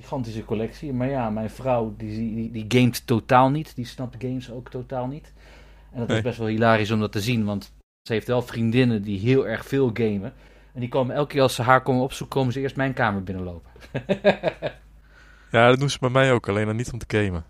[0.00, 0.92] gigantische collectie.
[0.92, 3.74] Maar ja, mijn vrouw die, die, die gamet totaal niet.
[3.74, 5.32] Die snapt games ook totaal niet.
[5.92, 6.16] En dat Nee.
[6.16, 7.44] is best wel hilarisch om dat te zien.
[7.44, 10.32] Want ze heeft wel vriendinnen die heel erg veel gamen.
[10.74, 13.22] En die komen elke keer als ze haar komen opzoeken, komen ze eerst mijn kamer
[13.22, 13.70] binnenlopen.
[15.50, 17.44] Ja, dat doen ze bij mij ook, alleen dan niet om te gamen.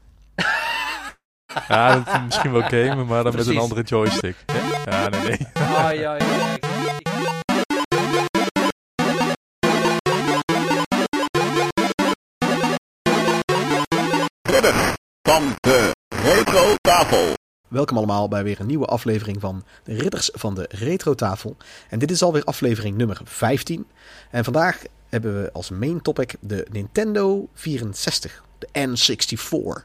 [1.69, 4.37] ja, dat misschien wel gamen, maar dan met een andere joystick.
[4.85, 5.39] Ja, nee, nee.
[5.53, 6.56] Ah, ja, ja.
[15.37, 17.35] Van de Retro Tafel.
[17.69, 21.57] Welkom allemaal bij weer een nieuwe aflevering van de Ridders van de Retro Tafel.
[21.89, 23.87] En dit is alweer aflevering nummer 15.
[24.31, 29.85] En vandaag hebben we als main topic de Nintendo 64, de N64.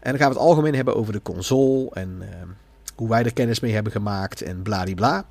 [0.00, 2.28] En dan gaan we het algemeen hebben over de console en eh,
[2.94, 5.24] hoe wij er kennis mee hebben gemaakt en bladibla.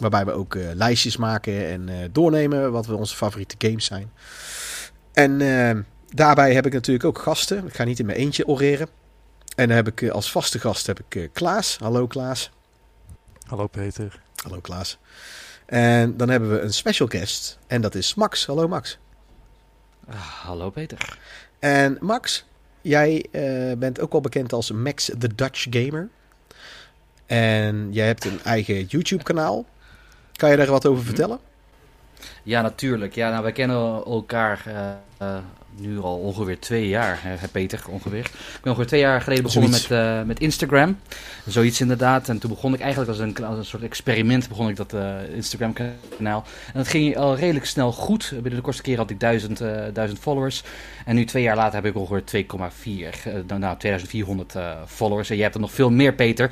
[0.00, 4.10] Waarbij we ook eh, lijstjes maken en eh, doornemen wat we onze favoriete games zijn.
[5.12, 5.78] En eh,
[6.08, 7.66] daarbij heb ik natuurlijk ook gasten.
[7.66, 8.88] Ik ga niet in mijn eentje oreren.
[9.60, 11.76] En dan heb ik eh, als vaste gast heb ik eh, Klaas.
[11.78, 12.50] Hallo Klaas.
[13.46, 14.20] Hallo Peter.
[14.42, 14.98] Hallo Klaas.
[15.66, 17.58] En dan hebben we een special guest.
[17.66, 18.46] En dat is Max.
[18.46, 18.98] Hallo Max.
[20.08, 21.18] Ah, hallo Peter.
[21.58, 22.44] En Max,
[22.80, 26.08] jij eh, bent ook wel bekend als Max the Dutch Gamer.
[27.26, 29.64] En jij hebt een eigen YouTube kanaal.
[30.32, 31.38] Kan je daar wat over vertellen?
[32.42, 33.14] Ja, natuurlijk.
[33.14, 34.62] Ja, nou, wij kennen elkaar
[35.76, 38.18] nu al ongeveer twee jaar, hè, Peter, ongeveer.
[38.24, 39.88] Ik ben ongeveer twee jaar geleden begonnen Zoiets.
[39.88, 40.98] met, eh, met Instagram.
[41.46, 42.28] Zoiets inderdaad.
[42.28, 45.34] En toen begon ik eigenlijk als een, als een soort experiment, begon ik dat eh,
[45.34, 46.44] Instagram-kanaal.
[46.66, 48.30] En dat ging al redelijk snel goed.
[48.32, 49.58] Binnen de kortste keer had ik duizend,
[49.92, 50.62] duizend followers.
[51.04, 55.30] En nu twee jaar later heb ik ongeveer 2,4, eh, nou, nou 2400 eh, followers.
[55.30, 56.50] En jij hebt er nog veel meer, Peter.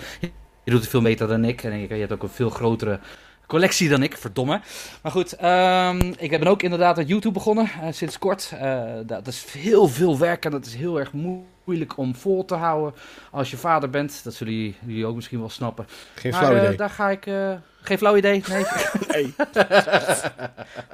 [0.64, 1.62] Je doet het veel beter dan ik.
[1.62, 3.00] En je hebt ook een veel grotere
[3.48, 4.60] collectie dan ik, verdomme.
[5.02, 8.52] Maar goed, ehm, ik ben ook inderdaad met YouTube begonnen, eh, sinds kort.
[8.60, 12.44] Eh, dat, is heel veel werk en dat is heel erg moe- moeilijk om vol
[12.44, 14.20] te houden als je vader bent.
[14.24, 15.86] Dat zullen jullie, jullie ook misschien wel snappen.
[16.14, 16.76] Geen maar flauw eh, idee.
[16.76, 17.26] daar ga ik...
[17.26, 17.52] eh,
[17.82, 18.64] geen flauw idee, nee.
[19.12, 19.34] Nee.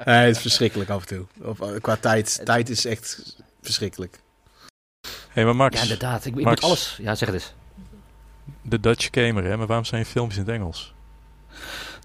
[0.05, 1.25] nee, het is verschrikkelijk af en toe.
[1.41, 2.41] Of, qua tijd.
[2.45, 4.19] Tijd is echt verschrikkelijk.
[5.01, 6.25] Hé, hey, maar Max, ja, inderdaad.
[6.25, 6.61] Ik, ik Max.
[6.61, 6.97] moet alles...
[7.01, 7.53] Ja, zeg het eens.
[8.61, 9.57] de Dutch gamer, hè?
[9.57, 10.93] Maar waarom zijn je filmpjes in het Engels?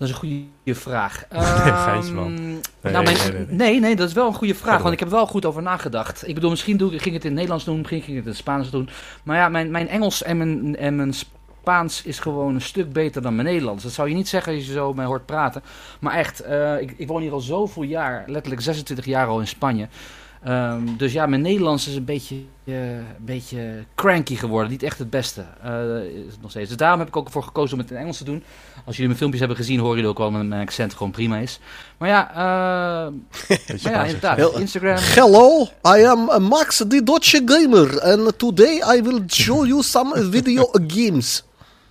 [0.00, 1.24] Dat is een goede vraag.
[1.84, 2.26] Geintje, man.
[2.34, 2.42] Ehm,
[2.82, 3.96] Nee, nou, nee, nee, nee.
[3.96, 4.80] dat is wel een goede vraag.
[4.82, 6.28] Want ik heb wel goed over nagedacht.
[6.28, 8.16] Ik bedoel, misschien doe, ik- ging ik het in het Nederlands doen, misschien ging ik
[8.16, 8.88] het in het Spaans doen.
[9.22, 13.22] Maar ja, mijn, mijn Engels en mijn, en mijn Spaans is gewoon een stuk beter
[13.22, 13.82] dan mijn Nederlands.
[13.82, 15.62] Dat zou je niet zeggen als je zo mij hoort praten.
[16.00, 19.46] Maar echt, eh, ik, ik woon hier al zoveel jaar, letterlijk 26 jaar al in
[19.46, 19.88] Spanje.
[20.44, 22.34] Ehm, dus ja, mijn Nederlands is een beetje,
[22.64, 24.70] eh, een beetje cranky geworden.
[24.70, 25.44] Niet echt het beste.
[25.62, 26.68] eh, is het nog steeds.
[26.68, 28.42] Dus daarom heb ik ook ervoor gekozen om het in Engels te doen.
[28.76, 31.36] Als jullie mijn filmpjes hebben gezien, horen jullie ook wel dat mijn accent gewoon prima
[31.38, 31.60] is.
[31.98, 33.12] Maar ja, eh,
[33.82, 34.36] maar ja inderdaad.
[34.36, 34.96] Heel- Instagram.
[34.98, 35.62] Hello,
[35.96, 38.00] I am Max the Dutch Gamer.
[38.00, 41.44] And today I will show you some video games.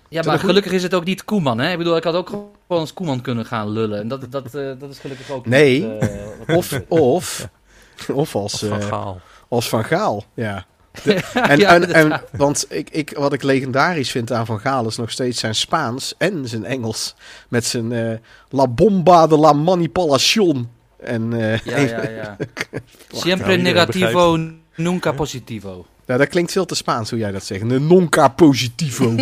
[0.09, 1.71] Ja, maar gelukkig is het ook niet Koeman, hè?
[1.71, 3.99] Ik bedoel, ik had ook gewoon als Koeman kunnen gaan lullen.
[3.99, 5.81] En dat, dat, eh, dat is gelukkig ook Nee.
[5.83, 6.09] niet,
[6.45, 7.47] eh, Of, of,
[8.13, 9.21] of als, Van eh, Gaal.
[9.49, 10.23] als Van Gaal.
[10.33, 10.65] Ja.
[11.03, 14.87] De- en, Ja, en, en, want ik, ik, wat ik legendarisch vind aan Van Gaal
[14.87, 17.15] is nog steeds zijn Spaans en zijn Engels.
[17.49, 18.17] Met zijn eh,
[18.49, 20.69] La Bomba de la Manipulación.
[20.99, 22.37] En eh, Ja, ja, ja.
[23.23, 24.37] Siempre negativo,
[24.75, 25.85] nunca positivo.
[26.05, 27.69] ja, dat klinkt veel te Spaans hoe jij dat zegt.
[27.69, 29.15] De nonca positivo.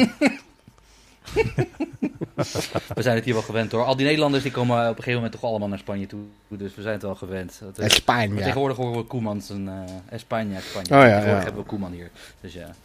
[2.95, 3.83] We zijn het hier wel gewend hoor.
[3.83, 6.19] Al die Nederlanders die komen op een gegeven moment toch allemaal naar Spanje toe.
[6.47, 7.61] Dus we zijn het wel gewend.
[7.75, 8.35] Dat, Spanje.
[8.35, 9.67] Tegenwoordig horen we Koemans en
[10.09, 10.89] eh Spanje, Spanje.
[10.89, 11.43] Oh ja, tegenwoordig ja.
[11.43, 12.09] hebben we Koeman hier.
[12.41, 12.75] Dus ja.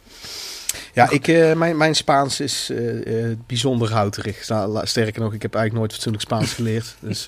[0.93, 4.43] Ja, ik, eh, mijn, mijn Spaans is eh, bijzonder houterig.
[4.83, 6.95] Sterker nog, ik heb eigenlijk nooit fatsoenlijk Spaans geleerd.
[6.99, 7.27] dus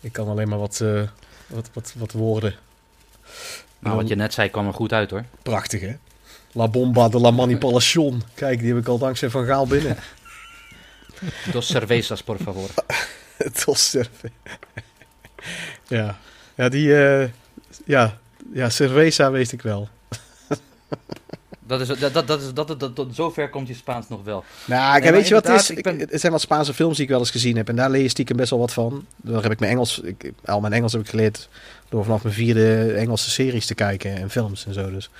[0.00, 0.84] ik kan alleen maar wat,
[1.46, 2.54] wat, wat, wat woorden.
[3.78, 5.24] Maar wat je net zei kwam er goed uit hoor.
[5.42, 5.96] Prachtig, hè?
[6.54, 8.22] La Bomba de la Manipulación.
[8.34, 9.96] Kijk, die heb ik al dankzij Van Gaal binnen.
[11.52, 12.68] Dos cervezas, por favor.
[13.36, 14.30] Het was surfen.
[15.88, 16.18] ja.
[16.54, 17.04] Ja, die...
[17.06, 17.28] eh,
[17.84, 18.18] ja.
[18.52, 19.88] ja, cerveza weet ik wel.
[21.66, 24.24] Dat is, dat, dat, dat is, dat, dat, dat, tot zover komt je Spaans nog
[24.24, 24.44] wel.
[24.64, 25.70] Nou, Nee, kijk, weet je wat het is?
[25.70, 27.68] ik ben- Ik- Er zijn wat Spaanse films die ik wel eens gezien heb.
[27.68, 29.06] En daar leer je stiekem best wel wat van.
[29.16, 30.00] Daar heb ik mijn Engels...
[30.00, 31.48] Ik, al mijn Engels heb ik geleerd
[31.88, 34.16] door vanaf mijn vierde Engelse series te kijken.
[34.16, 35.10] En films en zo dus.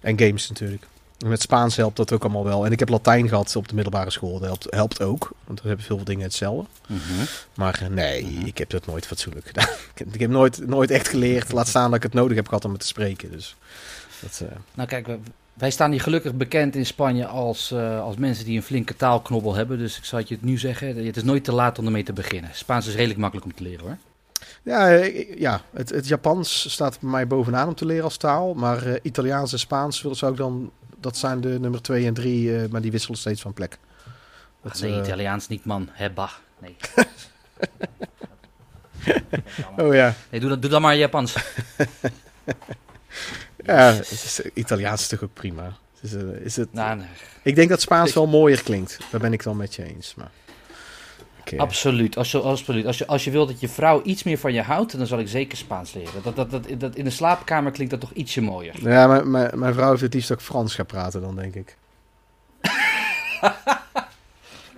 [0.00, 0.86] En games natuurlijk.
[1.18, 2.66] En Met Spaans helpt dat ook allemaal wel.
[2.66, 4.32] En ik heb Latijn gehad op de middelbare school.
[4.32, 5.30] Dat helpt, helpt ook.
[5.44, 6.66] Want dan hebben veel dingen hetzelfde.
[7.54, 9.68] Maar eh, nee, ik heb dat nooit fatsoenlijk gedaan.
[10.12, 11.52] Ik heb, nooit, nooit echt geleerd.
[11.52, 13.30] Laat staan dat ik het nodig heb gehad om het te spreken.
[13.30, 13.56] Dus
[14.20, 15.08] dat, eh, Nou kijk,
[15.54, 19.54] wij staan hier gelukkig bekend in Spanje als, eh, als mensen die een flinke taalknobbel
[19.54, 19.78] hebben.
[19.78, 22.02] Dus ik zal het je het nu zeggen, het is nooit te laat om ermee
[22.02, 22.50] te beginnen.
[22.54, 23.96] Spaans is redelijk makkelijk om te leren hoor.
[24.62, 24.88] Ja,
[25.36, 28.54] ja het, het Japans staat bij mij bovenaan om te leren als taal.
[28.54, 30.70] Maar eh, Italiaans en Spaans zou ik dan...
[31.00, 33.78] Dat zijn de nummer 2 en 3, maar die wisselen steeds van plek.
[34.62, 35.88] Dat, Ah, nee, eh, Italiaans niet, man.
[35.92, 36.30] Hebba.
[36.58, 36.76] Nee.
[39.78, 40.14] Oh ja.
[40.30, 41.34] nee doe, dat, doe dan maar Japans.
[43.64, 45.76] Ja, het is, Italiaans is toch ook prima.
[46.00, 47.06] Is, eh, is het, Nou, nee.
[47.42, 48.98] ik denk dat Spaans wel mooier klinkt.
[49.10, 50.14] Daar ben ik dan met je eens.
[50.14, 50.30] Maar...
[51.56, 52.16] Absoluut.
[52.16, 52.86] Als je, absoluut.
[52.86, 55.18] Als, je, als je wil dat je vrouw iets meer van je houdt, dan zal
[55.18, 56.22] ik zeker Spaans leren.
[56.22, 58.74] Dat, dat, dat, dat, in de slaapkamer klinkt dat toch ietsje mooier.
[58.88, 61.76] Ja, mijn, mijn, mijn vrouw heeft het liefst ik Frans ga praten dan, denk ik.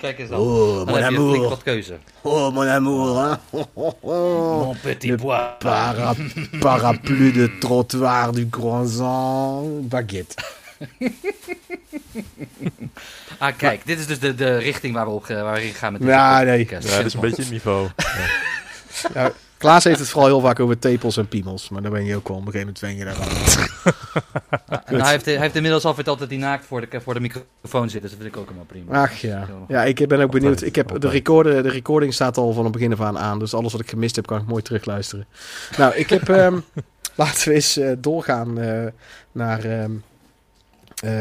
[0.03, 0.41] Kijk eens dan.
[0.41, 1.99] Oh, dan heb je flink wat keuze.
[2.21, 3.25] Oh, mon amour.
[3.25, 3.39] Hein?
[3.51, 4.67] Oh, oh, oh.
[4.67, 5.57] Mon petit Le bois.
[5.59, 6.15] para,
[6.61, 10.35] parapluie de trottoir du croissant baguette.
[13.39, 13.87] Ah, kijk.
[13.87, 16.13] Dit is dus de, de richting waar we, op, ge- waar we gaan met deze
[16.13, 16.59] Ja, nee.
[16.65, 16.89] podcast.
[16.89, 17.89] Ja, dat is een beetje het niveau.
[17.97, 18.05] Ja.
[19.15, 21.69] Ja, Klaas heeft het vooral heel vaak over tepels en piemels.
[21.69, 23.05] Maar dan ben je ook wel op een gegeven moment wen je.
[24.85, 27.21] En hij, heeft, hij heeft inmiddels al verteld dat hij naakt voor de, voor de
[27.21, 28.03] microfoon zit.
[28.03, 29.03] Dus dat vind ik ook helemaal prima.
[29.03, 29.49] Ach ja.
[29.69, 30.63] Ja, ik ben ook benieuwd.
[30.63, 33.39] Ik heb de, recorder, de recording staat al van het begin af aan aan.
[33.39, 35.27] Dus alles wat ik gemist heb, kan ik mooi terugluisteren.
[35.77, 36.29] Nou, ik heb...
[36.29, 36.59] ehm,
[37.15, 38.87] laten we eens eh, doorgaan eh,
[39.33, 39.89] naar ehm, eh,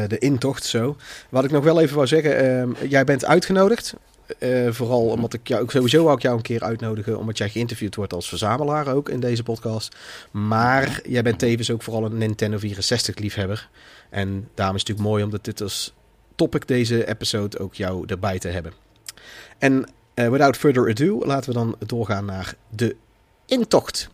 [0.08, 0.96] de intocht zo.
[1.28, 2.36] Wat ik nog wel even wou zeggen.
[2.36, 3.94] ehm, jij bent uitgenodigd.
[4.38, 5.64] Eh, vooral omdat ik jou...
[5.68, 7.18] Sowieso wou ik jou een keer uitnodigen.
[7.18, 9.96] Omdat jij geïnterviewd wordt als verzamelaar ook in deze podcast.
[10.30, 13.68] Maar jij bent tevens ook vooral een Nintendo 64 liefhebber.
[14.10, 15.94] En daarom is het natuurlijk mooi omdat dit als
[16.34, 18.72] topic deze episode ook jou erbij te hebben.
[19.58, 22.96] En eh, without further ado, laten we dan doorgaan naar de
[23.46, 24.08] intocht.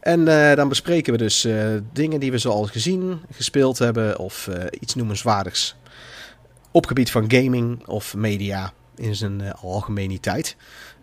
[0.00, 4.48] En eh, dan bespreken we dus eh, dingen die we zoal gezien, gespeeld hebben of
[4.48, 5.76] eh, iets noemenswaardigs.
[6.70, 10.56] Op gebied van gaming of media in zijn eh, algemeniteit.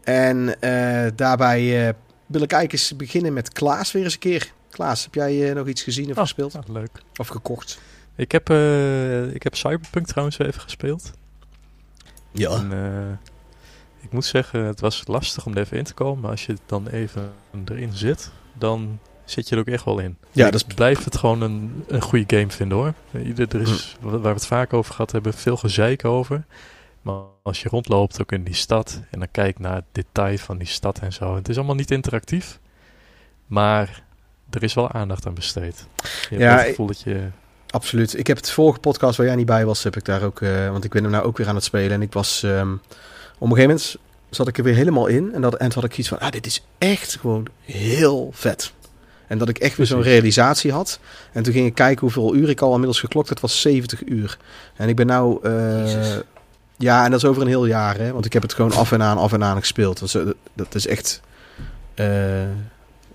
[0.04, 1.94] En eh, daarbij eh,
[2.26, 4.52] wil ik eigenlijk eens beginnen met Klaas weer eens een keer.
[4.70, 6.22] Klaas, heb jij nog iets gezien of Oh.
[6.22, 6.54] gespeeld?
[6.54, 7.02] Ja, leuk.
[7.16, 7.80] Of gekocht?
[8.16, 11.12] Ik heb, eh, ik heb Cyberpunk trouwens even gespeeld.
[12.32, 12.50] Ja.
[12.52, 13.30] En, eh,
[14.02, 16.22] ik moet zeggen, het was lastig om er even in te komen.
[16.22, 17.32] Maar als je dan even
[17.66, 20.18] erin zit, dan zit je er ook echt wel in.
[20.32, 22.94] Ja, ik dat is- blijf het gewoon een, een goede game vinden hoor.
[23.26, 24.10] Ieder, er is, Hm.
[24.10, 26.46] waar we het vaak over gehad hebben, veel gezeik over.
[27.02, 30.58] Maar als je rondloopt ook in die stad en dan kijkt naar het detail van
[30.58, 31.36] die stad en zo.
[31.36, 32.60] Het is allemaal niet interactief,
[33.48, 34.04] maar
[34.50, 35.88] er is wel aandacht aan besteed.
[36.30, 37.28] Je Ja, het gevoel dat je...
[37.70, 38.18] Absoluut.
[38.18, 40.70] Ik heb het vorige podcast waar jij niet bij was, heb ik daar ook, eh,
[40.72, 41.92] want ik ben hem nou ook weer aan het spelen.
[41.92, 42.76] En ik was, ehm,
[43.48, 43.98] een gegeven moment
[44.30, 45.34] zat ik er weer helemaal in.
[45.34, 48.74] En dat en toen had ik iets van, ah, dit is echt gewoon heel vet.
[49.28, 51.00] En dat ik echt weer zo'n realisatie had.
[51.32, 53.30] En toen ging ik kijken hoeveel uur ik al inmiddels geklokt.
[53.30, 54.38] Het was 70 uur.
[54.76, 56.18] En ik ben nou, eh,
[56.78, 58.12] ja, en dat is over een heel jaar, hè.
[58.12, 60.00] Want ik heb het gewoon af en aan, af en aan gespeeld.
[60.00, 61.22] Dat is, eh, dat is echt,
[61.94, 62.42] eh,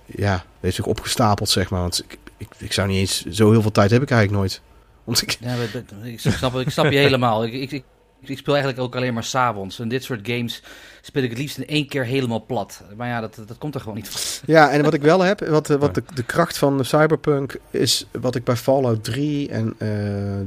[0.06, 1.80] ja, dat heeft zich opgestapeld, zeg maar.
[1.80, 4.60] Want ik, ik, ik zou niet eens, zo heel veel tijd heb ik eigenlijk nooit.
[5.04, 5.54] Want ik, Ja,
[6.02, 7.44] ik, snap, ik snap je helemaal.
[7.44, 7.84] Ik, ik,
[8.28, 9.78] ik, speel eigenlijk ook alleen maar s'avonds.
[9.78, 10.62] En dit soort games
[11.00, 12.82] speel ik het liefst in één keer helemaal plat.
[12.96, 14.42] Maar ja, dat, dat komt er gewoon niet van.
[14.46, 18.06] Ja, en wat ik wel heb, wat, eh, wat de, de kracht van Cyberpunk is,
[18.20, 19.88] wat ik bij Fallout 3 en eh,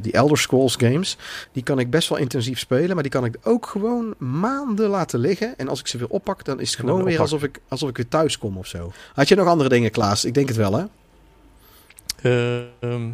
[0.02, 1.18] die Elder Scrolls games,
[1.52, 5.20] die kan ik best wel intensief spelen, maar die kan ik ook gewoon maanden laten
[5.20, 5.58] liggen.
[5.58, 7.98] En als ik ze weer oppak, dan is het gewoon weer alsof ik, alsof ik
[7.98, 8.92] weer thuis kom of zo.
[9.14, 10.26] Had je nog andere dingen, Klaas?
[10.26, 10.86] Ik denk het wel, hè?
[12.22, 13.10] Eh, ehm,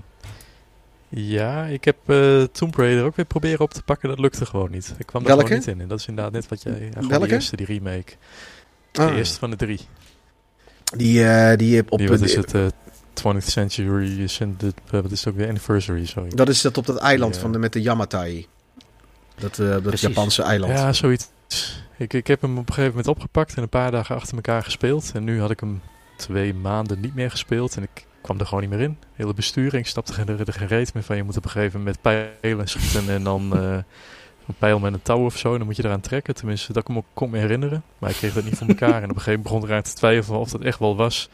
[1.16, 4.10] ja, ik heb eh Tomb Raider ook weer proberen op te pakken.
[4.10, 4.94] Dat lukte gewoon niet.
[4.98, 5.82] Ik kwam er gewoon niet in.
[5.82, 6.90] En dat is inderdaad net wat jij...
[6.94, 7.28] Ja, Welke?
[7.28, 8.14] De eerste, die remake.
[8.92, 9.80] De Ah, eerste van de drie.
[10.98, 12.54] die, eh, die op die, wat is het?
[12.54, 12.66] eh
[13.14, 14.28] 20th Century,
[14.58, 15.48] de, eh, wat is ook weer?
[15.48, 16.30] Anniversary, sorry.
[16.30, 18.48] Dat is dat op dat eiland van de, met de Yamatai.
[19.36, 20.00] Dat, eh, dat.
[20.00, 20.74] Japanse eiland.
[20.74, 21.30] Ja, zoiets.
[21.98, 24.64] Ik, ik heb hem op een gegeven moment opgepakt en een paar dagen achter elkaar
[24.64, 25.12] gespeeld.
[25.14, 25.82] En nu had ik hem
[26.18, 28.98] twee maanden niet meer gespeeld en ik kwam er gewoon niet meer in.
[29.00, 31.16] De hele besturing stapte er, er geen reet meer van.
[31.16, 33.74] Je moet op een gegeven moment pijlen schieten en dan eh,
[34.48, 35.52] een pijl met een touw of zo.
[35.52, 36.36] En dan moet je eraan trekken.
[36.36, 37.84] Tenminste, dat ik me kon herinneren.
[37.98, 39.02] Maar ik kreeg dat niet voor elkaar.
[39.02, 41.30] En op een gegeven moment begon ik eraan te twijfelen of dat echt wel was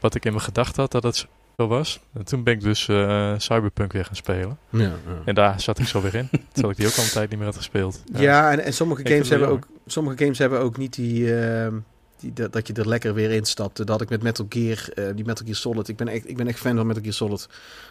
[0.00, 1.26] wat ik in mijn gedachten had dat het
[1.56, 2.00] zo was.
[2.12, 4.58] En toen ben ik dus eh, Cyberpunk weer gaan spelen.
[4.70, 4.92] Ja, ja.
[5.24, 6.28] En daar zat ik zo weer in.
[6.52, 8.02] terwijl ik die ook al een tijd niet meer had gespeeld.
[8.12, 11.76] Ja, en, en sommige games hebben ook, sommige games hebben ook niet die, ehm,
[12.20, 13.86] die dat, dat je er lekker weer instapt.
[13.86, 15.88] Dat ik met Metal Gear, eh, die Metal Gear Solid.
[15.88, 17.48] Ik ben echt, ik ben echt fan van Metal Gear Solid.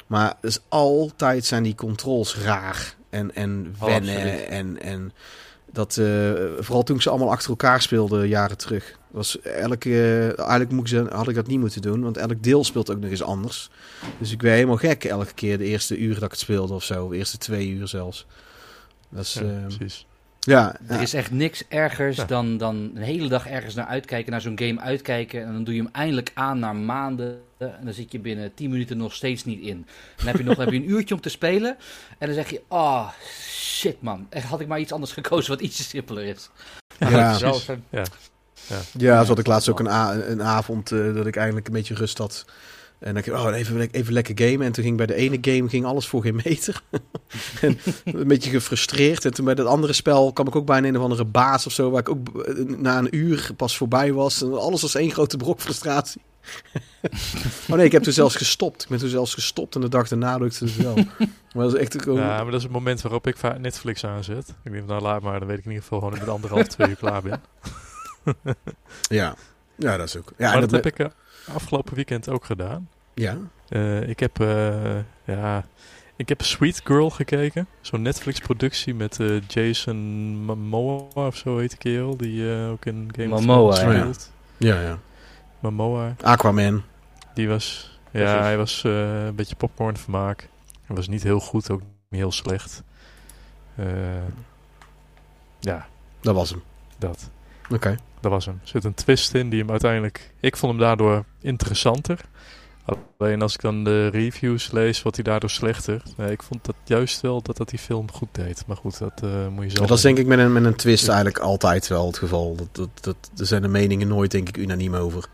[0.08, 4.46] Maar dus altijd zijn die controls raar en en Oh, wennen absoluut.
[4.48, 5.12] en en
[5.72, 8.98] dat eh, vooral toen ik ze allemaal achter elkaar speelde jaren terug.
[9.12, 12.64] Was elke, eigenlijk moet ik ze, had ik dat niet moeten doen, want elk deel
[12.64, 13.70] speelt ook nog eens anders.
[14.20, 16.84] Dus ik werd helemaal gek elke keer de eerste uur dat ik het speelde of
[16.84, 18.26] zo, de eerste twee uur zelfs.
[19.10, 20.06] Dat is, Ja, eh, precies.
[20.46, 20.96] Ja, ja.
[20.96, 22.26] Er is echt niks ergers Ja.
[22.26, 25.46] dan, dan een hele dag ergens naar uitkijken, naar zo'n game uitkijken.
[25.46, 27.40] En dan doe je hem eindelijk aan na maanden.
[27.58, 29.86] En dan zit je binnen 10 minuten nog steeds niet in.
[30.16, 31.78] Dan heb je nog heb je een uurtje om te spelen.
[32.18, 33.10] En dan zeg je, oh
[33.50, 34.28] shit man.
[34.30, 36.50] Echt, had ik maar iets anders gekozen wat ietsje simpeler is.
[37.00, 37.34] Ja.
[37.34, 37.60] Zo-
[37.90, 38.04] Ja.
[38.98, 41.74] Ja, zo had ik laatst ook een, a- een avond eh, dat ik eigenlijk een
[41.74, 42.46] beetje rust had.
[43.06, 44.66] En dan dacht ik, oh, even, even lekker gamen.
[44.66, 46.82] En toen ging bij de ene game ging alles voor geen meter.
[47.62, 49.26] en een beetje gefrustreerd.
[49.26, 51.72] En toen bij dat andere spel kwam ik ook bij een of andere baas of
[51.72, 51.90] zo.
[51.90, 54.42] Waar ik ook eh, na een uur pas voorbij was.
[54.42, 56.22] En alles was één grote brok frustratie.
[57.70, 58.84] oh nee, ik heb toen zelfs gestopt.
[58.84, 60.96] Ik ben toen zelfs gestopt en de dag daarna lukte het wel.
[61.54, 62.20] Maar dat is echt gewoon...
[62.20, 64.54] Ja, maar dat is het moment waarop ik Netflix aanzet.
[64.64, 66.90] Ik denk, nou laat maar, dan weet ik in ieder geval gewoon met anderhalf, twee
[66.90, 67.42] uur klaar ben.
[69.20, 69.36] ja.
[69.76, 70.32] ja, dat is ook...
[70.38, 71.08] Ja, maar dat heb ik eh,
[71.54, 72.90] afgelopen weekend ook gedaan.
[73.16, 73.38] Ja,
[73.70, 74.96] Eh, ik heb, eh,
[75.26, 75.66] ja,
[76.16, 77.68] ik heb Sweet Girl gekeken.
[77.82, 79.98] Zo'n Netflix-productie met eh, Jason
[80.46, 82.18] Momoa of zo heet die kerel.
[82.18, 84.00] Die eh, ook in Game Momoa, of Thrones ja.
[84.02, 84.32] speelt.
[84.58, 85.00] ja, ja.
[85.60, 86.16] Momoa.
[86.22, 86.84] Aquaman.
[87.34, 88.40] Die was, ja, Precies.
[88.40, 90.50] hij was eh, een beetje popcorn vermaak.
[90.86, 92.84] Hij was niet heel goed, ook niet heel slecht.
[93.76, 93.86] Eh,
[95.60, 95.88] ja,
[96.22, 96.64] Dat was hem.
[96.98, 97.30] dat.
[97.72, 97.96] Oké.
[98.20, 98.60] Dat was hem.
[98.62, 100.34] Er zit een twist in die hem uiteindelijk...
[100.40, 102.20] Ik vond hem daardoor interessanter.
[103.18, 106.02] Alleen als ik dan de reviews lees, wordt hij daardoor slechter.
[106.18, 108.64] Nee, ik vond dat juist wel dat dat die film goed deed.
[108.68, 109.80] Maar goed, dat eh, moet je zelf...
[109.80, 112.56] Maar dat is denk ik met een, met een twist eigenlijk altijd wel het geval.
[112.56, 115.26] Dat, dat, dat, er zijn de meningen nooit denk ik unaniem over.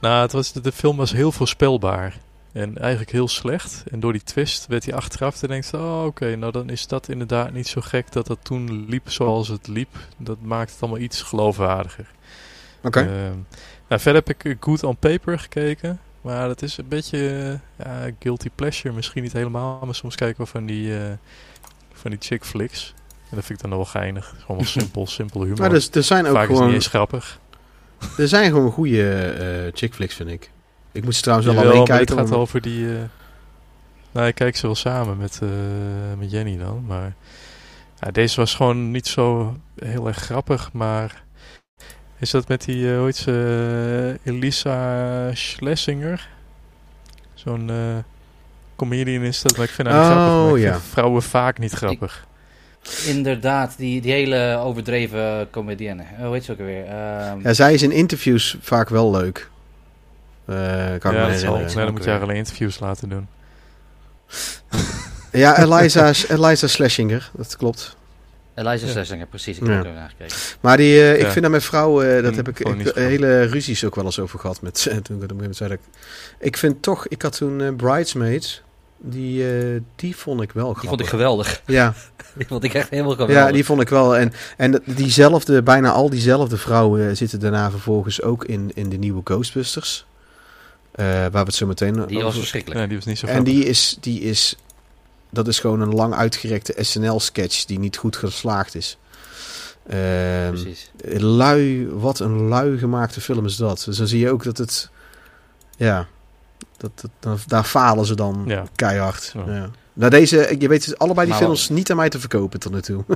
[0.00, 2.18] Nou, het was, de film was heel voorspelbaar.
[2.52, 3.84] En eigenlijk heel slecht.
[3.90, 5.80] En door die twist werd hij achteraf te denken...
[5.80, 9.48] Oh, oké, nou dan is dat inderdaad niet zo gek dat dat toen liep zoals
[9.48, 9.96] het liep.
[10.16, 12.06] Dat maakt het allemaal iets geloofwaardiger.
[12.82, 13.00] Oké.
[13.00, 13.38] Ehm,
[13.88, 16.00] nou, verder heb ik Good on Paper gekeken.
[16.22, 18.94] Maar dat is een beetje ja, guilty pleasure.
[18.94, 21.12] Misschien niet helemaal, maar soms kijken we van die, eh,
[21.92, 22.94] van die chick flicks.
[23.30, 24.34] En dat vind ik dan nog wel geinig.
[24.38, 25.58] Gewoon wel simpel, simpel humor.
[25.58, 27.40] maar dus, er zijn ook Vaak is het gewoon, niet eens grappig.
[28.18, 30.50] er zijn gewoon goede eh chick flicks vind ik.
[30.92, 32.16] Ik moet ze trouwens wel alleen kijken.
[32.18, 32.96] Het gaat over die...
[32.96, 33.02] eh,
[34.12, 35.40] nou, ik kijk ze wel samen met,
[36.18, 36.84] met Jenny dan.
[36.86, 37.14] Maar
[38.00, 40.72] ja, deze was gewoon niet zo heel erg grappig.
[40.72, 41.24] Maar
[42.22, 46.28] is dat met die, eh, hoe heet ze, eh, Elisa Schlesinger?
[47.34, 47.76] Zo'n eh,
[48.76, 50.48] comedian is dat, maar ik vind haar niet Oh, grappig.
[50.50, 50.70] Maar ik ja.
[50.72, 52.26] vind vrouwen vaak niet grappig.
[53.06, 56.02] Inderdaad, die, die hele overdreven comedienne.
[56.18, 56.84] Hoe heet ze ook alweer?
[56.84, 59.50] Ehm, Ja, zij is in interviews vaak wel leuk.
[60.44, 60.54] Eh
[60.98, 61.54] kan ik Ja, me dat zal.
[61.54, 61.66] herinneren.
[61.76, 63.28] Nee, dan moet je haar alleen interviews laten doen.
[65.32, 67.96] Ja, Eliza, Eliza Schlesinger, dat klopt.
[68.54, 68.90] Eliza Ja.
[68.92, 69.58] Schlesinger, precies.
[69.58, 69.72] Ik Ja.
[69.72, 70.36] heb er naar gekeken.
[70.60, 71.30] Maar die, eh, ik Ja.
[71.30, 72.58] vind dat met vrouwen, eh, dat Mm, heb ik,
[72.94, 74.60] hele ruzies ook wel eens over gehad.
[74.62, 75.84] Met, toen ik op een gegeven moment zei dat ik,
[76.46, 78.62] ik vind toch, ik had toen eh, Bridesmaids,
[78.98, 80.80] die, eh, die vond ik wel grappig.
[80.80, 81.62] Die vond ik geweldig.
[81.66, 81.94] Ja,
[82.34, 83.36] Die vond ik echt helemaal geweldig.
[83.36, 84.16] ja, die vond ik wel.
[84.16, 89.20] En, en diezelfde, bijna al diezelfde vrouwen zitten daarna vervolgens ook in, in de nieuwe
[89.24, 90.06] Ghostbusters.
[90.92, 92.78] Eh, waar we het zo meteen Die was over- verschrikkelijk.
[92.80, 94.56] Nee, die was niet zo En die is, die is,
[95.32, 98.98] dat is gewoon een lang uitgerekte SNL-sketch die niet goed geslaagd is.
[99.86, 100.90] Ehm, Precies.
[101.22, 103.82] lui, wat een lui gemaakte film is dat.
[103.86, 104.90] Dus dan zie je ook dat het,
[105.76, 106.06] ja,
[106.76, 108.64] dat, dat, dan- daar falen ze dan Ja.
[108.76, 109.32] keihard.
[109.46, 109.54] Ja.
[109.54, 109.70] Ja.
[109.92, 112.72] Nou, deze, je weet het, allebei die Maar films niet aan mij te verkopen tot
[112.72, 113.04] nu toe.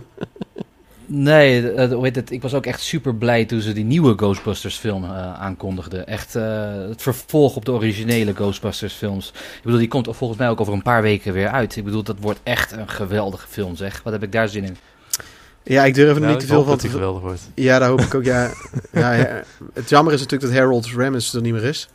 [1.06, 2.30] Nee, eh, hoe heet het?
[2.30, 6.06] ik was ook echt super blij toen ze die nieuwe Ghostbusters film eh, aankondigden.
[6.06, 9.28] Echt eh, het vervolg op de originele Ghostbusters films.
[9.28, 11.76] Ik bedoel, die komt volgens mij ook over een paar weken weer uit.
[11.76, 14.00] Ik bedoel, dat wordt echt een geweldige film zeg.
[14.02, 14.76] Wat heb ik daar zin in?
[15.62, 17.22] ja, ik durf er Nou, niet te ik veel hoop van dat die te geweldig
[17.22, 17.50] wordt.
[17.54, 18.24] Ja, daar hoop ik ook.
[18.24, 18.50] Ja,
[18.92, 19.42] ja, ja.
[19.74, 21.88] Het jammer is natuurlijk dat Harold Ramis er niet meer is.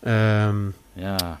[0.00, 0.56] Ehm,
[0.92, 1.38] Ja.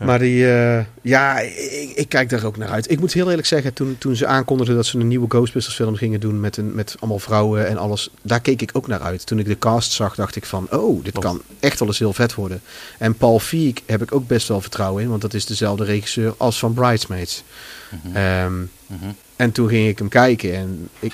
[0.00, 0.06] Ja.
[0.06, 2.90] Maar die, eh, ja, ik, ik kijk daar ook naar uit.
[2.90, 5.94] Ik moet heel eerlijk zeggen, toen, toen ze aankondigden dat ze een nieuwe Ghostbusters film
[5.96, 9.26] gingen doen met, een, met allemaal vrouwen en alles, daar keek ik ook naar uit.
[9.26, 12.12] Toen ik de cast zag, dacht ik van, oh, dit kan echt wel eens heel
[12.12, 12.60] vet worden.
[12.98, 16.34] En Paul Feig heb ik ook best wel vertrouwen in, want dat is dezelfde regisseur
[16.36, 17.42] als van Bridesmaids.
[18.04, 18.16] Mhm.
[18.16, 19.04] Ehm, Mhm.
[19.36, 21.12] en toen ging ik hem kijken en ik...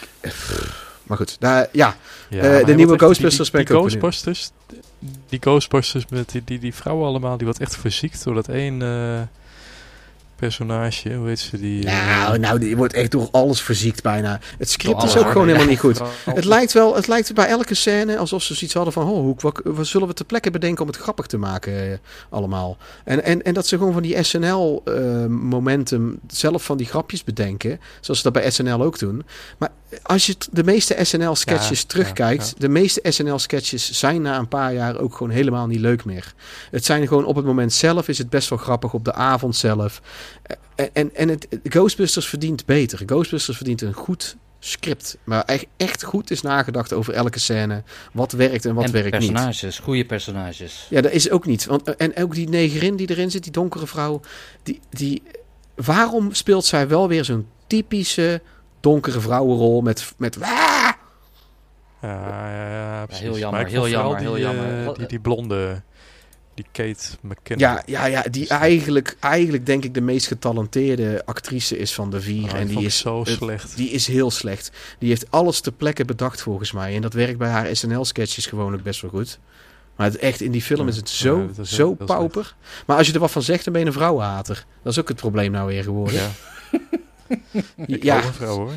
[1.02, 1.96] maar goed, daar, ja,
[2.30, 4.50] Ja, Eh, maar de nieuwe Ghostbusters die, die Ghostbusters,
[5.28, 8.82] die Ghostbusters met die, die, die vrouwen allemaal, die wordt echt verziekt door dat één
[8.82, 9.22] eh,
[10.36, 11.86] personage, hoe heet ze die?
[11.86, 14.40] eh, nou, nou, die wordt echt door alles verziekt bijna.
[14.58, 16.00] Het script is ook gewoon helemaal niet goed.
[16.30, 19.34] Het lijkt wel, het lijkt bij elke scène alsof ze zoiets hadden van, oh, hoe,
[19.38, 22.76] wat, wat zullen we ter plekke bedenken om het grappig te maken eh, allemaal.
[23.04, 28.20] En, en, en dat ze gewoon van die SNL-momentum zelf van die grapjes bedenken, zoals
[28.20, 29.22] ze dat bij SNL ook doen.
[29.58, 29.70] Maar
[30.02, 34.74] als je de meeste SNL-sketches Ja, terugkijkt, ja, de meeste SNL-sketches zijn na een paar
[34.74, 36.34] jaar ook gewoon helemaal niet leuk meer.
[36.70, 39.56] Het zijn gewoon op het moment zelf is het best wel grappig, op de avond
[39.56, 40.00] zelf.
[40.74, 43.02] En, en, en het, Ghostbusters verdient beter.
[43.06, 45.16] Ghostbusters verdient een goed script.
[45.24, 47.82] Maar echt, echt goed is nagedacht over elke scène.
[48.12, 49.32] Wat werkt en wat en werkt niet.
[49.32, 50.86] personages, goede personages.
[50.90, 51.66] Ja, dat is ook niet.
[51.66, 54.20] Want, en ook die negerin die erin zit, die donkere vrouw.
[54.62, 55.22] Die, die,
[55.74, 58.40] waarom speelt zij wel weer zo'n typische
[58.80, 60.12] donkere vrouwenrol met...
[60.16, 60.96] met ja,
[62.02, 63.24] ja, ja, precies.
[63.24, 64.78] heel jammer, heel jammer, heel jammer.
[64.80, 65.82] eh, Wat- die, die blonde,
[66.56, 67.58] die Kate McKinnon.
[67.68, 72.20] ja, ja, ja, die eigenlijk, eigenlijk denk ik de meest getalenteerde actrice is van de
[72.20, 72.44] vier.
[72.52, 73.76] Oh, en die is zo het- slecht.
[73.76, 74.70] Die is heel slecht.
[74.98, 76.94] Die heeft alles ter plekke bedacht volgens mij.
[76.94, 79.38] En dat werkt bij haar SNL-sketches gewoon ook best wel goed.
[79.96, 81.94] Maar het, echt, in die film Ja, is het zo, ja, dat is zo heel-
[81.98, 82.54] heel pauper.
[82.86, 84.64] Maar als je er wat van zegt, dan ben je een vrouwenhater.
[84.82, 86.14] Dat is ook het probleem nou weer geworden.
[86.14, 86.30] Ja,
[87.86, 88.72] ik ja, hoor.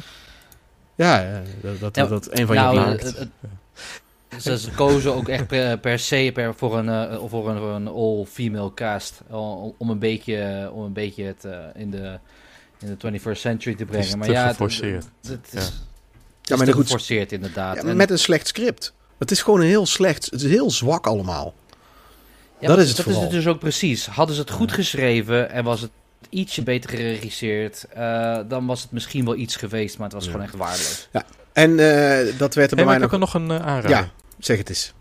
[0.95, 1.41] ja, ja,
[1.79, 3.03] dat, dat, een van nou, je maakt.
[3.03, 3.29] het- het-
[4.41, 7.69] ze, ze kozen ook echt per, per se per, voor een, eh, voor een, voor
[7.71, 9.21] een all-female cast.
[9.29, 12.19] Om, om een beetje, om een beetje het eh, in, de,
[12.79, 14.07] in de 21st century te brengen.
[14.07, 15.05] is maar te ja, het- geforceerd.
[15.21, 15.59] Het, het Ja.
[15.59, 15.65] is,
[16.41, 17.75] Ja, ja, maar goed- geforceerd inderdaad.
[17.75, 18.93] Ja, En- met een slecht script.
[19.17, 21.53] Het is gewoon een heel slecht, het is heel zwak allemaal.
[22.59, 23.21] Ja, Dat is het dat vooral.
[23.23, 24.05] is het dus ook precies.
[24.05, 25.91] Hadden ze het goed geschreven en was het
[26.29, 30.31] ietsje beter geregisseerd, eh, dan was het misschien wel iets geweest, maar het was Ja.
[30.31, 31.07] gewoon echt waardeloos.
[31.63, 33.33] En eh, dat werd er Hey, bij maar mij ik heb nog...
[33.33, 33.89] nog een eh, aanrader.
[33.89, 34.93] Ja, zeg het eens.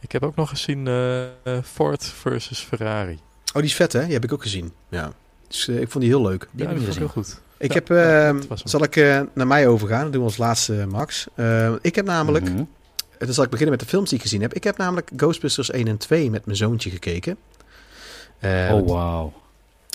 [0.00, 3.18] Ik heb ook nog gezien eh, Ford versus Ferrari.
[3.46, 4.04] Oh, die is vet hè?
[4.04, 4.72] Die heb ik ook gezien.
[4.88, 5.12] Ja.
[5.48, 6.48] Dus, ik vond die heel leuk.
[6.50, 7.40] Die ja, heb ik dat heel goed.
[7.58, 8.58] Ik Ja, heb, ja, eh, dat hem.
[8.64, 10.02] zal ik eh, naar mij overgaan?
[10.02, 11.26] Dan doen we als laatste, Max.
[11.34, 12.68] Eh, ik heb namelijk, en
[13.18, 14.54] dan zal ik beginnen met de films die ik gezien heb.
[14.54, 17.36] Ik heb namelijk Ghostbusters 1 en 2 met mijn zoontje gekeken.
[18.38, 19.32] Eh, Oh, wauw.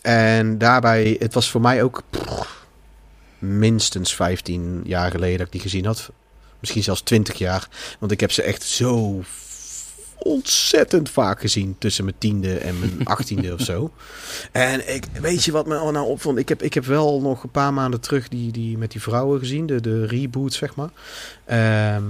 [0.02, 2.63] En daarbij, het was voor mij ook pff,
[3.44, 6.12] minstens 15 jaar geleden dat ik die gezien had.
[6.60, 7.70] Misschien zelfs 20 jaar.
[8.00, 9.24] Want ik heb ze echt zo
[10.18, 13.92] ontzettend vaak gezien tussen mijn tiende en mijn achttiende of zo.
[14.52, 16.38] En ik, weet je wat me nou opvond?
[16.38, 19.40] Ik heb, ik heb wel nog een paar maanden terug die, die met die vrouwen
[19.40, 19.66] gezien.
[19.66, 20.90] De, de reboot, zeg maar.
[21.46, 22.04] Ehm,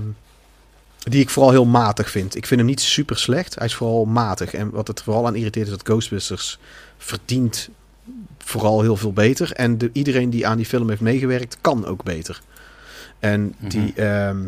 [1.04, 2.36] die ik vooral heel matig vind.
[2.36, 3.56] Ik vind hem niet super slecht.
[3.56, 4.54] Hij is vooral matig.
[4.54, 6.60] En wat het vooral aan irriteert is dat Ghostbusters
[6.98, 7.70] verdient
[8.44, 9.52] vooral heel veel beter.
[9.52, 12.42] En de, iedereen die aan die film heeft meegewerkt, kan ook beter.
[13.20, 14.46] En, die, ehm,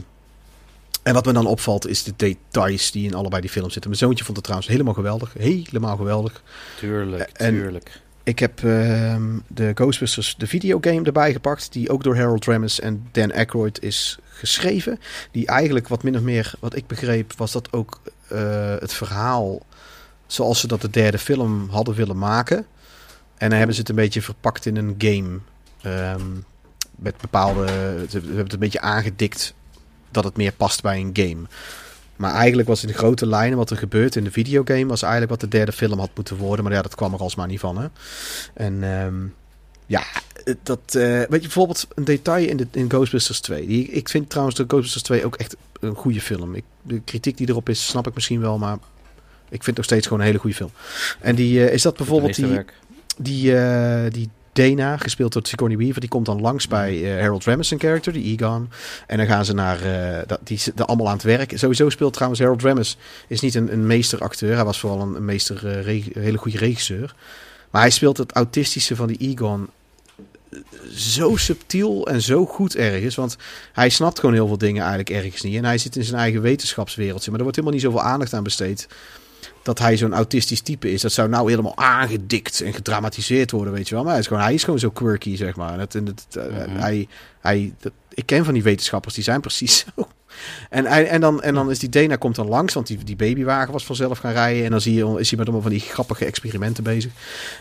[1.04, 3.90] en wat me dan opvalt, is de details die in allebei die films zitten.
[3.92, 5.34] Mijn zoontje vond het trouwens helemaal geweldig.
[5.38, 6.44] Helemaal geweldig.
[6.80, 8.04] Tuurlijk, En- tuurlijk.
[8.24, 11.72] Ik heb ehm, de Ghostbusters, de videogame, erbij gepakt.
[11.72, 15.00] Die ook door Harold Ramis en Dan Aykroyd is geschreven.
[15.32, 19.66] Die eigenlijk wat min of meer, wat ik begreep, was dat ook eh, het verhaal
[20.28, 22.66] zoals ze dat de derde film hadden willen maken.
[23.38, 25.40] En dan hebben ze het een beetje verpakt in een game.
[25.82, 26.32] Ehm,
[26.96, 27.68] met bepaalde.
[28.10, 29.54] Ze hebben het een beetje aangedikt
[30.12, 31.48] dat het meer past bij een game.
[32.16, 35.32] Maar eigenlijk was in de grote lijnen wat er gebeurt in de videogame, was eigenlijk
[35.32, 36.66] wat de derde film had moeten worden.
[36.66, 37.78] Maar ja, dat kwam er alsmaar niet van.
[37.78, 37.88] Hè?
[38.54, 39.16] En ehm,
[39.86, 40.04] ja,
[40.64, 40.80] dat.
[40.88, 43.68] eh, weet je, bijvoorbeeld een detail in, de, in Ghostbusters 2.
[43.68, 46.56] Die, ik vind trouwens de Ghostbusters 2 ook echt een goede film.
[46.56, 48.78] Ik, de kritiek die erop is, snap ik misschien wel, maar
[49.50, 50.72] ik vind het nog steeds gewoon een hele goede film.
[51.20, 52.60] En die eh, is dat bijvoorbeeld die.
[53.18, 57.44] Die, eh, die Dana, gespeeld door Sigourney Weaver, die komt dan langs bij eh, Harold
[57.44, 58.70] Ramis, een character, die Egon.
[59.08, 61.58] En dan gaan ze naar, eh, dat, die zitten allemaal aan het werk.
[61.58, 62.98] Sowieso speelt trouwens Harold Ramis,
[63.28, 64.56] is niet een, een meesteracteur.
[64.56, 65.86] Hij was vooral een, een meester,
[66.20, 67.16] hele goede regisseur.
[67.70, 69.70] Maar hij speelt het autistische van die Egon
[70.96, 73.16] zo subtiel en zo goed ergens.
[73.16, 73.38] Want
[73.74, 75.56] hij snapt gewoon heel veel dingen eigenlijk ergens niet.
[75.56, 77.30] En hij zit in zijn eigen wetenschapswereldje.
[77.30, 78.88] Maar er wordt helemaal niet zoveel aandacht aan besteed
[79.64, 81.02] dat hij zo'n autistisch type is.
[81.02, 84.04] Dat zou nou helemaal aangedikt en gedramatiseerd worden, weet je wel.
[84.04, 85.74] Maar hij is gewoon, hij is gewoon zo quirky, zeg maar.
[85.74, 86.80] En het, en het, eh, Mhm.
[86.80, 87.08] hij,
[87.42, 90.08] hij, dat, ik ken van die wetenschappers, die zijn precies zo.
[90.70, 93.74] En, en, dan, en dan is die Dana komt dan langs, want die, die babywagen
[93.74, 94.64] was vanzelf gaan rijden.
[94.64, 97.12] En dan zie je, is hij met allemaal van die grappige experimenten bezig.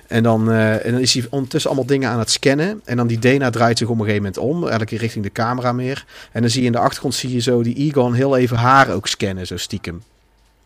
[0.07, 2.81] En dan, eh, en dan is hij ondertussen allemaal dingen aan het scannen.
[2.85, 5.73] En dan die Dana draait zich op een gegeven moment om, eigenlijk richting de camera
[5.73, 6.05] meer.
[6.33, 8.91] En dan zie je in de achtergrond zie je zo die Egon heel even haar
[8.91, 10.03] ook scannen, zo stiekem.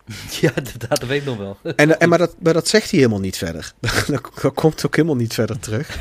[0.40, 1.56] Ja, dat, dat weet ik nog wel.
[1.76, 3.72] En, en, maar, dat, maar dat zegt hij helemaal niet verder.
[4.06, 5.98] dat, dat komt ook helemaal niet verder terug.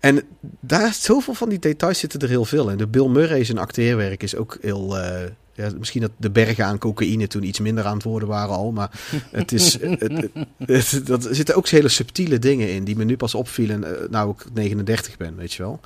[0.00, 0.22] En
[0.60, 2.76] daar zoveel van die details zitten er heel veel in.
[2.78, 4.98] De Bill Murray zijn acteerwerk is ook heel...
[4.98, 8.54] eh, ja, misschien dat de bergen aan cocaïne toen iets minder aan het worden waren
[8.54, 8.72] al.
[8.72, 8.90] Maar
[9.30, 10.28] het is, het, het,
[10.58, 13.84] het- dat, er zitten ook hele subtiele dingen in die me nu pas opvielen.
[13.84, 15.80] eh, nou ik 39 ben, weet je wel.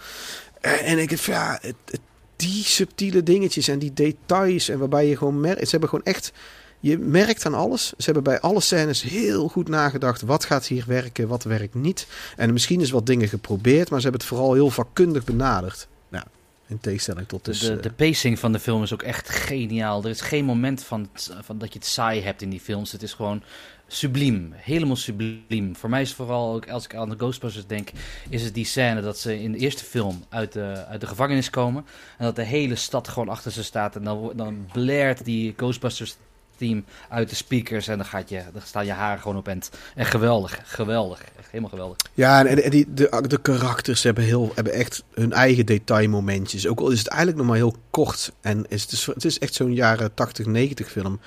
[0.60, 2.00] En, en ik heb ja, het, het-
[2.36, 4.68] die subtiele dingetjes en die details.
[4.68, 5.62] En waarbij je gewoon merkt...
[5.64, 6.32] Ze hebben gewoon echt...
[6.80, 7.86] Je merkt aan alles.
[7.86, 10.22] Ze hebben bij alle scènes heel goed nagedacht.
[10.22, 12.06] Wat gaat hier werken, wat werkt niet.
[12.36, 15.88] En misschien is wat dingen geprobeerd, maar ze hebben het vooral heel vakkundig benaderd.
[16.08, 16.24] Nou,
[16.66, 17.58] In tegenstelling tot dus...
[17.58, 20.04] de, eh, de pacing van de film is ook echt geniaal.
[20.04, 21.08] Er is geen moment van,
[21.40, 22.92] van dat je het saai hebt in die films.
[22.92, 23.42] Het is gewoon
[23.86, 24.52] subliem.
[24.56, 25.76] Helemaal subliem.
[25.76, 27.90] Voor mij is vooral, ook als ik aan de Ghostbusters denk,
[28.28, 31.50] is het die scène dat ze in de eerste film uit de, uit de gevangenis
[31.50, 31.86] komen.
[32.18, 33.96] En dat de hele stad gewoon achter ze staat.
[33.96, 36.16] En dan, dan blaert die Ghostbusters
[36.60, 37.88] team uit de speakers.
[37.88, 39.70] En dan, gaat je, dan staan je haren gewoon op end.
[39.94, 41.20] En geweldig, geweldig.
[41.38, 41.96] Echt helemaal geweldig.
[42.14, 46.66] Ja, en, en die, de, de karakters hebben, heel, hebben echt hun eigen detailmomentjes.
[46.66, 48.32] Ook al is het eigenlijk nog maar heel kort.
[48.40, 51.20] En is het, is, het is echt zo'n jaren 80, 90 film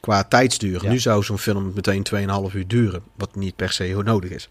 [0.00, 0.82] qua tijdsduur.
[0.82, 0.90] Ja.
[0.90, 2.06] Nu zou zo'n film meteen
[2.50, 3.02] 2,5 uur duren.
[3.16, 4.48] Wat niet per se heel nodig is.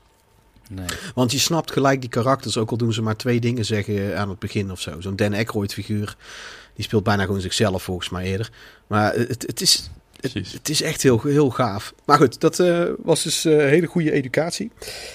[0.69, 0.86] Nee.
[1.15, 4.30] Want je snapt gelijk die karakters, ook al doen ze maar twee dingen zeggen aan
[4.30, 5.02] het begin of zo.
[5.02, 6.15] Zo'n Dan Aykroyd figuur,
[6.76, 8.52] die speelt bijna gewoon zichzelf volgens mij eerder.
[8.88, 9.89] Maar het, het, is,
[10.32, 10.54] Precies.
[10.54, 11.94] het is echt heel, heel gaaf.
[12.06, 14.72] Maar goed, dat eh, was dus eh, hele goede educatie.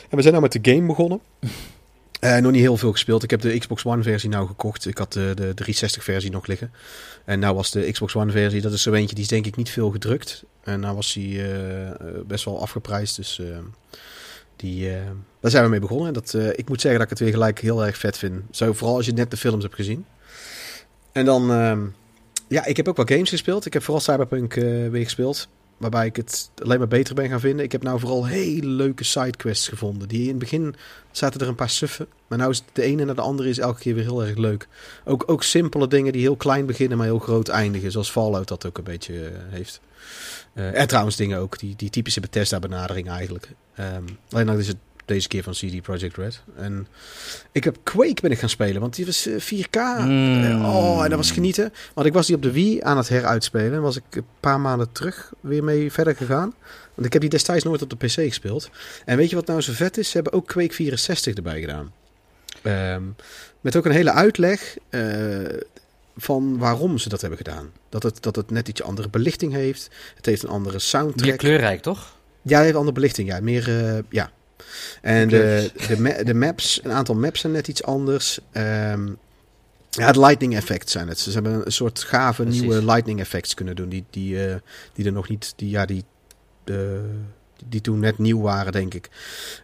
[0.08, 1.20] En we zijn nou met de game begonnen.
[2.18, 3.22] Eh, nog niet heel veel gespeeld.
[3.22, 4.86] Ik heb de Xbox One versie nou gekocht.
[4.86, 6.72] Ik had de, de 360 versie nog liggen.
[7.24, 9.56] En nou was de Xbox One versie, dat is zo eentje, die is denk ik
[9.56, 10.44] niet veel gedrukt.
[10.62, 11.42] En nou was die
[12.26, 13.16] best wel afgeprijsd.
[13.16, 13.40] Dus
[14.56, 14.90] die,
[15.40, 16.06] daar zijn we mee begonnen.
[16.06, 18.42] En dat, ik moet zeggen dat ik het weer gelijk heel erg vet vind.
[18.50, 20.04] Zo, vooral als je net de films hebt gezien.
[21.12, 21.86] En dan, ehm,
[22.48, 23.66] ja, ik heb ook wel games gespeeld.
[23.66, 25.48] Ik heb vooral Cyberpunk eh, weer gespeeld.
[25.76, 27.64] Waarbij ik het alleen maar beter ben gaan vinden.
[27.64, 30.08] Ik heb nou vooral hele leuke sidequests gevonden.
[30.08, 30.74] Die in het begin
[31.10, 32.06] zaten er een paar suffen.
[32.26, 34.68] Maar nou is de ene naar de andere is elke keer weer heel erg leuk.
[35.04, 37.90] Ook, ook simpele dingen die heel klein beginnen, maar heel groot eindigen.
[37.90, 39.80] Zoals Fallout dat ook een beetje eh, heeft.
[40.52, 41.58] Eh en trouwens dingen ook.
[41.58, 43.48] Die, die typische Bethesda benadering eigenlijk.
[43.74, 44.76] Ehm, alleen dan is het
[45.08, 46.42] deze keer van CD Projekt Red.
[46.56, 46.86] En
[47.52, 50.00] ik heb Quake ben ik gaan spelen, want die was eh, 4K.
[50.04, 50.44] Mm.
[50.44, 51.72] Eh, oh, en dat was genieten.
[51.94, 53.72] Want ik was die op de Wii aan het heruitspelen.
[53.72, 56.54] En was ik een paar maanden terug weer mee verder gegaan.
[56.94, 58.70] Want ik heb die destijds nooit op de PC gespeeld.
[59.04, 60.08] En weet je wat nou zo vet is?
[60.10, 61.92] Ze hebben ook Quake 64 erbij gedaan.
[62.62, 63.02] Ehm,
[63.60, 65.00] met ook een hele uitleg eh,
[66.16, 67.70] van waarom ze dat hebben gedaan.
[67.88, 69.88] Dat het, dat het net iets andere belichting heeft.
[70.14, 71.26] Het heeft een andere soundtrack.
[71.28, 72.16] Meer kleurrijk, toch?
[72.42, 73.28] Ja, hij heeft andere belichting.
[73.28, 73.68] Ja, meer.
[73.86, 74.30] eh, ja.
[75.02, 78.38] En de, de, ma- de maps, een aantal maps zijn net iets anders.
[78.52, 79.06] Ehm,
[79.90, 81.18] ja, het lightning effect zijn het.
[81.18, 82.60] Ze hebben een soort gave Precies.
[82.60, 83.88] nieuwe lightning effects kunnen doen.
[83.88, 84.56] Die, die, eh,
[84.92, 85.52] die er nog niet.
[85.56, 86.04] Die, ja, die,
[87.66, 89.10] die toen net nieuw waren, denk ik.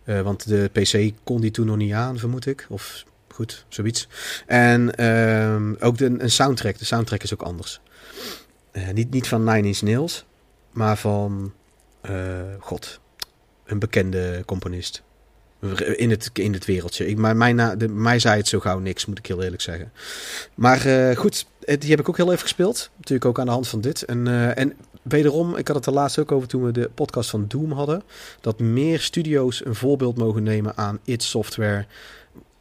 [0.05, 2.67] Eh, want de PC kon die toen nog niet aan, vermoed ik.
[2.69, 4.09] Of goed, zoiets.
[4.47, 6.79] En ehm, ook de, een soundtrack.
[6.79, 7.81] De soundtrack is ook anders.
[8.71, 10.25] Eh, niet, niet van Nine Inch Nails,
[10.73, 11.53] maar van.
[12.59, 13.01] God,
[13.65, 15.03] een bekende componist.
[15.97, 17.07] In het, in het wereldje.
[17.07, 19.93] Ik, maar mij, mij zei het zo gauw niks, moet ik heel eerlijk zeggen.
[20.55, 22.91] Maar eh, goed, die heb ik ook heel even gespeeld.
[22.97, 24.03] Natuurlijk ook aan de hand van dit.
[24.03, 24.73] En, eh, en
[25.03, 28.03] wederom, ik had het er laatst ook over toen we de podcast van Doom hadden.
[28.41, 31.87] Dat meer studio's een voorbeeld mogen nemen aan id Software.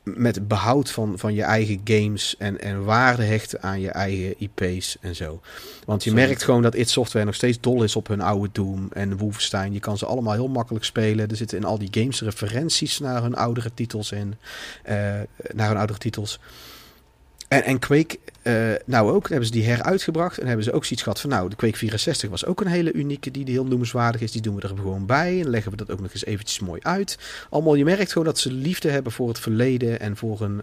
[0.04, 4.98] Met behoud van, van je eigen games en, en waarde hechten aan je eigen IP's
[5.02, 5.42] en zo.
[5.86, 8.90] Want je merkt gewoon dat id Software nog steeds dol is op hun oude Doom
[8.94, 9.74] en Wolfenstein.
[9.74, 11.30] Je kan ze allemaal heel makkelijk spelen.
[11.30, 14.40] Er zitten in al die games referenties naar hun oudere titels en
[14.84, 14.96] eh,
[15.54, 16.40] naar hun oudere titels.
[17.48, 18.54] En, en Quake, eh,
[18.86, 20.38] nou ook, hebben ze die heruitgebracht.
[20.38, 22.92] En hebben ze ook zoiets gehad van, nou, de Quake 64 was ook een hele
[22.94, 24.32] unieke, die heel noemenswaardig is.
[24.32, 25.40] Die doen we er gewoon bij.
[25.40, 27.18] En leggen we dat ook nog eens eventjes mooi uit.
[27.50, 30.62] Allemaal, je merkt gewoon dat ze liefde hebben voor het verleden en voor een...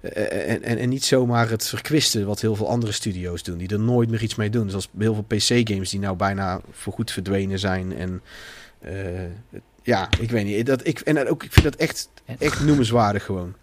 [0.00, 3.58] eh, En, en, en niet zomaar het verkwisten wat heel veel andere studio's doen.
[3.58, 4.70] Die er nooit meer iets mee doen.
[4.70, 7.96] Zoals heel veel PC-games die nou bijna voorgoed verdwenen zijn.
[7.96, 8.20] En
[8.80, 8.92] eh,
[9.82, 10.66] ja, ik weet niet.
[10.66, 12.08] Dat, ik, en ook, ik vind dat echt,
[12.38, 13.54] echt noemenswaardig gewoon.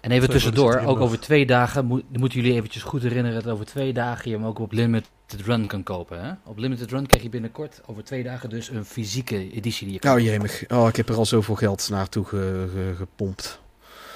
[0.00, 3.66] En even tussendoor, ook over twee dagen, moet, moeten jullie eventjes goed herinneren dat over
[3.66, 6.24] twee dagen je hem ook op Limited Run kan kopen.
[6.24, 6.30] Hè?
[6.44, 9.98] Op Limited Run krijg je binnenkort over twee dagen dus een fysieke editie die je
[10.00, 10.64] kan Oh jemig.
[10.68, 13.60] Oh, ik heb er al zoveel geld naartoe ge, ge- gepompt.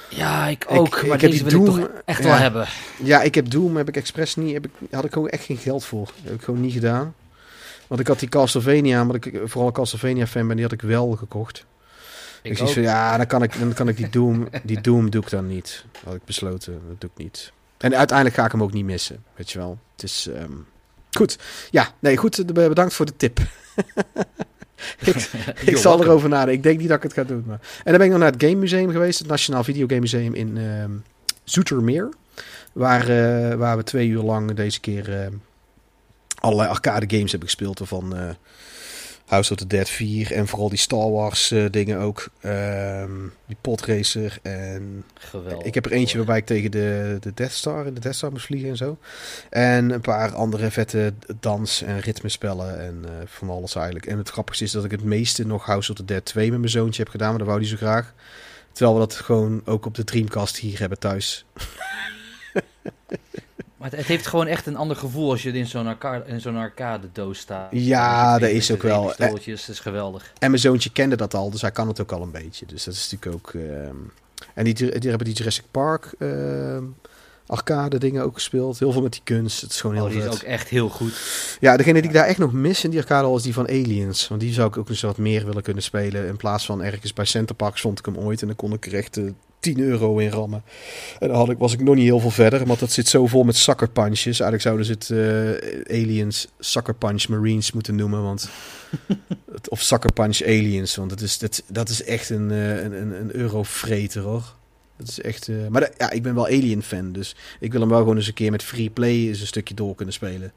[0.08, 2.28] Ja, ik Ik- ook, ik maar heb deze die wil ik Doom- toch echt ja.
[2.28, 2.66] wel hebben.
[3.02, 5.56] Ja, ik heb Doom, heb ik expres niet, heb ik, had ik gewoon echt geen
[5.56, 6.04] geld voor.
[6.06, 7.14] Dat heb ik gewoon niet gedaan.
[7.86, 10.82] Want ik had die Castlevania, omdat ik vooral een Castlevania fan ben, die had ik
[10.82, 11.64] wel gekocht.
[12.42, 12.72] Ik, zie ook.
[12.72, 15.46] van, ja, dan kan ik, dan kan ik die Doom, die Doom doe ik dan
[15.46, 15.84] niet.
[16.04, 17.52] Had ik besloten, dat doe ik niet.
[17.78, 19.78] En uiteindelijk ga ik hem ook niet missen, weet je wel.
[19.92, 20.52] Het is, ehm,
[21.10, 21.38] goed.
[21.70, 23.38] Ja, nee, goed, eh, bedankt voor de tip.
[25.64, 26.04] ik, zal welcome.
[26.04, 26.54] erover nadenken.
[26.54, 27.44] Ik denk niet dat ik het ga doen.
[27.46, 27.60] Maar...
[27.60, 29.18] En dan ben ik nog naar het Game Museum geweest.
[29.18, 30.90] Het Nationaal Videogame Museum in ehm
[31.44, 32.08] Zoetermeer.
[32.72, 35.26] Waar, eh, waar we twee uur lang deze keer eh,
[36.34, 37.80] allerlei arcade games hebben gespeeld.
[37.80, 38.28] Eh
[39.32, 42.28] House of the Dead 4 en vooral die Star Wars eh, dingen ook.
[42.40, 43.10] Ehm,
[43.46, 45.66] die podracer en Geweldig.
[45.66, 48.30] ik heb er eentje waarbij ik tegen de, de Death Star in de Death Star
[48.30, 48.98] moest vliegen en zo.
[49.50, 54.06] En een paar andere vette dans- en ritmespellen en eh, van alles eigenlijk.
[54.06, 56.58] En het grappigste is dat ik het meeste nog House of the Dead 2 met
[56.58, 58.14] mijn zoontje heb gedaan, maar dat wou hij zo graag.
[58.72, 61.44] Terwijl we dat gewoon ook op de Dreamcast hier hebben thuis.
[63.82, 66.40] Maar het, het heeft gewoon echt een ander gevoel als je in zo'n arcade, in
[66.40, 67.68] zo'n arcade doos staat.
[67.70, 69.06] Ja, dat is ook wel.
[69.06, 70.32] pistooltjes, dat is geweldig.
[70.38, 72.66] En mijn zoontje kende dat al, dus hij kan het ook al een beetje.
[72.66, 73.54] Dus dat is natuurlijk ook...
[73.54, 73.96] ehm,
[74.54, 76.84] En die, die hebben die Jurassic Park ehm,
[77.46, 78.78] arcade dingen ook gespeeld.
[78.78, 79.60] Heel veel met die kunst.
[79.60, 80.34] Het is gewoon heel Oh, die is vet.
[80.34, 81.20] ook echt heel goed.
[81.60, 83.68] Ja, degene die ik daar echt nog mis in die arcade al is die van
[83.68, 84.28] Aliens.
[84.28, 86.26] Want die zou ik ook eens wat meer willen kunnen spelen.
[86.26, 88.40] In plaats van ergens bij Centerparks vond ik hem ooit.
[88.40, 89.24] En dan kon ik er echt eh,
[89.62, 90.62] 10 euro in rammen.
[91.18, 92.66] En dan had ik, was ik nog niet heel veel verder.
[92.66, 94.40] Want dat zit zo vol met sucker punches.
[94.40, 98.22] Eigenlijk zouden ze het eh, Aliens Sucker Punch Marines moeten noemen.
[98.22, 98.48] Want,
[99.68, 100.96] of Sucker Punch Aliens.
[100.96, 104.54] Want dat is, dat, dat is echt een, eh, een, een, een eurofreter hoor.
[104.96, 107.12] Dat is echt, eh, maar ja, ik ben wel Alien fan.
[107.12, 109.74] Dus ik wil hem wel gewoon eens een keer met free play eens een stukje
[109.74, 110.52] door kunnen spelen.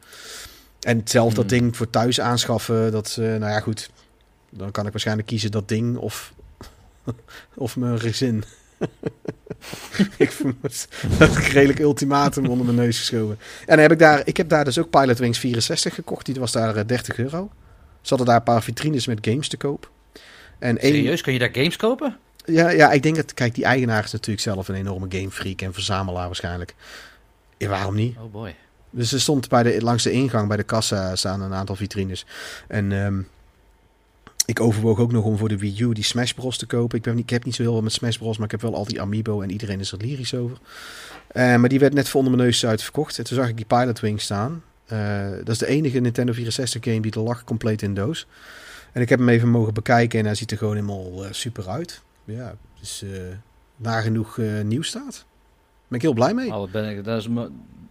[0.80, 1.60] En zelf dat Hmm.
[1.60, 3.90] ding voor thuis aanschaffen, dat, eh, nou ja, goed.
[4.50, 6.34] Dan kan ik waarschijnlijk kiezen dat ding of,
[7.56, 8.44] of mijn gezin.
[10.18, 13.38] ik vermoed dat ik redelijk ultimatum onder mijn neus geschoven.
[13.60, 16.26] En dan heb ik daar, ik heb daar dus ook Pilot Wings 64 gekocht.
[16.26, 17.50] Die was daar eh, 30 euro.
[18.02, 19.92] Ze hadden daar een paar vitrines met games te koop.
[20.60, 22.18] En Serieus, kun je daar games kopen?
[22.46, 25.74] ja, ja, ik denk dat, kijk, die eigenaar is natuurlijk zelf een enorme gamefreak en
[25.74, 26.76] verzamelaar waarschijnlijk.
[27.58, 28.18] Ja, waarom niet?
[28.18, 28.56] Oh boy.
[28.90, 32.26] Dus er stond bij de, langs de ingang bij de kassa staan een aantal vitrines.
[32.68, 33.22] En ehm,
[34.46, 36.98] ik overwoog ook nog om voor de Wii U die Smash Bros te kopen.
[36.98, 38.76] Ik, ben ik heb niet zo heel veel met Smash Bros, maar ik heb wel
[38.76, 40.58] al die Amiibo en iedereen is er lyrisch over.
[41.28, 43.18] Eh, maar die werd net voor onder mijn neus uitverkocht.
[43.18, 44.64] En toen zag ik die Pilot Wing staan.
[44.86, 48.28] Eh, dat is de enige Nintendo 64 game die er lag compleet in doos.
[48.92, 51.70] En ik heb hem even mogen bekijken en hij ziet er gewoon helemaal eh, super
[51.70, 52.02] uit.
[52.26, 53.06] Ja, dus
[53.76, 55.14] nagenoeg nieuw staat.
[55.14, 56.54] Daar ben ik heel blij mee.
[56.54, 57.28] Oh, ben ik, dat, is,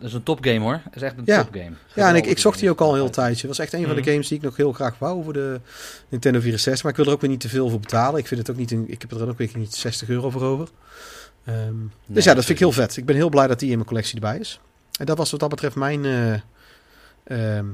[0.05, 0.81] dat is een topgame hoor.
[0.85, 1.43] Dat is echt een Ja.
[1.45, 1.75] topgame.
[1.95, 3.37] Ja, en ik, ik zocht die ook al een heel tijdje.
[3.47, 4.11] Het was echt een van de Mhm.
[4.11, 5.61] games die ik nog heel graag wou voor de
[6.09, 6.83] Nintendo 64.
[6.83, 8.21] Maar ik wil er ook weer niet te veel voor betalen.
[8.21, 10.43] Ik vind het ook niet een, ik heb er ook weer niet 60 euro voor
[10.43, 10.69] over.
[11.45, 12.97] Ehm, Nee, dus ja, dat vind ik heel vet.
[12.97, 14.61] Ik ben heel blij dat die in mijn collectie erbij is.
[14.99, 16.33] En dat was wat dat betreft mijn eh,
[17.59, 17.67] ehm,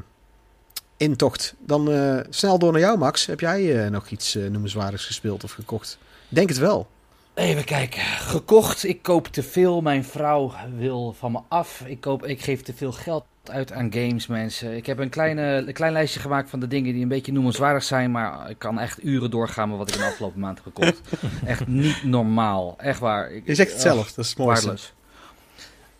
[0.96, 1.54] intocht.
[1.66, 3.26] Dan eh, snel door naar jou, Max.
[3.26, 5.98] Heb jij eh, nog iets noemenswaardigs gespeeld of gekocht?
[6.28, 6.88] Denk het wel.
[7.34, 8.02] Even kijken.
[8.02, 8.84] Gekocht.
[8.84, 9.80] Ik koop te veel.
[9.80, 11.82] Mijn vrouw wil van me af.
[11.86, 14.76] Ik, koop, ik geef te veel geld uit aan games, mensen.
[14.76, 17.82] Ik heb een, kleine, een klein lijstje gemaakt van de dingen die een beetje noemenswaardig
[17.82, 18.10] zijn.
[18.10, 21.00] Maar ik kan echt uren doorgaan met wat ik in de afgelopen maand heb gekocht.
[21.46, 22.74] echt niet normaal.
[22.78, 23.30] Echt waar.
[23.32, 24.12] Ik, Je zegt het zelf.
[24.12, 24.34] Dat is.
[24.34, 24.92] Waardeloos.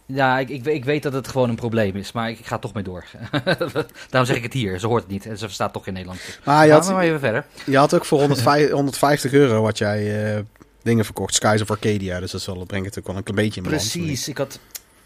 [0.07, 2.59] Ja, ik, ik, ik weet dat het gewoon een probleem is, maar ik, ik ga
[2.59, 3.05] toch mee door.
[4.11, 4.79] Daarom zeg ik het hier.
[4.79, 6.38] Ze hoort het niet en ze verstaat toch geen Nederlands.
[6.45, 7.47] Maar je Gaan had, we maar even verder.
[7.66, 10.43] Je had ook voor 150, 150 euro wat jij eh,
[10.83, 11.35] dingen verkocht.
[11.35, 12.21] Skies of Arcadia.
[12.21, 13.66] Dus dat zal, brengt het ook wel een klein beetje in.
[13.66, 14.59] Precies, ik had,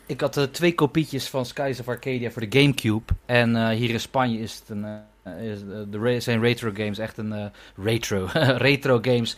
[0.06, 3.12] ik had eh, twee kopietjes van Skies of Arcadia voor de Gamecube.
[3.26, 4.84] En eh, hier in Spanje is het een,
[5.22, 5.60] eh, is,
[5.90, 8.28] de zijn retro games echt een retro,
[8.68, 9.37] retro games.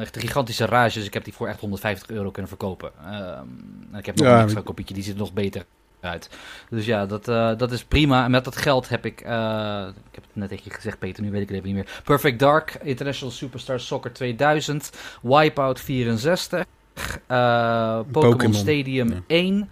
[0.00, 2.92] echt een gigantische rage, dus ik heb die voor echt 150 euro kunnen verkopen.
[3.04, 5.64] En ik heb nog Ja, een extra kopietje, die ziet er nog beter
[6.00, 6.30] uit.
[6.70, 8.24] Dus ja, dat, eh, dat is prima.
[8.24, 11.22] En met dat geld heb ik, eh, ik heb het net tegen je gezegd Peter,
[11.22, 12.00] nu weet ik het even niet meer.
[12.04, 16.64] Perfect Dark, International Superstar Soccer 2000, Wipeout 64,
[17.26, 19.20] eh, Pokémon Stadium ja.
[19.26, 19.70] 1.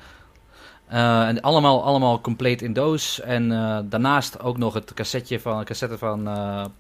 [0.87, 3.21] Eh, en allemaal, allemaal compleet in doos.
[3.21, 3.49] En
[3.88, 6.29] daarnaast ook nog het cassetje van, cassette van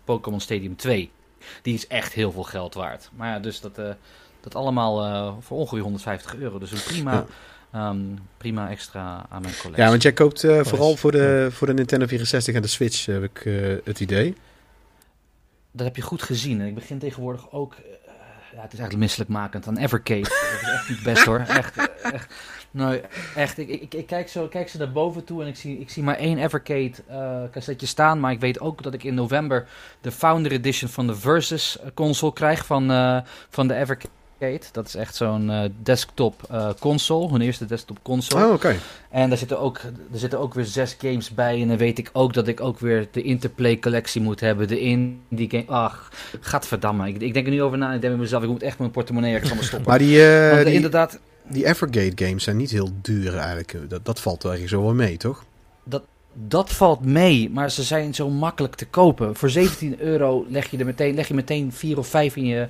[0.04, 1.10] Pokémon Stadium 2.
[1.62, 3.10] Die is echt heel veel geld waard.
[3.16, 3.80] Maar ja, dus dat,
[4.40, 6.58] dat allemaal voor ongeveer 150 euro.
[6.58, 7.26] Dus een prima, Ja.
[7.72, 7.98] Ehm,
[8.36, 9.84] prima extra aan mijn collectie.
[9.84, 13.06] Ja, want jij koopt eh, vooral voor de, voor de Nintendo 64 en de Switch,
[13.06, 14.34] heb ik eh, het idee.
[15.72, 16.60] Dat heb je goed gezien.
[16.60, 17.74] En ik begin tegenwoordig ook...
[17.74, 17.80] eh,
[18.52, 20.20] ja, het is eigenlijk misselijkmakend aan Evercade.
[20.52, 21.38] dat is echt niet best hoor.
[21.38, 22.34] Echt, echt.
[22.70, 23.00] Nee,
[23.34, 23.58] echt.
[23.58, 26.02] Ik, ik, ik kijk, zo, kijk ze naar boven toe en ik zie, ik zie
[26.02, 26.92] maar één Evercade
[27.50, 28.20] cassetje staan.
[28.20, 29.68] Maar ik weet ook dat ik in november
[30.00, 32.88] de Founder Edition van de Versus console krijg van,
[33.48, 34.16] van de Evercade.
[34.72, 37.30] Dat is echt zo'n eh, desktop eh, console.
[37.30, 38.44] Hun eerste desktop console.
[38.44, 38.76] Oh, oké.
[39.10, 39.78] En daar zitten, ook,
[40.12, 41.60] er zitten ook weer zes games bij.
[41.62, 44.68] En dan weet ik ook dat ik ook weer de Interplay collectie moet hebben.
[44.68, 45.64] De indie game.
[45.66, 47.08] Ach, gadverdamme.
[47.08, 47.92] Ik, ik denk er nu over na.
[47.92, 49.88] Ik denk bij mezelf, ik moet echt mijn portemonnee ergens anders stoppen.
[49.90, 53.76] Maar die, eh, Want, die, inderdaad, die Evergate games zijn niet heel duur eigenlijk.
[53.88, 55.44] Dat, dat valt ergens zo wel mee, toch?
[56.46, 57.50] dat valt mee.
[57.50, 59.36] Maar ze zijn zo makkelijk te kopen.
[59.36, 62.68] Voor 17 euro leg je er meteen, leg je meteen vier of vijf in je,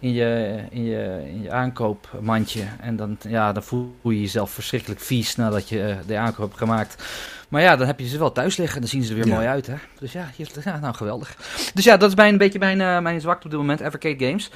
[0.00, 2.62] in je, in je, in je aankoopmandje.
[2.80, 6.58] En dan, ja, dan voel je jezelf verschrikkelijk vies nadat je eh, de aankoop hebt
[6.58, 7.04] gemaakt.
[7.48, 8.80] Maar ja, dan heb je ze wel thuis liggen.
[8.80, 9.34] Dan zien ze er weer Ja.
[9.34, 9.74] mooi uit, hè.
[9.98, 10.30] Dus ja,
[10.64, 11.36] ja, nou geweldig.
[11.74, 14.26] Dus ja, dat is mijn, een beetje mijn, eh, mijn zwakte op dit moment, Evercade
[14.26, 14.50] Games.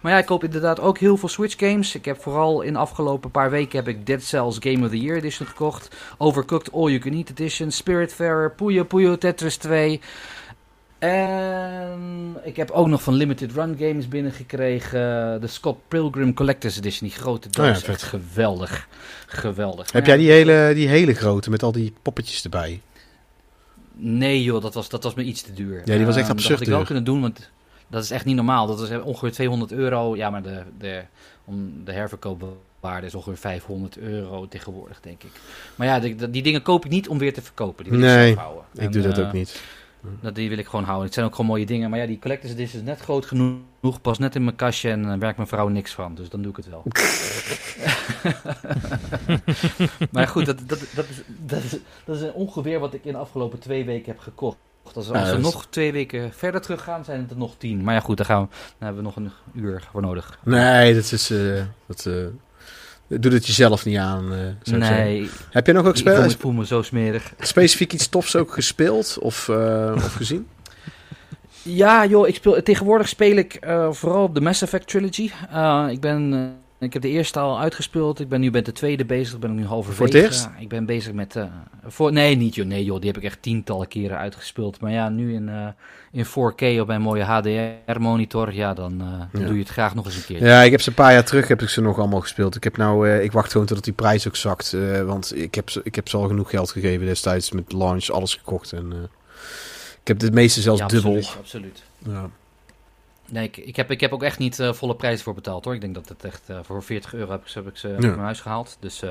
[0.00, 1.94] Maar ja, ik koop inderdaad ook heel veel Switch games.
[1.94, 5.00] Ik heb vooral in de afgelopen paar weken heb ik Dead Cells Game of the
[5.00, 5.96] Year Edition gekocht.
[6.18, 10.00] Overcooked All You Can Eat Edition, Spiritfarer, Puyo Puyo Tetris 2.
[10.98, 17.08] En ik heb ook nog van Limited Run Games binnengekregen de Scott Pilgrim Collector's Edition,
[17.08, 17.78] die grote doos.
[17.78, 18.88] Oh ja, Echt geweldig.
[19.26, 19.92] Geweldig.
[19.92, 22.80] Heb Ja, jij die hele, die hele grote met al die poppetjes erbij?
[23.92, 25.82] Nee joh, dat was, dat was me iets te duur.
[25.84, 27.50] Ja, die was echt Ehm, absurd Dat had ik wel kunnen doen, want
[27.88, 28.66] dat is echt niet normaal.
[28.66, 30.16] Dat is ongeveer 200 euro.
[30.16, 31.02] Ja, maar de, de,
[31.44, 35.30] om de herverkoopwaarde is ongeveer 500 euro tegenwoordig, denk ik.
[35.76, 37.84] Maar ja, die, die dingen koop ik niet om weer te verkopen.
[37.84, 38.64] Die wil ik zelf houden.
[38.74, 39.62] Ik En, doe dat eh, ook niet.
[40.20, 41.04] Dat, die wil ik gewoon houden.
[41.04, 41.90] Het zijn ook gewoon mooie dingen.
[41.90, 44.00] Maar ja, die Collector's Edition is net groot genoeg.
[44.02, 46.14] Past net in mijn kastje en daar werkt mijn vrouw niks van.
[46.14, 46.82] Dus dan doe ik het wel.
[50.12, 53.18] maar goed, dat, dat, dat, is, dat, is, dat is ongeveer wat ik in de
[53.18, 54.56] afgelopen twee weken heb gekocht.
[54.94, 57.84] Als, we- als is- nog twee weken verder teruggaan, zijn het er nog tien.
[57.84, 59.30] Maar ja, goed, daar, gaan we, daar hebben we nog een
[59.62, 60.38] uur voor nodig.
[60.44, 61.30] Nee, dat is...
[61.30, 62.14] eh dat, eh,
[63.08, 66.24] doe het jezelf niet aan, eh, zou ik nee, Heb je nog ook ik spe-
[66.30, 67.32] ik voel me zo smerig.
[67.38, 70.46] specifiek iets tofs ook gespeeld of, eh, of gezien?
[71.62, 75.30] Ja, joh, ik speel, tegenwoordig speel ik eh, vooral op de Mass Effect Trilogy.
[75.90, 78.20] Ik, ben, ik heb de eerste al uitgespeeld.
[78.20, 79.34] Ik ben nu met de tweede bezig.
[79.34, 79.96] Ik ben nu halverwege.
[79.96, 80.48] Voor het eerst?
[80.58, 81.36] Ik ben bezig met...
[81.36, 81.44] eh,
[81.86, 82.66] voor, nee, niet joh.
[82.66, 84.80] Nee joh, die heb ik echt tientallen keren uitgespeeld.
[84.80, 85.66] Maar ja, nu in, eh,
[86.12, 88.54] in 4K op mijn mooie HDR-monitor.
[88.54, 89.46] Ja, dan, eh, dan Ja.
[89.46, 90.44] doe je het graag nog eens een keer.
[90.46, 92.56] Ja, ik heb ze een paar jaar terug heb ik ze nog allemaal gespeeld.
[92.56, 94.76] Ik heb nou, ik wacht gewoon totdat die prijs ook zakt.
[95.04, 98.34] want ik heb, ze, ik heb ze al genoeg geld gegeven destijds met launch, alles
[98.34, 98.72] gekocht.
[98.72, 98.92] En,
[100.00, 101.16] ik heb de meeste zelfs Ja, dubbel.
[101.16, 101.82] Absoluut, absoluut.
[102.06, 102.30] Ja.
[103.30, 105.74] Nee, ik, ik, heb, ik heb ook echt niet eh, volle prijs voor betaald hoor.
[105.74, 107.88] Ik denk dat het echt eh, voor 40 euro heb ik, ze- heb ik ze
[107.88, 108.08] uit Ja.
[108.08, 108.76] mijn huis gehaald.
[108.80, 109.10] Dus, eh,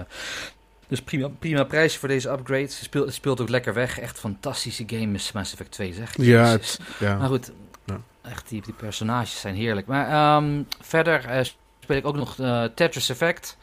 [0.88, 2.62] dus prima, prima prijs voor deze upgrade.
[2.62, 4.00] Het speelt, het speelt ook lekker weg.
[4.00, 6.14] Echt fantastische game is Mass Effect 2 zeg.
[6.18, 7.18] Ja, het, ja.
[7.18, 7.52] Maar goed,
[7.86, 8.02] Ja.
[8.22, 9.88] echt die, die personages zijn heerlijk.
[9.88, 12.36] Maar ehm, verder speel ik ook nog
[12.76, 13.58] Tetris Effect.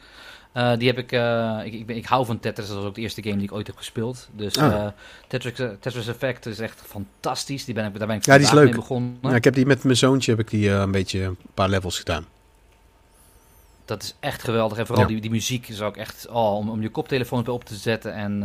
[0.55, 2.95] Eh, die heb ik, eh, ik, ik, ben, ik hou van Tetris, dat was ook
[2.95, 4.29] de eerste game die ik ooit heb gespeeld.
[4.31, 4.73] Dus Ah.
[4.73, 4.87] eh,
[5.27, 7.65] Tetris, Tetris Effect is echt fantastisch.
[7.65, 8.63] Die ben ik, daar ben ik Ja, die is leuk.
[8.63, 9.17] mee begonnen.
[9.21, 11.97] Ja, ik heb die met mijn zoontje heb ik die een beetje een paar levels
[11.97, 12.25] gedaan.
[13.85, 14.77] Dat is echt geweldig.
[14.77, 15.11] En vooral Ja.
[15.11, 16.27] die, die muziek is ook echt...
[16.29, 18.43] Oh, om, om je koptelefoon op te zetten en,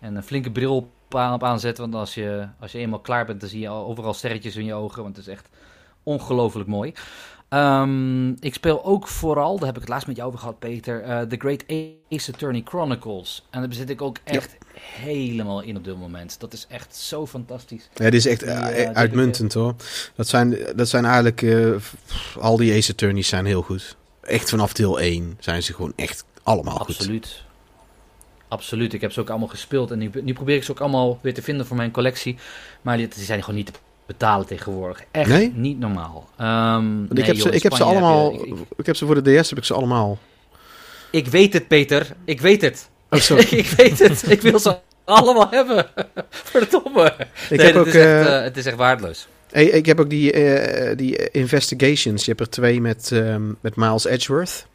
[0.00, 1.82] en een flinke bril op, aan, op aanzetten.
[1.84, 4.64] Want als je, als je eenmaal klaar bent, dan zie je al overal sterretjes in
[4.64, 5.02] je ogen.
[5.02, 5.48] Want het is echt
[6.02, 6.92] ongelooflijk mooi.
[7.54, 11.02] Ehm, ik speel ook vooral, daar heb ik het laatst met jou over gehad, Peter,
[11.02, 11.64] eh, The Great
[12.10, 13.44] Ace Attorney Chronicles.
[13.50, 16.40] En daar zit ik ook echt helemaal in op dit moment.
[16.40, 17.88] Dat is echt zo fantastisch.
[17.94, 19.74] Ja, dit is echt Die, eh, eh, die uitmuntend hoor.
[20.14, 21.74] Dat zijn, dat zijn eigenlijk, eh,
[22.38, 23.96] al die Ace Attorneys zijn heel goed.
[24.20, 26.96] Echt vanaf deel 1 zijn ze gewoon echt allemaal goed.
[26.96, 27.42] Absoluut.
[28.48, 28.92] Absoluut.
[28.92, 29.90] Ik heb ze ook allemaal gespeeld.
[29.90, 32.36] En nu, nu probeer ik ze ook allemaal weer te vinden voor mijn collectie.
[32.82, 33.72] Maar die, die zijn gewoon niet te
[34.06, 35.02] betalen tegenwoordig.
[35.10, 35.52] Echt Nee?
[35.54, 36.28] niet normaal.
[36.36, 38.86] Ehm, nee, ik, heb joh, ze, ik heb ze heb allemaal, je- ik, ik- ik
[38.86, 40.18] heb ze voor de DS heb ik ze allemaal.
[41.10, 42.06] ik weet het, Peter.
[42.24, 42.88] Ik weet het.
[43.10, 43.46] Oh, sorry.
[43.58, 44.30] ik weet het.
[44.30, 45.86] Ik wil ze allemaal hebben.
[46.30, 47.14] Verdomme.
[47.50, 49.26] Ik nee, heb ook, is echt, eh, eh, het is echt waardeloos.
[49.50, 52.24] Hey, ik heb ook die, eh, die investigations.
[52.24, 54.66] Je hebt er twee met, ehm, met Miles Edgeworth.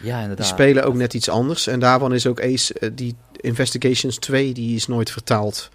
[0.00, 0.36] Ja, inderdaad.
[0.36, 1.66] Die spelen ook net iets anders.
[1.66, 5.70] En daarvan is ook Ace, die Investigations 2, die is nooit vertaald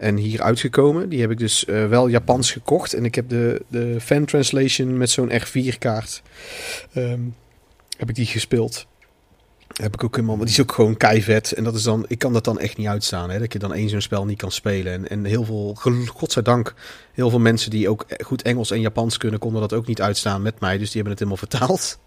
[0.00, 1.08] en hier uitgekomen.
[1.08, 2.94] Die heb ik dus eh, wel Japans gekocht.
[2.94, 6.22] En ik heb de, de fan translation met zo'n R4 kaart.
[6.92, 7.20] ehm,
[7.96, 8.86] heb ik die gespeeld.
[9.80, 11.52] Heb ik ook helemaal, maar die is ook gewoon keivet.
[11.52, 13.30] En dat is dan, ik kan dat dan echt niet uitstaan.
[13.30, 14.92] Hè, dat je dan één zo'n spel niet kan spelen.
[14.92, 15.76] En, en heel veel,
[16.14, 16.74] godzijdank,
[17.12, 20.42] heel veel mensen die ook goed Engels en Japans kunnen, konden dat ook niet uitstaan
[20.42, 20.78] met mij.
[20.78, 21.98] Dus die hebben het helemaal vertaald.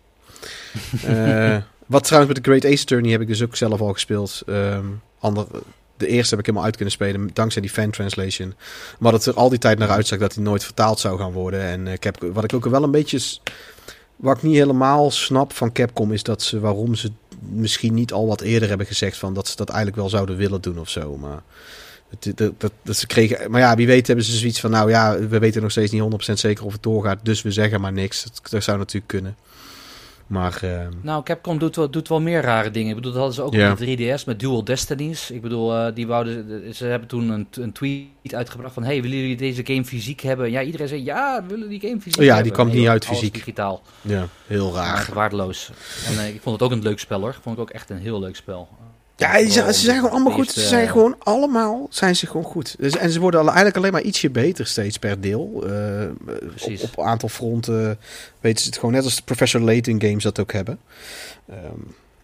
[1.05, 4.41] Eh, wat trouwens met de Great Ace Attorney heb ik dus ook zelf al gespeeld.
[4.45, 4.85] Ehm,
[5.19, 5.45] ander,
[5.97, 8.53] de eerste heb ik helemaal uit kunnen spelen dankzij die fan translation.
[8.99, 11.61] Maar dat er al die tijd naar uitzag dat hij nooit vertaald zou gaan worden.
[11.61, 13.19] En eh, Cap, wat ik ook wel een beetje...
[14.15, 18.27] Wat ik niet helemaal snap van Capcom is dat ze waarom ze misschien niet al
[18.27, 21.17] wat eerder hebben gezegd van dat ze dat eigenlijk wel zouden willen doen of zo.
[21.17, 21.41] Maar
[22.35, 22.51] dat,
[22.83, 23.51] dat, ze kregen.
[23.51, 26.29] Maar ja, wie weet hebben ze zoiets van nou ja, we weten nog steeds niet
[26.29, 28.25] 100% zeker of het doorgaat, dus we zeggen maar niks.
[28.49, 29.35] Dat zou natuurlijk kunnen.
[30.33, 32.89] Maar ehm, Nou, Capcom doet wel, doet wel meer rare dingen.
[32.89, 35.31] Ik bedoel, dat hadden ze ook op de 3DS met Dual Destinies.
[35.31, 38.83] Ik bedoel, eh, die wouden, ze hebben toen een, een tweet uitgebracht van...
[38.83, 40.51] Hey, willen jullie deze game fysiek hebben?
[40.51, 43.05] Ja, iedereen zei, ja, we willen die game fysiek Oh ja, die kwam niet uit
[43.05, 43.33] fysiek.
[43.33, 43.81] digitaal.
[44.01, 45.09] ja, heel raar.
[45.13, 45.71] waardeloos.
[46.07, 47.37] En eh, ik vond het ook een leuk spel hoor.
[47.41, 48.67] Vond ik ook echt een heel leuk spel.
[49.15, 50.51] Ja, zijn, ze zijn gewoon allemaal goed.
[50.51, 52.75] Ze zijn eh, gewoon allemaal zijn ze gewoon goed.
[52.79, 55.63] Dus, en ze worden eigenlijk alleen maar ietsje beter steeds per deel.
[55.67, 56.05] Eh.
[56.61, 57.99] Op, op een aantal fronten
[58.39, 60.79] weten ze het gewoon net als de Professor Layton games dat ook hebben.
[61.49, 61.57] Ehm,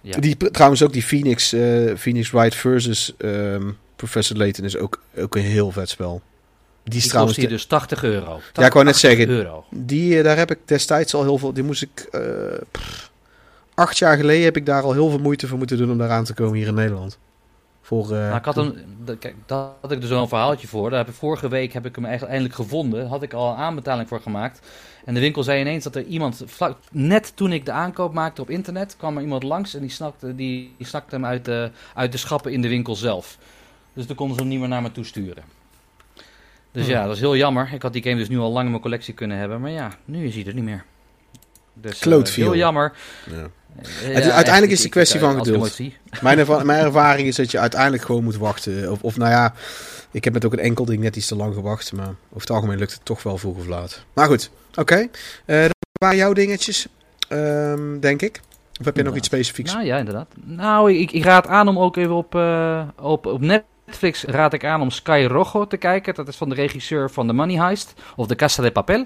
[0.01, 0.19] Ja.
[0.19, 5.35] Die, trouwens ook die Phoenix, eh, Phoenix Wright versus ehm, Professor Layton is ook, ook
[5.35, 6.21] een heel vet spel.
[6.83, 7.37] Die is Die trouwens...
[7.37, 8.39] hier dus 80 euro.
[8.53, 9.65] Ja, ik wou net 80 zeggen, euro.
[9.71, 11.53] Die, daar heb ik destijds al heel veel.
[11.53, 12.09] Die moest ik.
[12.71, 13.08] pff,
[13.79, 16.09] acht jaar geleden heb ik daar al heel veel moeite voor moeten doen om daar
[16.09, 17.17] aan te komen hier in Nederland.
[17.81, 20.67] Voor, eh, Nou, ik had een, dat- kijk, daar had ik dus wel een verhaaltje
[20.67, 20.89] voor.
[20.89, 23.07] Daar heb ik, vorige week heb ik hem eigenlijk eindelijk gevonden.
[23.07, 24.67] Had ik al een aanbetaling voor gemaakt.
[25.05, 28.41] En de winkel zei ineens dat er iemand, vlak, net toen ik de aankoop maakte
[28.41, 31.71] op internet, kwam er iemand langs en die snakte, die, die snakte hem uit de,
[31.93, 33.37] uit de schappen in de winkel zelf.
[33.93, 35.43] Dus toen konden ze hem niet meer naar me toe sturen.
[36.71, 36.91] Dus Hmm.
[36.93, 37.69] ja, dat is heel jammer.
[37.73, 39.61] Ik had die game dus nu al lang in mijn collectie kunnen hebben.
[39.61, 40.83] Maar ja, nu is hij er niet meer.
[41.73, 42.51] Dus Klootviool.
[42.51, 42.93] heel jammer.
[43.31, 43.47] ja.
[44.03, 45.79] Eh, ja, uiteindelijk is het een kwestie ik- van geduld.
[46.21, 48.91] Mijn, erva- mijn ervaring is dat je uiteindelijk gewoon moet wachten.
[48.91, 49.53] Of, of nou ja,
[50.11, 51.93] ik heb met ook een enkel ding net iets te lang gewacht.
[51.93, 54.03] Maar over het algemeen lukt het toch wel vroeg of laat.
[54.13, 55.07] Maar goed, oké.
[55.45, 56.87] Eh, dat waren jouw dingetjes,
[57.27, 58.41] ehm, denk ik.
[58.79, 59.73] Of heb je nog iets specifieks?
[59.73, 60.27] Nou ja, inderdaad.
[60.45, 64.65] Nou, ik, ik raad aan om ook even op, eh, op, op Netflix raad ik
[64.65, 66.13] aan om Sky Rojo te kijken.
[66.15, 69.05] Dat is van de regisseur van The Money Heist of The Casa de Papel.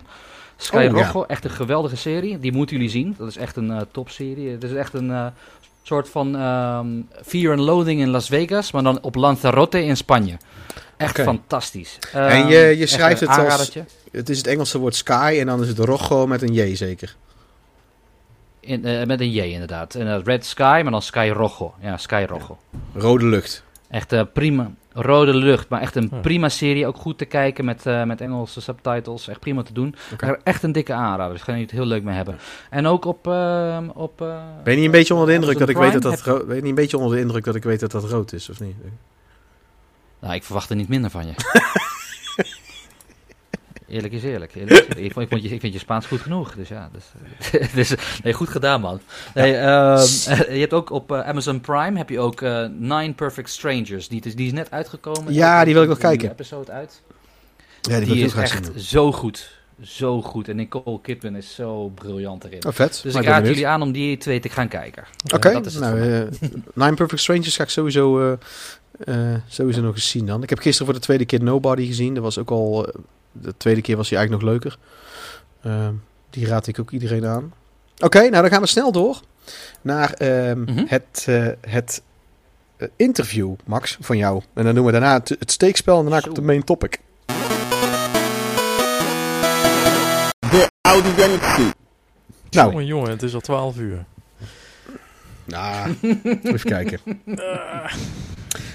[0.63, 1.11] Sky Oh, ja.
[1.11, 2.39] Rojo, echt een geweldige serie.
[2.39, 3.15] Die moeten jullie zien.
[3.17, 4.49] Dat is echt een eh, topserie.
[4.49, 5.25] Het is echt een eh,
[5.83, 6.87] soort van ehm,
[7.25, 10.37] Fear and Loathing in Las Vegas, maar dan op Lanzarote in Spanje.
[10.97, 11.99] Echt fantastisch.
[12.13, 13.71] En Ehm, je- je schrijft het als-.
[14.11, 17.15] Het is het Engelse woord sky en dan is het rojo met een J zeker.
[18.59, 19.95] In, eh, met een J inderdaad.
[19.95, 21.73] En, Red Sky, maar dan Sky Rojo.
[21.81, 22.57] Ja, Sky Rojo.
[22.93, 23.63] Rode lucht.
[23.89, 24.71] Echt prima.
[24.93, 26.17] Rode lucht, maar echt een Ja.
[26.19, 26.87] prima serie.
[26.87, 29.27] Ook goed te kijken met, eh, met Engelse subtitles.
[29.27, 29.95] Echt prima te doen.
[30.19, 31.33] Maar Echt een dikke aanrader.
[31.33, 32.37] Dus ga je het heel leuk mee hebben.
[32.69, 33.27] En ook op...
[33.27, 36.01] eh, op eh, Ben je niet een beetje onder de indruk dat ik weet dat
[36.01, 36.45] dat rood...
[36.47, 38.49] Ben je niet een beetje onder de indruk dat ik weet dat dat rood is,
[38.49, 38.75] of niet?
[40.19, 41.33] Nou, ik verwacht er niet minder van je.
[43.93, 44.55] Eerlijk is eerlijk.
[44.55, 44.99] eerlijk, is eerlijk.
[44.99, 46.55] Ik, vond, ik, vond je, ik vind je Spaans goed genoeg.
[46.55, 47.05] Dus ja, dus,
[47.75, 48.99] dus, nee, goed gedaan man.
[49.33, 49.97] Nee, ehm,
[50.53, 54.07] je hebt ook op eh, Amazon Prime heb je ook eh, Nine Perfect Strangers.
[54.07, 55.33] Die, is- die is net uitgekomen.
[55.33, 56.31] Ja, die wil ik nog kijken.
[56.31, 57.01] episode uit.
[57.81, 58.79] Ja, die, Die ik is echt zien.
[58.79, 59.61] zo goed.
[59.81, 60.47] Zo goed.
[60.49, 62.65] En Nicole Kidman is zo briljant erin.
[62.65, 62.99] Oh, vet.
[63.03, 65.03] Dus Maar ik ben raad jullie aan om die twee te gaan kijken.
[65.33, 66.21] Oké, nou, eh,
[66.73, 68.31] Nine Perfect Strangers ga ik sowieso,
[69.05, 70.43] eh, eh, sowieso nog eens zien dan.
[70.43, 72.13] Ik heb gisteren voor de tweede keer Nobody gezien.
[72.13, 72.93] Dat was ook al, eh,
[73.33, 74.77] de tweede keer was hij eigenlijk nog leuker.
[75.61, 75.87] Eh,
[76.29, 77.53] die raad ik ook iedereen aan.
[77.99, 79.19] Oké, nou dan gaan we snel door
[79.81, 80.83] naar ehm, Mhm.
[80.87, 82.01] het, eh, het
[82.77, 84.41] eh, interview, Max, van jou.
[84.53, 86.99] En dan doen we daarna het, het steekspel en daarna komt de main topic.
[90.39, 91.71] De audiëntie.
[92.49, 94.05] Nou, Jongen, jongen, het is al 12 uur.
[95.45, 95.95] Nou,
[96.43, 96.99] even kijken.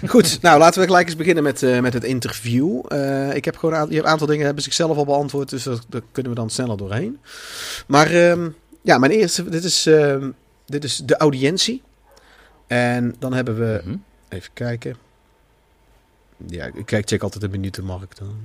[0.06, 2.80] Goed, nou laten we gelijk eens beginnen met, eh, met het interview.
[2.88, 5.48] Eh, ik heb gewoon een, aantal- je hebt een aantal dingen hebben zichzelf al beantwoord,
[5.48, 7.18] dus dat- daar kunnen we dan sneller doorheen.
[7.86, 8.48] Maar ehm,
[8.82, 10.30] ja, mijn eerste, dit is, ehm,
[10.66, 11.82] dit is de audiëntie.
[12.66, 13.96] En dan hebben we, Mhm.
[14.28, 14.96] even kijken.
[16.46, 18.36] Ja, ik kijk, check altijd de minutenmarkt dan.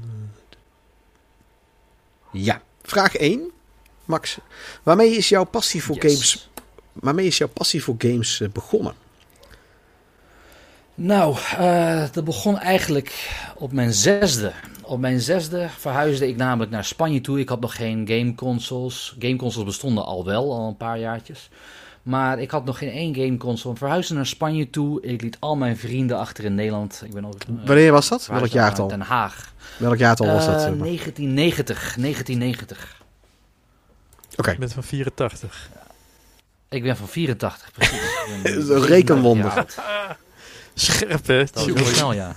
[2.31, 3.51] Ja, vraag 1.
[4.05, 4.37] Max,
[4.83, 6.03] waarmee is jouw passie voor Yes.
[6.13, 6.49] games
[6.93, 8.93] Waarmee is jouw passie voor games eh, begonnen?
[10.95, 14.51] Nou, eh, dat begon eigenlijk op mijn zesde.
[14.83, 17.39] Op mijn zesde verhuisde ik namelijk naar Spanje toe.
[17.39, 19.15] Ik had nog geen gameconsoles.
[19.19, 21.49] Gameconsoles bestonden al wel, al een paar jaartjes.
[22.03, 23.73] Maar ik had nog geen één gameconsole.
[23.73, 25.01] Ik verhuisde naar Spanje toe.
[25.01, 27.01] Ik liet al mijn vrienden achter in Nederland.
[27.05, 28.27] Ik ben ook, eh, Wanneer was dat?
[28.27, 28.87] Welk jaartal?
[28.87, 29.53] Den Haag.
[29.77, 30.55] Welk jaartal was dat?
[30.55, 30.77] Eh, zeg maar?
[30.77, 31.95] 1990.
[31.97, 33.01] 1990.
[34.35, 34.51] Oké.
[34.51, 35.69] Ik ben van 84.
[36.69, 38.69] Ik ben van 84, precies.
[38.69, 39.65] Een rekenwonder.
[40.73, 41.43] Scherp, hè?
[41.53, 42.35] Dat is heel snel, ja.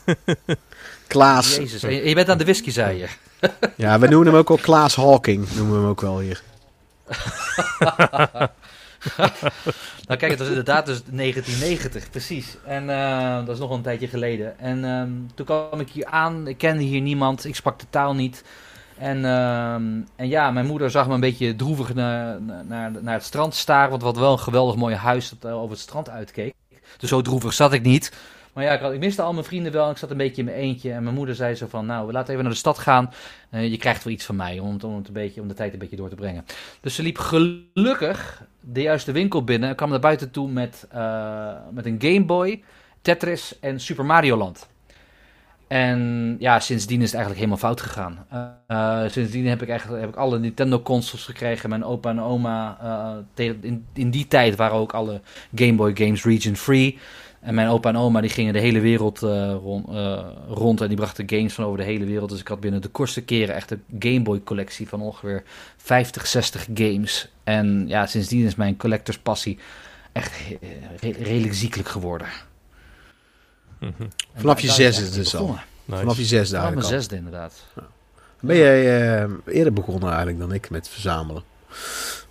[1.06, 1.56] Klaas.
[1.56, 1.80] Jezus.
[1.80, 3.08] Je bent aan de whisky, zei je.
[3.76, 5.46] Ja, we noemen hem ook al Klaas Hawking.
[5.54, 6.42] Noemen we hem ook wel hier.
[10.06, 12.56] Nou kijk, het was inderdaad dus 1990, precies.
[12.64, 14.58] En eh, dat is nog wel een tijdje geleden.
[14.58, 18.14] En ehm, toen kwam ik hier aan, ik kende hier niemand, ik sprak de taal
[18.14, 18.44] niet.
[18.98, 19.84] En, ehm,
[20.16, 23.88] en ja, mijn moeder zag me een beetje droevig naar, naar, naar het strand staren,
[23.88, 26.54] want we hadden wel een geweldig mooi huis dat eh, over het strand uitkeek.
[26.98, 28.12] Dus zo droevig zat ik niet.
[28.52, 29.90] Maar ja, ik, had- ik miste al mijn vrienden wel.
[29.90, 30.92] Ik zat een beetje in mijn eentje.
[30.92, 33.12] En mijn moeder zei zo van, nou, we laten even naar de stad gaan.
[33.50, 35.78] Eh, je krijgt wel iets van mij om, om, een beetje, om de tijd een
[35.78, 36.44] beetje door te brengen.
[36.80, 39.68] Dus ze liep gelukkig de juiste winkel binnen.
[39.68, 42.62] En kwam naar buiten toe met, eh, met een Game Boy,
[43.02, 44.66] Tetris en Super Mario Land.
[45.68, 48.26] En ja, sindsdien is het eigenlijk helemaal fout gegaan.
[48.30, 51.68] Eh, eh, sindsdien heb ik eigenlijk heb ik alle Nintendo consoles gekregen.
[51.68, 52.78] Mijn opa en oma.
[53.36, 55.20] eh, in, in die tijd waren ook alle
[55.54, 56.98] Game Boy games region free.
[57.40, 59.86] En mijn opa en oma die gingen de hele wereld rond,
[60.48, 62.30] rond en die brachten games van over de hele wereld.
[62.30, 65.42] Dus ik had binnen de kortste keren echt een Game Boy collectie van ongeveer
[65.76, 67.28] 50, 60 games.
[67.44, 69.58] En ja, sindsdien is mijn collectors passie
[70.12, 70.40] echt
[71.00, 72.26] re- redelijk ziekelijk geworden.
[73.78, 73.92] Mhm.
[74.36, 75.46] Vanaf je zesde is het dus al.
[75.84, 76.00] Nice.
[76.00, 77.52] Vanaf je zesde Vanaf mijn zesde inderdaad.
[78.40, 81.42] Ben jij eh, eerder begonnen eigenlijk dan ik met verzamelen?
[81.68, 81.78] Wat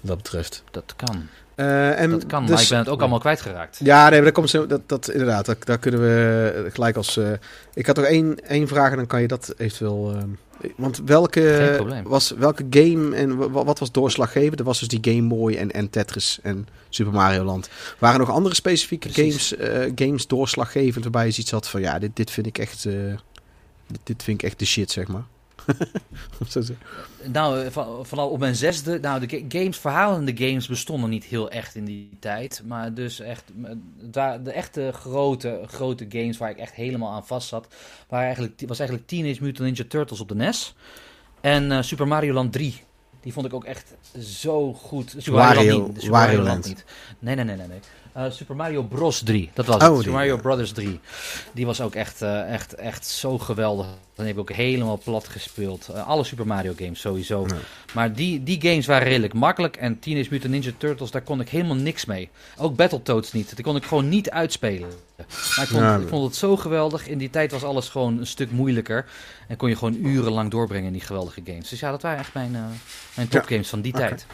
[0.01, 0.63] dat betreft.
[0.71, 1.27] Dat kan.
[1.55, 3.79] Eh, en dat kan, dus- maar ik ben het ook allemaal kwijtgeraakt.
[3.83, 7.17] Ja, nee, maar dat komt zo, dat, dat inderdaad, dat, daar kunnen we gelijk als.
[7.17, 7.31] eh,
[7.73, 10.13] ik had nog één, één vraag en dan kan je dat eventueel.
[10.15, 10.29] ehm,
[10.77, 11.41] want welke
[12.07, 14.59] was welke game en wa- wat was doorslaggevend?
[14.59, 17.69] Er was dus die Game Boy en, en Tetris en Super Mario Land.
[17.99, 19.53] Waren er nog andere specifieke Precies.
[19.57, 22.85] games, eh, games doorslaggevend waarbij je iets had van ja, dit, dit vind ik echt,
[22.85, 22.93] eh,
[23.87, 25.23] dit, dit vind ik echt de shit, zeg maar.
[27.23, 31.49] Nou, eh, vanaf op mijn zesde, nou, de ga- games, verhalende games bestonden niet heel
[31.49, 32.61] echt in die tijd.
[32.65, 33.43] Maar dus echt,
[34.43, 37.67] de echte grote, grote games waar ik echt helemaal aan vast zat,
[38.09, 40.75] waren eigenlijk, was eigenlijk Teenage Mutant Ninja Turtles op de NES.
[41.41, 42.81] En eh, Super Mario Land 3.
[43.21, 45.09] Die vond ik ook echt zo goed.
[45.17, 46.01] Super Mario, Wario- Land niet.
[46.01, 46.75] Super Mario Wario Land Land.
[46.75, 46.85] niet.
[47.19, 47.67] Nee, nee, nee, nee.
[47.67, 47.79] nee.
[48.13, 49.49] Eh, Super Mario Bros 3.
[49.53, 49.97] Dat was Oh, het.
[49.97, 50.37] Super Mario.
[50.37, 50.99] Brothers 3.
[51.53, 53.87] Die was ook echt, echt, echt zo geweldig.
[54.15, 55.87] Dan heb ik ook helemaal plat gespeeld.
[55.87, 57.45] Eh, alle Super Mario games sowieso.
[57.93, 59.75] Maar die, die games waren redelijk makkelijk.
[59.75, 62.29] En Teenage Mutant Ninja Turtles, daar kon ik helemaal niks mee.
[62.57, 63.55] Ook Battletoads niet.
[63.55, 64.89] Die kon ik gewoon niet uitspelen.
[65.17, 65.25] Maar
[65.65, 65.97] ik vond, Ja.
[65.97, 67.07] ik vond het zo geweldig.
[67.07, 69.05] In die tijd was alles gewoon een stuk moeilijker.
[69.47, 71.69] En kon je gewoon urenlang doorbrengen in die geweldige games.
[71.69, 72.61] Dus ja, dat waren echt mijn, eh
[73.15, 73.39] mijn Ja.
[73.39, 74.25] topgames van die tijd.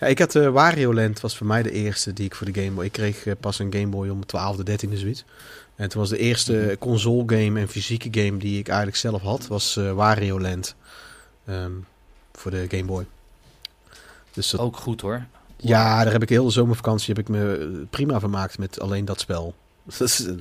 [0.00, 2.60] Ja, ik had eh, Wario Land, was voor mij de eerste die ik voor de
[2.62, 2.84] Game Boy.
[2.84, 5.24] Ik kreeg pas een Game Boy om 12e, 13e zoiets.
[5.82, 9.46] En toen was de eerste console game en fysieke game die ik eigenlijk zelf had,
[9.46, 10.74] was eh, Wario Land.
[11.46, 11.70] Ehm,
[12.32, 13.06] voor de Game Boy.
[14.32, 15.24] Dus dat, Ook goed hoor.
[15.56, 19.04] ja, daar heb ik heel de zomervakantie heb ik me eh, prima vermaakt met alleen
[19.04, 19.54] dat spel.
[19.84, 20.34] Dat is, eh,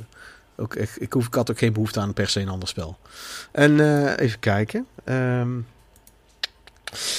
[0.55, 2.97] ook echt, ik, hoef, ik had ook geen behoefte aan per se een ander spel.
[3.51, 3.79] En
[4.15, 4.87] even kijken.
[5.03, 5.59] Ehm,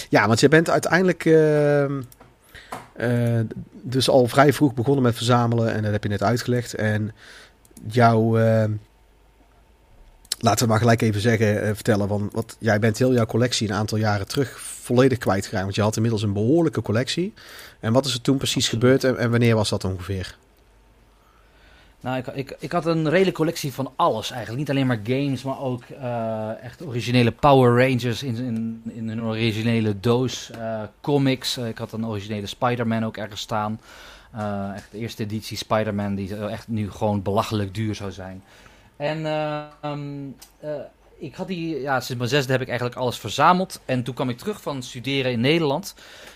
[0.08, 2.00] ja, want je bent uiteindelijk ehm,
[2.92, 3.40] eh,
[3.82, 5.72] dus al vrij vroeg begonnen met verzamelen.
[5.72, 6.74] En dat heb je net uitgelegd.
[6.74, 7.12] En
[7.86, 8.38] jouw...
[8.38, 8.72] ehm,
[10.38, 12.08] laten we maar gelijk even zeggen, eh, vertellen.
[12.08, 15.64] Want wat, jij bent heel jouw collectie een aantal jaren terug volledig kwijtgeraakt.
[15.64, 17.34] Want je had inmiddels een behoorlijke collectie.
[17.80, 18.82] En wat is er toen precies Absoluut.
[18.82, 20.36] gebeurd en, en wanneer was dat ongeveer?
[22.02, 24.58] Nou, ik, ik, ik had een redelijke collectie van alles eigenlijk.
[24.58, 29.22] Niet alleen maar games, maar ook eh, echt originele Power Rangers in, in, in een
[29.22, 30.50] originele doos.
[30.50, 31.56] eh, comics.
[31.56, 33.80] Eh, ik had een originele Spider-Man ook ergens staan.
[34.74, 38.42] Echt de eerste editie Spider-Man, die echt nu gewoon belachelijk duur zou zijn.
[38.96, 40.28] En eh, ehm,
[40.60, 40.70] eh,
[41.18, 43.80] ik had die, ja, sinds mijn zesde heb ik eigenlijk alles verzameld.
[43.84, 45.94] En toen kwam ik terug van studeren in Nederland.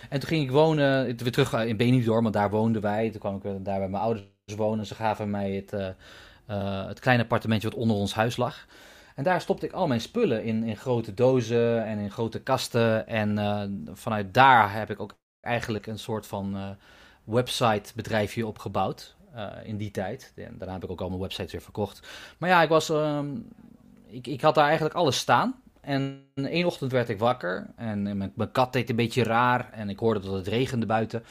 [0.08, 3.10] En toen ging ik wonen, weer terug in Benidorm, want daar woonden wij.
[3.10, 4.86] Toen kwam ik daar bij mijn ouders wonen.
[4.86, 5.88] Ze gaven mij het, eh,
[6.46, 8.66] eh, het kleine appartementje wat onder ons huis lag.
[9.14, 13.06] En daar stopte ik al mijn spullen in, in grote dozen en in grote kasten.
[13.06, 16.68] En eh, vanuit daar heb ik ook eigenlijk een soort van eh,
[17.24, 19.14] website bedrijfje opgebouwd.
[19.64, 20.32] in die tijd.
[20.36, 22.06] En daarna heb ik ook al mijn websites weer verkocht.
[22.38, 22.88] Maar ja, ik was.
[22.90, 23.26] ehm,
[24.06, 25.54] ik, ik had daar eigenlijk alles staan.
[25.80, 27.66] En één ochtend werd ik wakker.
[27.76, 29.70] En mijn kat deed een beetje raar.
[29.72, 31.24] En ik hoorde dat het regende buiten.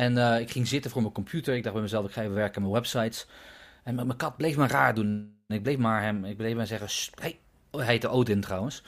[0.00, 1.54] En eh, ik ging zitten voor mijn computer.
[1.54, 3.26] Ik dacht bij mezelf, ik ga even werken aan mijn websites.
[3.82, 5.34] En mijn mijn kat bleef maar raar doen.
[5.46, 7.38] En ik bleef maar hem, ik bleef maar zeggen, "Sst, hey.
[7.70, 8.82] Hij heette Odin trouwens.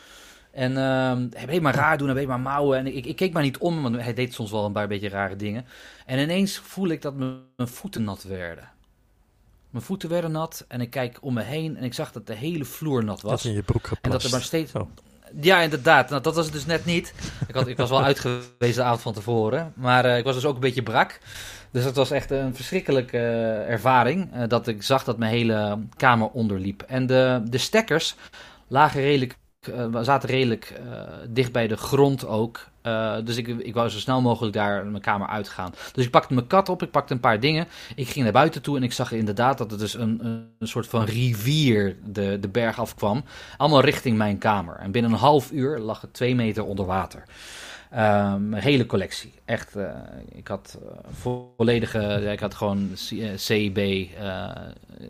[0.51, 2.79] En ehm, hij bleef maar raar doen, hij bleef maar mouwen.
[2.79, 5.09] En ik, ik, keek maar niet om, want hij deed soms wel een paar beetje
[5.09, 5.67] rare dingen.
[6.07, 8.71] En ineens voel ik dat mijn, mijn voeten nat werden.
[9.71, 12.35] Mijn voeten werden nat en ik kijk om me heen en ik zag dat de
[12.35, 13.45] hele vloer nat Dat was.
[13.45, 14.05] in je broek geplast.
[14.05, 14.73] En dat er maar steeds.
[14.73, 14.89] Oh.
[15.41, 16.11] Ja, inderdaad.
[16.11, 17.15] Nou, dat was het dus net niet.
[17.49, 19.73] Ik, had, ik was wel uitgewezen de avond van tevoren.
[19.77, 21.19] Maar eh, ik was dus ook een beetje brak.
[21.71, 24.33] Dus het was echt een verschrikkelijke eh, ervaring.
[24.33, 26.83] eh, dat ik zag dat mijn hele kamer onderliep.
[26.83, 28.15] En de, de stekkers
[28.69, 29.37] lagen redelijk,
[29.69, 32.67] eh, zaten redelijk eh, dicht bij de grond ook.
[32.81, 35.75] Eh, dus ik, ik wou zo snel mogelijk daar mijn kamer uitgaan.
[35.93, 37.69] Dus ik pakte mijn kat op, ik pakte een paar dingen.
[37.95, 40.69] Ik ging naar buiten toe en ik zag inderdaad dat er dus een, een, een
[40.69, 43.25] soort van rivier de, de berg afkwam.
[43.57, 44.77] Allemaal richting mijn kamer.
[44.77, 47.25] En binnen een half uur lag het twee meter onder water.
[47.93, 49.33] Ehm, Mijn hele collectie.
[49.45, 49.91] Echt, eh,
[50.33, 52.91] ik had eh, volledige, ik had gewoon
[53.37, 53.79] CB,
[54.19, 54.51] eh,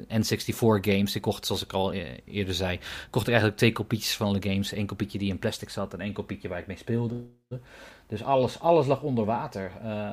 [0.09, 1.15] N64 games.
[1.15, 2.79] Ik kocht, zoals ik al e- eerder zei,
[3.11, 4.73] kocht ik eigenlijk twee kopietjes van alle games.
[4.73, 7.15] Eén kopietje die in plastic zat en één kopietje waar ik mee speelde.
[8.07, 9.71] Dus alles, alles lag onder water.
[9.83, 10.11] Eh,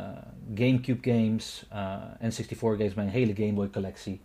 [0.56, 4.22] Gamecube games, eh, N64 games, mijn hele Game Boy collectie.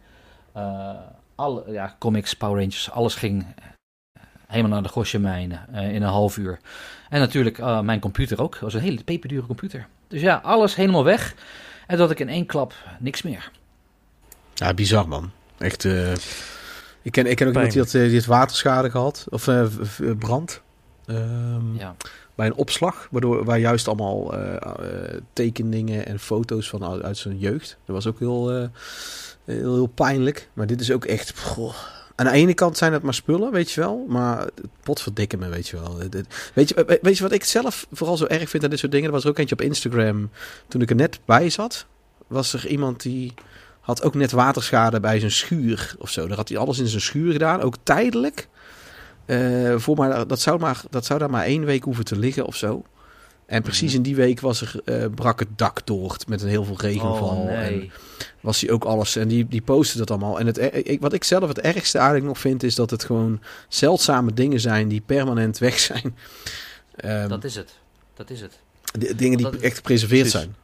[1.34, 3.44] Alle, ja, comics, Power Rangers, alles ging
[4.46, 6.60] helemaal naar de gosjemijnen eh in een half uur.
[7.14, 8.52] En natuurlijk eh, mijn computer ook.
[8.52, 9.86] Dat was een hele peperdure computer.
[10.08, 11.34] Dus ja, alles helemaal weg.
[11.86, 13.50] En dat ik in één klap niks meer.
[14.54, 15.30] Ja, bizar man.
[15.58, 15.84] Echt.
[15.84, 16.12] eh,
[17.02, 19.26] ik, ken, ik ken ook iemand die had, eh, die heeft waterschade gehad.
[19.28, 19.66] Of eh,
[20.18, 20.60] brand.
[21.06, 21.94] Ehm, Ja.
[22.34, 23.08] Bij een opslag.
[23.10, 24.34] Waardoor, waar juist allemaal
[25.32, 27.76] tekeningen en foto's van uit, uit zijn jeugd.
[27.84, 28.68] Dat was ook heel, eh,
[29.44, 30.48] heel, heel pijnlijk.
[30.52, 31.38] Maar dit is ook echt.
[31.40, 31.74] goh.
[32.16, 34.04] Aan de ene kant zijn het maar spullen, weet je wel.
[34.08, 34.52] Maar het
[34.82, 35.98] potverdikke me, weet je wel.
[36.54, 38.92] Weet je, we- weet je wat ik zelf vooral zo erg vind aan dit soort
[38.92, 39.06] dingen?
[39.06, 40.30] Er was er ook eentje op Instagram
[40.68, 41.86] toen ik er net bij zat.
[42.26, 43.34] was er iemand die
[43.80, 46.26] had ook net waterschade bij zijn schuur of zo.
[46.26, 48.48] Daar had hij alles in zijn schuur gedaan, ook tijdelijk.
[49.26, 52.44] Eh, voor maar, dat, zou maar, dat zou daar maar één week hoeven te liggen
[52.46, 52.84] of zo.
[53.54, 53.96] En precies Mhm.
[53.96, 57.28] in die week was er, eh, brak het dak door met een heel veel regenval.
[57.36, 57.90] Oh, En
[58.40, 59.16] was hij ook alles.
[59.16, 60.38] En die, die postte dat allemaal.
[60.38, 63.04] En het, er- ik, wat ik zelf het ergste eigenlijk nog vind, is dat het
[63.04, 66.16] gewoon zeldzame dingen zijn die permanent weg zijn.
[66.96, 67.72] Ehm, Dat is het.
[68.14, 68.58] Dat is het.
[68.98, 70.54] de- dingen die echt gepreserveerd zijn.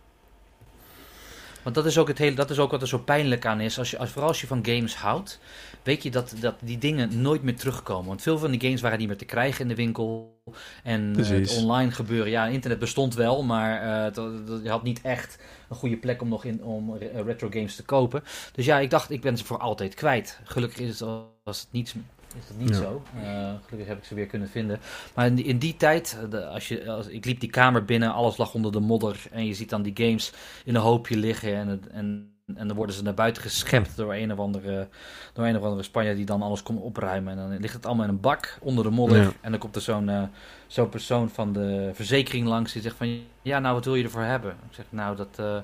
[1.62, 3.78] Want dat is ook, het hele, dat is ook wat er zo pijnlijk aan is.
[3.78, 5.38] Als je, als, vooral als je van games houdt,
[5.82, 8.07] weet je dat, dat die dingen nooit meer terugkomen.
[8.07, 10.38] Want veel van die games waren niet meer te krijgen in de winkel.
[10.82, 14.82] En eh, het online gebeuren, ja, internet bestond wel, maar eh, het- het- je had
[14.82, 15.38] niet echt
[15.68, 18.22] een goede plek om nog in, om re- eh, retro games te kopen.
[18.53, 20.40] Dus ja, ik dacht, ik ben ze voor altijd kwijt.
[20.44, 21.09] Gelukkig is het,
[21.44, 21.94] was het niet,
[22.36, 22.74] is het niet Ja.
[22.74, 23.03] zo.
[23.22, 24.80] Eh, gelukkig heb ik ze weer kunnen vinden.
[25.14, 27.84] Maar in die, in die tijd, eh, de, als je, als, ik liep die kamer
[27.84, 29.22] binnen, alles lag onder de modder.
[29.30, 30.32] En je ziet dan die games
[30.64, 31.55] in een hoopje liggen.
[31.57, 34.88] En, het, en, en dan worden ze naar buiten geschept door een of andere,
[35.32, 37.32] door een of andere Spanjaard die dan alles komt opruimen.
[37.32, 39.22] En dan ligt het allemaal in een bak onder de modder.
[39.22, 39.32] Ja.
[39.40, 40.22] En dan komt er zo'n eh,
[40.66, 43.20] zo'n persoon van de verzekering langs die zegt van...
[43.42, 44.51] Ja, nou, wat wil je ervoor hebben?
[44.51, 45.28] Ik zeg, nou, dat...
[45.36, 45.57] eh,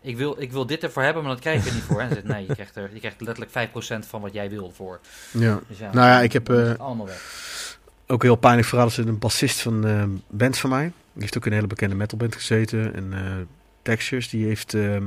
[0.00, 2.00] ik wil, ik wil dit ervoor hebben, maar dat krijg je er niet voor.
[2.00, 3.70] En zegt, nee, je krijgt, er, je krijgt letterlijk
[4.04, 5.00] 5% van wat jij wil voor.
[5.30, 5.60] Ja.
[5.68, 7.78] Dus ja, Nou ja, ik heb, het allemaal weg.
[8.06, 10.92] Ook heel pijnlijk verhaal is een bassist van een band van mij.
[11.12, 12.94] Die heeft ook een hele bekende metalband gezeten.
[12.94, 13.12] En
[13.82, 14.74] Textures, die heeft...
[14.74, 15.04] ehm,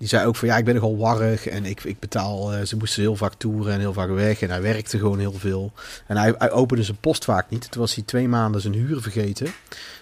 [0.00, 2.52] die zei ook van ja, ik ben nogal warrig en ik, ik betaal.
[2.52, 4.42] eh, ze moesten heel vaak toeren en heel vaak weg.
[4.42, 5.72] En hij werkte gewoon heel veel.
[6.06, 7.70] En hij, hij opende zijn post vaak niet.
[7.70, 9.46] Toen was hij twee maanden zijn huur vergeten.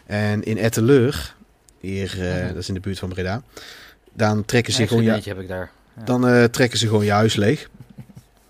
[0.07, 1.35] En in Etteleur,
[1.81, 2.47] hier, eh, Mhm.
[2.47, 3.43] dat is in de buurt van Breda.
[4.13, 5.05] Dan trekken ze Ja, gewoon.
[5.05, 5.71] Heb ik daar.
[5.97, 6.05] Ja.
[6.05, 7.69] dan eh, trekken ze gewoon je huis leeg.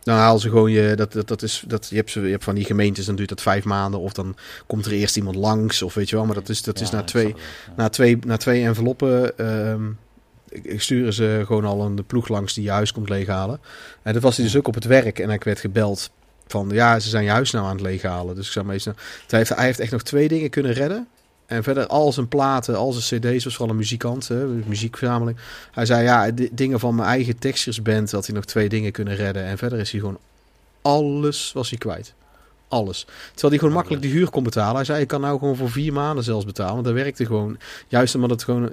[0.02, 0.92] Dan halen ze gewoon je.
[0.96, 3.28] Dat, dat, dat is, dat, je, hebt ze, je hebt van die gemeentes, dan duurt
[3.28, 4.00] dat vijf maanden.
[4.00, 4.36] Of dan
[4.66, 5.82] komt er eerst iemand langs.
[5.82, 6.24] Of weet je wel.
[6.24, 7.34] Maar dat is, dat is na, twee,
[7.76, 9.38] na, twee, na twee enveloppen.
[9.38, 9.82] ehm,
[10.76, 13.60] sturen ze gewoon al een ploeg langs die je huis komt leeghalen.
[14.02, 15.18] En dat was hij dus ook op het werk.
[15.18, 16.10] En ik werd gebeld
[16.46, 18.34] van ja, ze zijn je huis nou aan het leeghalen.
[18.34, 18.92] Dus ik zou meestal.
[19.28, 21.08] Hij heeft, hij heeft echt nog twee dingen kunnen redden.
[21.46, 25.38] En verder al zijn platen, al zijn cd's, was vooral een muzikant, hè, muziekverzameling.
[25.72, 28.92] Hij zei ja, di- dingen van mijn eigen textures band, had hij nog twee dingen
[28.92, 29.44] kunnen redden.
[29.44, 30.18] En verder is hij gewoon
[30.82, 32.14] alles was hij kwijt.
[32.68, 33.04] Alles.
[33.30, 34.76] Terwijl hij gewoon makkelijk die huur kon betalen.
[34.76, 36.72] Hij zei, ik kan nou gewoon voor vier maanden zelfs betalen.
[36.72, 37.58] Want dat werkte gewoon.
[37.88, 38.70] Juist omdat het gewoon...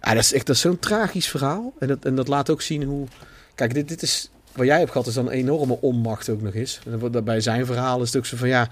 [0.00, 1.72] Ja, dat is echt dat is zo'n tragisch verhaal.
[1.78, 3.06] En dat, en dat laat ook zien hoe...
[3.54, 4.30] Kijk, dit, dit is...
[4.52, 6.80] Wat jij hebt gehad is dan een enorme onmacht ook nog eens.
[6.86, 8.68] En bij zijn verhaal is het ook zo van ja...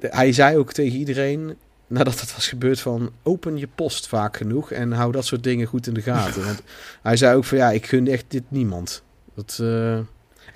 [0.00, 1.56] Hij zei ook tegen iedereen,
[1.86, 4.70] nadat dat was gebeurd, van open je post vaak genoeg.
[4.70, 6.44] En hou dat soort dingen goed in de gaten.
[6.46, 6.62] Want
[7.02, 9.02] hij zei ook van ja, ik gun echt dit niemand.
[9.34, 9.58] Dat...
[9.62, 9.98] eh,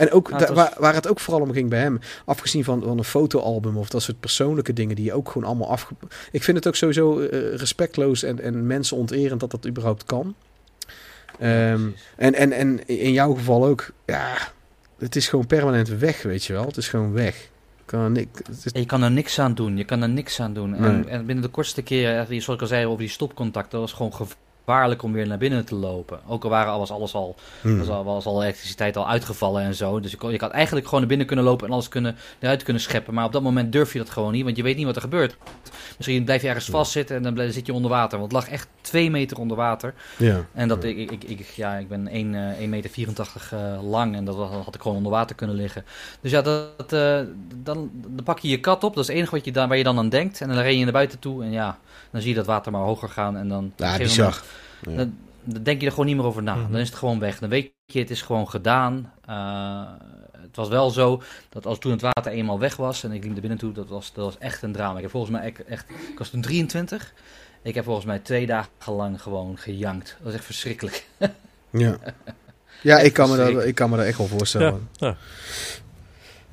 [0.01, 2.99] En ook da- waar, waar het ook vooral om ging bij hem, afgezien van, van
[2.99, 5.95] een fotoalbum of dat soort persoonlijke dingen die je ook gewoon allemaal afge...
[6.33, 10.35] Ik vind het ook sowieso eh, respectloos en, en mensen onterend dat dat überhaupt kan.
[11.39, 14.37] Ehm, en, en, en in jouw geval ook, ja,
[14.99, 16.67] het is gewoon permanent weg, weet je wel.
[16.67, 17.49] Het is gewoon weg.
[17.85, 19.77] Kan niks, is- je kan er niks aan doen.
[19.77, 20.75] Je kan er niks aan doen.
[20.75, 21.05] En, Nee.
[21.05, 23.93] en binnen de kortste keer, eh, zoals ik al zei over die stopcontacten, dat was
[23.93, 24.49] gewoon gevaarlijk
[25.03, 26.21] om weer naar binnen te lopen.
[26.27, 27.79] Ook al waren alles, alles al, Hmm.
[27.79, 30.01] was al, was al elektriciteit al uitgevallen en zo.
[30.01, 32.63] Dus je, kon, je had eigenlijk gewoon naar binnen kunnen lopen en alles kunnen, eruit
[32.63, 33.15] kunnen scheppen.
[33.15, 35.01] Maar op dat moment durf je dat gewoon niet, want je weet niet wat er
[35.03, 35.37] gebeurt.
[35.97, 38.19] Misschien blijf je ergens vastzitten en dan blijf- zit je onder water.
[38.19, 39.95] Want het lag echt twee meter onder water.
[40.17, 40.45] Ja.
[40.55, 43.59] En dat ik, ik, ik, ja, ik ben 1, eh 1 meter 84 eh,
[43.91, 45.85] lang en dat was- had ik gewoon onder water kunnen liggen.
[46.21, 47.21] Dus ja, dat, eh,
[47.57, 48.95] dan, dan pak je je kat op.
[48.95, 50.41] Dat is het enige wat je dan, waar je dan aan denkt.
[50.41, 51.79] En dan ren je naar buiten toe en ja,
[52.11, 53.37] dan zie je dat water maar hoger gaan.
[53.37, 54.25] En dan, Ja, bizar.
[54.25, 54.45] moment-
[54.83, 56.55] Dan, dan denk je er gewoon niet meer over na.
[56.55, 56.73] Mhm.
[56.73, 57.39] Dan is het gewoon weg.
[57.39, 59.13] Dan weet je, het is gewoon gedaan.
[59.25, 59.85] Eh,
[60.51, 63.35] het was wel zo dat als toen het water eenmaal weg was en ik liep
[63.35, 64.97] er binnen toe, dat was, dat was echt een drama.
[64.97, 67.15] Ik heb volgens mij echt, echt ik was toen 23.
[67.63, 70.09] Ik heb volgens mij twee dagen lang gewoon gejankt.
[70.17, 71.07] Dat was echt verschrikkelijk.
[71.71, 71.97] Ja,
[72.83, 74.89] ja ik, kan me dat, ik kan me dat echt wel voorstellen.
[74.93, 75.17] Ja, Ja,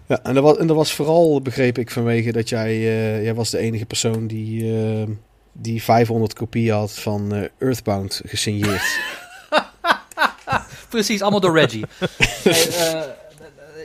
[0.06, 0.24] ja.
[0.24, 3.50] en, dat was, en dat was vooral, begreep ik, vanwege dat jij, eh, jij was
[3.50, 5.08] de enige persoon die, eh,
[5.62, 9.00] die 500 kopieën had van eh, Earthbound gesigneerd.
[10.90, 11.86] Precies, allemaal door Reggie.
[12.44, 13.02] nee, eh,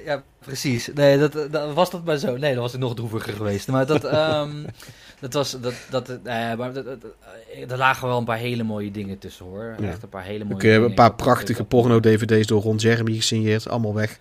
[0.04, 0.90] ja, precies.
[0.94, 2.36] Nee, dat, dat, was dat maar zo.
[2.36, 3.68] Nee, dat was ik nog droeviger geweest.
[3.68, 4.64] Maar dat, ehm,
[5.20, 8.90] dat was, dat, dat, eh, maar dat, eh, er lagen wel een paar hele mooie
[8.90, 9.74] dingen tussen hoor.
[9.78, 9.88] Ja.
[9.88, 10.82] Echt een paar hele mooie eh, dingen.
[10.82, 14.18] een paar prachtige porno-dvd's door Ron Jeremy gesigneerd, allemaal weg.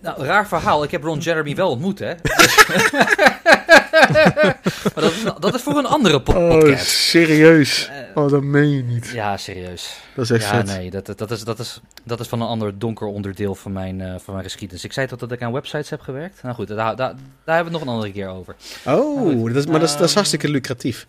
[0.00, 0.84] Nou, raar verhaal.
[0.84, 2.14] Ik heb Ron Jeremy wel ontmoet, hè.
[3.92, 4.60] maar
[4.94, 6.86] dat is, dat is voor een andere po- podcast.
[6.86, 7.88] serieus?
[7.88, 9.06] Eh, Oh, dat meen je niet.
[9.08, 9.96] ja, serieus.
[10.14, 10.66] Dat is echt Ja, vet.
[10.66, 14.00] nee, dat, dat, is, dat, is, dat is van een ander donker onderdeel van mijn,
[14.00, 14.84] eh, van mijn geschiedenis.
[14.84, 16.42] Ik zei toch dat ik aan websites heb gewerkt?
[16.42, 18.54] Nou goed, daar, daar, daar hebben we het nog een andere keer over.
[18.86, 21.06] Oh, dat is, maar dat is, dat is Ehm, hartstikke lucratief.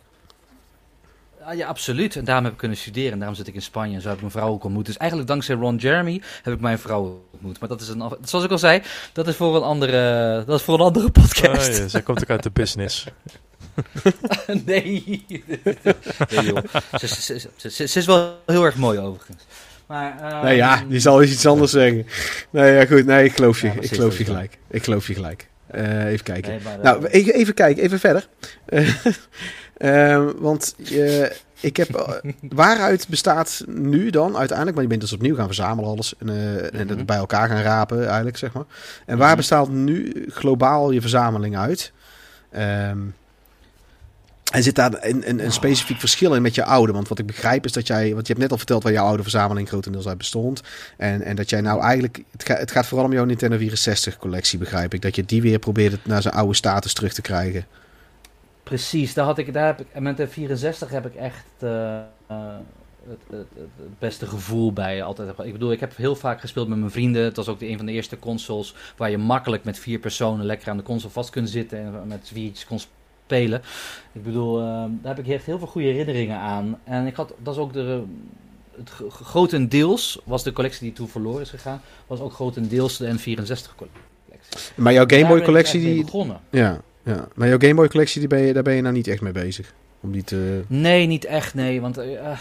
[1.46, 2.16] Ah, ja, absoluut.
[2.16, 3.12] En daarom heb ik kunnen studeren.
[3.12, 3.96] En daarom zit ik in Spanje.
[3.96, 4.86] En zo heb ik mijn vrouw ook ontmoet.
[4.86, 7.60] Dus eigenlijk dankzij Ron Jeremy heb ik mijn vrouw ontmoet.
[7.60, 8.82] Maar dat is een, af- zoals ik al zei,
[9.14, 11.78] dat is voor een andere, dat is voor een andere podcast.
[11.78, 13.06] Ja, zij komt ook uit de business.
[14.66, 15.26] nee.
[16.30, 16.58] nee joh.
[17.00, 19.44] Ze, ze, ze, ze- ze- ze is wel heel erg mooi overigens.
[19.88, 22.06] Maar, Nee, ja, die zal eens iets anders zeggen.
[22.50, 23.06] Nee, ja, goed.
[23.06, 23.68] Nee, ik geloof je.
[23.68, 24.58] Ja, ik geloof je gelijk.
[24.70, 25.48] Ik geloof je gelijk.
[25.68, 26.52] Eh, even kijken.
[26.52, 28.28] nee, maar, eh, Nou, even, even kijken, even verder.
[29.78, 31.24] Eh, eh, want eh,
[31.60, 32.22] ik heb.
[32.42, 34.74] waaruit bestaat nu dan uiteindelijk?
[34.76, 36.14] Maar je bent dus opnieuw gaan verzamelen alles.
[36.20, 36.98] En, eh, en Mhm.
[36.98, 38.66] het bij elkaar gaan rapen, eigenlijk, zeg maar.
[39.06, 39.38] En waar Mhm.
[39.38, 41.92] bestaat nu globaal je verzameling uit?
[42.52, 42.98] Ehm,
[44.52, 46.92] en zit daar een, een, een specifiek verschil in met je oude?
[46.94, 48.14] Want wat ik begrijp is dat jij.
[48.14, 50.62] Want je hebt net al verteld waar jouw oude verzameling grotendeels uit bestond.
[50.98, 52.24] En, en dat jij nou eigenlijk.
[52.32, 55.02] Het, ga- het gaat vooral om jouw Nintendo 64 collectie, begrijp ik.
[55.02, 57.66] Dat je die weer probeert naar zijn oude status terug te krijgen.
[58.64, 62.04] Precies, daar, had ik, daar heb ik, met de 64 heb ik echt eh, eh,
[63.08, 65.30] het, het, het, beste gevoel bij altijd.
[65.44, 67.24] Ik bedoel, ik heb heel vaak gespeeld met mijn vrienden.
[67.24, 70.46] Het was ook de, een van de eerste consoles waar je makkelijk met vier personen
[70.46, 72.80] lekker aan de console vast kunt zitten en met viertjes kon
[73.26, 73.62] spelen.
[74.12, 74.66] Ik bedoel, eh,
[75.02, 76.80] daar heb ik echt heel veel goede herinneringen aan.
[76.84, 78.04] En ik had, dat is ook de,
[78.78, 83.14] het gro- grotendeels was de collectie die toen verloren is gegaan, was ook grotendeels de
[83.14, 84.02] N64 collectie.
[84.76, 86.40] Maar jouw Game Boy collectie, die, begonnen.
[86.50, 87.28] ja, ja.
[87.36, 89.32] Maar jouw Game Boy collectie, die ben je, daar ben je nou niet echt mee
[89.34, 89.74] bezig.
[90.00, 90.64] Om die te...
[90.68, 91.82] Nee, niet echt, nee.
[91.82, 92.38] Want eh, eh,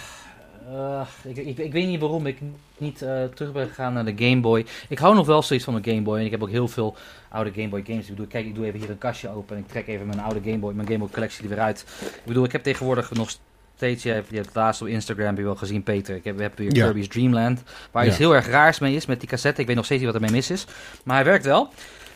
[0.73, 2.39] eh, ik, ik, ik weet niet waarom ik
[2.79, 2.99] niet
[3.35, 4.67] terug ben gegaan naar de Game Boy.
[4.89, 6.19] Ik hou nog wel steeds van de Game Boy.
[6.19, 6.97] En ik heb ook heel veel
[7.29, 8.03] oude Game Boy games.
[8.03, 9.57] Ik bedoel, kijk, ik doe even hier een kastje open.
[9.57, 11.85] En ik trek even mijn oude Game Boy, mijn Game Boy collectie er weer uit.
[12.01, 13.31] Ik bedoel, ik heb tegenwoordig nog
[13.77, 14.03] steeds...
[14.03, 16.17] Je hebt, je hebt laatst op Instagram heb je wel gezien, Peter.
[16.17, 16.85] Ik heb, we hebben weer Ja.
[16.85, 17.63] Kirby's Dream Land.
[17.91, 18.09] Waar Ja.
[18.09, 19.61] iets heel erg raars mee is met die cassette.
[19.61, 20.67] Ik weet nog steeds niet wat ermee mis is.
[21.05, 21.69] Maar hij werkt wel.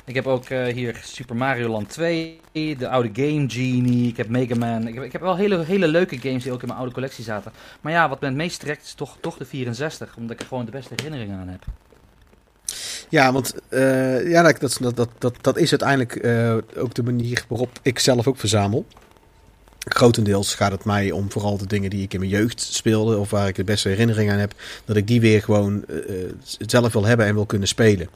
[0.06, 4.28] Ik heb ook eh, hier Super Mario Land 2, de oude Game Genie, ik heb
[4.28, 4.86] Mega Man.
[4.86, 7.24] Ik heb, ik heb wel hele, hele leuke games die ook in mijn oude collectie
[7.24, 7.52] zaten.
[7.80, 10.46] Maar ja, wat me het meest trekt is toch, toch de 64, omdat ik er
[10.46, 11.64] gewoon de beste herinneringen aan heb.
[13.08, 17.70] Ja, want eh, ja, dat, dat, dat, dat, is uiteindelijk eh, ook de manier waarop
[17.82, 18.86] ik zelf ook verzamel.
[19.78, 23.30] Grotendeels gaat het mij om vooral de dingen die ik in mijn jeugd speelde, of
[23.30, 24.54] waar ik de beste herinneringen aan heb,
[24.84, 25.84] dat ik die weer gewoon
[26.58, 28.08] zelf wil hebben en wil kunnen spelen.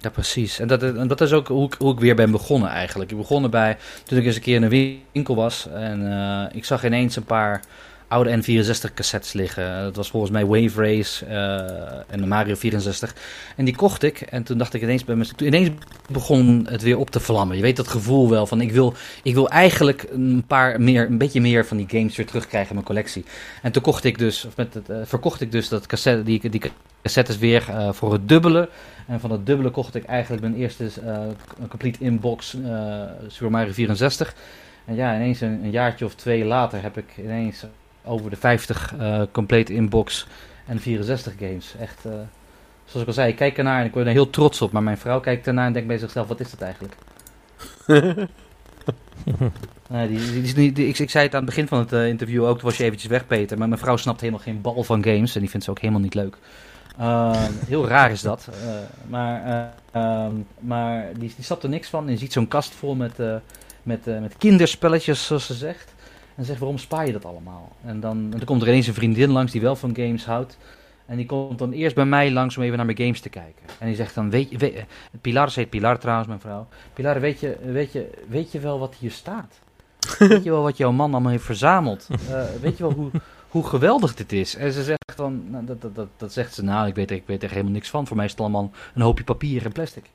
[0.00, 0.58] Ja, precies.
[0.58, 3.10] En dat, en dat is ook hoe ik, hoe ik weer ben begonnen eigenlijk.
[3.10, 6.64] Ik begon bij toen ik eens een keer in een winkel was en eh, ik
[6.64, 7.60] zag ineens een paar
[8.10, 9.82] oude N64 cassettes liggen.
[9.82, 13.14] Dat was volgens mij Wave Race eh, en de Mario 64.
[13.56, 15.70] En die kocht ik en toen dacht ik ineens bij mezelf, ineens
[16.10, 17.56] begon het weer op te vlammen.
[17.56, 21.18] Je weet dat gevoel wel van ik wil, ik wil eigenlijk een paar meer, een
[21.18, 23.24] beetje meer van die games weer terugkrijgen in mijn collectie.
[23.62, 26.50] En toen kocht ik dus, of met het, eh, verkocht ik dus dat cassette, die,
[26.50, 26.62] die
[27.02, 28.68] cassettes weer eh, voor het dubbele.
[29.06, 30.88] En van dat dubbele kocht ik eigenlijk mijn eerste
[31.68, 32.56] complete inbox
[33.26, 34.34] Super Mario 64.
[34.84, 37.64] En ja, ineens een, een jaartje of twee later heb ik ineens
[38.10, 40.26] over de 50 eh complete inbox
[40.66, 41.74] en 64 games.
[41.80, 42.12] Echt, eh,
[42.84, 44.72] zoals ik al zei, ik kijk ernaar en ik word er heel trots op.
[44.72, 46.94] Maar mijn vrouw kijkt ernaar en denkt bij zichzelf, wat is dat eigenlijk?
[49.88, 51.92] Nee, die, die, die- die- die- ik, ik zei het aan het begin van het
[51.92, 53.58] eh, interview ook, toen was je eventjes weg Peter.
[53.58, 56.00] Maar mijn vrouw snapt helemaal geen bal van games en die vindt ze ook helemaal
[56.00, 56.36] niet leuk.
[57.00, 57.32] Uh,
[57.68, 58.48] heel raar is dat.
[58.64, 58.70] Uh,
[59.08, 62.04] maar uh, um, maar die, die snapt er niks van.
[62.06, 63.12] En je ziet zo'n kast vol met,
[63.82, 65.94] met, met kinderspelletjes, zoals ze zegt.
[66.40, 67.72] En zegt, waarom spaar je dat allemaal?
[67.84, 70.58] En dan, en dan komt er ineens een vriendin langs die wel van games houdt.
[71.06, 73.62] En die komt dan eerst bij mij langs om even naar mijn games te kijken.
[73.78, 74.84] En die zegt dan, weet je, weet,
[75.20, 76.68] Pilar, ze heet Pilar trouwens, mijn vrouw.
[76.92, 79.60] Pilar, weet je, weet, je, weet je wel wat hier staat?
[80.18, 82.06] weet je wel wat jouw man allemaal heeft verzameld?
[82.10, 83.10] Uh, weet je wel hoe,
[83.48, 84.56] hoe geweldig dit is?
[84.56, 87.26] En ze zegt dan, nou, dat, dat, dat, dat, zegt ze, nou, ik weet, ik
[87.26, 88.06] weet er helemaal niks van.
[88.06, 90.10] Voor mij is het allemaal een hoopje papier en plastic.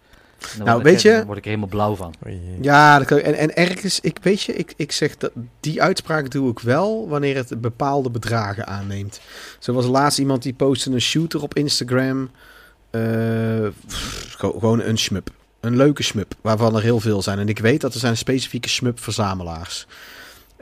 [0.64, 1.10] Nou, weet je...
[1.10, 2.14] Daar word ik helemaal blauw van.
[2.62, 6.32] Ja, dat kan, en, en ergens, ik weet je, ik, ik zeg dat die uitspraak
[6.32, 9.20] doe ik wel wanneer het bepaalde bedragen aanneemt.
[9.60, 12.30] Zo was laatst iemand die postte een shooter op Instagram.
[12.92, 15.30] Uh, pff, gewoon een shmup.
[15.60, 17.40] Een leuke shmup, waarvan er heel veel zijn.
[17.40, 19.88] En ik weet dat er zijn specifieke shmup-verzamelaars.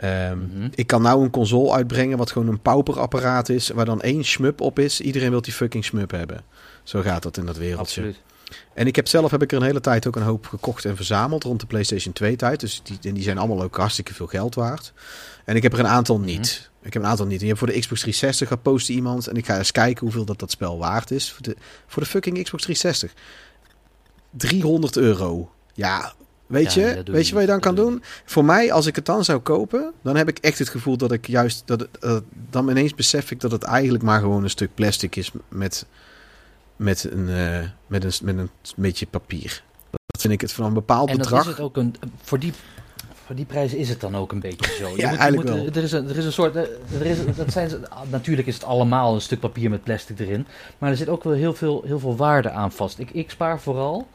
[0.03, 0.69] Um, mm -hmm.
[0.75, 4.61] Ik kan nou een console uitbrengen wat gewoon een pauperapparaat is, waar dan één shmup
[4.61, 5.01] op is.
[5.01, 6.43] Iedereen wil die fucking shmup hebben.
[6.83, 8.01] Zo gaat dat in dat wereldje.
[8.01, 8.21] Absoluut.
[8.73, 10.95] En ik heb zelf heb ik er een hele tijd ook een hoop gekocht en
[10.95, 12.59] verzameld rond de PlayStation 2 tijd.
[12.59, 14.93] Dus die, en die zijn allemaal ook hartstikke veel geld waard.
[15.45, 16.37] En ik heb er een aantal niet.
[16.37, 16.87] Mm -hmm.
[16.87, 17.35] Ik heb een aantal niet.
[17.35, 19.27] En je hebt voor de Xbox 360 gepost iemand.
[19.27, 21.31] En ik ga eens kijken hoeveel dat, dat spel waard is.
[21.31, 21.55] Voor de,
[21.87, 23.13] voor de fucking Xbox 360.
[24.31, 25.51] 300 euro.
[25.73, 26.13] Ja,
[26.53, 27.93] Weet ja, je, weet je wat je dan kan doen?
[27.93, 28.03] Niet.
[28.25, 31.11] Voor mij, als ik het dan zou kopen, dan heb ik echt het gevoel dat
[31.11, 32.17] ik juist, dat het, uh,
[32.49, 35.85] dan ineens besef ik dat het eigenlijk maar gewoon een stuk plastic is met,
[36.83, 39.63] met, een, uh, met, een, met een beetje papier.
[39.89, 41.43] Dat vind ik het van een bepaald en bedrag.
[41.43, 42.53] En is het ook een, voor die,
[43.25, 44.89] voor die prijzen is het dan ook een beetje zo.
[44.89, 45.73] Je Ja, moet- eigenlijk moet- wel.
[45.75, 46.55] Er is, een, er is een soort.
[46.55, 47.79] Er is, dat zijn, ze-
[48.09, 50.47] natuurlijk is het allemaal een stuk papier met plastic erin.
[50.77, 52.99] Maar er zit ook wel heel veel, heel veel waarde aan vast.
[52.99, 54.07] Ik, ik spaar vooral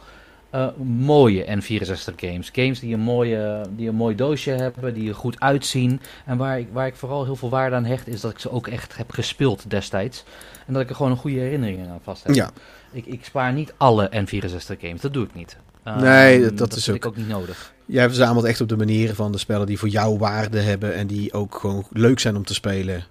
[0.51, 2.51] eh, mooie N64 games.
[2.53, 6.01] Games die een, mooie, die een mooi doosje hebben, die er goed uitzien.
[6.27, 8.51] En waar ik, waar ik vooral heel veel waarde aan hecht, is dat ik ze
[8.51, 10.25] ook echt heb gespeeld destijds.
[10.69, 12.35] En dat ik er gewoon een goede herinnering aan vast heb.
[12.35, 12.51] Ja,
[12.93, 15.57] Ik, ik spaar niet alle N64 games, dat doe ik niet.
[15.85, 17.73] Nee, Ehm, dat- dat is vind ook- ik ook niet nodig.
[17.87, 21.07] jij verzamelt echt op de manier van de spellen die voor jou waarde hebben en
[21.07, 23.05] die ook gewoon leuk zijn om te spelen.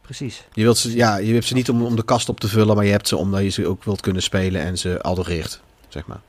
[0.00, 0.44] Precies.
[0.52, 2.76] Je, wilt ze, ja, je hebt ze niet om, om de kast op te vullen,
[2.76, 6.06] maar je hebt ze omdat je ze ook wilt kunnen spelen en ze adoreert, zeg
[6.06, 6.20] maar.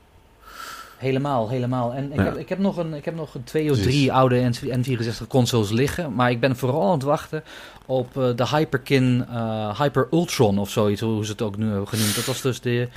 [1.03, 1.93] Helemaal, helemaal.
[1.93, 2.23] En ik, Ja.
[2.23, 3.85] heb, ik, heb nog een, ik heb nog een twee of Precies.
[3.93, 6.13] drie oude N- N64 consoles liggen.
[6.13, 7.43] Maar ik ben vooral aan het wachten
[7.85, 11.87] op eh, de Hyperkin eh, Hyper Ultron of zoiets, hoe ze het ook nu hebben
[11.87, 12.15] genoemd.
[12.15, 12.87] Dat was dus de,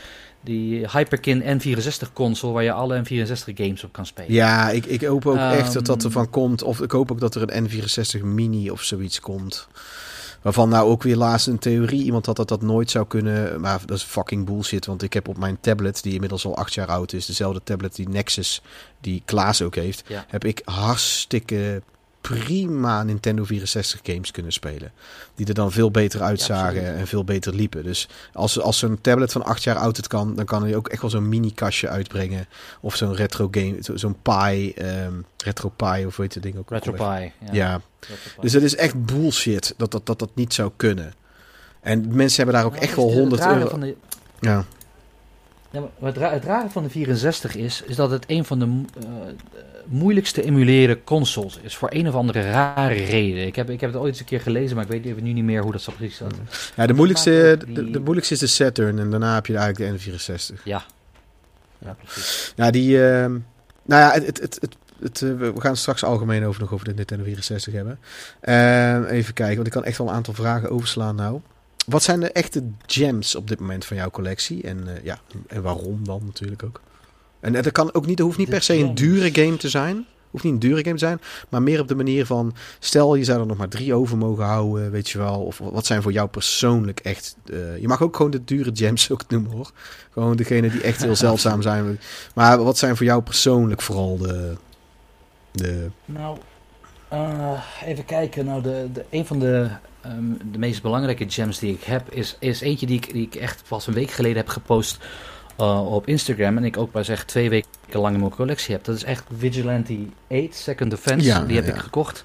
[0.40, 4.32] die Hyperkin N64 console waar je alle N64 games op kan spelen.
[4.32, 6.06] Ja, ik, ik hoop ook echt dat dat Ehm.
[6.06, 6.62] ervan komt.
[6.62, 9.68] Of ik hoop ook dat er een N64 Mini of zoiets komt.
[10.46, 13.60] Waarvan nou ook weer laatst een theorie iemand had dat dat nooit zou kunnen.
[13.60, 14.86] Maar dat is fucking bullshit.
[14.86, 17.94] Want ik heb op mijn tablet, die inmiddels al acht jaar oud is, dezelfde tablet
[17.94, 18.62] die Nexus,
[19.00, 20.24] die Klaas ook heeft, Ja.
[20.28, 21.82] heb ik hartstikke
[22.28, 24.92] prima Nintendo 64 games kunnen spelen.
[25.34, 27.82] Die er dan veel beter uitzagen en veel beter liepen.
[27.82, 30.88] Dus als, als zo'n tablet van acht jaar oud het kan, dan kan hij ook
[30.88, 32.46] echt wel zo'n mini kastje uitbrengen.
[32.80, 35.12] Of zo'n retro game, zo- zo'n Pi, ehm,
[35.44, 36.70] retro Pi of weet je ding ook.
[36.70, 36.92] Retro.
[36.92, 37.32] Pie.
[37.52, 41.14] Ja, Retro dus het is echt bullshit dat dat, dat dat niet zou kunnen.
[41.80, 43.70] En mensen hebben daar ook echt wel is de- 100 het rare euro.
[43.70, 43.96] Van de,
[44.40, 44.64] Ja.
[45.70, 48.58] Ja, maar het, ra- het rare van de 64 is, is dat het een van
[48.58, 48.84] de mo-
[49.88, 51.76] moeilijkste emuleren consoles is.
[51.76, 53.46] Voor een of andere rare reden.
[53.46, 55.32] Ik heb, ik heb het ooit eens een keer gelezen, maar ik weet even nu
[55.32, 56.34] niet meer hoe dat zo precies zat.
[56.76, 59.98] ja, de moeilijkste, Die- de, de moeilijkste is de Saturn en daarna heb je eigenlijk
[60.00, 60.10] de
[60.58, 60.62] N64.
[60.64, 60.84] Ja.
[61.78, 62.52] Ja, precies.
[62.56, 63.08] Ja, die.
[63.10, 63.30] ehm,
[63.82, 66.72] nou ja, het, het, het, het, het, eh, we gaan het straks algemeen over nog
[66.72, 67.98] over de Nintendo 64 hebben.
[68.40, 71.40] Ehm, even kijken, want ik kan echt wel een aantal vragen overslaan nou.
[71.86, 74.62] Wat zijn de echte gems op dit moment van jouw collectie?
[74.62, 76.80] En, eh, ja, en waarom dan natuurlijk ook?
[77.40, 80.06] En dat kan ook niet, er hoeft niet per se een dure game te zijn.
[80.30, 82.54] Hoeft niet een dure game te zijn, maar meer op de manier van...
[82.78, 85.40] Stel, je zou er nog maar drie over mogen houden, weet je wel.
[85.40, 87.36] Of wat zijn voor jou persoonlijk echt...
[87.44, 89.70] eh, je mag ook gewoon de dure gems ook noemen, hoor.
[90.12, 92.00] Gewoon degene die echt heel zeldzaam zijn.
[92.34, 94.56] Maar wat zijn voor jou persoonlijk vooral de...
[95.52, 96.38] de Nou,
[97.08, 98.44] eh, even kijken.
[98.44, 99.68] Nou, de, de, een van de,
[100.00, 103.34] ehm, de meest belangrijke gems die ik heb, is, is eentje die ik, die ik
[103.34, 104.98] echt pas een week geleden heb gepost
[105.56, 106.56] eh, op Instagram.
[106.56, 108.84] En ik ook pas echt twee weken lang in mijn collectie heb.
[108.84, 109.98] Dat is echt Vigilante
[110.30, 111.26] 8 Second Defense.
[111.26, 111.72] Ja, die heb ja.
[111.72, 112.24] ik gekocht.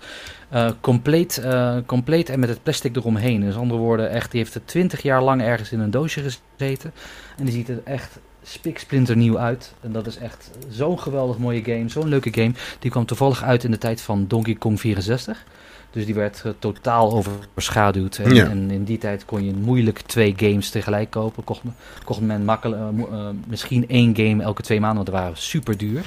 [0.49, 3.41] Eh, compleet, eh, compleet en met het plastic eromheen.
[3.41, 6.93] Dus andere woorden, echt, die heeft er 20 jaar lang ergens in een doosje gezeten.
[7.37, 9.73] En die ziet er echt spiksplinternieuw uit.
[9.81, 11.89] En dat is echt zo'n geweldig mooie game.
[11.89, 12.51] Zo'n leuke game.
[12.79, 15.43] Die kwam toevallig uit in de tijd van Donkey Kong 64.
[15.91, 18.17] Dus die werd eh, totaal overschaduwd.
[18.17, 18.45] En, Ja.
[18.49, 21.43] en in die tijd kon je moeilijk twee games tegelijk kopen.
[21.43, 21.61] Kocht,
[22.05, 25.77] kocht men makkelijk, eh, eh, misschien één game elke twee maanden, want die waren super
[25.77, 26.03] duur.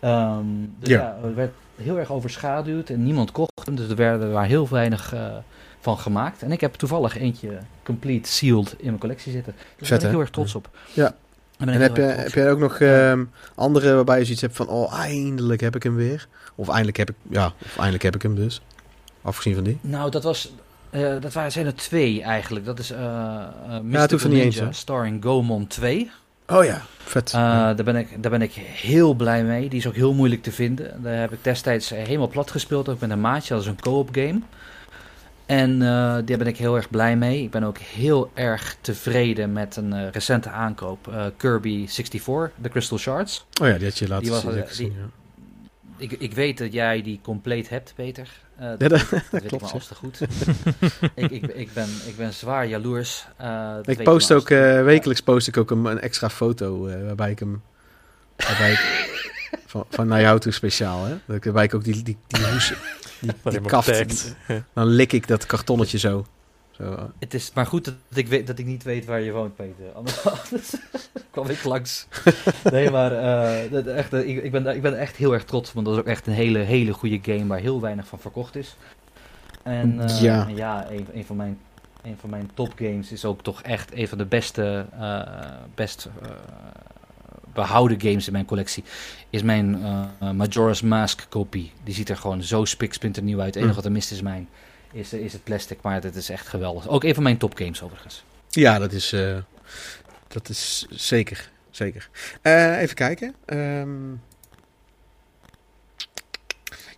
[0.00, 0.44] Ehm,
[0.78, 1.00] dus Ja.
[1.00, 1.26] ja.
[1.26, 3.74] het werd heel erg overschaduwd en niemand kocht hem.
[3.74, 5.14] Dus er werden er waren heel weinig
[5.80, 6.42] van gemaakt.
[6.42, 9.54] En ik heb toevallig eentje complete sealed in mijn collectie zitten.
[9.76, 10.70] Dus daar ben ik heel erg trots op.
[10.92, 11.14] Ja.
[11.58, 14.68] En heb, je, heb jij ook nog ehm, andere waarbij je zoiets hebt van...
[14.68, 16.26] Oh, eindelijk heb ik hem weer.
[16.54, 17.16] Of eindelijk heb ik...
[17.30, 18.60] Ja, of eindelijk heb ik hem dus.
[19.26, 19.78] Afgezien van die.
[19.80, 20.52] Nou, dat was.
[20.90, 22.64] eh, dat waren, zijn er twee eigenlijk.
[22.64, 23.44] Dat is uh,
[24.22, 24.72] eens, hè?
[24.72, 26.10] starring Gomon 2.
[26.48, 27.32] Oh ja, vet.
[27.32, 29.68] Eh, daar, ben ik, daar ben ik heel blij mee.
[29.68, 31.02] Die is ook heel moeilijk te vinden.
[31.02, 33.54] Daar heb ik destijds helemaal plat gespeeld, ook met een maatje.
[33.54, 34.40] Dat is een co-op game.
[35.46, 37.42] En eh, daar ben ik heel erg blij mee.
[37.42, 41.12] Ik ben ook heel erg tevreden met een recente aankoop.
[41.36, 43.46] Kirby 64, de Crystal Shards.
[43.62, 44.52] oh ja, die had je laten die was- zien.
[44.52, 45.06] die- gezien, ja.
[45.96, 48.28] Ik, ik weet dat jij die compleet hebt, Peter.
[48.56, 50.20] Eh, dat, Ja, dat- dat weet ik klopt, als te goed.
[51.14, 53.26] ik, ik, ik, ben, ik ben zwaar jaloers.
[53.36, 57.04] eh, weet Ik post ook, eh, wekelijks post ik ook een, een extra foto eh,
[57.06, 57.62] waarbij ik hem...
[58.36, 59.10] Waarbij ik,
[59.66, 61.14] van, van naar jou toe speciaal, hè.
[61.26, 62.72] Dat ik, waarbij ik ook die, die, die hoes,
[63.20, 64.34] die, die kaft,
[64.72, 66.26] dan lik ik dat kartonnetje zo.
[66.76, 67.10] Zo.
[67.18, 69.92] Het is maar goed dat ik, weet, dat ik niet weet waar je woont, Peter.
[69.94, 70.76] Anders, anders
[71.30, 72.06] kwam ik langs.
[72.72, 75.72] Nee, maar eh, dat, echt, eh, ik, ik, ben, ik ben echt heel erg trots.
[75.72, 78.56] Want dat is ook echt een hele, hele goede game waar heel weinig van verkocht
[78.56, 78.76] is.
[79.62, 80.46] En eh, Ja.
[80.54, 81.58] ja, een, een, van mijn,
[82.02, 84.86] een van mijn topgames is ook toch echt een van de beste,
[85.74, 86.28] best eh,
[87.52, 88.84] behouden games in mijn collectie.
[89.30, 89.78] Is mijn
[90.34, 91.72] Majora's Mask kopie.
[91.84, 93.46] Die ziet er gewoon zo spiksplinternieuw uit.
[93.46, 93.76] Het enige Mm.
[93.76, 94.48] wat er mist is mijn
[94.96, 96.88] is, is het plastic, maar het is echt geweldig.
[96.88, 98.24] Ook een van mijn topgames overigens.
[98.48, 99.36] Ja, dat is, eh,
[100.28, 101.50] dat is zeker.
[101.70, 102.08] zeker.
[102.42, 103.34] Eh, even kijken.
[103.44, 103.90] Ehm,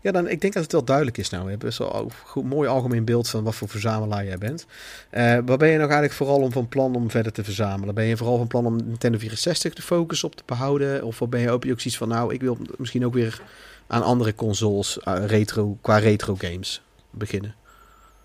[0.01, 1.45] Ja, dan, ik denk dat het wel duidelijk is nou.
[1.45, 2.11] We hebben zo'n al-
[2.43, 4.67] mooi algemeen beeld van wat voor verzamelaar jij bent.
[5.11, 7.95] Eh waar ben je nog eigenlijk vooral om van plan om verder te verzamelen?
[7.95, 11.05] Ben je vooral van plan om Nintendo 64 de focus op te behouden?
[11.05, 13.43] Of ben je ook, ook zoiets van, nou, ik wil misschien ook weer
[13.87, 17.55] aan andere consoles, retro, qua retro games beginnen?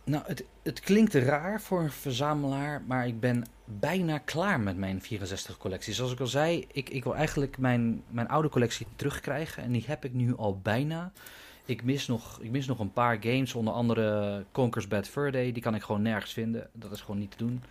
[0.04, 5.02] Nou, het, het klinkt raar voor een verzamelaar, maar ik ben bijna klaar met mijn
[5.04, 5.94] 64-collectie.
[5.94, 9.84] Zoals ik al zei, ik, ik wil eigenlijk mijn, mijn oude collectie terugkrijgen en die
[9.88, 11.12] heb ik nu al bijna.
[11.66, 15.52] Ik mis, nog, ik mis nog een paar games, onder andere Conker's Bad Fur Day.
[15.52, 16.70] Die kan ik gewoon nergens vinden.
[16.74, 17.64] Dat is gewoon niet te doen.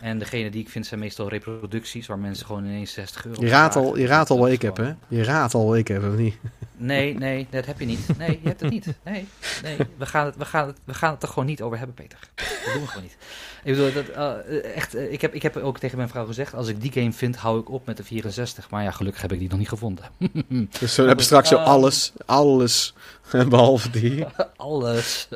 [0.00, 3.48] En degene die ik vind zijn meestal reproducties waar mensen gewoon ineens 60 euro Je
[3.48, 4.92] raadt al, je raadt al wat ik heb, hè?
[5.08, 6.36] Je raadt al wat ik heb, of niet?
[6.78, 8.18] Nee, nee, dat heb je niet.
[8.18, 8.86] Nee, je hebt het niet.
[9.04, 9.26] Nee,
[9.62, 9.76] nee.
[9.96, 12.18] We, gaan het, we, gaan het, we gaan het er gewoon niet over hebben, Peter.
[12.34, 13.16] Dat doen we gewoon niet.
[13.64, 16.54] Ik bedoel, dat, eh, echt, eh, ik, heb, ik heb ook tegen mijn vrouw gezegd,
[16.54, 18.70] als ik die game vind, hou ik op met de 64.
[18.70, 20.04] Maar ja, gelukkig heb ik die nog niet gevonden.
[20.80, 21.64] Dus we hebben straks Ah.
[21.64, 22.94] alles, alles,
[23.48, 24.24] behalve die.
[24.56, 25.28] Alles.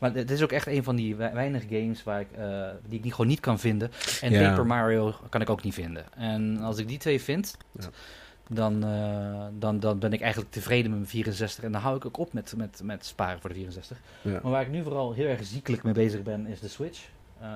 [0.00, 2.98] maar het is ook echt een van die we- weinig games waar ik, eh, die
[2.98, 3.90] ik niet, gewoon niet kan vinden.
[4.20, 4.48] En Ja.
[4.48, 6.04] Paper Mario kan ik ook niet vinden.
[6.14, 7.84] En als ik die twee vind, Ja.
[8.48, 11.64] Dan, eh, dan, dan ben ik eigenlijk tevreden met mijn 64.
[11.64, 13.96] En dan hou ik ook op met, met, met sparen voor de 64.
[14.22, 14.40] Ja.
[14.42, 17.00] Maar waar ik nu vooral heel erg ziekelijk mee bezig ben, is de Switch.
[17.40, 17.48] Eh,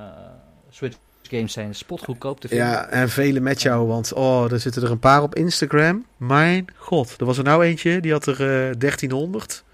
[0.70, 2.66] Switch games zijn spotgoedkoop te vinden.
[2.66, 6.06] Ja, en vele met jou, want oh, er zitten er een paar op Instagram.
[6.16, 9.64] Mijn god, er was er nou eentje, die had er eh 1300.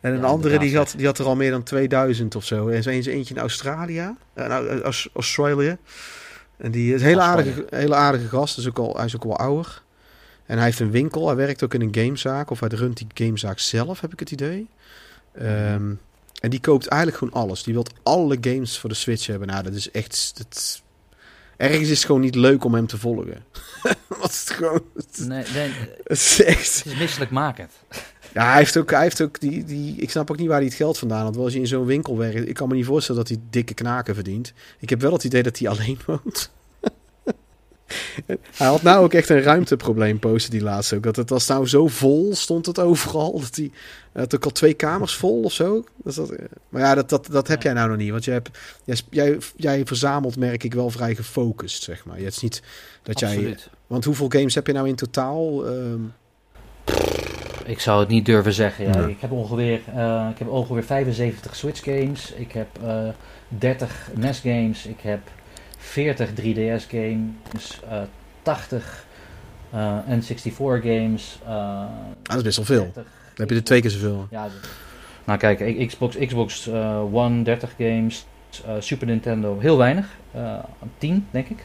[0.00, 2.68] En een Ja, andere die had, die had er al meer dan 2000 of zo.
[2.68, 5.76] En zo eens eentje in Australië, eh, nou, eh, Aus- Australië.
[6.56, 9.24] En die is een hele aardige, hele aardige gast, is ook al, hij is ook
[9.24, 9.82] wel ouder.
[10.50, 13.06] En hij heeft een winkel, hij werkt ook in een gamezaak, of hij runt die
[13.14, 14.68] gamezaak zelf, heb ik het idee.
[15.32, 15.92] Ehm,
[16.40, 17.62] en die koopt eigenlijk gewoon alles.
[17.62, 19.48] Die wil alle games voor de Switch hebben.
[19.48, 20.32] Nou, dat is echt...
[20.36, 20.82] Dat,
[21.56, 23.44] ergens is het gewoon niet leuk om hem te volgen.
[24.08, 25.72] Want het, gewoon, het, Nee, nee,
[26.04, 26.76] het is echt...
[26.76, 27.72] het is misselijkmakend.
[28.34, 29.96] Ja, hij heeft ook, hij heeft ook die, die...
[29.96, 31.34] Ik snap ook niet waar hij het geld vandaan had.
[31.34, 32.48] Want als je in zo'n winkel werkt...
[32.48, 34.52] Ik kan me niet voorstellen dat hij dikke knaken verdient.
[34.78, 36.50] Ik heb wel het idee dat hij alleen woont.
[38.56, 41.02] Hij had nou ook echt een ruimteprobleem, postte die laatst ook.
[41.02, 43.40] Dat het was nou zo vol, stond het overal.
[43.40, 43.70] Dat hij
[44.12, 45.84] had ook al twee kamers vol of zo.
[45.96, 48.10] Dat is dat, eh, maar ja, dat, dat, dat heb jij nou nog niet.
[48.10, 48.50] Want jij, hebt,
[49.10, 52.16] jij, jij, verzamelt, merk ik, wel vrij gefocust, zeg maar.
[52.16, 52.62] Het is niet
[53.02, 53.56] dat jij...
[53.86, 55.66] Want hoeveel games heb je nou in totaal?
[55.66, 56.00] Ehm,
[57.64, 58.84] Ik zou het niet durven zeggen.
[58.84, 59.00] Ja.
[59.00, 59.06] Ja.
[59.06, 62.32] Ik, heb ongeveer, eh, ik heb ongeveer 75 Switch games.
[62.32, 63.08] Ik heb eh
[63.48, 64.86] 30 NES games.
[64.86, 65.20] Ik heb
[65.80, 67.80] 40 3DS games.
[67.90, 68.02] eh
[68.42, 69.04] 80
[69.70, 71.38] eh, N64 games.
[71.44, 71.86] eh, ah,
[72.22, 72.82] dat is best wel veel.
[72.82, 73.04] 30 Dan
[73.34, 74.26] heb je er twee keer zoveel.
[74.30, 74.48] Ja,
[75.24, 78.26] nou kijk, Xbox, Xbox eh, One 30 games.
[78.66, 80.06] eh, Super Nintendo heel weinig.
[80.32, 80.54] eh
[80.98, 81.64] 10 denk ik.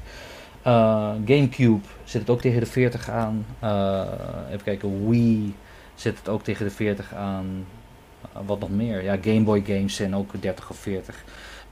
[0.61, 3.45] Eh, Gamecube zit het ook tegen de 40 aan.
[3.59, 4.03] Eh,
[4.49, 5.55] even kijken, Wii
[5.95, 7.65] zit het ook tegen de 40 aan.
[8.33, 9.03] Eh, wat nog meer?
[9.03, 11.23] Ja, Game Boy games zijn ook 30 of 40.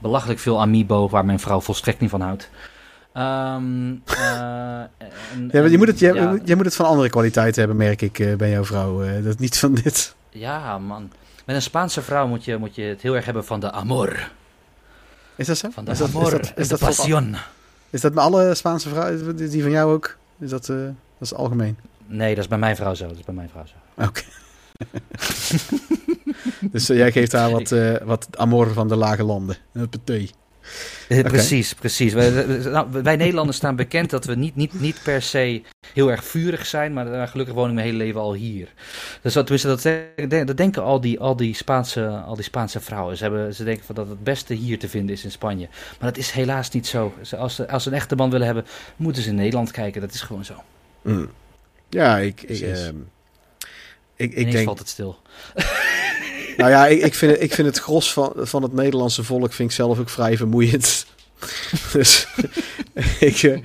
[0.04, 2.50] Belachelijk veel Amiibo waar mijn vrouw volstrekt niet van houdt.
[3.12, 4.02] En-
[5.50, 8.18] Ja, maar je moet het, ja, jij moet het van andere kwaliteit hebben, merk ik
[8.18, 9.02] eh, bij jouw vrouw.
[9.02, 10.14] eh, dat niet van dit.
[10.30, 11.10] Ja, man.
[11.44, 14.30] Met een Spaanse vrouw moet je, moet je het heel erg hebben van de amor.
[15.36, 15.68] Is dat zo?
[15.70, 17.36] Van de is dat, amor is dat, is de dat, passion.
[17.90, 19.36] is dat met alle Spaanse vrouwen?
[19.36, 20.16] Die van jou ook?
[20.38, 20.76] Is dat, dat
[21.20, 21.76] is algemeen?
[22.06, 23.06] Nee, dat is bij mijn vrouw zo.
[23.08, 24.02] Dat is bij mijn vrouw zo.
[24.04, 24.22] Oké.
[26.72, 29.56] dus eh, jij geeft haar wat, eh, wat amor van de lage landen.
[31.08, 32.12] Eh, Precies, precies.
[32.12, 32.30] Wij,
[32.64, 36.66] nou, wij Nederlanders staan bekend dat we niet, niet, niet per se heel erg vurig
[36.66, 38.68] zijn, maar gelukkig woon ik mijn hele leven al hier.
[39.22, 43.16] Dus dat, tenminste, dat, dat denken al die, al, die Spaanse, al die Spaanse vrouwen.
[43.16, 45.68] Ze, hebben, ze denken van dat het beste hier te vinden is in Spanje.
[46.00, 47.14] Maar dat is helaas niet zo.
[47.38, 48.66] Als ze, als ze een echte man willen hebben,
[48.96, 50.00] moeten ze in Nederland kijken.
[50.00, 50.62] Dat is gewoon zo.
[51.02, 51.30] Mm.
[51.88, 52.96] Ja, ik, ik, ehm,
[54.16, 54.64] ik, ik denk...
[54.64, 55.18] valt het stil.
[56.56, 59.52] Nou ja, ik, ik, vind, het- ik vind het gros van, van het Nederlandse volk
[59.52, 61.06] vind ik zelf ook vrij vermoeiend.
[61.92, 62.26] dus
[63.20, 63.58] ik, eh,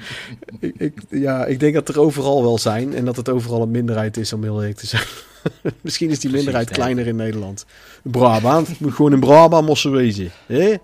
[0.60, 3.72] ik, ik, ja, ik denk dat er overal wel zijn en dat het overal een
[3.72, 5.04] minderheid is om heel eerlijk te zijn.
[5.82, 7.66] Misschien is die minderheid kleiner in Nederland.
[8.04, 10.32] Brabant, het moet gewoon in Brabant moesten wezen.
[10.46, 10.76] hè?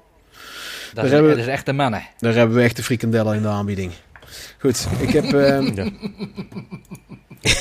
[0.94, 2.08] Dat, is, hebben we- dat is echt de mannen.
[2.20, 3.92] Daar hebben we echt de frikandellen in de aanbieding.
[4.60, 5.34] Goed, ik heb...
[5.34, 5.90] ehm, Ja.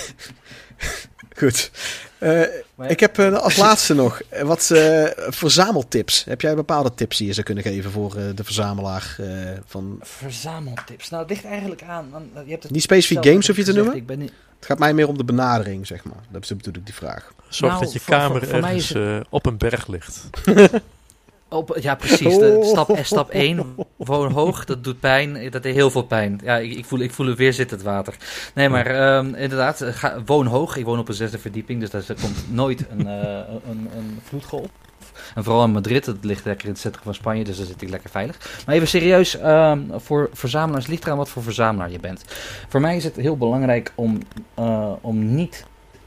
[1.38, 1.70] Goed.
[2.18, 2.40] Eh,
[2.74, 6.24] Maar- ik heb eh, als laatste nog eh, wat eh, verzameltips.
[6.24, 9.26] Heb jij bepaalde tips die je zou kunnen geven voor eh, de verzamelaar eh,
[9.66, 9.98] van...
[10.02, 11.10] Verzameltips.
[11.10, 12.08] Nou, het ligt eigenlijk aan.
[12.10, 13.96] want Je hebt het Niet specifiek games hoef je te gezegd, noemen?
[13.96, 16.22] Ik ben niet, Het gaat mij meer om de benadering, zeg maar.
[16.30, 17.32] Dat is natuurlijk die vraag.
[17.48, 20.20] Zorg Nou, dat je voor- kamer voor- ergens eh, op een berg ligt.
[21.54, 22.38] Op, ja, precies.
[22.38, 22.64] De, Oh.
[22.64, 25.50] stap, stap 1, woon hoog, dat doet pijn.
[25.50, 26.40] Dat deed heel veel pijn.
[26.44, 28.16] Ja, ik, ik, voel, ik voel het weer zitten, het water.
[28.54, 30.76] Nee, maar ehm, inderdaad, eh, ga, woon hoog.
[30.76, 34.66] Ik woon op een zesde verdieping, dus daar komt nooit een, eh, een, een vloedgolf.
[35.34, 37.82] En vooral in Madrid, dat ligt lekker in het centrum van Spanje, dus daar zit
[37.82, 38.62] ik lekker veilig.
[38.66, 42.24] Maar even serieus, ehm, voor verzamelaars ligt eraan wat voor verzamelaar je bent.
[42.68, 44.18] Voor mij is het heel belangrijk om,
[44.54, 45.64] eh, om niet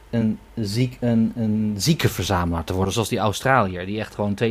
[0.10, 4.48] een, ziek, een, een zieke verzamelaar te worden, zoals die Australiër, die echt gewoon 2.000,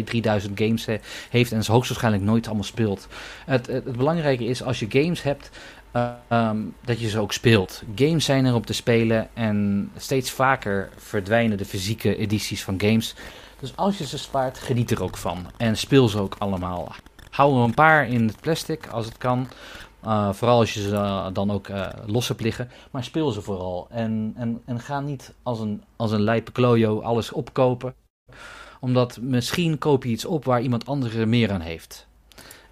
[0.47, 1.01] 3.000 games he-
[1.31, 3.09] heeft en ze hoogstwaarschijnlijk nooit allemaal speelt.
[3.47, 5.51] Het, het, het belangrijke is als je games hebt,
[5.91, 7.83] eh, ehm, dat je ze ook speelt.
[7.95, 13.15] Games zijn er om te spelen en steeds vaker verdwijnen de fysieke edities van games.
[13.61, 15.47] Dus als je ze spaart, geniet er ook van.
[15.57, 16.95] En speel ze ook allemaal.
[17.31, 19.49] Hou er een paar in het plastic als het kan.
[20.07, 22.71] Uh, vooral als je ze uh, dan ook uh, los hebt liggen.
[22.91, 23.87] Maar speel ze vooral.
[23.91, 27.95] En, en, en ga niet als een, als een lijpe klojo alles opkopen.
[28.81, 32.07] Omdat misschien koop je iets op waar iemand anders er meer aan heeft.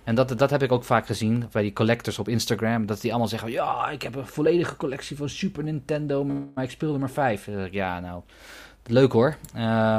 [0.04, 2.86] En dat, dat heb ik ook vaak gezien bij die collectors op Instagram.
[2.86, 6.70] Dat die allemaal zeggen: Ja, ik heb een volledige collectie van Super Nintendo, maar ik
[6.70, 7.48] speelde maar vijf.
[7.70, 8.22] Ja, nou,
[8.86, 9.36] leuk hoor.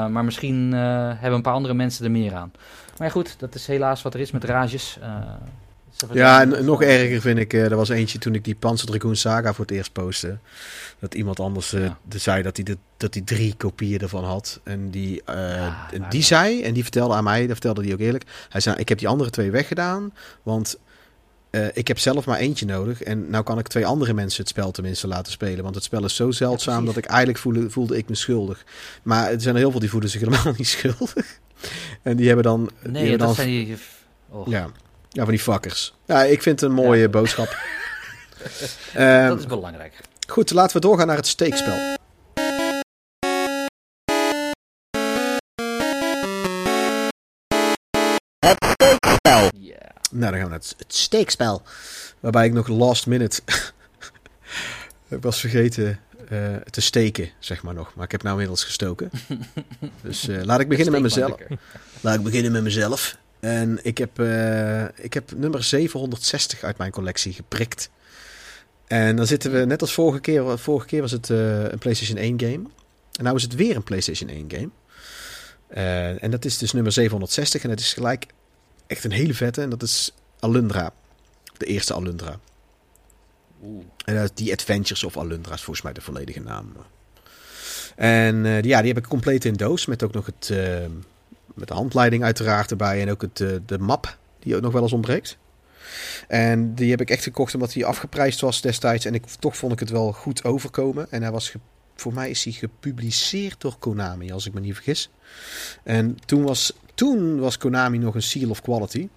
[0.10, 2.52] Maar misschien hebben een paar andere mensen er meer aan.
[2.98, 4.98] Maar ja, goed, dat is helaas wat er is met rages.
[5.02, 5.18] Uh,
[6.14, 9.16] ja, en nog erger vind ik, uh, er was eentje toen ik die Panzer Dragoon
[9.16, 10.38] Saga voor het eerst postte.
[11.00, 11.98] Dat iemand anders uh, ja.
[12.10, 14.60] zei dat hij, de, dat hij drie kopieën ervan had.
[14.64, 17.94] En die, uh, ja, en die zei, en die vertelde aan mij, dat vertelde hij
[17.94, 18.24] ook eerlijk.
[18.50, 20.78] Hij zei, ik heb die andere twee weggedaan, want
[21.52, 23.04] uh, ik heb zelf maar eentje nodig.
[23.04, 25.64] En nou kan ik twee andere mensen het spel tenminste laten spelen.
[25.64, 28.66] Want het spel is zo zeldzaam ja, dat ik eigenlijk voelde, voelde ik me schuldig.
[29.04, 31.40] Maar er zijn er heel veel die voelen zich helemaal niet schuldig.
[32.02, 32.70] En die hebben dan...
[32.82, 33.78] Nee, hebben dat dan, zijn die...
[34.30, 34.48] Oh.
[34.48, 34.70] Ja.
[35.16, 35.94] Ja, van die fuckers.
[36.06, 37.10] Ja, ik vind het een mooie ja.
[37.10, 37.58] boodschap.
[38.98, 40.00] uh, dat is belangrijk.
[40.28, 41.74] Goed, laten we doorgaan naar het steekspel.
[48.40, 49.50] Het steekspel.
[49.60, 49.80] Yeah.
[50.12, 51.62] Nou, dan gaan we naar het, het steekspel.
[52.20, 53.42] Waarbij ik nog last minute...
[55.10, 56.00] ik was vergeten
[56.32, 57.96] uh, te steken, zeg maar nog.
[57.96, 59.10] Maar ik heb nou inmiddels gestoken.
[60.02, 61.38] dus uh, laat ik beginnen met mezelf.
[62.02, 63.18] Laat ik beginnen met mezelf.
[63.46, 67.90] En ik heb, uh, ik heb nummer 760 uit mijn collectie geprikt.
[68.88, 72.40] En dan zitten we, net als vorige keer, vorige keer was het een PlayStation 1
[72.40, 72.64] game.
[73.12, 74.70] En nou is het weer een PlayStation 1 game.
[76.20, 77.64] en dat is dus nummer 760.
[77.64, 78.26] En het is gelijk
[78.88, 79.62] echt een hele vette.
[79.62, 80.94] En dat is Alundra.
[81.58, 82.40] De eerste Alundra.
[83.64, 83.84] Oeh.
[84.06, 86.74] En die Adventures of Alundra is volgens mij de volledige naam.
[87.96, 89.86] En die, ja, die heb ik compleet in doos.
[89.86, 90.54] Met ook nog het,
[91.56, 93.02] met de handleiding uiteraard erbij.
[93.02, 95.38] En ook het, de map die ook nog wel eens ontbreekt.
[96.28, 99.06] En die heb ik echt gekocht omdat hij afgeprijsd was destijds.
[99.06, 101.08] En ik, toch vond ik het wel goed overkomen.
[101.12, 101.54] En hij was
[101.96, 105.10] voor mij is hij gepubliceerd door Konami, als ik me niet vergis.
[105.84, 109.10] En toen was, toen was Konami nog een seal of quality.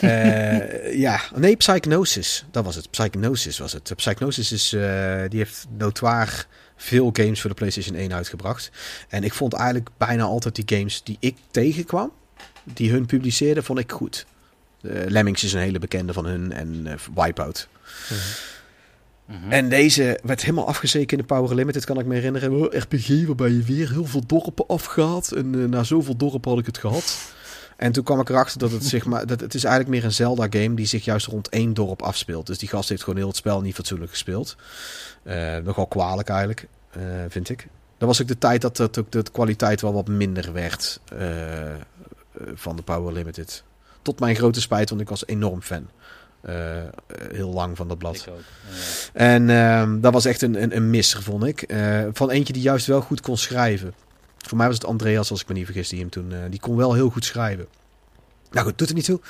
[0.00, 2.44] uh, ja, nee, Psychnosis.
[2.50, 2.90] Dat was het.
[2.90, 3.92] Psychnosis was het.
[3.96, 4.82] Psychnosis is, uh,
[5.28, 6.46] die heeft notoir
[6.76, 8.70] veel games voor de PlayStation 1 uitgebracht.
[9.08, 12.12] En ik vond eigenlijk bijna altijd die games die ik tegenkwam,
[12.64, 14.26] die hun publiceerden, vond ik goed.
[14.80, 17.68] Uh, Lemmings is een hele bekende van hun en Wipeout.
[19.26, 19.52] Mhm.
[19.52, 22.78] En deze werd helemaal afgezeken in de Power Limited, kan ik me herinneren.
[22.78, 25.32] RPG, waarbij je weer heel veel dorpen afgaat.
[25.32, 27.34] En uh, na zoveel dorpen had ik het gehad.
[27.76, 30.12] En toen kwam ik erachter dat het, zich maar, dat het is eigenlijk meer een
[30.12, 32.46] Zelda-game die zich juist rond één dorp afspeelt.
[32.46, 34.56] Dus die gast heeft gewoon heel het spel niet fatsoenlijk gespeeld.
[35.24, 36.66] Uh, nogal kwalijk eigenlijk,
[36.96, 37.68] uh, vind ik.
[37.98, 41.00] Dat was ook de tijd dat, dat ook de kwaliteit wel wat minder werd
[42.54, 43.62] van de Power Limited.
[44.02, 45.88] Tot mijn grote spijt, want ik was enorm fan.
[46.48, 46.54] Uh,
[47.32, 48.16] heel lang van dat blad.
[48.16, 48.38] Ik ook.
[48.38, 49.20] Ja.
[49.20, 51.72] En uh, dat was echt een, een, een misser, vond ik.
[51.72, 53.94] Uh, van eentje die juist wel goed kon schrijven.
[54.48, 56.32] Voor mij was het Andreas, als ik me niet vergis, die hem toen...
[56.32, 57.66] eh, die kon wel heel goed schrijven.
[58.50, 59.20] Nou goed, doet er niet toe.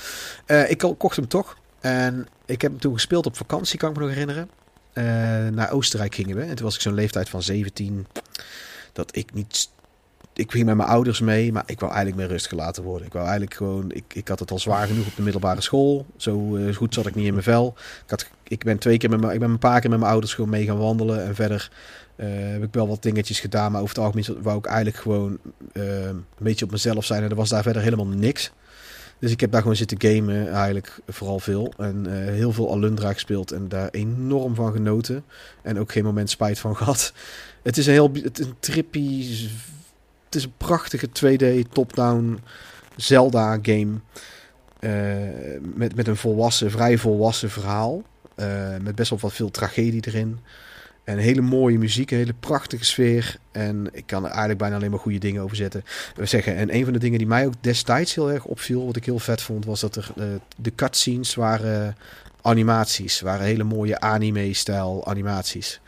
[0.46, 1.56] Eh, ik kocht hem toch.
[1.80, 4.50] En ik heb hem toen gespeeld op vakantie, kan ik me nog herinneren.
[4.92, 5.04] Eh,
[5.52, 6.42] naar Oostenrijk gingen we.
[6.42, 8.06] En toen was ik zo'n leeftijd van 17.
[8.92, 9.68] Dat ik niet
[10.34, 13.06] ik ging met mijn ouders mee, maar ik wou eigenlijk meer rust gelaten worden.
[13.06, 16.06] Ik wou eigenlijk gewoon, ik, ik had het al zwaar genoeg op de middelbare school.
[16.16, 17.74] Zo uh, goed zat ik niet in mijn vel.
[17.76, 20.10] Ik, had, ik ben twee keer met mijn, ik ben een paar keer met mijn
[20.10, 21.24] ouders gewoon mee gaan wandelen.
[21.24, 21.70] En verder
[22.16, 25.39] uh, heb ik wel wat dingetjes gedaan, maar over het algemeen wou ik eigenlijk gewoon
[25.73, 27.23] uh, een beetje op mezelf zijn.
[27.23, 28.53] En er was daar verder helemaal niks.
[29.19, 31.73] Dus ik heb daar gewoon zitten gamen, eigenlijk vooral veel.
[31.77, 35.24] En uh, heel veel Alundra gespeeld en daar enorm van genoten.
[35.62, 37.12] En ook geen moment spijt van gehad.
[37.62, 39.27] Het is een heel het, een trippy
[40.24, 42.41] het is een prachtige 2D top-down
[42.97, 43.93] Zelda game.
[45.74, 48.03] Met, met een volwassen, vrij volwassen verhaal.
[48.81, 50.39] Met best wel wat veel tragedie erin.
[51.05, 53.36] En hele mooie muziek, een hele prachtige sfeer.
[53.52, 55.85] En ik kan er eigenlijk bijna alleen maar goede dingen over zetten.
[56.16, 58.97] We zeggen, en een van de dingen die mij ook destijds heel erg opviel, wat
[58.97, 60.24] ik heel vet vond, was dat er eh,
[60.56, 61.97] de cutscenes waren
[62.43, 63.20] animaties.
[63.20, 65.81] Waren hele mooie anime-stijl animaties.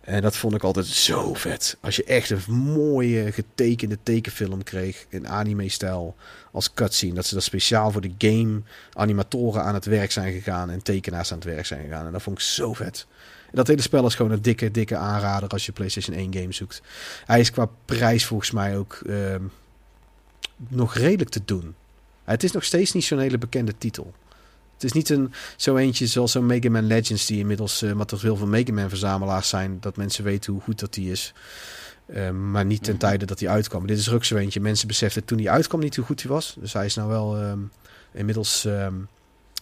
[0.00, 1.76] En dat vond ik altijd zo vet.
[1.80, 6.16] Als je echt een mooie getekende tekenfilm kreeg in anime-stijl
[6.52, 7.14] als cutscene.
[7.14, 8.62] Dat ze dat speciaal voor de game
[8.92, 12.06] animatoren aan het werk zijn gegaan en tekenaars aan het werk zijn gegaan.
[12.06, 13.06] En dat vond ik zo vet.
[13.52, 16.82] Dat hele spel is gewoon een dikke, dikke aanrader als je PlayStation 1 game zoekt.
[17.24, 19.42] Hij is qua prijs volgens mij ook ehm,
[20.68, 21.74] nog redelijk te doen.
[22.24, 24.14] Het is nog steeds niet zo'n hele bekende titel.
[24.74, 28.10] Het is niet een, zo eentje zoals zo'n Mega Man Legends die inmiddels, uh, wat
[28.10, 31.32] er veel van Mega Man verzamelaars zijn, dat mensen weten hoe goed dat die is.
[32.06, 33.00] Uh, maar niet ten Mhm.
[33.00, 33.86] tijde dat hij uitkwam.
[33.86, 34.60] Dit is er ook zo eentje.
[34.60, 36.56] Mensen beseften toen hij uitkwam niet hoe goed hij was.
[36.60, 37.58] Dus hij is nou wel ehm,
[38.12, 38.94] inmiddels ehm,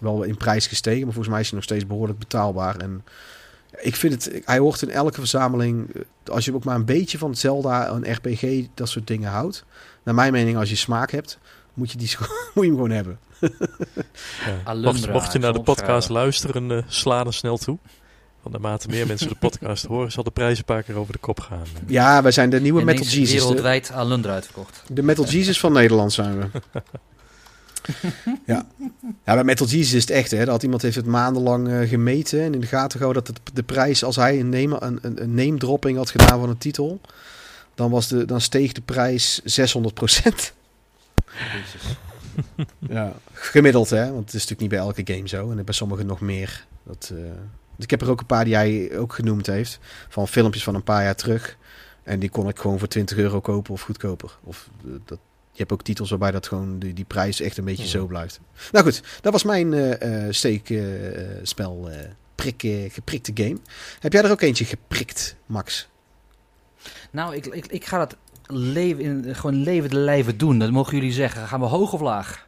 [0.01, 1.05] wel in prijs gestegen.
[1.05, 2.77] Maar volgens mij is hij nog steeds behoorlijk betaalbaar.
[2.77, 3.05] En
[3.81, 5.95] ik vind het, hij hoort in elke verzameling.
[5.95, 6.03] eh,
[6.35, 9.65] Als je ook maar een beetje van Zelda, een RPG, dat soort dingen houdt.
[10.03, 11.39] Naar mijn mening, als je smaak hebt,
[11.75, 12.11] moet je, die,
[12.55, 13.19] moet je hem gewoon hebben.
[13.41, 13.49] Ja.
[14.65, 17.79] Alundra, Mocht, mocht je naar de podcast eh, luisteren, eh, sla er snel toe.
[18.43, 21.19] Want naarmate meer mensen de podcast horen, zal de prijs een paar keer over de
[21.19, 21.63] kop gaan.
[21.87, 23.33] Ja, wij zijn de nieuwe ineens Metal Jesus.
[23.35, 24.83] De, Wereldwijd Alundra uitverkocht.
[24.89, 26.47] de Metal Jesus van Nederland zijn we.
[28.47, 28.67] ja.
[29.25, 30.31] ja, bij Metal Jesus is het echt.
[30.31, 33.57] Hè, dat iemand heeft het maandenlang eh, gemeten en in de gaten gehouden dat het,
[33.57, 36.59] de prijs, als hij een name, een, een, een name dropping had gedaan van een
[36.59, 37.01] titel,
[37.75, 41.97] dan, was de, dan steeg de prijs 600 Jezus.
[42.89, 45.51] Ja, gemiddeld hè, want het is natuurlijk niet bij elke game zo.
[45.51, 46.67] En bij sommigen nog meer.
[46.83, 47.19] Dat, eh,
[47.79, 49.79] ik heb er ook een paar die jij ook genoemd heeft.
[50.09, 51.57] Van filmpjes van een paar jaar terug.
[52.03, 54.39] En die kon ik gewoon voor 20 euro kopen of goedkoper.
[54.45, 55.19] Of eh, dat,
[55.59, 57.89] hebt ook titels waarbij dat gewoon die, die prijs echt een beetje Ja.
[57.89, 58.41] zo blijft.
[58.73, 61.97] Nou goed, dat was mijn eh eh steekspel eh
[62.35, 63.59] prik, eh, geprikte game.
[64.01, 65.89] Heb jij er ook eentje geprikt, Max?
[67.11, 68.17] Nou, ik, ik, ik ga dat
[68.47, 70.59] leven in, gewoon levende lijven doen.
[70.59, 71.49] Dat mogen jullie zeggen.
[71.49, 72.47] Gaan we hoog of laag?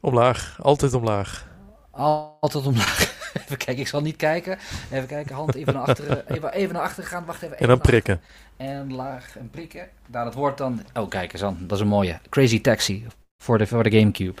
[0.00, 1.46] Omlaag, altijd omlaag.
[1.90, 3.14] Altijd omlaag.
[3.44, 4.58] Even kijken, ik zal niet kijken.
[4.90, 6.28] Even kijken, hand even naar achteren.
[6.34, 7.24] Even, even naar achteren gaan.
[7.24, 7.58] Wacht even.
[7.58, 8.20] En dan prikken.
[8.56, 9.88] En laag en prikken.
[10.06, 10.80] Nou, dat wordt dan...
[10.94, 11.56] Oh, kijk eens aan.
[11.60, 12.20] Dat is een mooie.
[12.28, 13.06] Crazy Taxi
[13.38, 14.40] voor de, voor de Gamecube.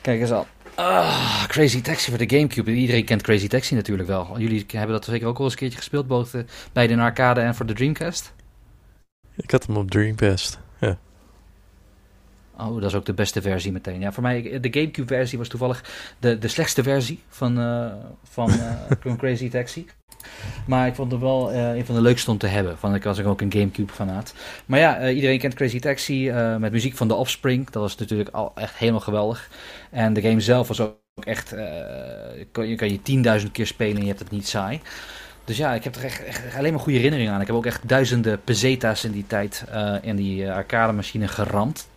[0.00, 0.44] Kijk eens aan.
[0.74, 2.70] Ah, Crazy Taxi voor de Gamecube.
[2.70, 4.40] Iedereen kent Crazy Taxi natuurlijk wel.
[4.40, 6.06] Jullie hebben dat zeker ook al eens een keertje gespeeld.
[6.06, 6.42] Both eh,
[6.72, 8.32] bij de arcade en voor de Dreamcast.
[9.36, 10.58] Ik had hem op Dreamcast.
[10.80, 10.98] Ja.
[12.58, 14.00] Oh, dat is ook de beste versie meteen.
[14.00, 15.84] Ja, voor mij, de Gamecube-versie was toevallig
[16.18, 17.92] de, de slechtste versie van, eh,
[18.22, 19.86] van, eh, van Crazy Taxi.
[20.66, 22.78] Maar ik vond het wel eh, een van de leukste om te hebben.
[22.78, 24.34] Van, ik was ook een Gamecube-fanaat.
[24.66, 27.70] Maar ja, eh, iedereen kent Crazy Taxi eh, met muziek van The Offspring.
[27.70, 29.50] Dat was natuurlijk al echt helemaal geweldig.
[29.90, 31.50] En de game zelf was ook echt...
[31.50, 34.80] je kan je 10.000 keer spelen en je hebt het niet saai.
[35.44, 37.40] Dus ja, ik heb er echt, alleen maar goede herinneringen aan.
[37.40, 39.64] Ik heb ook echt duizenden pesetas in die tijd
[40.02, 41.88] in die arcade-machine geramd.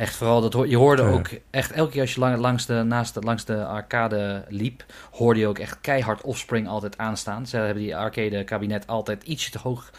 [0.00, 1.08] Echt vooral, dat, je hoorde Ja.
[1.08, 4.84] ook echt elke keer als je lang, langs, de, naast de, langs de arcade liep,
[5.10, 7.46] hoorde je ook echt keihard Offspring altijd aanstaan.
[7.46, 9.90] Ze hebben die arcade kabinet altijd ietsje te hoog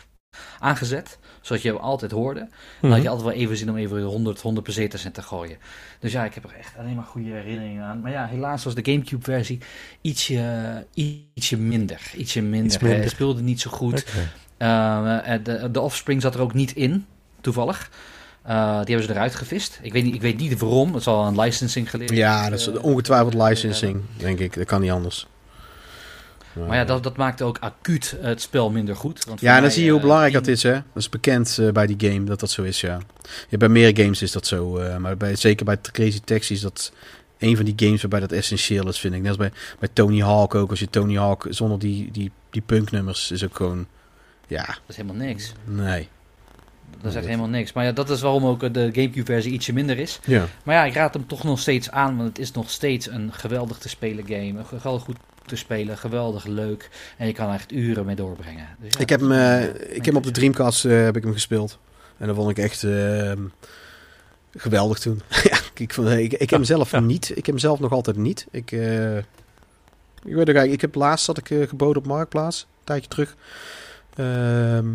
[0.60, 2.40] aangezet, zodat je hem altijd hoorde.
[2.40, 2.50] Dan
[2.90, 3.02] had Mhm.
[3.02, 5.58] je altijd wel even zin om even 100, 100 pesetas in te gooien.
[6.00, 8.02] Dus ja, ik heb er echt alleen maar goede herinneringen aan.
[8.02, 9.60] Maar ja, helaas was de Gamecube-versie
[10.02, 12.12] ietsje, ietsje minder.
[12.16, 12.66] Ietsje minder.
[12.66, 13.00] Iets minder.
[13.00, 14.00] Hij speelde niet zo goed.
[14.08, 14.30] Oké.
[14.58, 17.06] Eh, eh, de, de Offspring zat er ook niet in,
[17.42, 17.90] toevallig.
[18.42, 19.80] Eh, die hebben ze eruit gevist.
[19.82, 20.94] Ik weet, niet, ik weet niet waarom.
[20.94, 24.56] Het zal een licensing gelegen Ja, dat is ongetwijfeld licensing, denk ik.
[24.56, 25.28] Dat kan niet anders.
[26.54, 29.26] Maar ja, dat, dat maakte ook acuut het spel minder goed.
[29.26, 30.74] Want Ja, en dan mij, zie je hoe eh, belangrijk dat is, hè?
[30.74, 33.00] Dat is bekend eh, bij die game dat dat zo is, ja.
[33.50, 36.62] ja bij meer games is dat zo, eh, maar bij, zeker bij Crazy Taxi is
[36.62, 36.92] dat
[37.38, 39.20] een van die games waarbij dat essentieel is, vind ik.
[39.20, 40.70] Net als bij, bij Tony Hawk ook.
[40.70, 43.88] Als je Tony Hawk zonder die, die, die punknummers is ook gewoon,
[44.48, 45.54] ja, Dat is helemaal niks.
[45.66, 46.10] nee.
[47.02, 47.74] Dat is echt helemaal niks.
[47.74, 50.20] Maar ja, dat is waarom ook de Gamecube-versie ietsje minder is.
[50.26, 50.46] Ja.
[50.64, 53.34] Maar ja, ik raad hem toch nog steeds aan, want het is nog steeds een
[53.34, 54.60] geweldig te spelen game.
[54.60, 56.90] Een geweldig goed te spelen, geweldig leuk.
[57.18, 58.68] En je kan er echt uren mee doorbrengen.
[58.80, 60.32] Dus ja, ik heb hem, eh, eh, ik heb hem op de.
[60.32, 61.80] Dreamcast eh, heb ik hem gespeeld.
[62.22, 63.32] En dat vond ik echt eh,
[64.52, 65.22] geweldig toen.
[65.50, 67.00] ja, ik, vond, ik, ik heb hem zelf ja.
[67.00, 67.30] niet.
[67.30, 68.48] Ik heb hem zelf nog altijd niet.
[68.52, 69.24] Ik, eh, ik
[70.34, 73.36] weet ook eigenlijk, ik heb laatst zat ik eh, geboden op Marktplaats, een tijdje terug.
[74.16, 74.88] Ehm,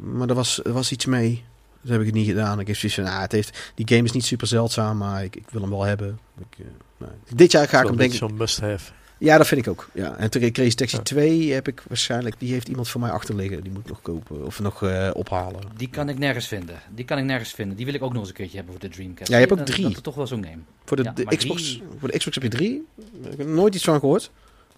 [0.00, 1.44] maar er was, er was iets mee.
[1.80, 2.60] Dat heb ik het niet gedaan.
[2.60, 5.36] Ik heb zoiets van, ah, het heeft, die game is niet super zeldzaam, maar ik,
[5.36, 6.18] ik wil hem wel hebben.
[6.38, 6.64] Ik, eh,
[6.96, 8.30] nou, dit jaar ga ik hem denk beetje ik...
[8.30, 8.92] zo'n must-have.
[9.18, 9.88] Ja, dat vind ik ook.
[9.94, 10.16] Ja.
[10.16, 11.02] En Tra- Crazy Taxi Ja.
[11.02, 12.34] 2 heb ik waarschijnlijk...
[12.38, 13.62] Die heeft iemand voor mij achterliggen.
[13.62, 15.60] Die moet ik nog kopen of nog eh, ophalen.
[15.76, 16.78] Die kan ik nergens vinden.
[16.94, 17.76] Die kan ik nergens vinden.
[17.76, 19.30] Die wil ik ook nog eens een keertje hebben voor de Dreamcast.
[19.30, 19.82] Ja, je hebt ook drie.
[19.82, 20.58] Dat is toch wel zo'n game.
[20.84, 22.86] Voor de, Ja, de maar Xbox, drie- voor de Xbox heb je drie.
[23.30, 24.30] Ik heb nooit iets van gehoord.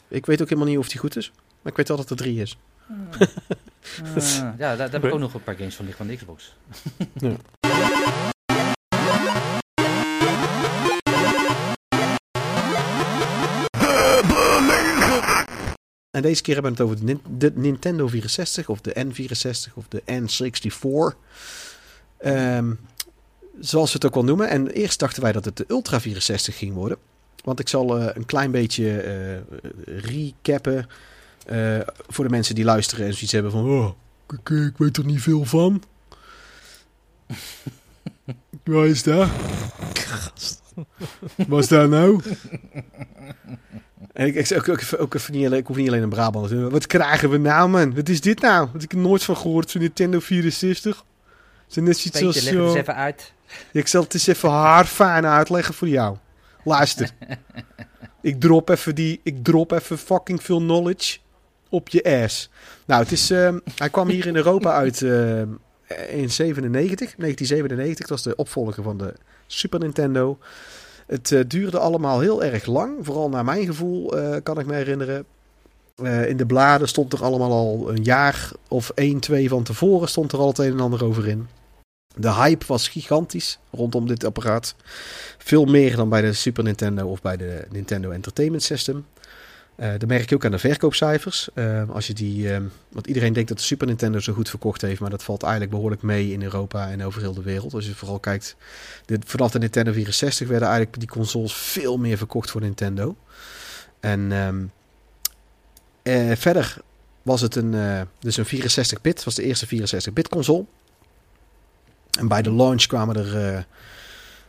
[0.08, 1.32] Ik weet ook helemaal niet of die goed is.
[1.62, 2.58] Maar ik weet wel dat er drie is.
[4.16, 6.20] Ah, ja, daar, daar heb ik ook nog een paar games van liggen van de
[6.20, 6.56] Xbox.
[16.10, 20.02] En deze keer hebben we het over de Nintendo 64 of de N64 of de
[20.06, 21.16] N64.
[22.18, 22.72] Ehm,
[23.60, 24.48] zoals we het ook wel noemen.
[24.48, 26.98] En eerst dachten wij dat het de Ultra 64 ging worden.
[27.44, 29.38] Want ik zal eh, een klein beetje eh,
[29.84, 30.86] recappen
[31.48, 33.64] eh, voor de mensen die luisteren en zoiets hebben van...
[33.64, 33.90] Oh,
[34.28, 35.82] ik, ik weet er niet veel van.
[38.64, 39.28] Waar is dat?
[41.48, 42.22] Wat is dat nou?
[44.12, 46.48] En ik, ik, ook, ook, ook even niet alleen, ik hoef niet alleen in Brabant
[46.48, 46.70] te doen.
[46.70, 47.94] Wat krijgen we nou, man?
[47.94, 48.68] Wat is dit nou?
[48.72, 51.04] Wat ik er nooit van gehoord, zo'n Nintendo 64.
[51.66, 52.42] Zijn net iets Peter, als...
[52.42, 53.32] leg het eens eh, even uit.
[53.72, 56.16] ik zal het eens even haarfijn uitleggen voor jou.
[56.64, 57.10] Luister.
[58.20, 59.20] ik drop even die...
[59.22, 61.18] Ik drop even fucking veel knowledge
[61.68, 62.50] op je ass.
[62.86, 63.30] Nou, het is...
[63.30, 65.48] ehm, hij kwam hier in Europa uit ehm,
[66.08, 67.98] in 97, 1997.
[67.98, 69.14] Dat was de opvolger van de
[69.46, 70.38] Super Nintendo.
[71.06, 72.96] Het eh, duurde allemaal heel erg lang.
[73.02, 75.24] Vooral naar mijn gevoel, eh, kan ik me herinneren.
[76.26, 80.32] In de bladen stond er allemaal al een jaar of één, twee van tevoren stond
[80.32, 81.48] er al het een en ander over in.
[82.16, 84.74] De hype was gigantisch rondom dit apparaat.
[85.38, 89.06] Veel meer dan bij de Super Nintendo of bij de Nintendo Entertainment System.
[89.78, 91.48] Dat merk je ook aan de verkoopcijfers.
[91.54, 94.80] Eh, als je die, eh, want iedereen denkt dat de Super Nintendo zo goed verkocht
[94.80, 97.74] heeft, maar dat valt eigenlijk behoorlijk mee in Europa en over heel de wereld.
[97.74, 98.56] Als je vooral kijkt,
[99.04, 103.16] dit, vanaf de Nintendo 64 werden eigenlijk die consoles veel meer verkocht voor Nintendo.
[104.00, 104.64] En ehm,
[106.02, 106.76] eh, verder
[107.22, 110.64] was het een, dus een 64-bit, was de eerste 64-bit console.
[112.18, 113.66] En bij de launch kwamen er,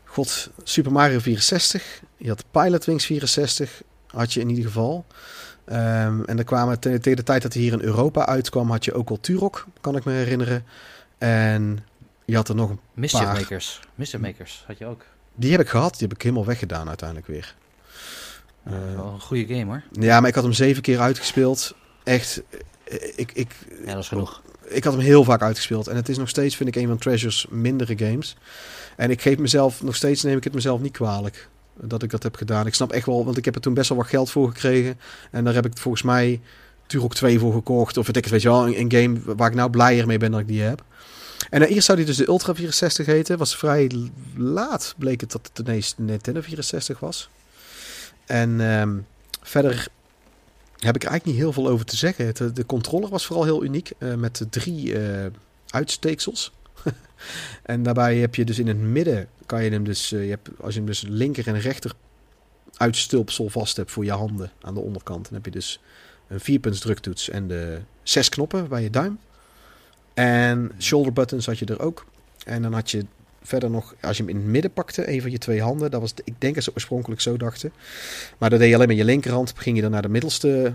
[0.04, 2.02] god, Super Mario 64.
[2.18, 5.06] Je had Pilot Wings 64, had je in ieder geval.
[5.66, 8.86] Ehm, en er kwamen te- tegen de tijd dat hij hier in Europa uitkwam, had
[8.86, 10.64] je ook al Turok, kan ik me herinneren.
[11.18, 11.80] En
[12.26, 13.34] je had er nog een Mischief paar.
[13.34, 13.80] Makers.
[13.96, 15.06] Mischief Makers had je ook.
[15.36, 15.92] Die heb ik gehad.
[15.98, 17.56] Die heb ik helemaal weggedaan uiteindelijk weer.
[18.64, 18.74] Eh.
[18.96, 19.84] wel een goede game hoor.
[19.92, 21.76] Ja, maar ik had hem zeven keer uitgespeeld.
[22.04, 22.42] Echt,
[22.84, 23.52] eh, ik, ik,
[23.86, 24.42] Ja, dat is genoeg.
[24.68, 25.88] ik had hem heel vaak uitgespeeld.
[25.88, 28.36] En het is nog steeds, vind ik, een van Treasure's mindere games.
[28.96, 31.50] En ik geef mezelf, nog steeds neem ik het mezelf niet kwalijk
[31.82, 32.68] dat ik dat heb gedaan.
[32.68, 35.00] Ik snap echt wel, want ik heb er toen best wel wat geld voor gekregen.
[35.32, 36.42] En daar heb ik volgens mij
[36.88, 37.98] Turok 2 voor gekocht.
[37.98, 40.32] Of weet ik het, weet je wel, een, game waar ik nou blijer mee ben
[40.32, 40.84] dat ik die heb.
[41.50, 43.38] En eh, eerst zou die dus de Ultra 64 heten.
[43.38, 43.92] Was vrij
[44.36, 47.30] laat bleek het dat het ineens Nintendo 64 was.
[48.26, 48.98] En ehm,
[49.42, 49.88] verder
[50.80, 52.34] heb ik er eigenlijk niet heel veel over te zeggen.
[52.34, 53.92] Eh, de controller was vooral heel uniek.
[53.98, 55.26] eh, met drie eh,
[55.70, 56.52] uitsteeksels.
[57.64, 59.28] En daarbij heb je dus in het midden...
[59.46, 60.12] kan je hem dus...
[60.12, 61.92] eh, je hebt, als je hem dus linker en rechter
[62.78, 65.24] uitstulpsel vast hebt voor je handen aan de onderkant...
[65.24, 65.82] dan heb je dus
[66.28, 69.20] een vierpunts druktoets en de zes knoppen bij je duim.
[70.14, 72.06] En shoulder buttons had je er ook.
[72.46, 73.06] En dan had je
[73.42, 75.92] verder nog, als je hem in het midden pakte, een van je twee handen.
[75.92, 77.72] Dat was, ik denk dat ze oorspronkelijk zo dachten.
[78.38, 79.54] Maar dat deed je alleen met je linkerhand.
[79.56, 80.74] Ging je dan naar de middelste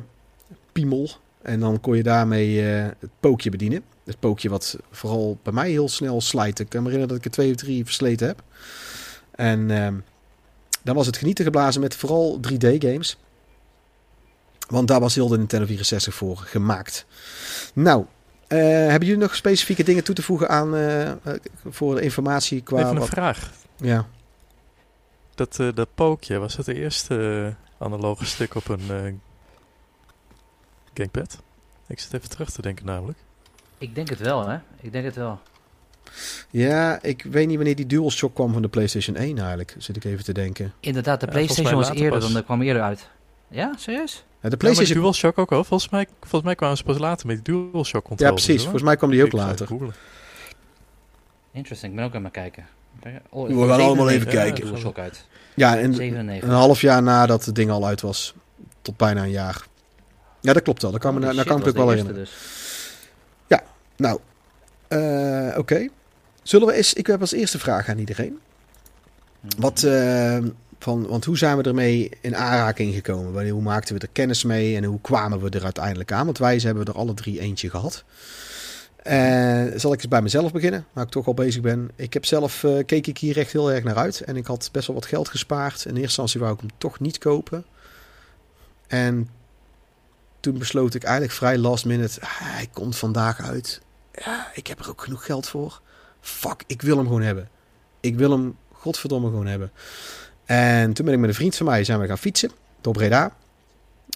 [0.73, 1.11] piemel.
[1.45, 3.83] En dan kon je daarmee eh, het pookje bedienen.
[4.05, 6.59] Het pookje wat vooral bij mij heel snel slijt.
[6.59, 8.43] Ik kan me herinneren dat ik er twee of drie versleten heb.
[9.31, 9.95] En ehm,
[10.83, 13.19] dan was het genieten geblazen met vooral 3D-games.
[14.69, 17.07] Want daar was heel de Nintendo 64 voor gemaakt.
[17.75, 18.05] Nou,
[18.47, 21.13] eh, hebben jullie nog specifieke dingen toe te voegen aan eh,
[21.69, 22.79] voor de informatie qua...
[22.79, 23.53] Even een wat- vraag.
[23.77, 24.07] ja.
[25.35, 29.21] Dat, dat pookje, was het de eerste analoge stick op een
[30.99, 31.43] eh, gamepad?
[31.87, 33.19] Ik zit even terug te denken namelijk.
[33.79, 34.59] Ik denk het wel hè.
[34.81, 35.41] Ik denk het wel.
[36.51, 39.75] ja, ik weet niet wanneer die DualShock kwam van de PlayStation 1 eigenlijk.
[39.79, 40.73] Zit ik even te denken.
[40.81, 42.23] Inderdaad, de Ja, Playstation was eerder pas.
[42.25, 43.09] dan, de kwam eerder uit.
[43.49, 44.13] Ja, serieus?
[44.15, 44.95] Ja, de Ja, maar PlayStation...
[44.95, 45.65] die DualShock ook al.
[45.65, 48.35] Volgens mij, volgens mij kwamen ze pas later met die DualShock ja, controller.
[48.35, 48.63] precies.
[48.63, 49.69] Volgens mij kwam die ook Ik later.
[51.53, 52.67] Interesting, ik ben ook aan het kijken.
[53.31, 54.65] Oh, We gaan allemaal even 97 kijken.
[54.67, 55.27] DualShock uit.
[55.55, 56.49] Ja, en 97.
[56.49, 58.35] een half jaar nadat het ding al uit was.
[58.83, 59.67] Tot bijna een jaar.
[60.45, 60.91] Ja, dat klopt wel.
[60.91, 62.19] Dat kan, me, daar shit, kan ik me was wel herinneren.
[62.21, 62.53] eerste dus.
[63.97, 64.19] Nou,
[64.89, 65.89] eh, oké.
[66.43, 66.95] Zullen we eens...
[66.95, 68.39] Ik heb als eerste vraag aan iedereen.
[69.41, 69.61] Mhm.
[69.61, 70.39] Wat, eh,
[70.79, 73.33] van, want hoe zijn we ermee in aanraking gekomen?
[73.33, 76.25] Wanneer- Hoe maakten we er kennis mee en hoe kwamen we er uiteindelijk aan?
[76.25, 78.05] Want wij hebben er alle drie eentje gehad.
[78.97, 81.91] Eh, zal ik eens bij mezelf beginnen, waar ik toch al bezig ben.
[81.97, 84.21] Ik heb zelf, keek ik hier echt heel erg naar uit.
[84.21, 85.75] En ik had best wel wat geld gespaard.
[85.85, 87.65] In eerste instantie wou ik hem toch niet kopen.
[88.87, 89.29] En
[90.45, 92.21] toen besloot ik eigenlijk vrij last minute.
[92.25, 93.81] hij komt vandaag uit.
[94.25, 95.81] Ja, ik heb er ook genoeg geld voor.
[96.21, 97.49] Fuck, ik wil hem gewoon hebben.
[98.01, 99.73] Ik wil hem godverdomme gewoon hebben.
[100.45, 102.51] En toen ben ik met een vriend van mij zijn we gaan fietsen
[102.81, 103.33] door Breda.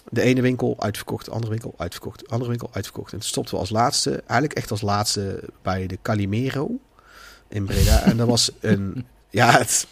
[0.09, 3.13] de ene winkel uitverkocht, de andere winkel uitverkocht, de andere winkel uitverkocht.
[3.13, 6.79] En toen stopten we als laatste, eigenlijk echt als laatste bij de Calimero
[7.47, 8.01] in Breda.
[8.01, 9.87] En dat was een, ja, het,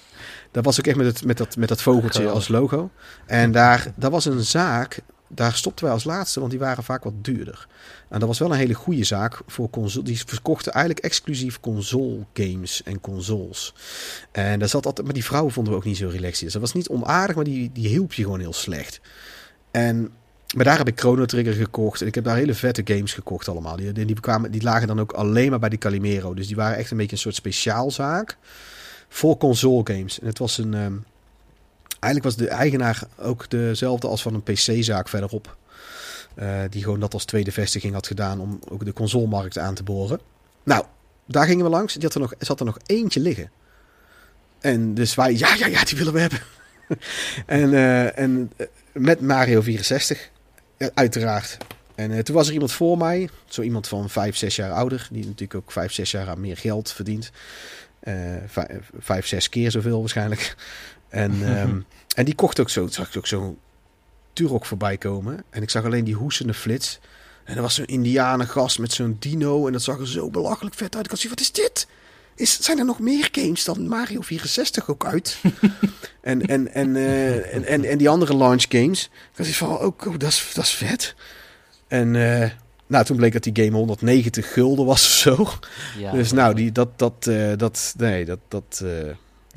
[0.52, 2.90] dat was ook echt met, het, met, dat, met dat vogeltje als logo.
[3.26, 7.04] En daar, dat was een zaak, daar stopten wij als laatste, want die waren vaak
[7.04, 7.68] wat duurder.
[8.10, 10.06] En dat was wel een hele goede zaak voor console.
[10.06, 13.74] Die verkochten eigenlijk exclusief console games en consoles.
[14.32, 16.44] En daar zat altijd, maar die vrouw vonden we ook niet zo relaxed.
[16.44, 19.00] Dus dat was niet onaardig, maar die, die hielp je gewoon heel slecht.
[19.72, 20.12] En
[20.56, 22.02] maar daar heb ik Chrono Trigger gekocht.
[22.02, 23.76] En ik heb daar hele vette games gekocht allemaal.
[23.76, 26.34] Die, die, die, kwamen, die lagen dan ook alleen maar bij die Calimero.
[26.34, 28.38] Dus die waren echt een beetje een soort speciaalzaak.
[29.10, 30.20] Voor console games.
[30.20, 30.74] En het was een...
[30.74, 30.94] ehm,
[32.00, 35.58] eigenlijk was de eigenaar ook dezelfde als van een PC-zaak verderop.
[36.36, 39.84] Eh, die gewoon dat als tweede vestiging had gedaan om ook de consolemarkt aan te
[39.84, 40.20] boren.
[40.64, 40.86] Nou,
[41.26, 41.94] daar gingen we langs.
[41.94, 43.52] Die had er nog, zat er nog eentje liggen.
[44.60, 46.40] En dus wij, ja, ja, ja, die willen we hebben.
[47.46, 50.30] en, eh, en eh, met Mario 64,
[50.78, 51.58] ja, uiteraard.
[51.96, 55.24] En toen was er iemand voor mij, zo iemand van 5, 6 jaar ouder, die
[55.26, 57.32] natuurlijk ook 5, 6 jaar aan meer geld verdient.
[58.48, 60.56] Vij- vijf, zes keer zoveel waarschijnlijk.
[61.10, 61.80] En, ehm,
[62.16, 63.58] en die kocht ook zo, zag ik ook zo'n
[64.34, 65.44] Turok voorbij komen.
[65.50, 67.00] En ik zag alleen die hoesende flits.
[67.44, 69.68] En er was zo'n indianengast met zo'n dino.
[69.68, 71.06] En dat zag er zo belachelijk vet uit.
[71.06, 71.88] Ik had zoiets, wat is dit?
[72.36, 75.38] Is, zijn er nog meer games dan Mario 64 ook uit?
[76.22, 79.04] en, en, en, eh, en, en, en die andere launch games.
[79.04, 81.16] Ik had zoiets van, oh, oh, dat, is, dat is vet.
[81.88, 82.50] En eh,
[82.88, 85.48] nou, toen bleek dat die game 190 gulden was of zo.
[85.98, 88.84] Ja, dus nou, die, dat, dat, eh, dat, nee, dat, dat,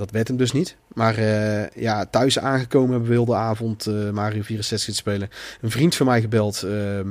[0.01, 0.77] dat werd hem dus niet.
[0.95, 5.31] Maar eh, ja, thuis aangekomen hebben we heel de avond eh, Mario 64 te spelen.
[5.61, 7.09] Een vriend van mij gebeld, ehm,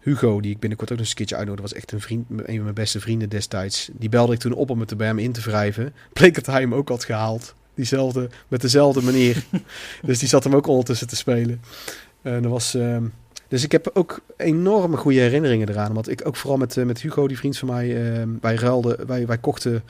[0.00, 1.68] Hugo, die ik binnenkort ook nog eens een keertje uitnodigde.
[1.68, 3.90] was echt een vriend, een van mijn beste vrienden destijds.
[3.92, 5.94] Die belde ik toen op om het bij hem in te wrijven.
[6.12, 7.54] Bleek dat hij hem ook had gehaald.
[7.74, 9.44] Diezelfde, met dezelfde manier.
[10.02, 11.60] dus die zat hem ook ondertussen te spelen.
[12.22, 12.74] En dat was...
[12.74, 13.04] ehm,
[13.48, 15.94] dus ik heb ook enorme goede herinneringen eraan.
[15.94, 19.06] Want ik ook vooral met, eh, met Hugo, die vriend van mij, ehm, wij ruilden,
[19.06, 19.82] wij, wij kochten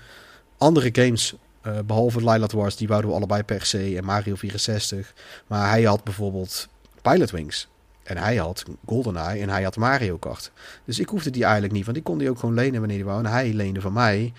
[0.59, 1.35] andere games.
[1.61, 3.97] Eh, behalve Lilat Wars, die wouden we allebei per se.
[3.97, 5.15] En Mario 64.
[5.47, 6.69] Maar hij had bijvoorbeeld
[7.03, 7.69] Pilot Wings.
[8.03, 10.53] En hij had GoldenEye en hij had Mario Kart.
[10.85, 13.07] Dus ik hoefde die eigenlijk niet, want die kon die ook gewoon lenen wanneer hij
[13.07, 13.25] wou.
[13.25, 14.33] En hij leende van mij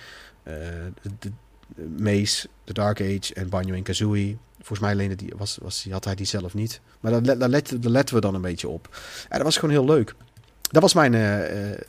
[0.43, 0.53] eh,
[1.01, 1.31] de, de,
[1.75, 4.37] de Maze, The Dark Age en Banjo en Kazooie.
[4.57, 6.81] Volgens mij leende die, was, was, had hij die zelf niet.
[6.99, 8.89] Maar daar, daar, let, daar letten we dan een beetje op.
[9.29, 10.15] En dat was gewoon heel leuk.
[10.61, 11.21] Dat was mijn, eh,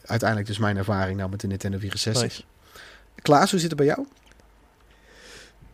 [0.05, 2.23] uiteindelijk dus mijn ervaring nou met de Nintendo 64.
[2.23, 2.43] Nice.
[3.23, 4.07] Klaas, hoe zit het bij jou?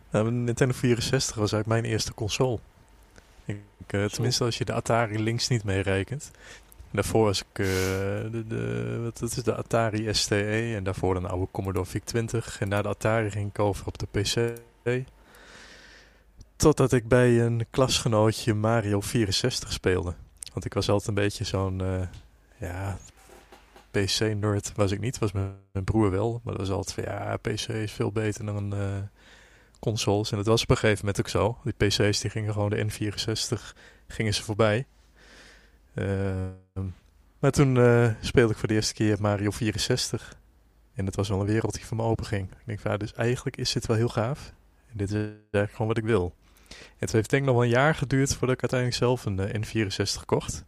[0.09, 2.59] Nou, Nintendo 64 was eigenlijk mijn eerste console.
[3.45, 3.57] Ik,
[3.87, 6.31] eh, tenminste, als je de Atari links niet meerekent.
[6.91, 7.65] Daarvoor was ik eh,
[8.31, 12.57] de, de, wat dat is de Atari STE en daarvoor een oude Commodore VIC-20.
[12.59, 14.57] En na de Atari ging ik over op de PC.
[16.55, 20.13] Totdat ik bij een klasgenootje Mario 64 speelde.
[20.53, 22.07] Want ik was altijd een beetje zo'n, eh,
[22.57, 22.97] ja,
[23.91, 25.19] PC-nerd was ik niet.
[25.19, 26.41] Was mijn, mijn broer wel.
[26.43, 28.97] Maar dat was altijd van, ja, PC is veel beter dan eh,
[29.79, 30.31] consoles.
[30.31, 31.57] En dat was op een gegeven moment ook zo.
[31.63, 33.77] Die PC's die gingen gewoon de N64
[34.07, 34.85] gingen ze voorbij.
[35.93, 36.87] Ehm,
[37.39, 40.37] maar toen eh, speelde ik voor de eerste keer Mario 64.
[40.93, 42.51] En het was wel een wereld die voor me open ging.
[42.51, 44.53] Ik denk van, dus eigenlijk is dit wel heel gaaf.
[44.91, 46.33] En dit is eigenlijk gewoon wat ik wil.
[46.97, 49.61] Het heeft denk ik nog wel een jaar geduurd voordat ik uiteindelijk zelf een eh,
[49.61, 50.65] N64 kocht.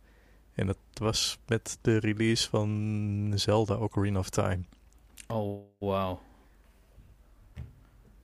[0.54, 4.64] En dat was met de release van Zelda Ocarina of Time.
[5.28, 6.20] Oh, wauw.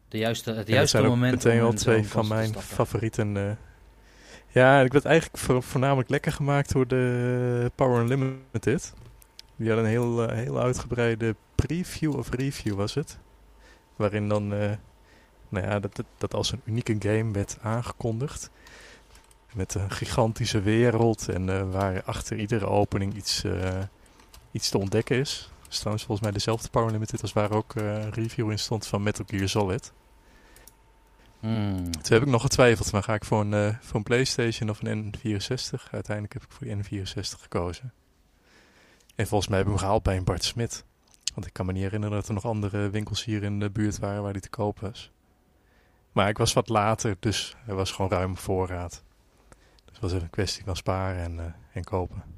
[0.10, 3.38] De juiste, het juiste zijn moment meteen om wel twee van mijn favorieten.
[3.38, 3.52] eh.
[4.48, 8.94] ja, ik werd eigenlijk voor- voornamelijk lekker gemaakt door de Power Unlimited.
[9.56, 13.18] Die had een heel, eh, heel uitgebreide preview of review was het.
[13.96, 14.72] Waarin dan, eh,
[15.50, 18.50] nou ja, dat, dat, dat als een unieke game werd aangekondigd.
[19.54, 23.44] Met een gigantische wereld en waar achter iedere opening iets,
[24.52, 25.52] iets te ontdekken is.
[25.68, 28.60] Dat is trouwens volgens mij dezelfde Power Unlimited als waar ook eh, een review in
[28.60, 29.94] stond van Metal Gear Solid.
[31.40, 31.92] Hmm.
[31.92, 34.82] Toen heb ik nog getwijfeld, maar ga ik voor een, eh, voor een PlayStation of
[34.82, 35.92] een N64?
[35.92, 37.94] Uiteindelijk heb ik voor de N64 gekozen.
[39.16, 40.86] En volgens mij heb ik hem gehaald bij een Bart Smit.
[41.34, 44.00] Want ik kan me niet herinneren dat er nog andere winkels hier in de buurt
[44.00, 45.12] waren waar die te koop was.
[46.12, 49.04] Maar ik was wat later, dus er was gewoon ruim voorraad.
[49.86, 52.37] Dus het was even een kwestie van sparen en, eh, en kopen.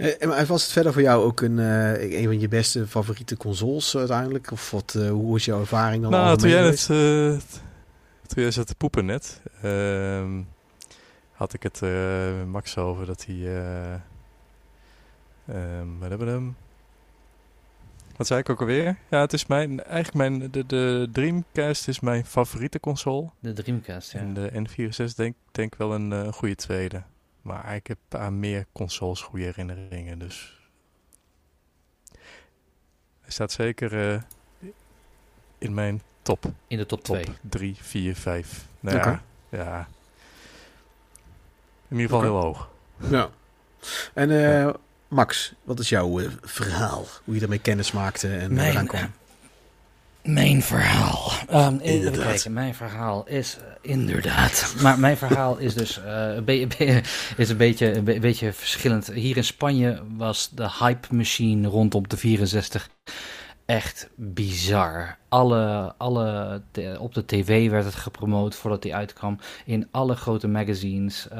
[0.00, 3.36] Eh, maar was het verder voor jou ook een, eh, een van je beste favoriete
[3.36, 4.50] consoles uiteindelijk?
[4.50, 7.38] Of wat, eh, hoe was jouw ervaring dan Nou, toen jij, net, eh,
[8.26, 10.42] toen jij zat te poepen net, ehm,
[11.32, 13.36] had ik het eh, met Max over dat hij...
[13.36, 13.94] eh
[15.46, 16.56] ehm, wat hebben we hem?
[18.16, 18.96] Wat zei ik ook alweer?
[19.10, 23.30] Ja, het is mijn, eigenlijk mijn, de, de Dreamcast is mijn favoriete console.
[23.38, 24.18] De Dreamcast, ja.
[24.18, 27.02] En de N64 denk denk wel een eh, goede tweede.
[27.42, 30.58] Maar ik heb aan meer consoles goede herinneringen, dus...
[33.20, 34.20] Hij staat zeker eh,
[35.58, 36.44] in mijn top.
[36.66, 37.36] In de top Top 2.
[37.40, 38.66] 3, 4, 5.
[38.80, 39.88] Nou ja, ja.
[41.88, 42.70] In ieder geval heel hoog.
[43.10, 43.30] Ja.
[44.14, 44.30] En
[44.64, 44.74] eh,
[45.08, 47.04] Max, wat is jouw eh, verhaal?
[47.24, 49.10] Hoe je ermee kennis maakte en Mijn- eraan kwam?
[50.22, 51.32] Mijn verhaal.
[51.48, 52.22] Ehm, even Inderdaad.
[52.24, 54.74] kijken, mijn verhaal is eh, inderdaad.
[54.82, 57.00] Maar mijn verhaal is dus eh, een, be- be-
[57.36, 59.06] is een, beetje, een be- beetje verschillend.
[59.06, 62.88] Hier in Spanje was de hype machine rondom de 64
[63.70, 65.16] echt bizar.
[65.28, 66.62] Alle, alle,
[66.98, 69.38] op de tv werd het gepromoot voordat die uitkwam.
[69.64, 71.28] In alle grote magazines.
[71.28, 71.38] Eh,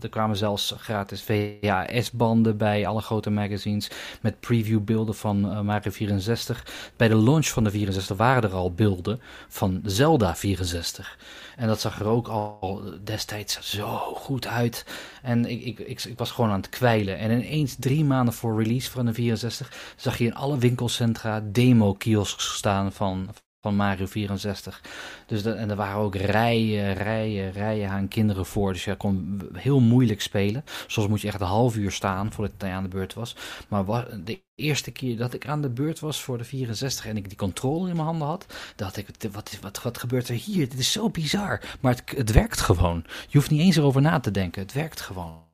[0.00, 3.90] er kwamen zelfs gratis VHS-banden bij alle grote magazines.
[4.20, 6.92] Met previewbeelden van eh, Mario 64.
[6.96, 11.18] Bij de launch van de 64 waren er al beelden van Zelda 64.
[11.56, 14.86] En dat zag er ook al destijds zo goed uit.
[15.22, 17.18] En ik, ik, ik, ik was gewoon aan het kwijlen.
[17.18, 22.56] En ineens drie maanden voor release van de 64 zag je in alle winkelcentra demo-kiosks
[22.56, 23.28] staan van,
[23.60, 24.80] van Mario 64.
[25.26, 28.72] Dus en er waren ook rijen, rijen, rijen aan kinderen voor.
[28.72, 30.64] Dus je kon heel moeilijk spelen.
[30.86, 33.36] Soms moet je echt een half uur staan voordat het aan de beurt was.
[33.68, 33.84] Maar
[34.24, 37.38] de eerste keer dat ik aan de beurt was voor de 64 en ik die
[37.38, 38.46] controle in mijn handen had,
[38.76, 40.68] dacht ik, wat, wat, wat gebeurt er hier?
[40.68, 41.62] Dit is zo bizar.
[41.80, 43.04] Maar het, het werkt gewoon.
[43.28, 44.62] Je hoeft niet eens erover na te denken.
[44.62, 45.44] Het werkt gewoon.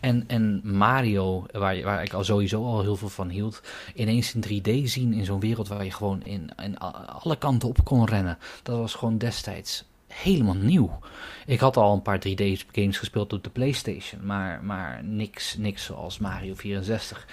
[0.00, 3.62] En, en Mario, waar, waar ik al sowieso al heel veel van hield,
[3.94, 8.06] ineens in 3D zien in zo'n wereld waar je gewoon in, alle kanten op kon
[8.06, 8.38] rennen.
[8.62, 10.98] Dat was gewoon destijds helemaal nieuw.
[11.46, 16.18] Ik had al een paar 3D-games gespeeld op de PlayStation, maar, maar niks, niks zoals
[16.18, 17.26] Mario 64.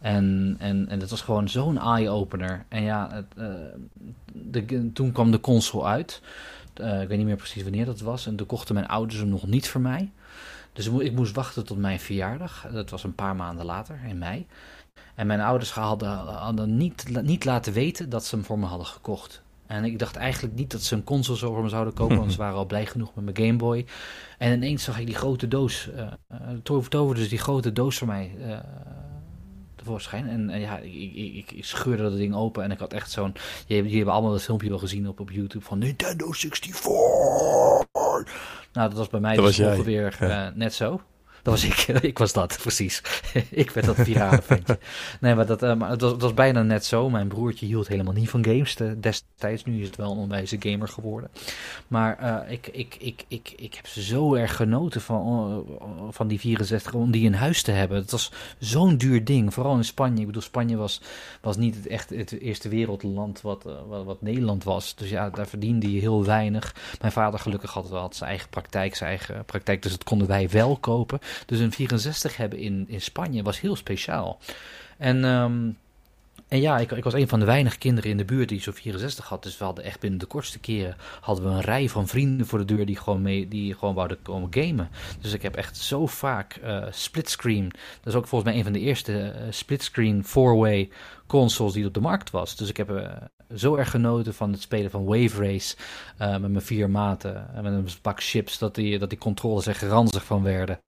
[0.00, 2.64] En, en, en dat was gewoon zo'n eye-opener.
[2.68, 3.54] En ja, het, eh,
[4.32, 6.20] de, toen kwam de console uit.
[6.74, 8.26] Eh, ik weet niet meer precies wanneer dat was.
[8.26, 10.10] En toen kochten mijn ouders hem nog niet voor mij.
[10.72, 12.66] Dus ik mo- ik moest wachten tot mijn verjaardag.
[12.72, 14.46] Dat was een paar maanden later, in mei.
[15.14, 18.86] En mijn ouders hadden, hadden niet, niet laten weten dat ze hem voor me hadden
[18.86, 19.42] gekocht.
[19.66, 22.32] En ik dacht eigenlijk niet dat ze een console zo voor me zouden kopen, want
[22.32, 23.86] ze waren al blij genoeg met mijn Game Boy.
[24.38, 25.88] En ineens zag ik die grote doos,
[26.62, 28.30] to- toverde dus die grote doos voor mij
[29.88, 30.28] tevoorschijn.
[30.28, 33.10] En, en ja, ik, ik, ik, ik scheurde dat ding open en ik had echt
[33.10, 33.34] zo'n...
[33.66, 36.82] Jullie hebben allemaal dat filmpje wel gezien op, op YouTube van Nintendo 64.
[38.72, 40.46] Nou, dat was bij mij Dat dus was ongeveer ja.
[40.46, 41.00] eh, net zo.
[41.50, 41.78] Was ik.
[42.10, 43.02] ik was dat, precies.
[43.50, 44.78] ik werd dat virale ventje.
[45.20, 47.10] Nee, maar, dat, eh, het, was, bijna net zo.
[47.10, 49.64] Mijn broertje hield helemaal niet van games eh, destijds.
[49.64, 51.30] Nu is het wel een onwijze gamer geworden.
[51.88, 56.40] Maar eh, ik, ik, ik, ik, ik heb zo erg genoten van, eh, van die
[56.40, 57.96] 64 om die in huis te hebben.
[57.96, 59.54] Het was zo'n duur ding.
[59.54, 60.20] Vooral in Spanje.
[60.20, 61.00] Ik bedoel, Spanje was,
[61.40, 64.94] was niet het, echt het eerste wereldland wat, eh, wat, wat Nederland was.
[64.94, 66.74] Dus ja, daar verdiende je heel weinig.
[67.00, 69.82] Mijn vader gelukkig had wel zijn eigen praktijk, zijn eigen praktijk.
[69.82, 71.18] Dus dat konden wij wel kopen.
[71.46, 74.38] Dus een 64 hebben in, in Spanje was heel speciaal.
[74.98, 75.70] En, ehm,
[76.48, 78.72] en ja, ik, ik was een van de weinige kinderen in de buurt die zo'n
[78.72, 79.42] 64 had.
[79.42, 82.58] Dus we hadden echt binnen de kortste keren hadden we een rij van vrienden voor
[82.58, 84.88] de deur die gewoon, mee, die gewoon wouden komen gamen.
[85.20, 87.68] Dus ik heb echt zo vaak eh splitscreen.
[87.68, 90.90] Dat is ook volgens mij een van de eerste eh, splitscreen four-way
[91.26, 92.56] consoles die op de markt was.
[92.56, 93.12] Dus ik heb eh,
[93.54, 95.76] zo erg genoten van het spelen van Wave Race
[96.16, 99.66] eh, met mijn vier maten en met een pak chips dat die, dat die controles
[99.66, 100.80] er ranzig van werden.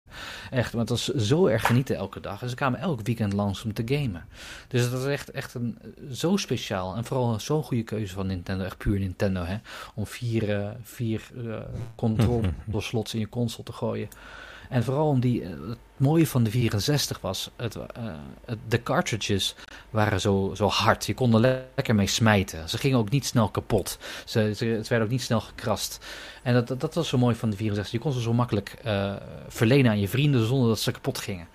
[0.51, 2.43] Echt, maar het was zo erg genieten elke dag.
[2.43, 4.25] En ze kwamen elk weekend langs om te gamen.
[4.69, 5.79] Dus het was echt, echt een,
[6.13, 6.97] zo speciaal.
[6.97, 8.65] En vooral zo'n goede keuze van Nintendo.
[8.65, 9.57] Echt puur Nintendo, hè.
[9.95, 11.59] Om vier, eh vier eh
[11.95, 14.09] controle-slots in je console te gooien.
[14.71, 15.43] En vooral om die...
[15.43, 17.51] eh, het mooie van de 64 was...
[17.57, 17.83] Het, eh,
[18.45, 19.55] het, de cartridges
[19.91, 21.07] waren zo, zo hard.
[21.07, 22.69] Je kon er le- lekker mee smijten.
[22.69, 23.99] Ze gingen ook niet snel kapot.
[24.25, 26.07] Ze, ze, het werd ook niet snel gekrast.
[26.43, 27.93] En dat, dat, was zo mooi van de 64.
[27.93, 29.13] Je kon ze zo makkelijk eh,
[29.49, 31.49] verlenen aan je vrienden zonder dat ze kapot gingen.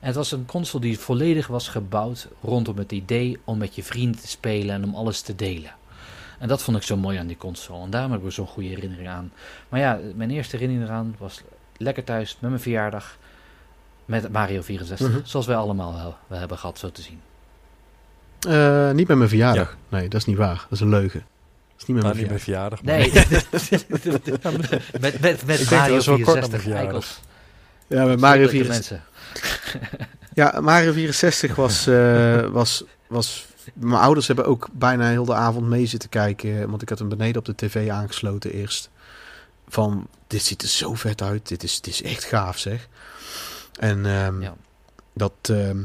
[0.00, 3.82] En het was een console die volledig was gebouwd rondom het idee om met je
[3.82, 5.74] vrienden te spelen en om alles te delen.
[6.38, 7.84] En dat vond ik zo mooi aan die console.
[7.84, 9.32] En daarom heb ik zo'n goede herinnering aan.
[9.68, 11.40] Maar ja, mijn eerste herinnering eraan was
[11.76, 13.16] lekker thuis met mijn verjaardag.
[14.04, 15.08] Met Mario 64.
[15.08, 15.18] Mhm.
[15.22, 17.20] Zoals wij allemaal wel, wel hebben gehad, zo te zien.
[18.48, 19.76] Eh, niet met mijn verjaardag.
[19.88, 20.54] Nee, dat is niet waar.
[20.54, 21.20] Dat is een leugen.
[21.72, 22.82] Dat is niet met Nou, mijn niet verjaardag.
[22.82, 23.12] Nee,
[25.00, 26.50] met, met, Mario dat het wel kort na 64.
[26.50, 26.84] mijn verjaardag.
[26.84, 27.20] eikels.
[27.86, 29.08] Ja, met Mario Schrikkelijke 64.
[29.80, 30.12] mensen.
[30.34, 33.46] Ja, Mario 64 was, eh, was, was...
[33.74, 36.70] Mijn ouders hebben ook bijna heel de avond mee zitten kijken.
[36.70, 38.90] Want ik had hem beneden op de tv aangesloten eerst.
[39.68, 41.48] Van, dit ziet er zo vet uit.
[41.48, 42.88] Dit is, dit is echt gaaf, zeg.
[43.78, 44.54] En ehm, Ja.
[45.12, 45.32] dat...
[45.42, 45.80] ehm,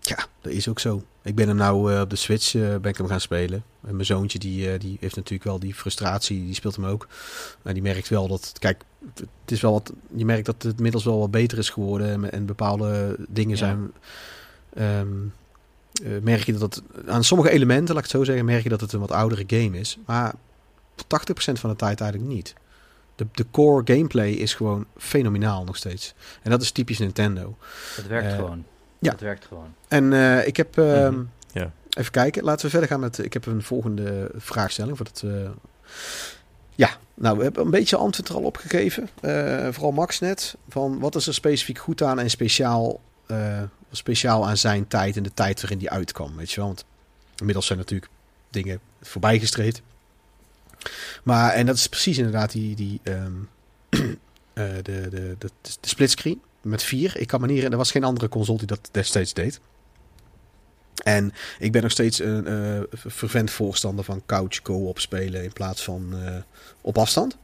[0.00, 1.04] Ja, dat is ook zo.
[1.22, 3.64] Ik ben hem nou eh, op de Switch eh, ben ik hem gaan spelen.
[3.86, 7.08] En mijn zoontje die, eh, die heeft natuurlijk wel die frustratie, die speelt hem ook.
[7.62, 8.82] Maar die merkt wel dat, kijk,
[9.14, 12.08] het is wel wat, je merkt dat het inmiddels wel wat beter is geworden.
[12.10, 13.56] En, en bepaalde dingen Ja.
[13.56, 13.92] zijn,
[14.74, 15.08] ehm,
[16.04, 18.68] eh, merk je dat het, aan sommige elementen, laat ik het zo zeggen, merk je
[18.68, 19.98] dat het een wat oudere game is.
[20.06, 20.34] Maar
[21.06, 22.54] 80% van de tijd eigenlijk niet.
[23.20, 26.14] De, de core gameplay is gewoon fenomenaal nog steeds.
[26.42, 27.56] En dat is typisch Nintendo.
[27.96, 28.64] Het werkt Eh, gewoon.
[28.98, 29.10] ja.
[29.10, 29.74] Het werkt gewoon.
[29.88, 30.78] En eh, ik heb.
[30.78, 31.22] ehm, Mhm,
[31.52, 31.72] ja.
[31.90, 32.44] Even kijken.
[32.44, 33.18] Laten we verder gaan met.
[33.24, 34.96] Ik heb een volgende vraagstelling.
[34.96, 35.50] Voor het, eh,
[36.74, 39.08] ja, nou, we hebben een beetje antwoord er al op gegeven.
[39.20, 40.56] Eh, vooral Max net.
[40.68, 45.22] Van wat is er specifiek goed aan en speciaal, eh, speciaal aan zijn tijd en
[45.22, 46.36] de tijd waarin die uitkwam.
[46.36, 46.66] Weet je wel?
[46.66, 46.84] Want
[47.36, 48.10] inmiddels zijn natuurlijk
[48.50, 49.82] dingen voorbij gestreed.
[51.22, 52.76] Maar, en dat is precies inderdaad die.
[52.76, 53.32] die ehm,
[54.52, 57.16] eh, de, de, de, de, splitscreen met vier.
[57.16, 59.60] Ik kan me niet, er was geen andere console die dat destijds deed.
[61.04, 62.80] En ik ben nog steeds een eh,
[63.10, 66.36] fervent voorstander van couch co-op spelen in plaats van eh,
[66.80, 67.36] op afstand.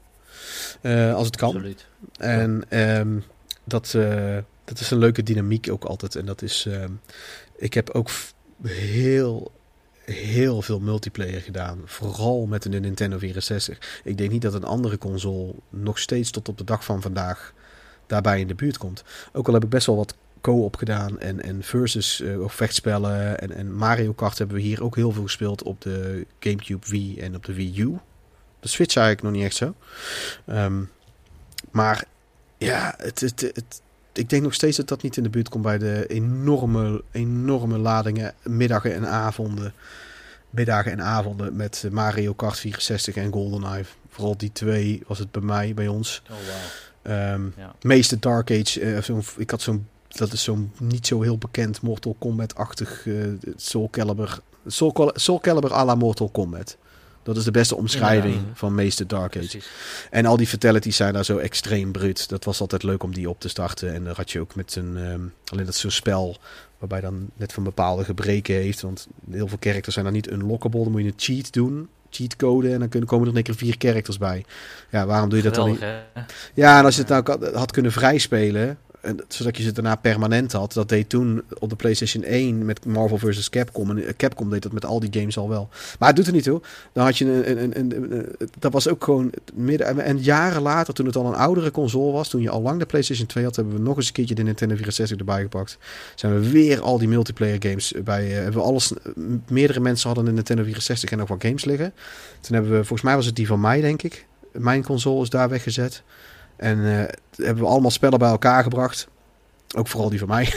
[1.15, 1.49] Als het kan.
[1.49, 1.87] Absoluut.
[2.19, 3.19] En ehm,
[3.65, 3.91] dat,
[4.65, 6.15] dat is een leuke dynamiek ook altijd.
[6.15, 6.67] En dat is.
[6.67, 6.93] ehm,
[7.57, 8.11] ik heb ook
[8.63, 9.53] heel,
[10.13, 11.81] heel veel multiplayer gedaan.
[11.85, 14.01] Vooral met de Nintendo 64.
[14.05, 17.53] Ik denk niet dat een andere console nog steeds tot op de dag van vandaag
[18.07, 19.05] daarbij in de buurt komt.
[19.33, 23.39] Ook al heb ik best wel wat co-op gedaan en, en versus eh, of vechtspellen.
[23.39, 27.21] En, en Mario Kart hebben we hier ook heel veel gespeeld op de GameCube Wii
[27.21, 27.99] en op de Wii U.
[28.61, 29.75] De Switch eigenlijk nog niet echt zo.
[30.47, 30.83] Ehm,
[31.71, 32.05] maar
[32.59, 33.81] ja, het, het, het,
[34.19, 37.79] ik denk nog steeds dat dat niet in de buurt komt bij de enorme, enorme
[37.79, 39.73] ladingen, middagen en avonden.
[40.51, 43.85] Middagen en avonden met Mario Kart 64 en GoldenEye.
[44.11, 46.23] Vooral die twee was het bij mij, bij ons.
[46.31, 46.37] Oh.
[47.03, 47.75] Ehm Ja.
[47.81, 52.17] meeste Dark Age, zo'n, ik had zo'n, dat is zo'n niet zo heel bekend Mortal
[52.19, 53.15] Kombat-achtig eh
[53.57, 54.39] Soul Calibur.
[54.67, 56.77] Soul, Soul Calibur à la Mortal Kombat.
[57.27, 59.39] Dat is de beste omschrijving van meeste Dark Age.
[59.39, 59.69] Precies.
[60.11, 62.29] En al die fatalities zijn daar zo extreem bruut.
[62.29, 63.95] Dat was altijd leuk om die op te starten.
[63.95, 65.21] En dan had je ook met een, ehm,
[65.53, 66.37] alleen dat zo'n spel
[66.79, 68.81] waarbij dan net van bepaalde gebreken heeft.
[68.81, 70.83] Want heel veel characters zijn dan niet unlockable.
[70.83, 73.67] Dan moet je een cheat doen, cheatcode en dan kunnen, komen er in één keer
[73.67, 74.45] vier characters bij.
[74.91, 75.81] Ja, waarom doe je dat dan niet?
[75.81, 75.95] Hè?
[76.55, 78.79] Ja, en als je het nou had- had kunnen vrijspelen, en,
[79.29, 80.73] zodat je ze daarna permanent had.
[80.73, 83.51] Dat deed toen op de PlayStation 1 met Marvel vs.
[83.51, 83.91] Capcom.
[83.91, 85.69] En eh, Capcom deed dat met al die games al wel.
[85.99, 86.61] Maar het doet er niet toe.
[86.93, 90.01] Dan had je een, een, een, een- dat was ook gewoon midden.
[90.05, 92.87] En jaren later, toen het al een oudere console was, toen je al lang de
[92.87, 95.79] PlayStation 2 had, hebben we nog eens een keertje de Nintendo 64 erbij gepakt.
[96.15, 98.27] Zijn we weer al die multiplayer games bij.
[98.27, 98.93] eh, hebben we alles.
[99.49, 101.93] Meerdere mensen hadden een Nintendo 64 en nog wat games liggen.
[102.41, 104.27] Toen hebben we, volgens mij was het die van mij, denk ik.
[104.53, 106.03] Mijn console is daar weggezet.
[106.57, 109.09] En eh, hebben we allemaal spellen bij elkaar gebracht.
[109.77, 110.53] Ook vooral die van mij.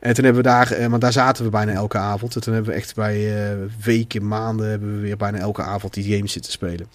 [0.00, 2.34] En toen hebben we daar, eh, want daar zaten we bijna elke avond.
[2.34, 5.94] En toen hebben we echt bij eh, weken, maanden, hebben we weer bijna elke avond
[5.94, 6.88] die games zitten spelen.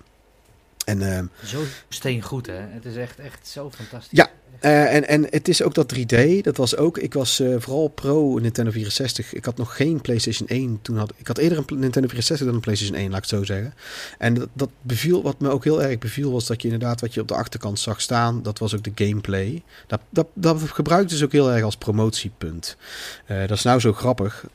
[0.86, 2.60] En, eh, Zo steengoed, hè?
[2.60, 4.18] Het is echt, echt zo fantastisch.
[4.18, 4.30] Ja.
[4.64, 6.42] Eh, en, en het is ook dat 3D.
[6.42, 9.34] Dat was ook, ik was eh, vooral pro Nintendo 64.
[9.34, 10.80] Ik had nog geen PlayStation 1.
[10.82, 13.40] Toen had, ik had eerder een Nintendo 64 dan een PlayStation 1, laat ik het
[13.40, 13.74] zo zeggen.
[14.18, 17.14] En dat, dat beviel, wat me ook heel erg beviel, was dat je inderdaad wat
[17.14, 19.64] je op de achterkant zag staan, dat was ook de gameplay.
[19.88, 22.78] Dat, dat, dat gebruikte ze ook heel erg als promotiepunt.
[23.26, 24.46] Eh, dat is nou zo grappig.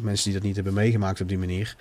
[0.00, 1.76] Mensen die dat niet hebben meegemaakt op die manier.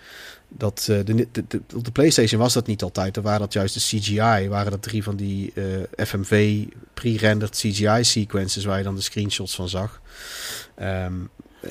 [0.47, 3.13] Dat, eh, de, de, de- op de PlayStation was dat niet altijd.
[3.13, 4.47] Dan waren dat juist de CGI.
[4.49, 5.51] Waren dat drie van die
[5.95, 6.63] eh, FMV
[6.93, 10.01] pre-rendered CGI sequences waar je dan de screenshots van zag.
[10.75, 11.13] Ehm,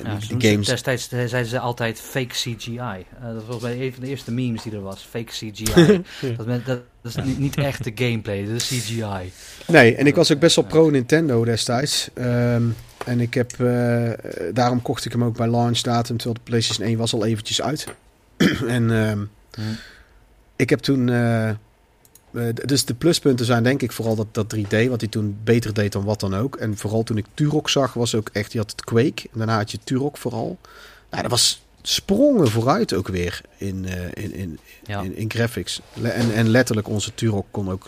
[0.03, 0.67] Ja, die- games.
[0.67, 2.77] Destijds eh, zeiden ze altijd fake CGI.
[2.79, 5.07] Eh, dat was bij een van de eerste memes die er was.
[5.09, 5.63] Fake CGI.
[6.37, 9.31] dat, men- dat is niet, niet echt de gameplay, dat is CGI.
[9.67, 12.09] Nee, en ik was ook best wel pro Nintendo destijds.
[12.13, 12.63] Ehm,
[13.05, 14.11] en ik heb, eh,
[14.53, 17.61] daarom kocht ik hem ook bij launch datum, terwijl de PlayStation 1 was al eventjes
[17.61, 17.87] uit.
[18.67, 19.19] en ehm,
[19.55, 19.61] Hm.
[20.55, 21.09] ik heb toen,
[22.65, 25.91] dus de pluspunten zijn denk ik vooral dat, dat 3D, wat hij toen beter deed
[25.91, 26.55] dan wat dan ook.
[26.55, 29.57] En vooral toen ik Turok zag, was ook echt, je had het Quake, en daarna
[29.57, 30.57] had je Turok vooral.
[31.09, 35.01] Nou, dat was sprongen vooruit ook weer in, eh, in, in, Ja.
[35.01, 35.81] in, in graphics.
[35.93, 37.85] Le- En, en letterlijk, onze Turok kon ook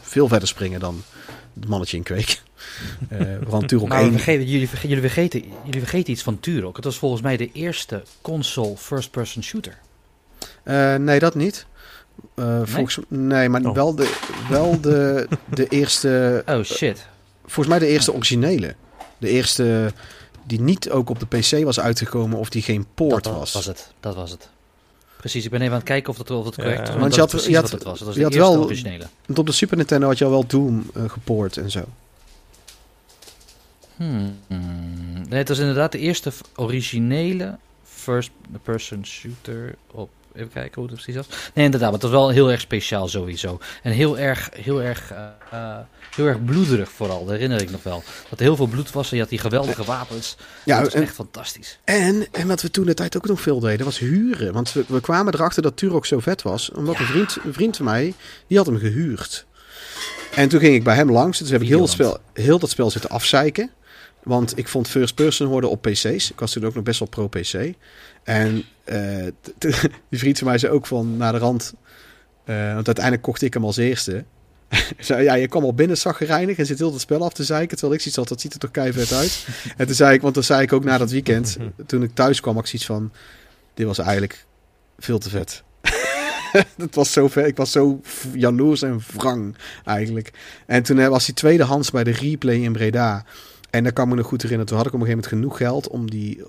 [0.00, 1.02] veel verder springen dan
[1.60, 2.36] het mannetje in Quake.
[3.08, 4.12] Eh want Turok Maar we 1...
[4.12, 6.76] vergeten, jullie, verge- jullie, vergeten, jullie vergeten iets van Turok.
[6.76, 9.78] Het was volgens mij de eerste console first-person shooter.
[10.62, 11.66] Eh, nee, dat niet.
[12.34, 13.74] Eh, volgens, nee, maar Oh.
[13.74, 14.16] wel, de,
[14.48, 16.42] wel de, de eerste...
[16.48, 17.06] Oh shit.
[17.42, 18.74] Volgens mij de eerste originele.
[19.18, 19.92] De eerste
[20.46, 23.52] die niet ook op de PC was uitgekomen of die geen poort dat was.
[23.52, 23.92] was het.
[24.00, 24.48] Dat was het.
[25.16, 26.94] Precies, ik ben even aan het kijken of dat, of dat Ja, correct is.
[26.94, 27.98] want je dat had- is je had- het was.
[27.98, 29.06] Dat was je de had eerste wel- originele.
[29.26, 31.84] Want op de Super Nintendo had je al wel Doom eh, gepoord en zo.
[33.96, 34.36] Hmm.
[35.28, 40.10] Nee, het was inderdaad de eerste originele first-person shooter op...
[40.34, 41.26] Even kijken hoe het precies was.
[41.54, 43.58] Nee, inderdaad, maar het was wel heel erg speciaal sowieso.
[43.82, 45.78] En heel erg, heel erg, eh, eh,
[46.16, 48.02] heel erg bloederig vooral, dat herinner ik nog wel.
[48.28, 50.36] Dat er heel veel bloed was en je had die geweldige wapens.
[50.64, 51.78] Ja, dat was en- echt fantastisch.
[51.84, 54.52] En, en wat we toen de tijd ook nog veel deden, was huren.
[54.52, 56.70] Want we, we kwamen erachter dat Turok zo vet was.
[56.70, 58.14] Omdat een, vriend, een vriend van mij,
[58.46, 59.46] die had hem gehuurd.
[60.34, 61.38] En toen ging ik bij hem langs.
[61.38, 63.70] Dus heb ik heel, het spel, heel dat spel zitten afzeiken.
[64.22, 66.30] Want ik vond first person hoorden op pc's.
[66.30, 67.74] Ik was toen ook nog best wel pro pc.
[68.22, 69.26] En eh,
[70.08, 71.74] die vriend van mij zei ook van naar de rand...
[72.44, 74.24] eh, want uiteindelijk kocht ik hem als eerste.
[74.98, 77.76] zei, ja, je kwam al binnen zaggerijnig en zit heel het spel af te zeiken.
[77.76, 79.46] Terwijl ik zoiets had, dat ziet er toch keihard uit.
[79.76, 81.56] En toen zei ik, want dan zei ik ook na dat weekend,
[81.86, 83.12] toen ik thuis kwam, had ik zoiets van,
[83.74, 84.46] dit was eigenlijk
[84.98, 85.62] veel te vet.
[86.76, 87.30] dat was zo.
[87.34, 88.00] Ik was zo
[88.32, 90.32] jaloers en wrang eigenlijk.
[90.66, 93.24] En toen eh, was die tweedehands bij de replay in Breda.
[93.70, 94.68] En daar kan ik me nog goed herinneren.
[94.68, 96.42] Toen had ik op een gegeven moment genoeg geld om die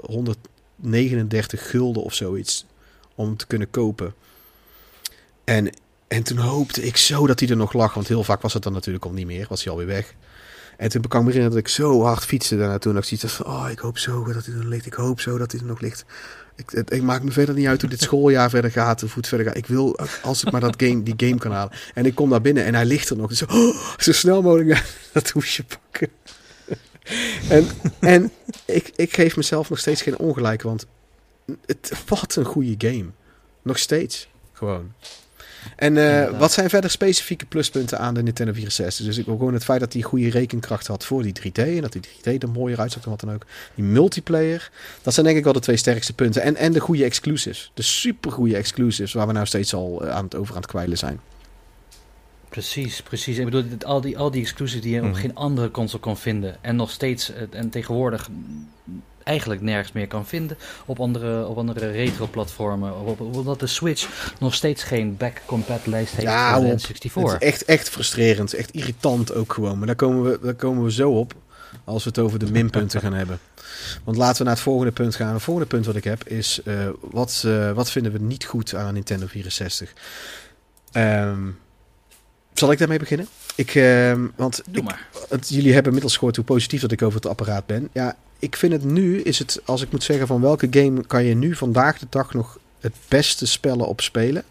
[0.82, 2.66] 139 gulden of zoiets
[3.16, 4.14] om te kunnen kopen.
[5.44, 5.70] En,
[6.08, 7.94] en toen hoopte ik zo dat hij er nog lag.
[7.94, 9.46] Want heel vaak was het dan natuurlijk al niet meer.
[9.50, 10.14] Was hij alweer weg.
[10.78, 12.94] En toen kan ik me herinneren dat ik zo hard fietste daar naartoe.
[12.94, 14.86] En dat ik had van, oh, ik hoop zo dat hij er nog ligt.
[14.86, 16.06] Ik hoop zo dat hij er nog ligt.
[16.56, 19.02] Ik, het, maak me verder niet uit hoe dit schooljaar verder gaat.
[19.02, 19.58] Hoe het verder gaat.
[19.58, 21.74] Ik wil, als ik maar dat game, die game kan halen.
[21.94, 23.32] En ik kom daar binnen en hij ligt er nog.
[23.48, 24.84] Oh, zo snel mogelijk
[25.14, 26.10] dat hoesje pakken.
[27.50, 27.68] En
[28.00, 28.32] en
[28.66, 30.62] ik, ik geef mezelf nog steeds geen ongelijk.
[30.62, 30.86] Want
[31.66, 33.06] het, wat een goede game.
[33.62, 34.28] Nog steeds.
[34.54, 34.94] Gewoon.
[35.76, 39.06] En eh, wat zijn verder specifieke pluspunten aan de Nintendo 64?
[39.06, 41.52] Dus ik wil gewoon het feit dat hij goede rekenkracht had voor die 3D.
[41.54, 43.46] En dat die 3D er mooier uitzag dan wat dan ook.
[43.76, 44.72] Die multiplayer.
[45.02, 46.42] Dat zijn denk ik wel de twee sterkste punten.
[46.42, 47.72] En, en de goede exclusives.
[47.74, 50.70] De super goede exclusives waar we nou steeds al eh, aan het over aan het
[50.70, 51.20] kwijlen zijn.
[52.52, 53.38] Precies, precies.
[53.38, 55.16] Ik bedoel, al die, al die exclusives die je op Mhm.
[55.20, 56.58] geen andere console kon vinden.
[56.62, 58.30] En nog steeds, en tegenwoordig
[59.24, 60.58] eigenlijk nergens meer kan vinden.
[60.86, 63.00] Op andere, op andere retro-platformen.
[63.00, 66.80] Op- op- Omdat de Switch nog steeds geen back-compat lijst heeft Ja, voor de op.
[66.80, 67.32] N64.
[67.32, 68.54] Het is echt, echt frustrerend.
[68.54, 69.78] Echt irritant ook gewoon.
[69.78, 71.34] Maar daar komen, we, daar komen we zo op
[71.84, 73.40] als we het over de minpunten gaan hebben.
[74.04, 75.34] Want laten we naar het volgende punt gaan.
[75.34, 76.62] Het volgende punt wat ik heb is...
[76.66, 79.94] eh, wat, eh, wat vinden we niet goed aan Nintendo 64?
[80.92, 81.40] Ehm,
[82.54, 83.28] zal ik daarmee beginnen?
[83.56, 85.08] Ik, ehm, want Doe ik- maar.
[85.30, 87.90] het, jullie hebben inmiddels gehoord hoe positief dat ik over het apparaat ben.
[87.94, 91.24] Ja, ik vind het nu, is het, als ik moet zeggen van welke game kan
[91.24, 94.44] je nu vandaag de dag nog het beste spellen op spelen?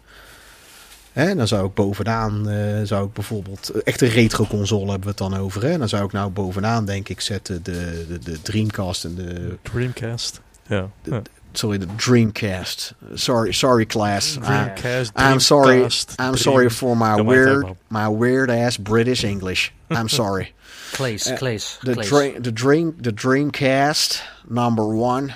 [1.11, 5.01] Hè, dan zou ik bovenaan, eh, zou ik bijvoorbeeld, eh, echt een retro console hebben
[5.01, 5.63] we het dan over.
[5.63, 5.77] Hè?
[5.77, 10.41] Dan zou ik nou bovenaan denk ik zetten de, de, de Dreamcast en de, Dreamcast.
[10.67, 10.89] Ja.
[11.03, 11.21] De- ja.
[11.53, 13.17] Sorry, the Dreamcast.
[13.19, 14.37] Sorry, sorry class.
[14.37, 15.11] I- Dreamcast.
[15.15, 19.71] I'm sorry, Dreamcast, I'm sorry for my even weird, my weird ass British English.
[19.89, 20.53] I'm sorry.
[20.93, 25.33] Claes, Eh, Claes, The, dream, the dream, the Dreamcast number one,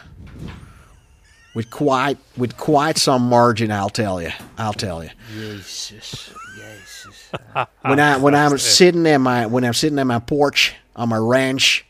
[1.55, 3.71] with quite, with quite some margin.
[3.71, 4.31] I'll tell you.
[4.57, 5.11] I'll tell you.
[5.33, 7.31] Jezus, jezus.
[7.81, 11.17] When I when I'm sitting at my when I'm sitting at my porch on my
[11.17, 11.85] ranch,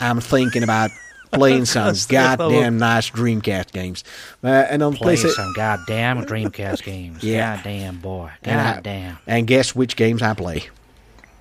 [0.00, 0.90] I'm thinking about
[1.32, 4.04] playing some goddamn nice Dreamcast games.
[4.44, 7.22] Uh, and on Play PlayStation, some goddamn Dreamcast games.
[7.22, 7.56] Yeah.
[7.56, 8.30] Goddamn boy.
[8.42, 9.18] And I- Goddamn.
[9.26, 10.64] and guess which games I play?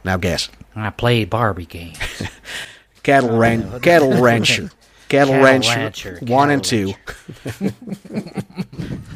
[0.03, 0.49] Now guess.
[0.76, 1.97] I play Barbie games.
[3.03, 4.69] Cattle Ran Cattle Rancher.
[5.09, 6.93] Cattle, Cattle Rancher, Rancher, one and two.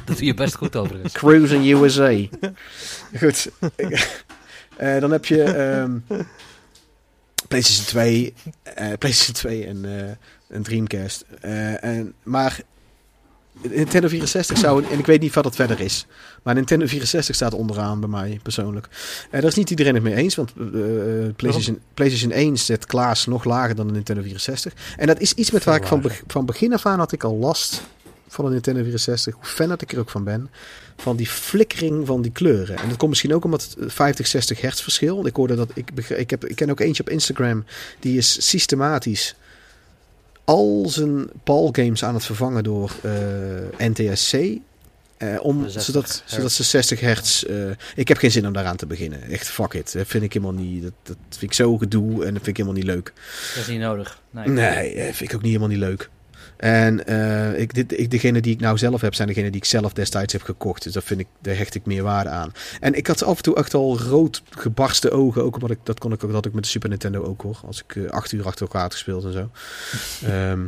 [0.05, 1.13] Dat doe je best goed overigens.
[1.13, 2.25] Cruising USA.
[3.17, 3.49] Goed.
[4.77, 5.97] Eh, dan heb je ehm,
[7.47, 8.33] PlayStation 2,
[8.63, 10.11] eh, PlayStation 2 en eh,
[10.47, 11.25] een Dreamcast.
[11.41, 12.61] Eh, en, maar
[13.61, 16.05] Nintendo 64 zou, en ik weet niet wat dat verder is,
[16.43, 18.87] maar Nintendo 64 staat onderaan bij mij persoonlijk.
[19.31, 20.63] Eh daar is niet iedereen het mee eens, want eh,
[21.35, 24.73] PlayStation, PlayStation 1 zet Klaas nog lager dan de Nintendo 64.
[24.97, 27.35] En dat is iets met waar ik van, van begin af aan had ik al
[27.35, 27.81] last
[28.27, 30.49] van de Nintendo 64, hoe fan dat ik er ook van ben,
[30.97, 32.77] van die flikkering van die kleuren.
[32.77, 35.25] En dat komt misschien ook omdat het 50, 60 hertz verschil.
[35.25, 37.65] Ik hoorde dat, ik, ik, heb, ik ken ook eentje op Instagram,
[37.99, 39.35] die is systematisch
[40.45, 44.33] al zijn PAL-games aan het vervangen door eh, NTSC.
[44.33, 47.43] eh, om, 60 zodat, zodat ze 60 hertz.
[47.43, 47.55] eh,
[47.95, 49.21] ik heb geen zin om daaraan te beginnen.
[49.23, 49.93] Echt fuck it.
[49.93, 50.83] Dat vind ik helemaal niet.
[50.83, 53.13] Dat, dat vind ik zo gedoe en dat vind ik helemaal niet leuk.
[53.53, 54.21] Dat is niet nodig.
[54.29, 54.47] Nee.
[54.47, 56.09] Nee, vind ik ook niet helemaal niet leuk.
[56.57, 59.65] En eh, ik, dit, ik, degene die ik nou zelf heb, zijn degene die ik
[59.65, 60.83] zelf destijds heb gekocht.
[60.83, 62.51] Dus dat vind ik, daar hecht ik meer waarde aan.
[62.79, 65.43] En ik had af en toe echt al rood gebarsten ogen.
[65.43, 67.59] Ook omdat ik, dat kon ik ook, dat ik met de Super Nintendo ook hoor.
[67.65, 69.49] Als ik eh, acht uur achter elkaar had gespeeld en zo.
[70.31, 70.61] Ehm,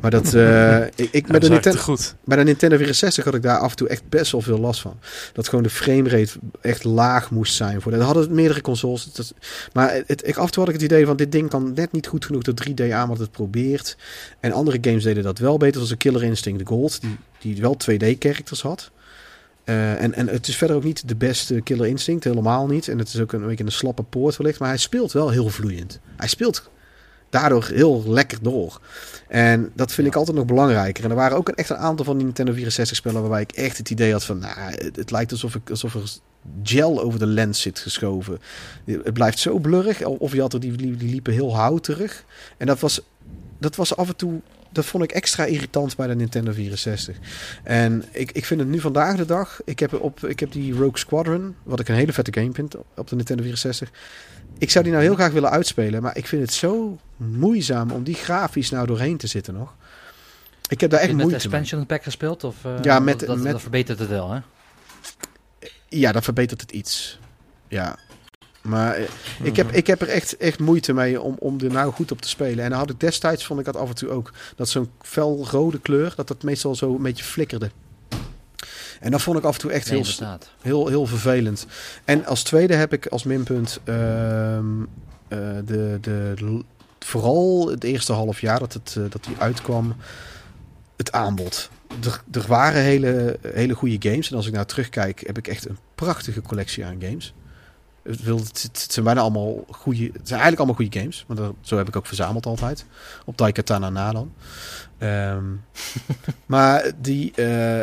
[0.00, 2.14] Maar dat, eh, ik, ik, Ja, met, dat de goed.
[2.24, 4.80] bij de Nintendo 64 had ik daar af en toe echt best wel veel last
[4.80, 4.98] van.
[5.32, 7.80] Dat gewoon de framerate echt laag moest zijn.
[7.80, 9.12] Voor dat hadden het meerdere consoles.
[9.12, 9.34] Dat,
[9.72, 11.92] maar het, ik, af en toe had ik het idee van dit ding kan net
[11.92, 13.96] niet goed genoeg de 3D aan wat het probeert.
[14.40, 15.74] En andere games deden dat wel beter.
[15.74, 18.90] Zoals de Killer Instinct Gold, die, die wel 2D-characters had.
[19.64, 22.88] Eh, en, en het is verder ook niet de beste Killer Instinct, helemaal niet.
[22.88, 24.58] En het is ook een beetje een slappe poort wellicht.
[24.58, 26.00] Maar hij speelt wel heel vloeiend.
[26.16, 26.70] Hij speelt
[27.30, 28.80] daardoor heel lekker door.
[29.28, 31.04] En dat vind ik altijd nog belangrijker.
[31.04, 33.52] En er waren ook een, echt een aantal van die Nintendo 64 spellen waarbij ik
[33.52, 36.20] echt het idee had van, nou, het, het lijkt alsof, ik, alsof er
[36.62, 38.38] gel over de lens zit geschoven.
[38.84, 40.04] Het blijft zo blurrig.
[40.04, 42.24] Of je had er die, die, die liepen heel houterig.
[42.56, 43.00] En dat was,
[43.58, 44.40] dat was af en toe,
[44.72, 47.16] dat vond ik extra irritant bij de Nintendo 64.
[47.62, 50.72] En ik, ik vind het nu vandaag de dag, ik heb, op, ik heb die
[50.72, 53.90] Rogue Squadron, wat ik een hele vette game vind op de Nintendo 64.
[54.58, 58.02] Ik zou die nou heel graag willen uitspelen, maar ik vind het zo moeizaam om
[58.02, 59.74] die grafisch nou doorheen te zitten nog.
[60.68, 61.54] Ik heb daar echt met moeite mee.
[61.56, 62.44] expansion pack gespeeld?
[62.44, 64.40] Of, eh, Ja, met- dat, met- dat verbetert het wel, hè?
[65.88, 67.18] Ja, dat verbetert het iets.
[67.68, 67.96] Ja.
[68.62, 69.02] Maar eh,
[69.42, 69.56] ik, Mhm.
[69.56, 72.28] heb, ik heb er echt, echt moeite mee om, om er nou goed op te
[72.28, 72.64] spelen.
[72.64, 75.80] En dan had ik destijds, vond ik dat af en toe ook, dat zo'n felrode
[75.80, 77.70] kleur, dat dat meestal zo een beetje flikkerde.
[79.00, 80.04] En dat vond ik af en toe echt heel,
[80.60, 81.66] heel, heel vervelend.
[82.04, 84.82] En als tweede heb ik als minpunt ehm,
[85.28, 86.62] eh, de, de,
[86.98, 89.96] vooral het eerste half jaar dat, het, eh, dat die uitkwam,
[90.96, 91.70] het aanbod.
[92.04, 94.30] Er, er waren hele, hele goede games.
[94.30, 97.34] En als ik nou terugkijk, heb ik echt een prachtige collectie aan games.
[98.02, 100.04] Het, zijn bijna allemaal goede.
[100.04, 101.24] Het zijn eigenlijk allemaal goede games.
[101.28, 102.84] Maar dat, zo heb ik ook verzameld altijd.
[103.24, 104.32] Op Daikatana na dan.
[104.98, 105.44] Ehm,
[106.46, 107.32] maar die.
[107.34, 107.82] eh,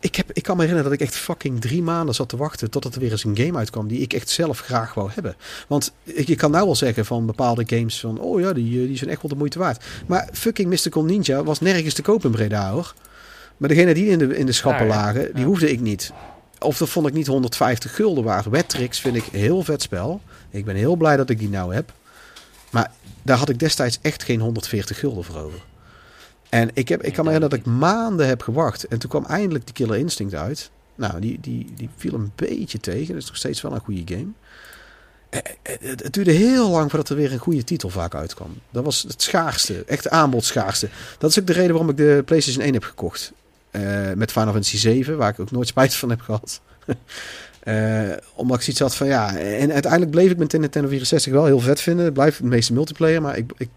[0.00, 2.70] ik, heb, ik kan me herinneren dat ik echt fucking drie maanden zat te wachten
[2.70, 5.36] totdat er weer eens een game uitkwam die ik echt zelf graag wou hebben.
[5.68, 8.86] Want ik, je kan nou wel zeggen van bepaalde games van, oh ja, die, eh,
[8.86, 9.84] die zijn echt wel de moeite waard.
[10.06, 12.94] Maar fucking Mystical Ninja was nergens te koop in Breda hoor.
[13.56, 14.94] Maar degene die in de, in de schappen ja.
[14.94, 15.46] lagen, die Ja.
[15.46, 16.12] hoefde ik niet.
[16.58, 18.46] Of dat vond ik niet 150 gulden waard.
[18.46, 20.20] Wettrix vind ik een heel vet spel.
[20.50, 21.92] Ik ben heel blij dat ik die nou heb.
[22.70, 22.90] Maar
[23.22, 25.58] daar had ik destijds echt geen 140 gulden voor over.
[26.50, 28.86] En ik, heb, ik kan me herinneren dat ik maanden heb gewacht.
[28.86, 30.70] En toen kwam eindelijk die Killer Instinct uit.
[30.94, 33.06] Nou, die, die, die viel een beetje tegen.
[33.14, 34.28] Dat is nog steeds wel een goede game.
[35.30, 38.58] Eh, eh, Het, het duurde heel lang voordat er weer een goede titel vaak uitkwam.
[38.70, 39.84] Dat was het schaarste.
[39.86, 40.88] Echt de aanbodschaarste.
[41.18, 43.32] Dat is ook de reden waarom ik de PlayStation 1 heb gekocht.
[43.70, 46.60] Eh, met Final Fantasy 7, waar ik ook nooit spijt van heb gehad.
[47.60, 49.36] Eh, omdat ik zoiets had van ja.
[49.36, 52.04] En uiteindelijk bleef ik met Nintendo 64 wel heel vet vinden.
[52.04, 53.22] Het blijft het meeste multiplayer.
[53.22, 53.68] Maar ik, ik,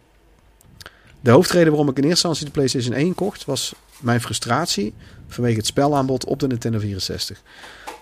[1.24, 4.94] de hoofdreden waarom ik in eerste instantie de PlayStation 1 kocht, was mijn frustratie
[5.28, 7.42] vanwege het spelaanbod op de Nintendo 64.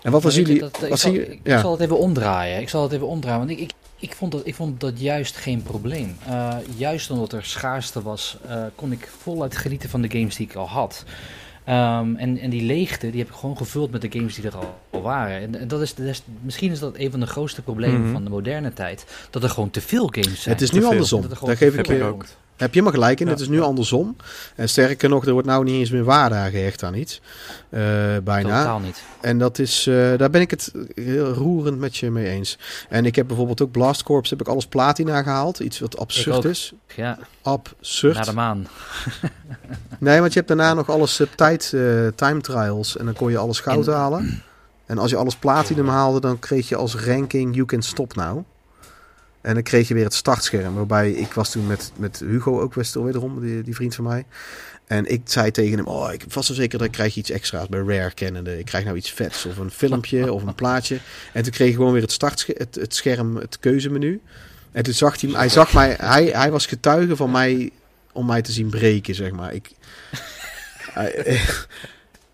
[0.02, 0.60] En wat was jullie.
[0.60, 1.60] dat- ik, wat zal, zie ik, je, ik ja.
[1.60, 2.62] zal het even omdraaien.
[2.62, 3.40] Ik zal het even omdraaien.
[3.40, 6.18] Want ik, ik, ik, vond, dat, ik vond dat juist geen probleem.
[6.28, 10.48] Eh, juist omdat er schaarste was, eh, kon ik voluit genieten van de games die
[10.48, 11.04] ik al had.
[11.64, 14.56] Ehm, en, en die leegte, die heb ik gewoon gevuld met de games die er
[14.56, 15.42] al, al waren.
[15.42, 18.12] En, en dat is, dat is, misschien is dat een van de grootste problemen Mhm.
[18.12, 19.06] van de moderne tijd.
[19.30, 20.56] Dat er gewoon te veel games zijn.
[20.56, 21.22] Het is nu andersom.
[21.28, 22.26] Dat Daar geef ik je ook.
[22.62, 23.26] Heb je helemaal gelijk in.
[23.26, 23.32] Ja.
[23.32, 24.16] Het is nu andersom.
[24.56, 27.22] En sterker nog, er wordt nou niet eens meer waarde aan gehecht aan iets.
[27.70, 27.82] Eh,
[28.24, 28.58] bijna.
[28.60, 29.02] Totaal niet.
[29.22, 32.58] En dat is, eh, daar ben ik het heel roerend met je mee eens.
[32.90, 35.60] En ik heb bijvoorbeeld ook Blast Corps, heb ik alles platina gehaald.
[35.60, 36.74] Iets wat absurd is.
[36.96, 38.16] Ja, Absurd.
[38.16, 38.68] naar de maan.
[40.00, 41.82] Nee, want je hebt daarna nog alles op tijd, eh,
[42.16, 42.98] time trials.
[42.98, 44.44] En dan kon je alles goud En- halen.
[44.86, 48.44] En als je alles platinum haalde, dan kreeg je als ranking You Can Stop Now.
[49.42, 50.76] En dan kreeg je weer het startscherm.
[50.76, 54.26] Waarbij ik was toen met, met Hugo ook wist, wederom, die, die vriend van mij.
[54.88, 57.68] En ik zei tegen hem, oh, ik vast wel zeker dat ik krijg iets extra's
[57.68, 58.60] bij Rare kennende.
[58.60, 61.00] Ik krijg nou iets vets of een filmpje of een plaatje.
[61.34, 64.22] En toen kreeg ik gewoon weer het, startscherm, het, het scherm, het keuzemenu.
[64.72, 67.72] En toen zag hij, hij zag mij, hij, hij was getuige van mij
[68.12, 69.54] om mij te zien breken, zeg maar.
[69.54, 69.70] Ik,
[70.94, 71.42] hij-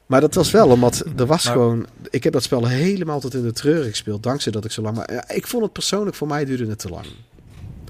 [0.07, 1.85] maar dat was wel, omdat er was Maar- gewoon...
[2.09, 4.95] Ik heb dat spel helemaal tot in de treuren gespeeld, dankzij dat ik zo lang...
[4.95, 7.05] Maar ja, ik vond het persoonlijk, voor mij duurde het te lang.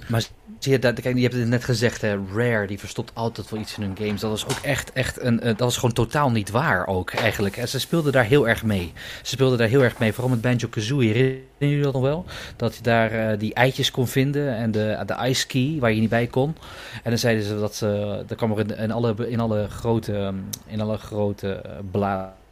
[0.08, 0.28] Maar
[0.60, 3.98] zie je, hebt het net gezegd, hè, Rare, die verstopt altijd wel iets in hun
[3.98, 4.22] games.
[4.22, 7.58] Dat was ook echt, echt een, eh, dat was gewoon totaal niet waar ook, eigenlijk.
[7.58, 8.94] En ze speelden daar heel erg mee.
[9.22, 11.08] Ze speelden daar heel erg mee, vooral met Banjo-Kazooie.
[11.08, 12.26] Herinneren jullie dat nog wel?
[12.56, 16.00] Dat je daar eh, die eitjes kon vinden en de, de ice key, waar je
[16.00, 16.56] niet bij kon.
[17.04, 20.18] En dan zeiden ze dat ze, dat kwam er in, in, alle, in alle grote,
[20.18, 20.36] ehm,
[20.68, 21.72] in alle grote eh,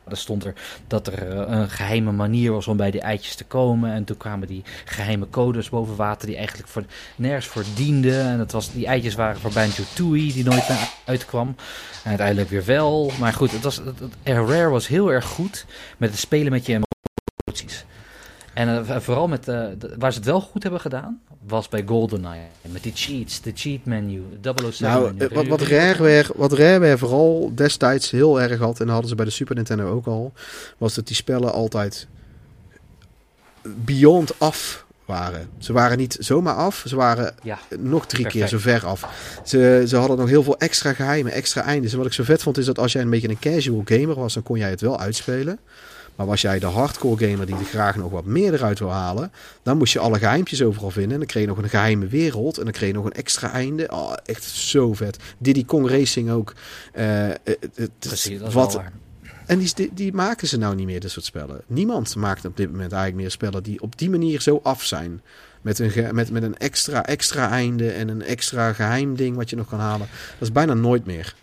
[0.06, 0.53] bladen stond er
[0.88, 3.91] dat er eh, een geheime manier was om bij die eitjes te komen.
[3.91, 6.84] En toen kwamen die geheime codes boven water die eigenlijk voor,
[7.15, 8.26] nergens voor dienden.
[8.26, 11.56] En dat was, die eitjes waren voor Banjo-Tooie die nooit meer uitkwam.
[12.03, 13.11] En uiteindelijk weer wel.
[13.19, 15.65] Maar goed, het was, het, het- Rare was heel erg goed
[15.98, 16.85] met het spelen met je.
[18.56, 19.65] En eh, vooral met, eh,
[19.98, 22.45] waar ze het wel goed hebben gedaan, was bij GoldenEye.
[22.61, 25.26] Met die cheats, de cheat menu, 007 Nou, menu.
[25.26, 29.15] eh, wat, wat, Rareware, wat Rareware vooral destijds heel erg had, en dat hadden ze
[29.15, 30.34] bij de Super Nintendo ook al,
[30.77, 32.07] was dat die spellen altijd
[33.61, 35.49] beyond af waren.
[35.57, 39.06] Ze waren niet zomaar af, ze waren Ja, nog drie keer zo ver af.
[39.44, 41.91] Ze, ze hadden nog heel veel extra geheimen, extra eindes.
[41.91, 44.15] En wat ik zo vet vond is dat als jij een beetje een casual gamer
[44.15, 45.60] was, dan kon jij het wel uitspelen.
[46.16, 49.32] Maar was jij de hardcore gamer die er graag nog wat meer eruit wil halen,
[49.64, 51.12] dan moest je alle geheimpjes overal vinden.
[51.12, 53.52] En dan kreeg je nog een geheime wereld en dan kreeg je nog een extra
[53.52, 53.88] einde.
[53.92, 55.18] Oh, echt zo vet.
[55.38, 56.54] Diddy Kong Racing ook.
[56.94, 58.82] Eh, het- het- precies, dat is wat,
[59.46, 61.62] en die, die, maken ze nou niet meer, dit soort spellen.
[61.68, 65.22] Niemand maakt op dit moment eigenlijk meer spellen die op die manier zo af zijn.
[65.62, 69.56] Met een, met, met een extra, extra einde en een extra geheim ding wat je
[69.56, 70.08] nog kan halen.
[70.32, 71.36] Dat is bijna nooit meer.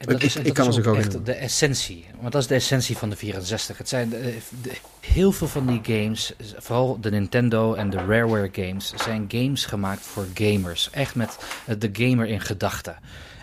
[0.00, 1.22] En dat Ik- is, ik dat kan is ook gauw echt in.
[1.24, 2.04] de essentie.
[2.20, 3.78] Want dat is de essentie van de 64.
[3.78, 8.48] Het zijn de- de- heel veel van die games, vooral de Nintendo en de Rareware
[8.52, 10.90] games, zijn games gemaakt voor gamers.
[10.90, 12.96] Echt met eh, de gamer in gedachten.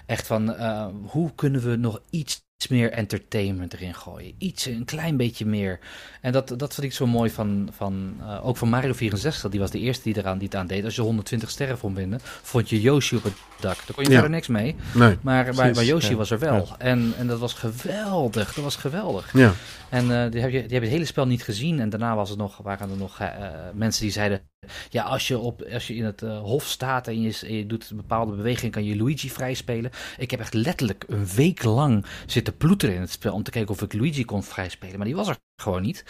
[0.05, 4.34] Echt van, eh, hoe kunnen we nog iets meer entertainment erin gooien?
[4.38, 5.79] Iets, een klein beetje meer.
[6.21, 9.51] En dat, dat vind ik zo mooi van, van eh, ook van Mario 64.
[9.51, 10.84] Die was de eerste die, eraan, die het aan deed.
[10.84, 13.75] Als je 120 sterren vond binnen, vond je Yoshi op het dak.
[13.75, 14.15] Daar kon je Ja.
[14.15, 14.75] verder niks mee.
[14.93, 15.17] Nee.
[15.21, 16.15] Maar bij, bij Yoshi ja.
[16.15, 16.67] was er wel.
[16.77, 18.53] En, en dat was geweldig.
[18.53, 19.34] Dat was geweldig.
[19.34, 19.53] Ja.
[19.89, 21.80] En eh, die, heb je, die hebben het hele spel niet gezien.
[21.80, 23.30] En daarna was het nog, waren er nog eh,
[23.73, 24.41] mensen die zeiden...
[24.89, 27.65] Ja, als je, op, als je in het eh, hof staat en je, en je
[27.65, 28.72] doet een bepaalde beweging...
[28.72, 29.91] kan je Luigi vrijspelen.
[30.18, 33.34] Ik heb echt letterlijk een week lang zitten ploeteren in het spel...
[33.34, 34.97] om te kijken of ik Luigi kon vrijspelen.
[34.97, 36.03] Maar die was er gewoon niet.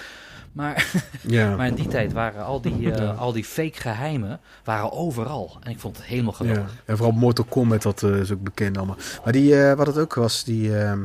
[0.52, 0.92] Maar,
[1.28, 1.56] Ja.
[1.56, 3.12] maar in die tijd waren al die, Ja.
[3.12, 5.58] al die fake geheimen waren overal.
[5.64, 6.38] En ik vond het helemaal ja.
[6.38, 6.84] geweldig.
[6.86, 8.98] En vooral Mortal Kombat, dat is ook bekend allemaal.
[9.24, 10.78] Maar die, wat het ook was, die...
[10.78, 11.00] ehm,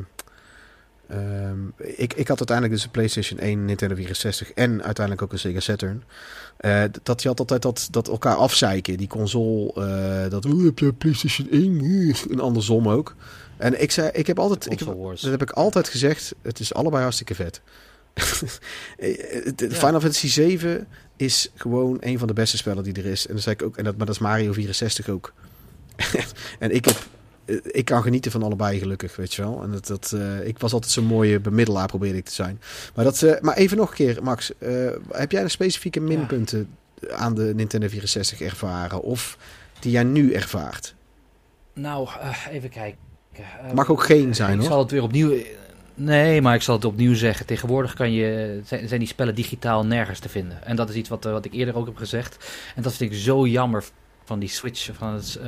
[1.12, 5.38] ehm, ik, ik had uiteindelijk dus een PlayStation 1, Nintendo 64 en uiteindelijk ook een
[5.38, 6.02] Sega Saturn.
[6.56, 8.96] Eh, dat je had altijd dat, dat elkaar afzeiken.
[8.96, 13.14] Die console, eh, dat oh, heb je PlayStation 1 Oeh, en andersom ook.
[13.56, 16.34] En ik zei, ik heb altijd, ik heb, dat heb ik altijd gezegd.
[16.42, 17.60] Het is allebei hartstikke vet.
[18.98, 19.70] Eh, Ja.
[19.70, 20.86] Final Fantasy 7
[21.16, 23.26] is gewoon een van de beste spellen die er is.
[23.26, 23.76] En dat zei ik ook.
[23.76, 25.32] En dat, maar dat is Mario 64 ook.
[26.58, 27.06] en ik heb.
[27.52, 29.62] Eh, Ik kan genieten van allebei gelukkig, weet je wel.
[29.62, 32.60] En dat, dat, eh, ik was altijd zo'n mooie bemiddelaar, probeerde ik te zijn.
[32.94, 34.52] Maar, dat, eh, maar even nog een keer, Max.
[35.10, 36.76] heb jij een specifieke minpunten
[37.10, 39.02] aan de Nintendo 64 ervaren?
[39.02, 39.38] Of
[39.80, 40.94] die jij nu ervaart?
[41.72, 42.08] Nou,
[42.50, 42.98] even kijken.
[43.74, 44.68] Mag ook geen zijn, ik hoor.
[44.68, 45.34] zal het weer opnieuw.
[45.94, 47.46] Nee, maar ik zal het opnieuw zeggen.
[47.46, 50.64] Tegenwoordig kan je, zijn, zijn die spellen digitaal nergens te vinden.
[50.64, 52.36] En dat is iets wat, wat ik eerder ook heb gezegd.
[52.74, 53.84] En dat vind ik zo jammer
[54.24, 55.44] van die Switch, van het, eh,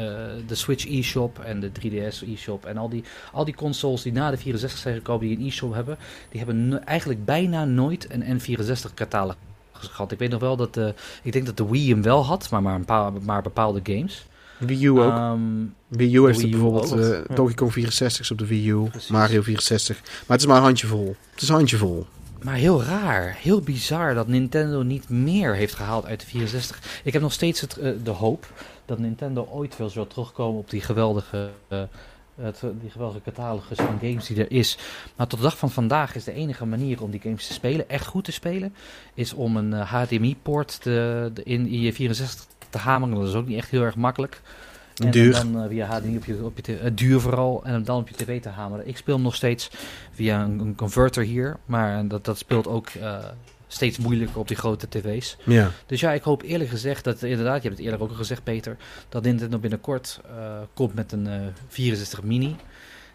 [0.46, 2.64] de Switch e-shop en de 3DS e-shop.
[2.64, 5.74] En al die, al die consoles die na de 64 zijn gekomen die een e-shop
[5.74, 5.98] hebben,
[6.30, 9.36] die hebben no- eigenlijk bijna nooit een N64-catalogus
[9.80, 10.12] gehad.
[10.12, 12.62] Ik weet nog wel dat de, ik denk dat de Wii hem wel had, maar
[12.62, 14.26] maar, een paar, maar bepaalde games.
[14.59, 14.98] Wii U ook.
[15.12, 15.40] Ehm,
[15.88, 16.98] Wii U heeft Wii U bijvoorbeeld ook.
[17.28, 17.36] eh.
[17.36, 19.10] Donkey Kong 64 is op de Wii U, Precies.
[19.10, 20.01] Mario 64.
[20.02, 21.16] Maar het is maar een handjevol.
[21.32, 22.06] Het is een handjevol.
[22.44, 27.00] Maar heel raar, heel bizar dat Nintendo niet meer heeft gehaald uit de 64.
[27.04, 28.46] Ik heb nog steeds het, eh, de hoop
[28.84, 31.82] dat Nintendo ooit wel zal terugkomen op die geweldige, eh,
[32.40, 34.78] het, die geweldige catalogus van games die er is.
[35.16, 37.88] Maar tot de dag van vandaag is de enige manier om die games te spelen,
[37.88, 38.74] echt goed te spelen,
[39.14, 43.14] is om een eh, HDMI-poort de- in, in je 64 te hameren.
[43.14, 44.40] Dat is ook niet echt heel erg makkelijk.
[44.94, 45.32] En Duur.
[45.32, 47.62] dan eh, via HDMI op je, op je eh, duur vooral.
[47.64, 48.88] En hem dan op je tv te hameren.
[48.88, 49.70] Ik speel hem nog steeds
[50.12, 51.56] via een, een converter hier.
[51.66, 53.18] Maar dat, dat speelt ook eh,
[53.74, 55.36] steeds moeilijker op die grote tv's.
[55.44, 55.70] Ja.
[55.86, 58.44] Dus ja, ik hoop eerlijk gezegd dat inderdaad, je hebt het eerder ook al gezegd
[58.44, 58.76] Peter,
[59.08, 62.56] dat Nintendo binnenkort eh, komt met een eh 64 mini.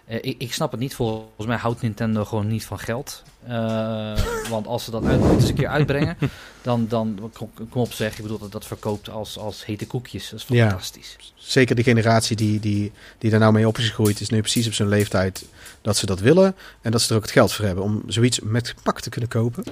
[0.10, 3.24] Eh, ik, ik snap het niet, volgens mij houdt Nintendo gewoon niet van geld.
[3.48, 4.18] Eh,
[4.50, 6.18] want als ze dat uit, eens een keer uitbrengen,
[6.62, 10.30] dan, dan kom, kom op zeg, ik bedoel dat dat verkoopt als, als hete koekjes.
[10.30, 10.68] Dat is Ja.
[10.68, 11.16] fantastisch.
[11.36, 14.68] Zeker de generatie die, die, die daar nou mee op is gegroeid, is nu precies
[14.68, 15.46] op zo'n leeftijd
[15.82, 16.56] dat ze dat willen.
[16.82, 19.30] En dat ze er ook het geld voor hebben om zoiets met gemak te kunnen
[19.30, 19.64] kopen.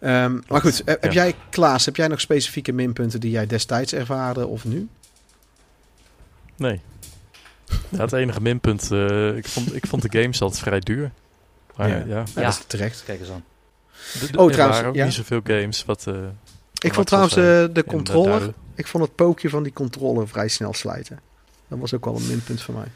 [0.00, 1.22] Ehm, maar goed, heb, heb Ja.
[1.22, 4.88] jij, Klaas, heb jij nog specifieke minpunten die jij destijds ervaarde of nu?
[6.56, 6.80] Nee.
[7.88, 11.10] Ja, het enige minpunt, eh, ik, vond, ik vond de games altijd vrij duur.
[11.76, 11.96] Maar Ja.
[11.96, 12.42] ja, Ja, Ja.
[12.42, 13.02] dat is terecht.
[13.06, 13.44] Kijk eens aan.
[14.20, 15.04] de- de- Oh, er trouwens, waren ook ja.
[15.04, 16.06] niet zoveel games wat...
[16.06, 16.14] eh,
[16.78, 17.42] Ik vond trouwens eh,
[17.72, 21.20] de controller, ik vond het pookje van die controller vrij snel slijten.
[21.68, 22.86] Dat was ook wel een minpunt voor mij.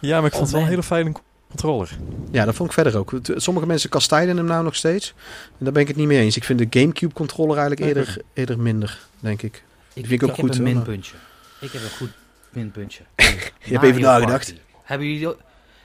[0.00, 0.68] Ja, maar ik vond het wel man.
[0.70, 1.12] een hele fijne
[1.48, 1.96] controller.
[2.30, 3.12] Ja, dat vond ik verder ook.
[3.36, 5.14] Sommige mensen kastijden hem nou nog steeds.
[5.58, 6.36] En daar ben ik het niet mee eens.
[6.36, 9.62] Ik vind de Gamecube controller eigenlijk eerder, eerder minder, denk ik.
[9.92, 11.14] Ik, vind ik ook ik goed, heb een maar- minpuntje.
[11.60, 12.10] Ik heb een goed
[12.54, 13.02] minpuntje.
[13.16, 14.54] Je hebt even nagedacht.
[14.82, 15.36] Hebben jullie,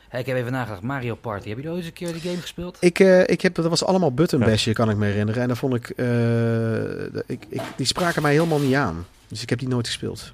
[0.07, 1.49] Hey, ik heb even nagedacht, Mario Party.
[1.49, 2.77] Heb je ooit eens een keer die game gespeeld?
[2.80, 5.41] Ik, eh, ik heb, dat was allemaal button bashen, kan ik me herinneren.
[5.41, 9.06] En dan vond ik, eh, ik, ik, die spraken mij helemaal niet aan.
[9.27, 10.34] Dus ik heb die nooit gespeeld.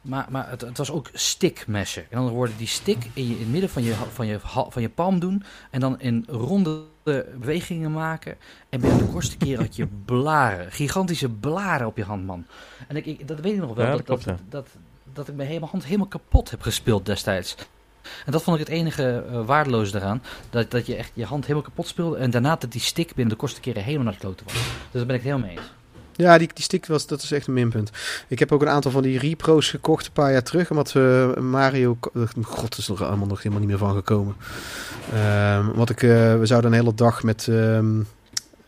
[0.00, 2.04] Maar, maar het, het was ook stick meshen.
[2.08, 4.82] In andere woorden, die stick in, je, in het midden van je, van, je, van
[4.82, 5.42] je palm doen.
[5.70, 8.36] En dan in ronde bewegingen maken.
[8.68, 10.72] En binnen de kortste keer had je blaren.
[10.72, 12.46] Gigantische blaren op je hand, man.
[12.88, 13.86] En ik, ik, dat weet ik nog wel.
[13.86, 14.68] Ja, dat, dat dat,
[15.12, 17.56] dat ik mijn hele hand helemaal kapot heb gespeeld destijds.
[18.24, 20.22] En dat vond ik het enige eh, waardeloze eraan.
[20.50, 22.16] Dat, dat je echt je hand helemaal kapot speelde.
[22.16, 24.54] En daarna dat die stick binnen de kortste keren helemaal naar de kloten was.
[24.54, 24.62] Dus
[24.92, 25.72] daar ben ik het helemaal mee eens.
[26.16, 27.90] Ja, die, die stick was, dat is echt een minpunt.
[28.28, 30.70] Ik heb ook een aantal van die repro's gekocht een paar jaar terug.
[30.70, 31.96] Omdat we Mario...
[32.42, 34.36] God, dat is er allemaal nog helemaal niet meer van gekomen.
[35.12, 38.00] Ehm, want ik, eh, we zouden een hele dag met ehm,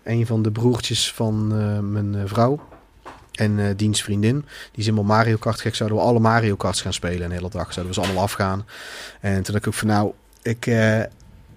[0.03, 2.61] een van de broertjes van eh, mijn eh, vrouw...
[3.35, 5.75] En eh diens vriendin, die is helemaal Mario Kart gek.
[5.75, 7.73] Zouden we alle Mario Karts gaan spelen een hele dag.
[7.73, 8.67] Zouden we ze allemaal afgaan.
[9.21, 10.13] En toen dacht ik ook van nou,
[10.43, 11.01] ik, eh,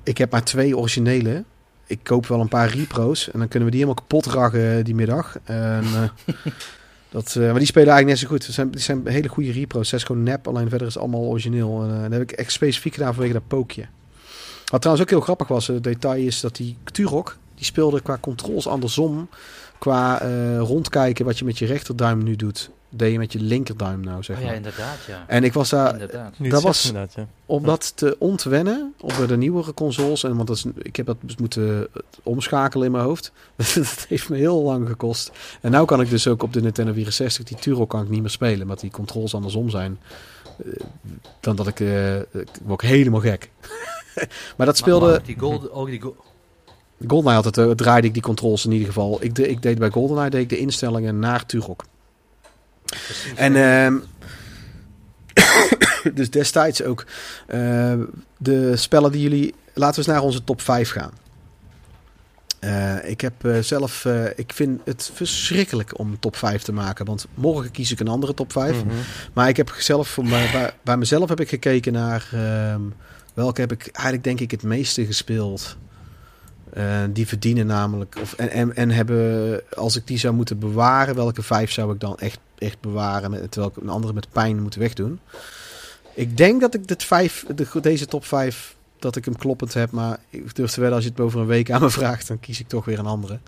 [0.04, 1.44] ik heb maar twee originele.
[1.88, 3.32] Ik koop wel een paar repro's.
[3.32, 5.38] En dan kunnen we die helemaal kapot ragen die middag.
[5.44, 6.36] En, eh,
[7.10, 8.46] dat, maar die spelen eigenlijk net zo goed.
[8.46, 9.90] Het zijn, die zijn hele goede repro's.
[9.90, 11.84] Zes gewoon nep, alleen verder is het allemaal origineel.
[11.84, 13.86] En, dat heb ik echt specifiek gedaan vanwege dat pookje.
[14.66, 18.18] Wat trouwens ook heel grappig was, het detail is dat die Turok, die speelde qua
[18.22, 19.30] controls andersom.
[19.80, 24.00] Qua eh, rondkijken wat je met je rechterduim nu doet, deed je met je linkerduim
[24.02, 24.52] nou, zeg Oh maar.
[24.52, 25.24] ja, inderdaad, ja.
[25.28, 26.34] En ik was daar, inderdaad.
[26.40, 27.28] Dat was- inderdaad, ja.
[27.46, 30.24] om dat te ontwennen op de nieuwere consoles.
[30.24, 31.88] En want dat is, ik heb dat dus moeten
[32.24, 33.32] omschakelen in mijn hoofd.
[33.56, 35.32] dat heeft me heel lang gekost.
[35.62, 38.22] En nu kan ik dus ook op de Nintendo 64 die Turok kan ik niet
[38.22, 40.00] meer spelen, omdat die controls andersom zijn.
[40.66, 40.72] Eh,
[41.40, 43.50] dan dat ik, eh, ik word helemaal gek.
[44.58, 45.06] maar dat speelde.
[45.06, 46.02] Maar- maar die gold, ook die
[47.08, 49.18] GoldenEye altijd eh, draaide ik die controls in ieder geval.
[49.24, 51.84] Ik, de, ik deed bij GoldenEye deed ik de instellingen naar Turok.
[52.86, 53.34] precies.
[53.36, 53.98] En ehm,
[56.18, 57.06] dus destijds ook
[57.48, 57.94] eh,
[58.38, 59.54] de spellen die jullie.
[59.74, 61.12] Laten we eens naar onze top 5 gaan.
[62.60, 64.06] Eh, ik heb zelf.
[64.36, 67.06] ik vind het verschrikkelijk om top 5 te maken.
[67.06, 68.84] Want morgen kies ik een andere top 5.
[68.84, 68.96] Mhm.
[69.34, 72.82] Maar ik heb zelf voor mij, bij, bij mezelf heb ik gekeken naar ehm,
[73.34, 75.78] welke heb ik eigenlijk denk ik het meeste gespeeld.
[76.74, 78.18] Eh, die verdienen namelijk.
[78.22, 82.00] Of, en, en, en hebben, als ik die zou moeten bewaren, welke vijf zou ik
[82.00, 83.32] dan echt, echt bewaren?
[83.32, 85.20] Met, terwijl ik een andere met pijn moet wegdoen.
[86.14, 89.92] Ik denk dat ik dit vijf, de, deze top 5, dat ik hem kloppend heb.
[89.92, 92.40] Maar ik durf te wedden, als je het over een week aan me vraagt, dan
[92.40, 93.40] kies ik toch weer een andere.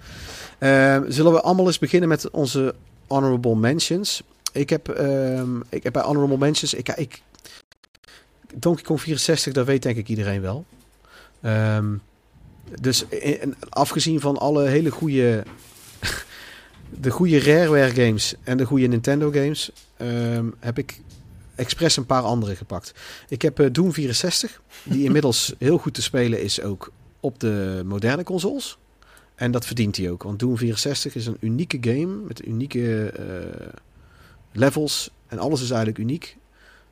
[0.58, 2.76] Eh, zullen we allemaal eens beginnen met onze
[3.08, 4.24] honorable mentions?
[4.52, 7.22] Ik heb, ehm, ik heb bij honorable mentions, ik, ik,
[8.56, 10.66] Donkey Kong 64, dat weet denk ik iedereen wel.
[11.42, 11.94] Ehm,
[12.82, 15.44] dus in- afgezien van alle hele goede,
[17.02, 21.02] de goede Rareware games en de goede Nintendo games, ehm, heb ik
[21.56, 22.94] expres een paar andere gepakt.
[23.30, 27.82] Ik heb eh, Doom 64, die inmiddels heel goed te spelen is ook op de
[27.86, 28.78] moderne consoles.
[29.36, 33.68] En dat verdient hij ook, want Doom 64 is een unieke game met unieke eh,
[34.52, 36.38] levels en alles is eigenlijk uniek.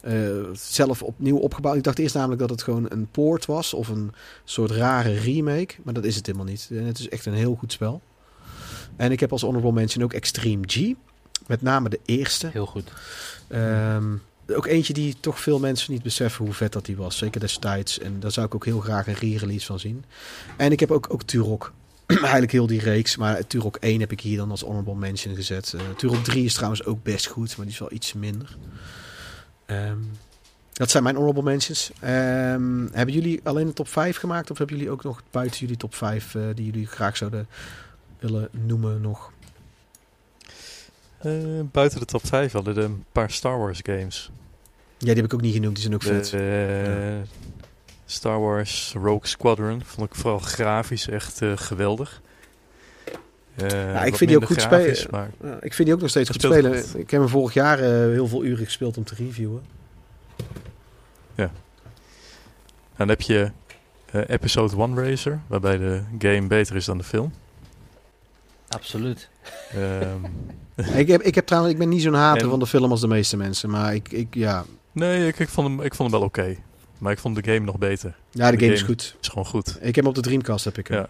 [0.02, 0.14] Eh,
[0.54, 1.76] zelf opnieuw opgebouwd.
[1.76, 4.12] Ik dacht eerst namelijk dat het gewoon een poort was of een
[4.44, 6.68] soort rare remake, maar dat is het helemaal niet.
[6.72, 8.02] En het is echt een heel goed spel.
[8.96, 10.94] En ik heb als honorable mention ook Extreme G,
[11.48, 12.50] met name de eerste.
[12.52, 12.92] Heel goed.
[13.48, 14.16] Ehm,
[14.56, 17.18] ook eentje die toch veel mensen niet beseffen hoe vet dat die was.
[17.18, 18.00] Zeker destijds.
[18.00, 20.06] En daar zou ik ook heel graag een re-release van zien.
[20.58, 21.74] En ik heb ook, ook Turok.
[22.08, 23.16] Eigenlijk heel die reeks.
[23.16, 25.74] Maar Turok 1 heb ik hier dan als honorable mention gezet.
[25.74, 27.58] Eh, Turok 3 is trouwens ook best goed.
[27.58, 28.58] Maar die is wel iets minder.
[29.68, 29.98] Ehm,
[30.74, 31.92] dat zijn mijn honorable mentions.
[32.00, 34.52] Ehm, hebben jullie alleen de top 5 gemaakt?
[34.52, 37.48] Of hebben jullie ook nog buiten jullie top 5 eh, die jullie graag zouden
[38.20, 39.32] willen noemen nog?
[41.18, 41.34] Eh,
[41.72, 44.32] buiten de top 5 hadden we een paar Star Wars games.
[44.98, 45.74] Ja, die heb ik ook niet genoemd.
[45.76, 46.34] Die zijn ook vet.
[46.34, 47.30] Eh,
[48.06, 51.52] Star Wars Rogue Squadron vond ik vooral grafisch echt eh,
[53.58, 55.08] Eh, ik wat vind die ook goed spelen.
[55.12, 56.80] Maar Ja, ik vind die ook nog steeds goed spelen.
[56.84, 57.00] goed.
[57.00, 59.62] Ik heb hem vorig jaar eh, heel veel uren gespeeld om te reviewen.
[62.96, 63.52] dan heb je
[64.12, 67.34] eh, Episode 1 Racer, waarbij de game beter is dan de film.
[68.70, 69.30] Absoluut.
[69.74, 70.24] Ehm,
[71.00, 73.02] ik, heb, ik, heb trouwens, ik ben niet zo'n hater En- van de film als
[73.02, 73.70] de meeste mensen.
[73.70, 74.66] Maar ik, ik ja.
[74.92, 76.56] nee, ik, ik, vond hem, ik vond hem wel oké.
[76.98, 78.16] Maar ik vond de game nog beter.
[78.32, 78.92] ja, de, De game is game.
[78.94, 79.16] goed.
[79.22, 79.78] is gewoon goed.
[79.80, 80.98] Ik heb hem op de Dreamcast heb ik hem.
[80.98, 81.10] Ja.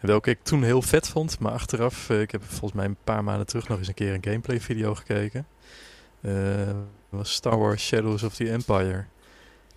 [0.00, 3.24] Welke ik toen heel vet vond, maar achteraf, eh, ik heb volgens mij een paar
[3.24, 5.46] maanden terug nog eens een keer een gameplay video gekeken.
[6.20, 6.32] Eh,
[7.08, 9.04] was Star Wars Shadows of the Empire.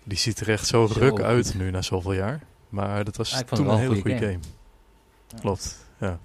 [0.04, 1.22] Die ziet er echt zo, Zo ruk goed.
[1.22, 2.40] uit nu na zoveel jaar.
[2.68, 4.38] Maar dat was Ja, toen een hele goede game.
[5.28, 5.38] Ja.
[5.40, 6.18] Klopt, ja.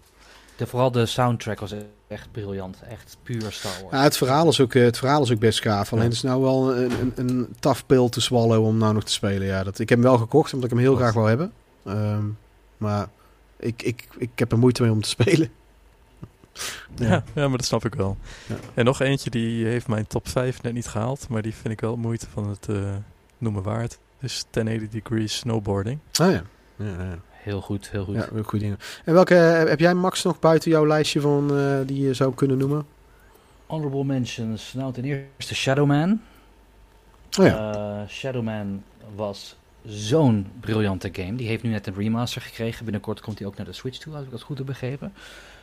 [0.55, 1.73] De, vooral de soundtrack was
[2.07, 2.81] echt briljant.
[2.89, 3.95] Echt puur Star Wars.
[3.95, 5.91] Ja, het, verhaal is ook, eh, het verhaal is ook best gaaf.
[5.91, 6.09] Alleen Ja.
[6.09, 9.11] het is nou wel een, een, een tough pill te swallow om nou nog te
[9.11, 9.47] spelen.
[9.47, 11.01] Ja, dat, ik heb hem wel gekocht omdat ik hem heel Wat?
[11.01, 11.51] graag wou hebben.
[11.85, 12.25] Ehm,
[12.77, 13.07] maar
[13.59, 15.49] ik, ik, ik heb er moeite mee om te spelen.
[16.95, 17.23] Ja.
[17.35, 18.17] ja, maar dat snap ik wel.
[18.47, 18.55] Ja.
[18.73, 21.81] En nog eentje die heeft mijn top 5 net niet gehaald, maar die vind ik
[21.81, 22.95] wel moeite van het eh,
[23.37, 23.99] noemen waard.
[24.19, 25.99] Dus 1080 degrees snowboarding.
[26.13, 26.43] Ah ja.
[26.75, 27.19] Ja, ja.
[27.29, 28.15] Heel goed, heel goed.
[28.15, 28.79] ja wel goede dingen.
[29.05, 32.33] En welke eh, heb jij Max nog buiten jouw lijstje van eh, die je zou
[32.33, 32.85] kunnen noemen?
[33.65, 34.73] Honorable mentions.
[34.73, 36.21] Nou, ten eerste Shadowman.
[37.39, 37.73] Oh ja.
[37.73, 38.83] Eh, Shadowman
[39.15, 41.35] was zo'n briljante game.
[41.35, 42.83] Die heeft nu net een remaster gekregen.
[42.83, 45.13] Binnenkort komt hij ook naar de Switch toe, als ik dat goed heb begrepen.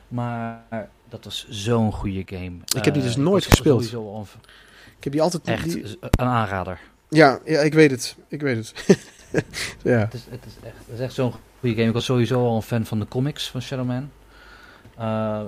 [0.09, 0.65] Maar
[1.09, 2.53] dat was zo'n goede game.
[2.77, 3.85] Ik heb die dus Eh, nooit gespeeld.
[3.85, 4.27] Sowieso
[4.99, 5.47] ik heb die altijd...
[5.47, 6.81] echt die- z- een aanrader.
[7.09, 8.17] ja, ja, ik weet het.
[8.29, 8.73] Ik weet het.
[9.83, 9.99] ja.
[9.99, 11.87] Het is, het is echt, het is echt zo'n goede game.
[11.89, 13.97] Ik was sowieso al een fan van de comics van Shadowman.
[13.97, 14.16] Eh,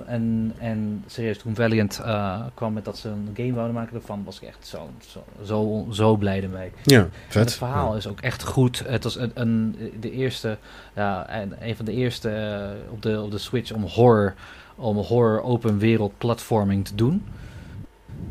[0.05, 4.23] en, en serieus, toen Valiant eh, kwam met dat ze een game wouden maken ervan,
[4.23, 6.71] was ik echt zo, zo, zo, zo blij ermee.
[6.83, 7.43] Ja, vet.
[7.43, 8.83] het verhaal is ook echt goed.
[8.87, 10.57] Het was een, een, de eerste,
[10.95, 14.33] ja, en een van de eerste eh, op, de, op de Switch om horror,
[14.75, 17.23] om horror open wereld platforming te doen.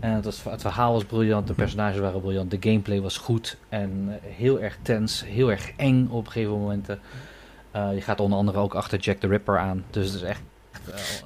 [0.00, 3.56] En het, was, het verhaal was briljant, de personages waren briljant, de gameplay was goed
[3.68, 7.00] en eh, heel erg tens, heel erg eng op een gegeven momenten.
[7.70, 10.42] Eh, je gaat onder andere ook achter Jack the Ripper aan, dus het is echt...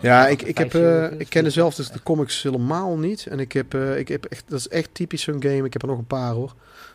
[0.00, 3.26] Ja, ik, ik, heb, eh, ik ken zelf dus de comics helemaal niet.
[3.26, 5.64] En ik heb, eh, ik heb echt, dat is echt typisch zo'n game.
[5.64, 6.54] Ik heb er nog een paar hoor.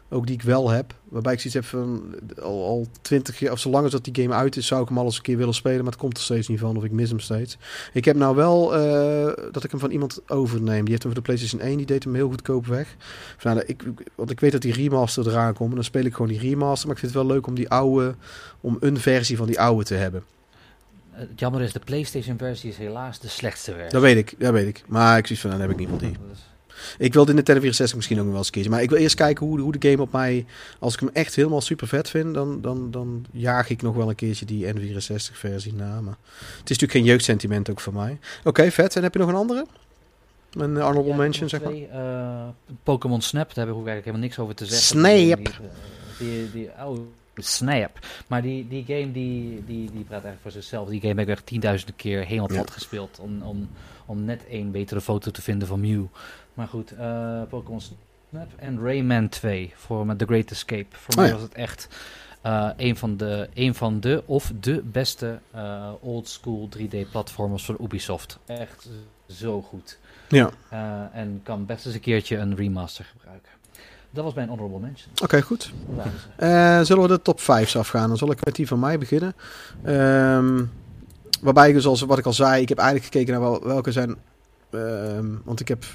[0.10, 0.94] Ook die ik wel heb.
[1.10, 4.34] Waarbij ik zoiets heb van al, al 20 jaar, of zolang als dat die game
[4.34, 5.78] uit is, zou ik hem al eens een keer willen spelen.
[5.84, 7.58] Maar het komt er steeds niet van of ik mis hem steeds.
[7.94, 10.82] Ik heb nou wel eh, dat ik hem van iemand overneem.
[10.82, 11.78] Die heeft hem voor de PlayStation 1.
[11.78, 12.96] Die deed hem heel goedkoop weg.
[13.38, 13.84] Van, nou, ik,
[14.16, 15.70] want ik weet dat die remaster eraan komt.
[15.70, 16.88] En dan speel ik gewoon die remaster.
[16.88, 18.16] Maar ik vind het wel leuk om die oude,
[18.62, 20.24] om een versie van die oude te hebben.
[21.18, 23.90] Het jammer is, de PlayStation versie is helaas de slechtste versie.
[23.92, 24.84] Dat weet ik, dat weet ik.
[24.88, 26.12] Maar ik zoiets van, dan heb ik niet van die.
[26.98, 28.72] Ik wil de Nintendo 64 misschien ook nog wel eens kiezen.
[28.72, 30.46] Maar ik wil eerst kijken hoe, hoe de game op mij...
[30.80, 34.10] Als ik hem echt helemaal super vet vind, dan, dan, dan jaag ik nog wel
[34.10, 36.02] een keertje die N64-versie na.
[36.02, 38.20] Maar het is natuurlijk geen jeugdsentiment ook voor mij.
[38.44, 38.96] Oké, vet.
[38.96, 39.66] En heb je nog een andere?
[40.52, 41.74] Een honorable Ja, mention, zeg maar.
[41.74, 42.48] eh,
[42.84, 44.86] Pokémon Snap, daar heb ik ook eigenlijk helemaal niks over te zeggen.
[44.88, 45.62] Snap.
[46.20, 47.00] Die, die, die, oh,
[47.44, 48.00] Snap.
[48.28, 50.90] Maar die, die game die, die, die praat eigenlijk voor zichzelf.
[50.90, 52.54] Die game heb ik echt tienduizenden keer helemaal Ja.
[52.56, 53.20] plat gespeeld.
[53.20, 53.70] Om, om,
[54.06, 56.04] om net één betere foto te vinden van Mew.
[56.54, 60.86] Maar goed, eh, Pokémon Snap en Rayman 2 voor met The Great Escape.
[60.90, 61.88] Voor Oh mij was het echt
[62.42, 67.66] eh, een, van de, een van de of de beste eh, old school 3D platformers
[67.66, 68.38] van Ubisoft.
[68.46, 68.90] Echt
[69.28, 69.98] zo goed.
[70.30, 70.52] Ja,
[71.14, 73.52] en kan best eens een keertje een remaster gebruiken.
[74.18, 75.10] Dat was mijn honorable mention.
[75.24, 75.72] oké, goed.
[76.36, 78.08] Eh, zullen we de top 5 afgaan?
[78.08, 79.34] Dan zal ik met die van mij beginnen.
[79.84, 80.64] Ehm,
[81.42, 83.92] waarbij ik dus, als, wat ik al zei, ik heb eigenlijk gekeken naar wel, welke
[83.92, 84.16] zijn...
[84.72, 85.86] ehm, want ik heb...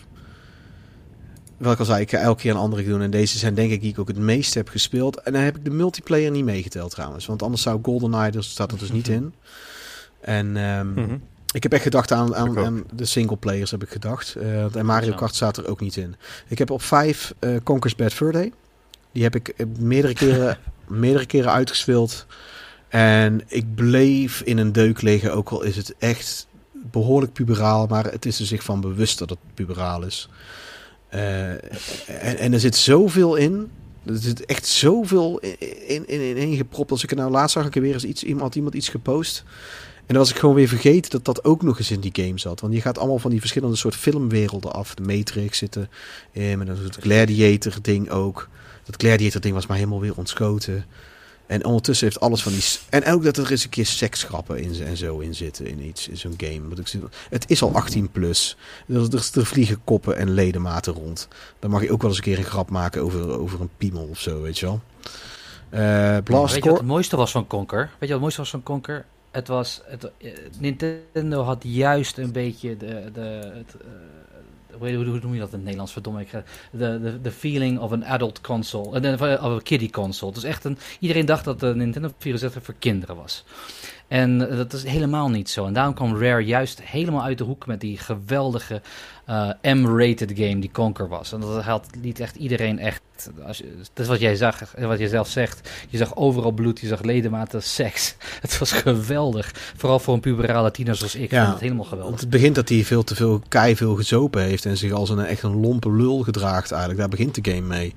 [1.57, 3.01] Wat ik al zei, ik ga elke keer een andere doen.
[3.01, 5.21] En deze zijn denk ik die ik ook het meest heb gespeeld.
[5.21, 7.27] En dan heb ik de multiplayer niet meegeteld trouwens.
[7.27, 9.35] Want anders zou GoldenEye, dus staat er dus niet in.
[10.21, 11.17] En ehm, Mhm.
[11.53, 14.35] Ik heb echt gedacht aan, aan, aan de singleplayers, heb ik gedacht.
[14.35, 15.15] Eh, en Mario.
[15.15, 16.17] Kart staat er ook niet in.
[16.49, 18.53] Ik heb op 5 eh Conker's Bad Fur Day.
[19.13, 22.27] Die heb ik eh, meerdere keren, meerdere keren uitgespeeld.
[22.89, 27.87] En ik bleef in een deuk liggen, ook al is het echt behoorlijk puberaal.
[27.87, 30.29] Maar het is er zich van bewust dat het puberaal is.
[31.09, 33.71] Eh, en, en er zit zoveel in.
[34.07, 36.91] Er zit echt zoveel in, in, in, in ingepropt.
[36.91, 38.89] Als ik er nou laatst zag, ik er weer eens iets, iemand, had iemand iets
[38.89, 39.45] gepost.
[40.13, 42.39] En dan was ik gewoon weer vergeten dat dat ook nog eens in die game
[42.39, 42.61] zat.
[42.61, 44.95] Want je gaat allemaal van die verschillende soort filmwerelden af.
[44.95, 45.91] De Matrix zitten
[46.33, 48.49] in, een soort Gladiator ding ook.
[48.85, 50.85] Dat Gladiator ding was maar helemaal weer ontschoten.
[51.47, 52.63] En ondertussen heeft alles van die...
[52.89, 56.09] En ook dat er eens een keer seksgrappen in en zo in zitten in iets,
[56.09, 56.63] in zo'n game.
[56.67, 58.57] Want ik zie, het is al 18 plus.
[58.89, 61.29] Er, er, er vliegen koppen en ledematen rond.
[61.59, 64.07] Dan mag je ook wel eens een keer een grap maken over, over een piemel
[64.11, 64.81] of zo, weet je wel.
[66.23, 67.79] Blast Weet je wat het mooiste was van Conker?
[67.79, 69.05] Weet je wat het mooiste was van Conker?
[69.33, 73.21] Het was, het, eh, Nintendo had juist een beetje de, de,
[73.55, 75.93] het, eh, hoe, hoe, hoe noem je dat in het Nederlands?
[75.93, 76.31] Verdomme, ik
[76.71, 80.33] de, de, de feeling of een adult console, eh, of een kiddie console.
[80.33, 83.45] Dus echt een, iedereen dacht dat de Nintendo 64 voor kinderen was.
[84.13, 85.67] En eh, dat is helemaal niet zo.
[85.67, 88.83] En daarom kwam Rare juist helemaal uit de hoek met die geweldige
[89.25, 91.33] eh, M-rated game die Conker was.
[91.33, 93.01] En dat had, liet echt iedereen echt...
[93.47, 95.71] Als je, dat is wat jij zag, wat je zelf zegt.
[95.89, 98.15] Je zag overal bloed, je zag ledematen, seks.
[98.41, 99.51] Het was geweldig.
[99.77, 101.31] Vooral voor een puberale tiener zoals ik.
[101.31, 102.21] Ja, het helemaal Want geweldig.
[102.21, 105.19] het begint dat hij veel te veel kei veel gezopen heeft en zich als een
[105.19, 107.01] echt een lompe lul gedraagt eigenlijk.
[107.01, 107.95] Daar begint de game mee.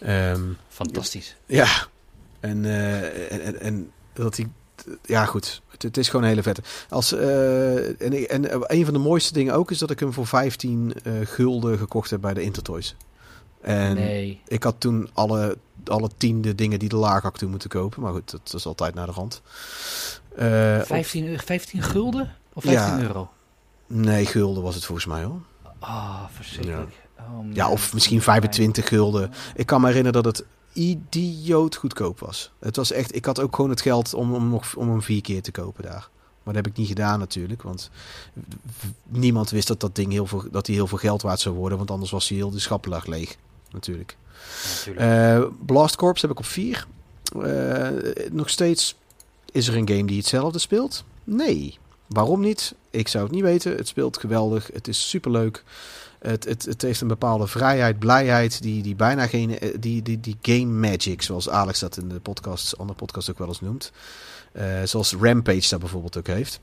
[0.00, 1.36] Ehm, Fantastisch.
[1.46, 1.86] ja,
[2.40, 4.46] en, eh, en, en, en dat hij
[5.02, 5.62] ja, goed.
[5.70, 6.62] Het, het is gewoon een hele vette.
[6.88, 10.26] Als, eh, en, en een van de mooiste dingen ook is dat ik hem voor
[10.26, 12.96] 15 eh, gulden gekocht heb bij de Intertoys.
[13.60, 14.40] En nee.
[14.46, 18.02] ik had toen alle, alle tiende dingen die de laag had toen moeten kopen.
[18.02, 19.42] Maar goed, dat is altijd naar de rand.
[20.36, 22.34] Eh, op- 15, euro- 15 gulden?
[22.52, 23.02] Of 15 Ja.
[23.02, 23.30] euro?
[23.86, 25.40] nee, gulden was het volgens mij hoor.
[25.78, 26.92] Ah, verschrikkelijk.
[27.18, 27.50] Oh, man.
[27.52, 29.32] Ja, of misschien 25 gulden.
[29.54, 32.50] Ik kan me herinneren dat het idioot goedkoop was.
[32.58, 35.20] Het was echt, ik had ook gewoon het geld om, om, nog, om hem vier
[35.20, 36.08] keer te kopen daar.
[36.42, 37.90] Maar dat heb ik niet gedaan natuurlijk, want
[39.08, 41.78] niemand wist dat dat ding heel veel, dat hij heel veel geld waard zou worden,
[41.78, 43.36] want anders was hij heel de schappelag leeg,
[43.70, 44.16] natuurlijk.
[44.76, 45.06] Natuurlijk.
[45.06, 46.86] Eh, Blast Corps heb ik op 4.
[48.32, 48.96] nog steeds
[49.52, 51.04] is er een game die hetzelfde speelt?
[51.24, 51.78] Nee.
[52.06, 52.74] Waarom niet?
[52.90, 53.76] Ik zou het niet weten.
[53.76, 54.70] Het speelt geweldig.
[54.72, 55.64] Het is superleuk.
[56.20, 59.58] Het, het, het heeft een bepaalde vrijheid, blijheid, die, die bijna geen.
[59.58, 63.38] eh, Die, die, die game magic, zoals Alex dat in de podcast, andere podcast ook
[63.38, 63.92] wel eens noemt.
[64.52, 66.58] Eh, zoals Rampage dat bijvoorbeeld ook heeft.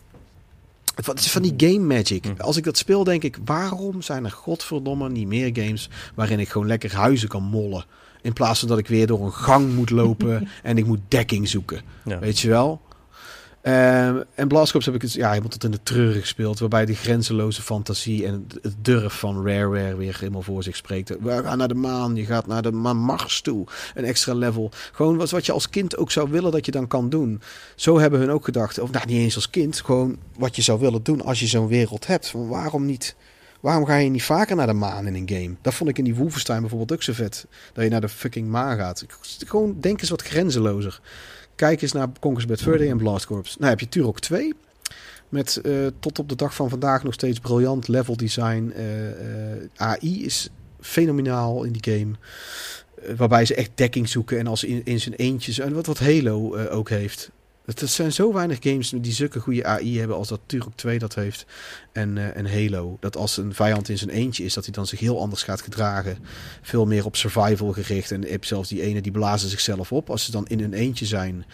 [0.95, 2.25] Het is van die game magic.
[2.25, 2.41] Mhm.
[2.41, 6.49] Als ik dat speel, denk ik: waarom zijn er godverdomme niet meer games waarin ik
[6.49, 7.85] gewoon lekker huizen kan mollen?
[8.21, 11.47] In plaats van dat ik weer door een gang moet lopen en ik moet dekking
[11.49, 11.81] zoeken.
[12.05, 12.19] Ja.
[12.19, 12.81] Weet je wel?
[13.61, 16.59] Ehm, en Blast Corps heb ik het, ja, helemaal tot in de treuren gespeeld.
[16.59, 21.09] Waarbij die grenzeloze fantasie en het- het durf van Rareware weer helemaal voor zich spreekt.
[21.19, 23.65] We gaan naar de maan, je gaat naar de Ma- Mars toe.
[23.95, 24.71] Een extra level.
[24.91, 27.41] Gewoon wat, je als kind ook zou willen dat je dan kan doen.
[27.75, 28.79] Zo hebben hun ook gedacht.
[28.79, 29.81] Of nou, niet eens als kind.
[29.81, 32.31] Gewoon wat je zou willen doen als je zo'n wereld hebt.
[32.35, 33.15] Waarom niet?
[33.59, 35.55] Waarom ga je niet vaker naar de maan in een game?
[35.61, 37.45] Dat vond ik in die Wolfenstein bijvoorbeeld ook zo vet.
[37.73, 39.05] Dat je naar de fucking maan gaat.
[39.45, 40.99] Gewoon denk eens wat grenzelozer.
[41.57, 43.57] Kijk eens naar Conquers Bad en Blast Corps.
[43.57, 44.53] Nou heb je Turok 2.
[45.29, 48.71] Met eh, tot op de dag van vandaag nog steeds briljant level design.
[48.75, 49.09] Eh,
[49.53, 52.11] eh, AI is fenomenaal in die game.
[53.15, 54.39] Waarbij ze echt dekking zoeken.
[54.39, 55.59] En als in, in zijn eentjes.
[55.59, 57.31] En wat, wat Halo ook heeft.
[57.67, 61.15] Het zijn zo weinig games die zulke goede AI hebben als dat Turok 2 dat
[61.15, 61.45] heeft.
[61.91, 62.97] En, eh, en Halo.
[62.99, 65.61] Dat als een vijand in zijn eentje is, dat hij dan zich heel anders gaat
[65.61, 66.17] gedragen.
[66.61, 68.11] Veel meer op survival gericht.
[68.11, 70.09] En je hebt zelfs die ene die blazen zichzelf op.
[70.09, 71.45] Als ze dan in hun eentje zijn.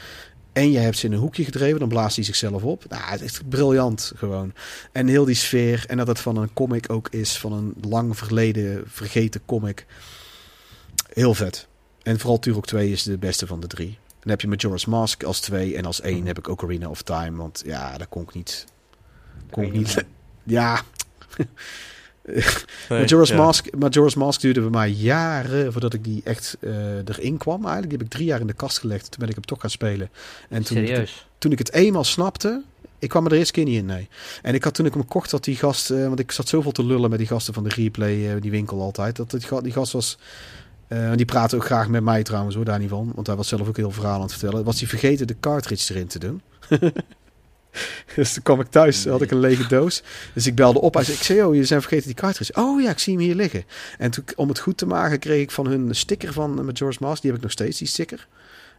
[0.51, 2.85] En je hebt ze in een hoekje gedreven, dan blaast hij zichzelf op.
[2.89, 4.53] Nou, het is briljant gewoon.
[4.91, 5.85] En heel die sfeer.
[5.87, 7.37] En dat het van een comic ook is.
[7.37, 9.85] Van een lang verleden vergeten comic.
[11.13, 11.67] Heel vet.
[12.03, 13.97] En vooral Turok 2 is de beste van de drie.
[14.23, 17.37] Dan heb je Majora's Mask als 2 en als 1 heb ik Ocarina of Time.
[17.37, 18.65] Want ja, dat kon ik niet.
[19.49, 20.03] Kon ik niet.
[20.43, 20.81] Ja.
[22.25, 23.35] Nee, Majora's, ja.
[23.35, 27.61] Mask, Majora's Mask duurde bij mij jaren voordat ik die echt eh, erin kwam.
[27.61, 29.11] Eigenlijk die heb ik drie jaar in de kast gelegd.
[29.11, 30.09] Toen ben ik hem toch gaan spelen.
[30.49, 31.27] En toen, Serieus?
[31.37, 32.63] toen ik het eenmaal snapte,
[32.99, 34.09] ik kwam er de eerste keer niet in, nee.
[34.41, 36.71] En ik had toen ik hem kocht, dat die gast, eh, want ik zat zoveel
[36.71, 39.71] te lullen met die gasten van de replay, eh, die winkel altijd, dat die, die
[39.71, 40.17] gast was,
[40.93, 43.47] eh, die praatte ook graag met mij trouwens hoor, daar niet van, want hij was
[43.47, 44.63] zelf ook heel verhaal aan het vertellen.
[44.63, 46.41] Was hij vergeten de cartridge erin te doen.
[48.15, 50.03] dus toen kwam ik thuis, had ik een lege doos.
[50.33, 50.93] Dus ik belde op.
[50.93, 52.61] Hij zei, ik zei, oh, je zijn vergeten die cartridge.
[52.61, 53.63] Oh ja, ik zie hem hier liggen.
[53.97, 56.65] En toen, om het goed te maken, kreeg ik van hun een sticker van uh,
[56.65, 57.21] Majora's Mask.
[57.21, 58.27] Die heb ik nog steeds, die sticker.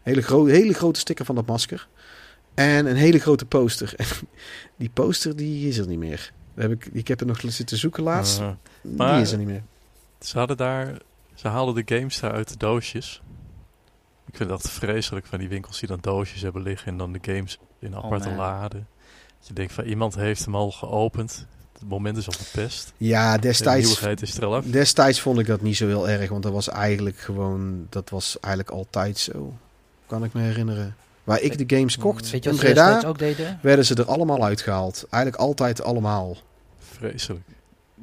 [0.03, 1.89] Hele, gro hele grote sticker van dat masker.
[2.55, 3.95] En een hele grote poster.
[4.05, 4.07] En
[4.77, 6.33] die poster, die is er niet meer.
[6.55, 8.41] Heb ik, ik heb er nog zitten zoeken laatst.
[8.41, 8.51] Uh,
[8.83, 9.63] die maar- is er niet meer.
[10.21, 10.97] ze hadden daar,
[11.35, 13.23] ze haalden de games daar uit de doosjes.
[14.27, 17.19] Ik vind dat vreselijk van die winkels die dan doosjes hebben liggen en dan de
[17.23, 18.37] games in aparte man.
[18.37, 18.87] laden.
[19.39, 21.47] Dat je denkt van iemand heeft hem al geopend.
[21.73, 22.93] Het moment is al verpest.
[22.97, 24.65] Ja, De destijds, nieuwigheid is er al af.
[24.65, 26.31] destijds vond ik dat niet zo heel erg.
[26.31, 27.87] Want dat was eigenlijk gewoon...
[27.91, 29.55] Dat was eigenlijk altijd zo.
[30.07, 30.97] Kan ik me herinneren.
[31.25, 33.03] Waar ik de games kocht Weet je in Breda...
[33.07, 33.59] ook deden?
[33.63, 35.07] werden ze er allemaal uitgehaald.
[35.11, 36.37] Eigenlijk altijd allemaal.
[36.79, 37.45] Vreselijk.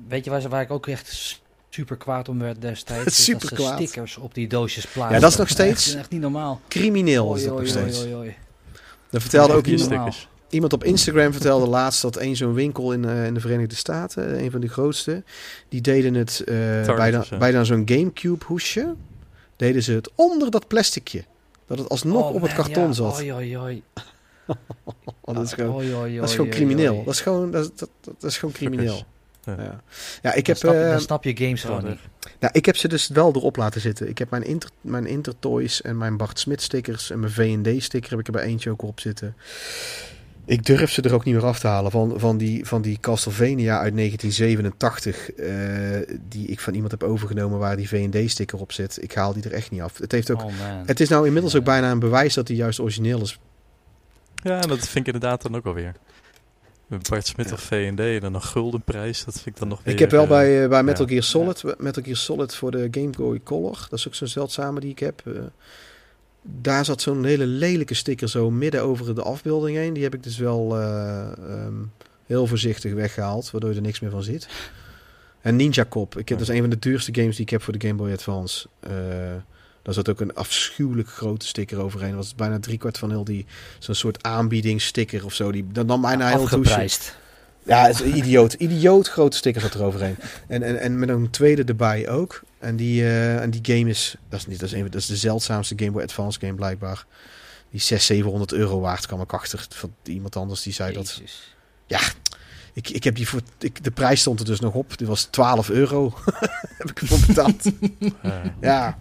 [0.08, 1.41] Weet je waar, ze, waar ik ook echt
[1.74, 3.06] super kwaad om werd destijds?
[3.06, 3.74] Is Super dat ze kwaad.
[3.82, 5.16] stickers op die doosjes plaatsen.
[5.16, 6.62] Ja, dat is nog steeds- Echt, echt niet normaal.
[6.68, 8.06] Crimineel is Oei, dat nog steeds.
[8.14, 8.36] oei.
[9.12, 13.26] Er vertelde ook iemand, iemand op Instagram vertelde laatst dat een zo'n winkel in, eh,
[13.26, 15.24] in de Verenigde Staten, een van de grootste,
[15.70, 16.56] die deden het eh,
[16.96, 17.38] bij, dan, of zo.
[17.38, 18.96] bij dan zo'n Gamecube hoesje,
[19.56, 21.24] deden ze het onder dat plasticje.
[21.68, 22.92] Dat het alsnog Oh, op het karton ja.
[22.94, 23.18] zat.
[23.20, 23.84] Oei, oei, oei.
[25.24, 27.04] Oh, dat is gewoon, dat is gewoon crimineel.
[27.06, 29.04] Dat is gewoon, dat, is- dat, dat, dat is gewoon crimineel.
[29.44, 29.56] Ja.
[29.58, 29.82] Ja.
[30.22, 32.00] ja, ik Dan heb, snap, je, eh, dan snap je games gewoon niet.
[32.40, 34.10] nou, ik heb ze dus wel erop laten zitten.
[34.10, 38.10] Ik heb mijn, Inter, mijn Intertoys en mijn Bart Smit stickers en mijn V&D sticker
[38.10, 39.36] heb ik er bij eentje ook op zitten.
[40.46, 41.92] Ik durf ze er ook niet meer af te halen.
[41.92, 47.60] Van, van, die, van die Castlevania uit 1987, eh, die ik van iemand heb overgenomen
[47.60, 49.04] waar die V&D-sticker op zit.
[49.04, 49.98] Ik haal die er echt niet af.
[49.98, 50.52] Het, heeft ook, Oh
[50.86, 51.60] het is nou inmiddels Ja.
[51.60, 53.40] ook bijna een bewijs dat hij juist origineel is.
[54.36, 55.94] Ja, en dat vind ik inderdaad dan ook alweer.
[56.92, 59.94] Met Bart Smit of V&D en dan een guldenprijs, dat vind ik dan nog weer...
[59.94, 61.08] ik heb wel eh, bij, eh, bij Metal.
[61.08, 64.80] Gear Solid, Metal Gear Solid voor de Game Boy Color, dat is ook zo'n zeldzame
[64.80, 65.22] die ik heb.
[65.26, 65.34] eh,
[66.42, 69.94] daar zat zo'n hele lelijke sticker zo midden over de afbeelding heen.
[69.94, 71.74] Die heb ik dus wel eh, ehm,
[72.26, 74.48] heel voorzichtig weggehaald, waardoor je er niks meer van ziet.
[75.42, 76.18] En Ninja Cop.
[76.18, 78.00] Ik heb, dat is een van de duurste games die ik heb voor de Game
[78.00, 78.68] Boy Advance.
[79.82, 82.10] Daar zat ook een afschuwelijk grote sticker overheen.
[82.10, 83.46] Dat was bijna driekwart van heel die...
[83.80, 85.52] Zo'n soort aanbiedingssticker of zo.
[85.52, 86.42] Die, dan nam bijna heel.
[86.42, 87.18] Afgeprijsd.
[87.64, 88.54] Ja, het is een idioot.
[88.54, 90.16] Idioot grote sticker zat er overheen.
[90.48, 92.42] En, en, en met een tweede erbij ook.
[92.60, 94.16] En die, eh, en die game is...
[94.30, 97.06] Dat is, niet, dat, is een, dat is de zeldzaamste Game Boy Advance game blijkbaar.
[97.70, 99.08] Die is 600, 700 euro waard.
[99.08, 101.10] kwam ik achter van iemand anders die zei dat...
[101.10, 101.56] Jezus.
[102.74, 103.42] Ik, ik heb die voor...
[103.60, 104.98] Ik, de prijs stond er dus nog op.
[104.98, 106.14] Die was 12 euro.
[106.78, 107.64] heb ik ervoor betaald.
[108.62, 108.98] Ja.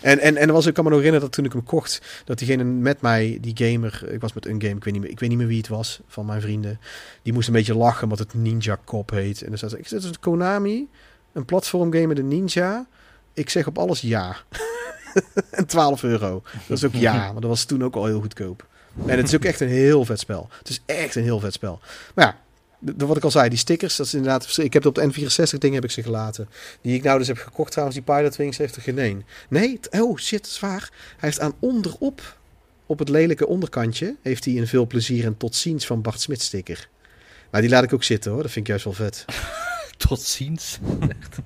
[0.00, 2.38] En, en, en was, ik kan me nog herinneren dat toen ik hem kocht, dat
[2.38, 5.20] diegene met mij, die gamer, ik was met een game, ik weet niet meer, ik
[5.20, 6.80] weet niet meer wie het was van mijn vrienden,
[7.22, 9.42] die moest een beetje lachen omdat het Ninja Cop heet.
[9.42, 10.88] En dan zei ze, ik dit is een Konami,
[11.32, 12.86] een platformgame met een ninja.
[13.34, 14.36] Ik zeg op alles ja.
[15.50, 16.42] en 12 euro.
[16.66, 18.66] Dat is ook ja, maar dat was toen ook al heel goedkoop.
[19.06, 20.48] En het is ook echt een heel vet spel.
[20.58, 21.80] Het is echt een heel vet spel.
[22.14, 22.36] Maar ja,
[22.80, 24.56] de- de- wat ik al zei, die stickers, dat is inderdaad...
[24.56, 26.48] Ik heb het op de N64 ding heb ik ze gelaten.
[26.80, 29.24] Die ik nou dus heb gekocht trouwens, die Pilot Wings heeft er geen één.
[29.48, 30.88] Nee, t- oh shit, zwaar.
[30.92, 32.38] Hij heeft aan onderop,
[32.86, 36.42] op het lelijke onderkantje, heeft hij een veel plezier en tot ziens van Bart Smit
[36.42, 36.88] sticker.
[37.50, 39.24] Maar die laat ik ook zitten hoor, dat vind ik juist wel vet.
[40.08, 40.78] Tot ziens.
[41.08, 41.36] Echt.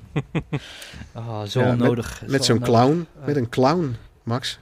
[1.13, 2.23] Oh, zo Ja, met- onnodig.
[2.27, 4.59] Met Zo zo'n clown, met een clown, Max.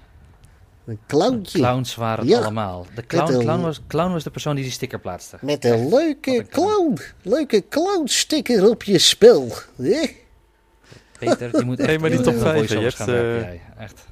[0.86, 1.58] Een clowntje.
[1.58, 2.40] Clowns waren het Ja.
[2.40, 2.86] allemaal.
[2.94, 5.36] De clown, een- clown, was, clown was de persoon die die sticker plaatste.
[5.40, 6.94] Met een leuke een clown.
[6.94, 9.48] clown, leuke clown sticker op je spel.
[9.78, 10.08] Eh?
[11.18, 13.48] Peter, die moet echt Hey, maar die top veel vijf, voice-overs je gaan hebt, werken,
[13.48, 13.84] eh, jij.
[13.84, 14.04] Echt.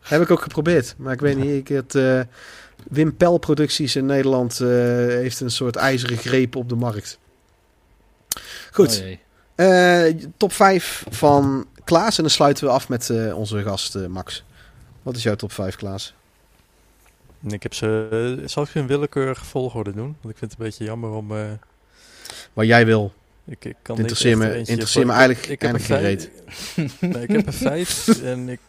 [0.00, 1.50] Heb ik ook geprobeerd, maar ik weet niet.
[1.54, 2.20] Ik het, eh,
[2.90, 7.18] Wim Pel Producties in Nederland eh, heeft een soort ijzeren greep op de markt.
[8.72, 12.16] Goed, Oh eh, top 5 van Klaas.
[12.16, 14.44] En dan sluiten we af met eh, onze gast eh, Max.
[15.06, 16.14] Wat is jouw top 5, Klaas?
[17.48, 18.08] ik heb ze...
[18.42, 20.16] eh, zal ik ze in willekeurige volgorde doen?
[20.20, 21.36] Want ik vind het een beetje jammer om...
[21.36, 21.50] eh,
[22.52, 23.12] Wat jij wil.
[23.44, 26.20] ik, ik kan echt me- er eentje interesseert me voor- ik- eigenlijk- ik heb eigenlijk
[26.20, 26.30] een
[26.74, 28.60] vijf- nee, ik heb er vijf en ik,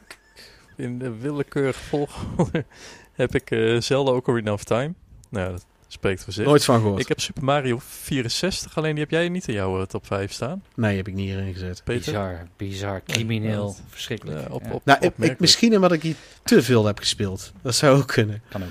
[0.76, 2.66] in de willekeurige volgorde
[3.22, 4.94] heb ik eh Zelda Ocarina of Time.
[5.30, 6.46] Nou, dat spreekt voor zich.
[6.46, 7.02] Nooit van gehoord.
[7.02, 10.32] Ik heb Super Mario 64, alleen die heb jij niet in jouw eh, top 5
[10.32, 11.82] staan, Nee, heb ik niet hierin gezet.
[11.84, 12.12] Peter.
[12.12, 14.40] Bizar, bizar, crimineel, Ja, verschrikkelijk.
[14.40, 17.52] Ja, op, op, Nou, ik, misschien omdat ik hier te veel heb gespeeld.
[17.62, 18.42] Dat zou ook kunnen.
[18.50, 18.70] Kan ook.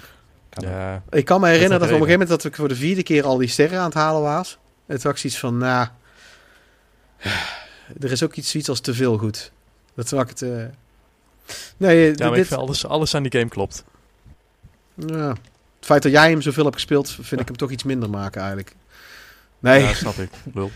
[0.48, 0.70] Kan ook.
[0.70, 3.02] Ja, Ik kan me herinneren dat op een gegeven moment dat ik voor de vierde
[3.02, 4.58] keer al die sterren aan het halen was.
[4.86, 5.88] En toen had ik zoiets van, nou,
[8.00, 9.52] er is ook iets, zoiets als te veel goed.
[9.94, 10.42] Dat was het.
[10.42, 10.64] eh
[11.76, 13.84] nee, ja maar ik vind alles, alles aan die game klopt.
[14.94, 15.34] ja,
[15.86, 18.38] het feit dat jij hem zoveel hebt gespeeld, vind ik hem toch iets minder maken
[18.40, 18.74] eigenlijk.
[19.58, 20.30] Nee, Ja, snap ik.
[20.54, 20.70] Lul.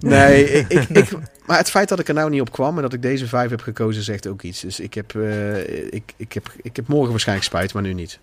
[0.00, 1.10] nee, ik, ik, ik-
[1.46, 3.50] maar het feit dat ik er nou niet op kwam en dat ik deze vijf
[3.50, 4.60] heb gekozen, zegt ook iets.
[4.60, 8.18] Dus ik heb, eh, ik, ik heb, ik heb morgen waarschijnlijk spijt, maar nu niet.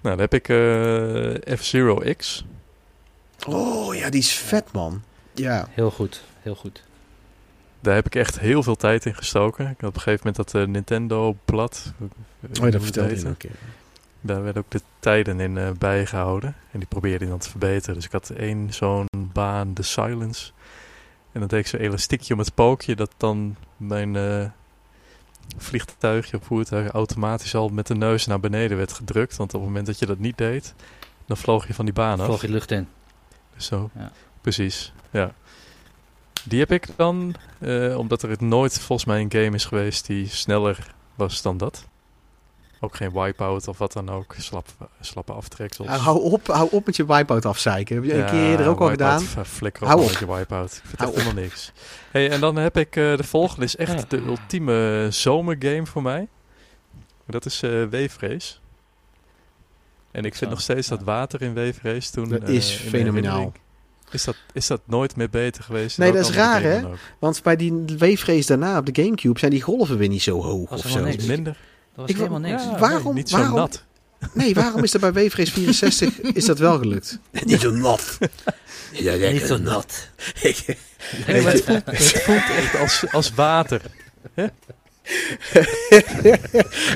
[0.00, 2.44] Nou, dan heb ik eh, F-Zero X.
[3.46, 5.02] Oh ja, die is vet, man.
[5.34, 5.68] Ja.
[5.70, 6.82] Heel goed, heel goed.
[7.80, 9.64] Daar heb ik echt heel veel tijd in gestoken.
[9.70, 11.92] Ik had op een gegeven moment dat eh, Nintendo-blad.
[12.42, 13.50] Oh, ja, dat vertelde je nog een keer.
[14.20, 16.54] Daar werden ook de tijden in eh, bijgehouden.
[16.72, 17.94] En die probeerde hij dan te verbeteren.
[17.94, 20.50] Dus ik had één zo'n baan, de Silence.
[21.32, 22.96] En dan deed ik zo'n elastiekje om het pookje.
[22.96, 24.44] Dat dan mijn eh,
[25.56, 29.36] vliegtuigje of voertuig automatisch al met de neus naar beneden werd gedrukt.
[29.36, 30.74] Want op het moment dat je dat niet deed,
[31.26, 32.26] dan vloog je van die baan af.
[32.26, 32.88] Vloog je de lucht in.
[33.54, 34.12] Dus Zo, Ja.
[34.40, 34.92] precies.
[35.10, 35.32] Ja.
[36.44, 40.06] Die heb ik dan, eh, omdat er het nooit volgens mij een game is geweest
[40.06, 41.86] die sneller was dan dat.
[42.80, 44.34] Ook geen wipeout of wat dan ook.
[44.38, 44.66] Slap,
[45.00, 45.88] slappe aftreksels.
[45.88, 47.94] Hou, op, hou op met je wipeout afzeiken.
[47.96, 49.20] Heb je een keer eerder ook al gedaan?
[49.44, 50.18] Flikker op Hou met op.
[50.18, 50.70] je wipeout.
[50.72, 51.72] Ik vind het Hou echt helemaal niks.
[52.10, 54.04] Hey, en dan heb ik eh, de volgende is echt Ja.
[54.08, 56.28] de ultieme zomergame voor mij.
[57.26, 58.54] Dat is eh Waverace.
[60.10, 60.96] En ik vind Zo, nog steeds ja.
[60.96, 62.28] dat water in Waverace toen...
[62.28, 63.52] Dat eh, is de fenomenaal.
[64.10, 65.98] Is dat, is dat nooit meer beter geweest?
[65.98, 66.82] Nee, dat is raar, hè?
[67.18, 70.70] Want bij die weefrace daarna op de Gamecube zijn die golven weer niet zo hoog
[70.70, 70.96] Was of er zo.
[70.98, 71.24] wel niks.
[71.24, 71.56] Minder.
[71.96, 72.62] Dat was Ik helemaal niks.
[72.62, 73.82] Ja, Waarom- nee, niet zo waarom- nat.
[74.34, 77.18] Nee, waarom is er bij weefrace 64 is dat wel gelukt?
[77.44, 78.18] niet zo nat.
[78.92, 80.08] Ja, Niet zo nat.
[80.42, 80.54] Nee,
[81.26, 83.80] het, voelt, het voelt echt als, als water.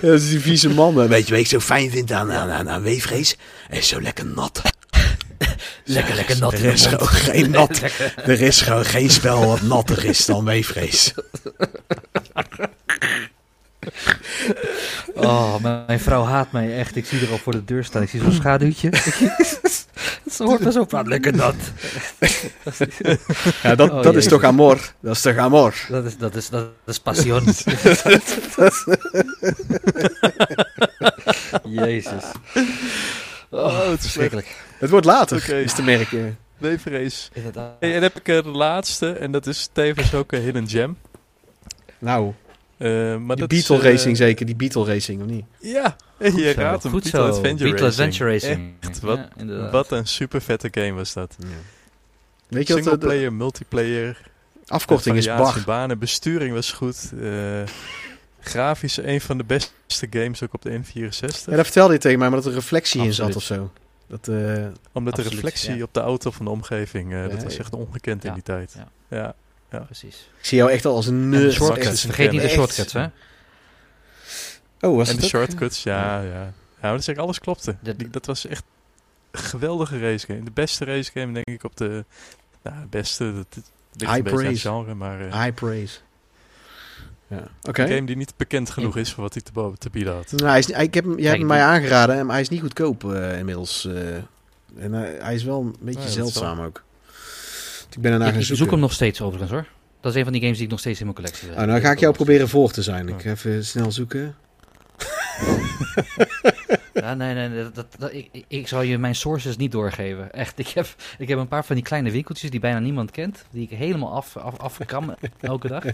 [0.02, 1.08] dat is die vieze man.
[1.08, 2.82] Weet je wat ik zo fijn vind aan, aan, aan, aan?
[2.84, 3.24] Hij
[3.70, 4.62] is zo lekker nat.
[5.84, 6.52] Lekker, lekker nat.
[6.52, 7.80] Er is gewoon geen nat.
[8.16, 11.12] Er is gewoon geen spel wat natter is dan weefrace.
[15.14, 16.96] Oh, mijn vrouw haat mij echt.
[16.96, 18.02] Ik zie er al voor de deur staan.
[18.02, 18.90] Ik zie zo'n schaduwtje.
[20.30, 21.06] Zo hoort er zo praat.
[21.06, 21.54] Lekker dat.
[23.62, 24.92] Ja, dat, Oh, dat is toch amor.
[25.00, 25.74] Dat is toch amor.
[25.88, 27.44] Dat is, dat is, dat is passion.
[31.62, 32.24] Jezus.
[33.50, 34.56] Oh, het is verschrikkelijk.
[34.78, 35.54] Het wordt later, Oké.
[35.56, 36.38] is te merken.
[36.58, 37.30] Nee, vrees.
[37.32, 37.76] Inderdaad.
[37.80, 40.68] Hey, en dan heb ik eh, de laatste, en dat is tevens ook een hidden
[40.68, 40.98] gem.
[41.98, 42.32] Nou,
[42.80, 44.46] Eh, maar die dat is, Beetle eh, Racing zeker.
[44.46, 45.44] Die Beetle Racing, of niet?
[45.60, 46.92] Ja, je Zo, raadt hem.
[46.92, 47.26] Goed Beetle zo.
[47.26, 48.06] Adventure Beetle Racing.
[48.06, 48.72] Adventure Racing.
[48.80, 51.36] Echt, wat, Ja, wat een super vette game was dat.
[52.48, 54.20] Weet je wat Single de, de player, multiplayer.
[54.66, 55.64] afkorting is BAG?
[55.64, 57.12] banen, besturing was goed.
[57.22, 57.62] eh,
[58.40, 61.44] grafisch een van de beste games ook op de N64.
[61.46, 63.70] Ja, dat vertelde je tegen mij, maar dat er reflectie in zat of zo.
[64.06, 64.34] Dat, eh,
[64.92, 65.82] Omdat de absoluut, reflectie ja.
[65.82, 67.58] op de auto van de omgeving, eh, dat Ja, was ja.
[67.58, 68.76] echt ongekend in Ja, die tijd.
[69.08, 69.34] ja.
[69.70, 69.78] Ja.
[69.78, 70.30] Precies.
[70.38, 71.52] ik zie jou echt al als een nerd.
[71.52, 72.00] shortcuts.
[72.00, 73.06] Vergeet niet de shortcuts, hè?
[74.80, 75.44] Oh, was en het de ook?
[75.44, 76.30] shortcuts, ja, ja.
[76.32, 76.52] Ja,
[76.86, 77.76] maar dat zeg ik, alles klopte.
[77.80, 78.62] Dat- dat was echt
[79.30, 80.42] een geweldige racegame.
[80.42, 82.04] De beste racegame, denk ik, op de...
[82.62, 84.68] Nou, de beste, dat, dat ligt High een beetje aan het praise.
[84.68, 85.20] genre, maar...
[85.20, 85.98] eh, High praise.
[87.26, 87.82] Ja, oké.
[87.82, 90.32] Een game die niet bekend genoeg is voor wat hij te, te bieden had.
[90.32, 92.60] Nou, hij is, ik heb, hem- jij hebt hem mij aangeraden, maar hij is niet
[92.60, 93.84] goedkoop eh, inmiddels.
[93.84, 94.14] eh.
[94.76, 96.82] en hij, hij is wel een beetje Ja, zeldzaam ook.
[97.96, 98.56] Ik ben ernaar Ik, zoeken.
[98.56, 99.66] zoek hem nog steeds overigens hoor.
[100.00, 101.58] Dat is een van die games die ik nog steeds in mijn collectie heb.
[101.58, 103.08] Oh, nou ga ik jou proberen voor te zijn.
[103.08, 104.34] Ik ga even snel zoeken.
[106.94, 107.64] Ja, nee, nee, nee,
[107.98, 110.32] dat, ik, ik- zal je mijn sources niet doorgeven.
[110.32, 110.86] Echt, ik heb,
[111.18, 113.44] ik heb een paar van die kleine winkeltjes die bijna niemand kent.
[113.50, 115.84] Die ik helemaal af, af, afkram elke dag.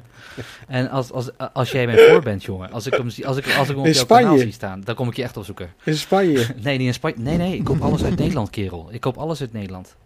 [0.69, 2.71] En als, als, als jij mijn voor bent, jongen.
[2.73, 3.25] Als ik hem, als ik,
[3.57, 5.73] als ik hem op jouw kanaal zie staan, dan kom ik je echt opzoeken.
[5.85, 6.47] In Spanje.
[6.63, 7.17] Nee, niet in Spanje.
[7.19, 8.89] Nee, nee, ik koop alles uit Nederland, kerel.
[8.91, 9.97] Ik koop alles uit Nederland.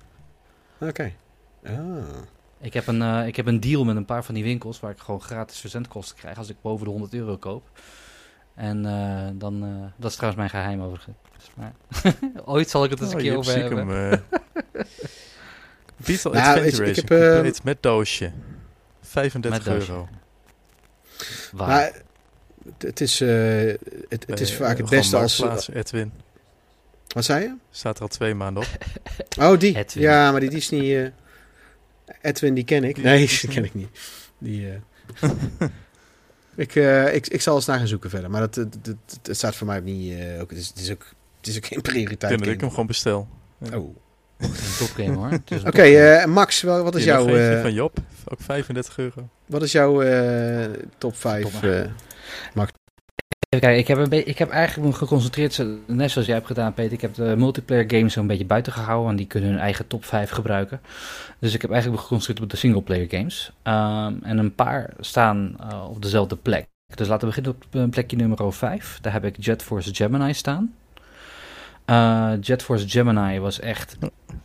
[0.81, 1.13] Oké.
[1.67, 1.73] Ah.
[2.61, 4.91] Ik heb, een, eh, ik heb een deal met een paar van die winkels waar
[4.91, 7.69] ik gewoon gratis verzendkosten krijg als ik boven de 100 euro koop.
[8.55, 11.17] En eh, dan, eh, dat is trouwens mijn geheim overigens.
[11.55, 11.73] Maar
[12.45, 14.25] ooit zal ik het eens Oh, een je keer over hebben.
[16.07, 17.09] Beetle Nou, Adventure ik-
[17.45, 18.33] heb, met doosje.
[19.01, 19.91] 35 Met doosje.
[19.91, 20.09] euro.
[21.53, 21.69] Waar?
[21.69, 21.93] Maar
[22.79, 23.29] het, is, eh,
[24.09, 25.69] het, het is vaak het beste als...
[25.73, 26.13] Edwin.
[27.09, 27.55] Wat zei je?
[27.71, 28.69] Staat er al twee maanden op.
[29.41, 29.77] Oh, die.
[29.77, 30.03] Edwin.
[30.03, 31.11] Ja, maar die, die is niet...
[32.21, 33.03] Edwin, die ken ik.
[33.03, 33.89] Nee, die ken ik niet.
[34.39, 35.31] Die, eh,
[36.55, 38.31] ik, eh, ik, ik zal eens naar gaan zoeken verder.
[38.31, 40.19] Maar dat, dat, dat, dat staat voor mij ook niet...
[40.19, 41.07] eh, ook, het, is, het, is ook,
[41.39, 42.31] het is ook geen Ik prioriteit.
[42.33, 43.29] denk dat ik hem gewoon bestel.
[43.73, 43.97] Oh.
[44.39, 45.41] Een topgame hoor.
[45.67, 47.25] Oké, eh, Max, wel, wat is jouw,
[47.61, 47.99] van Job.
[48.25, 49.29] Ook 35 euro.
[49.47, 51.43] wat is jouw eh, top 5?
[51.43, 51.63] Top
[52.55, 52.71] maar.
[53.51, 56.75] Even kijken, ik heb, een ik heb eigenlijk me geconcentreerd, net zoals jij hebt gedaan
[56.75, 56.93] Peter.
[56.93, 60.05] Ik heb de multiplayer games zo'n beetje buiten gehouden, want die kunnen hun eigen top
[60.05, 60.81] 5 gebruiken.
[61.39, 63.53] Dus ik heb eigenlijk me geconcentreerd op de singleplayer games.
[63.63, 66.67] Ehm, en een paar staan eh, op dezelfde plek.
[66.95, 68.99] Dus laten we beginnen op eh, plekje nummer 5.
[69.01, 70.75] Daar heb ik Jet Force Gemini staan.
[71.85, 73.97] Eh, Jet Force Gemini was echt.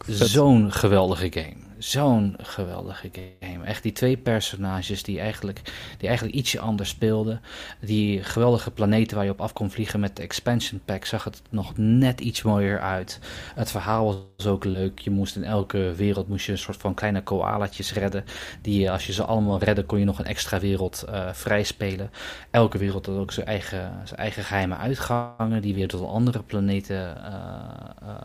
[0.08, 1.65] Zo'n geweldige game.
[1.78, 3.64] Zo'n geweldige game.
[3.64, 5.62] Echt die twee personages die eigenlijk,
[5.98, 7.42] die eigenlijk ietsje anders speelden.
[7.80, 11.42] Die geweldige planeten waar je op af kon vliegen met de expansion pack zag het
[11.50, 13.20] nog net iets mooier uit.
[13.56, 15.00] Het verhaal was ook leuk.
[15.00, 18.26] Je moest in elke wereld moest je een soort van kleine koalatjes redden.
[18.62, 22.10] Die als je ze allemaal redde kon je nog een extra wereld eh vrij spelen.
[22.52, 25.62] Elke wereld had ook zijn eigen, zijn eigen geheime uitgangen.
[25.62, 27.32] Die weer tot andere planeten eh,
[28.02, 28.16] eh,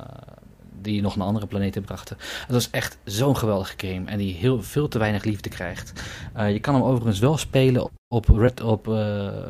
[0.81, 2.17] die nog naar andere planeten brachten.
[2.21, 5.93] Het was echt zo'n geweldige game en die heel veel te weinig liefde krijgt.
[6.35, 8.95] Eh, je kan hem overigens wel spelen op, Red, op eh,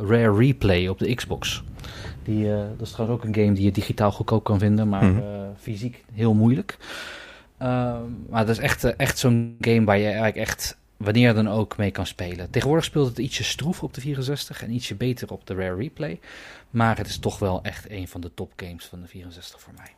[0.01, 1.63] Rare Replay op de Xbox.
[2.23, 5.05] Die, eh, dat is trouwens ook een game die je digitaal goedkoop kan vinden, maar
[5.05, 5.23] Mhm.
[5.61, 6.77] fysiek heel moeilijk.
[7.59, 11.77] Ehm, maar dat is echt, echt zo'n game waar je eigenlijk echt wanneer dan ook
[11.77, 12.51] mee kan spelen.
[12.51, 16.21] Tegenwoordig speelt het ietsje stroef op de 64 en ietsje beter op de Rare Replay.
[16.71, 19.73] Maar het is toch wel echt een van de top games van de 64 voor
[19.77, 19.89] mij.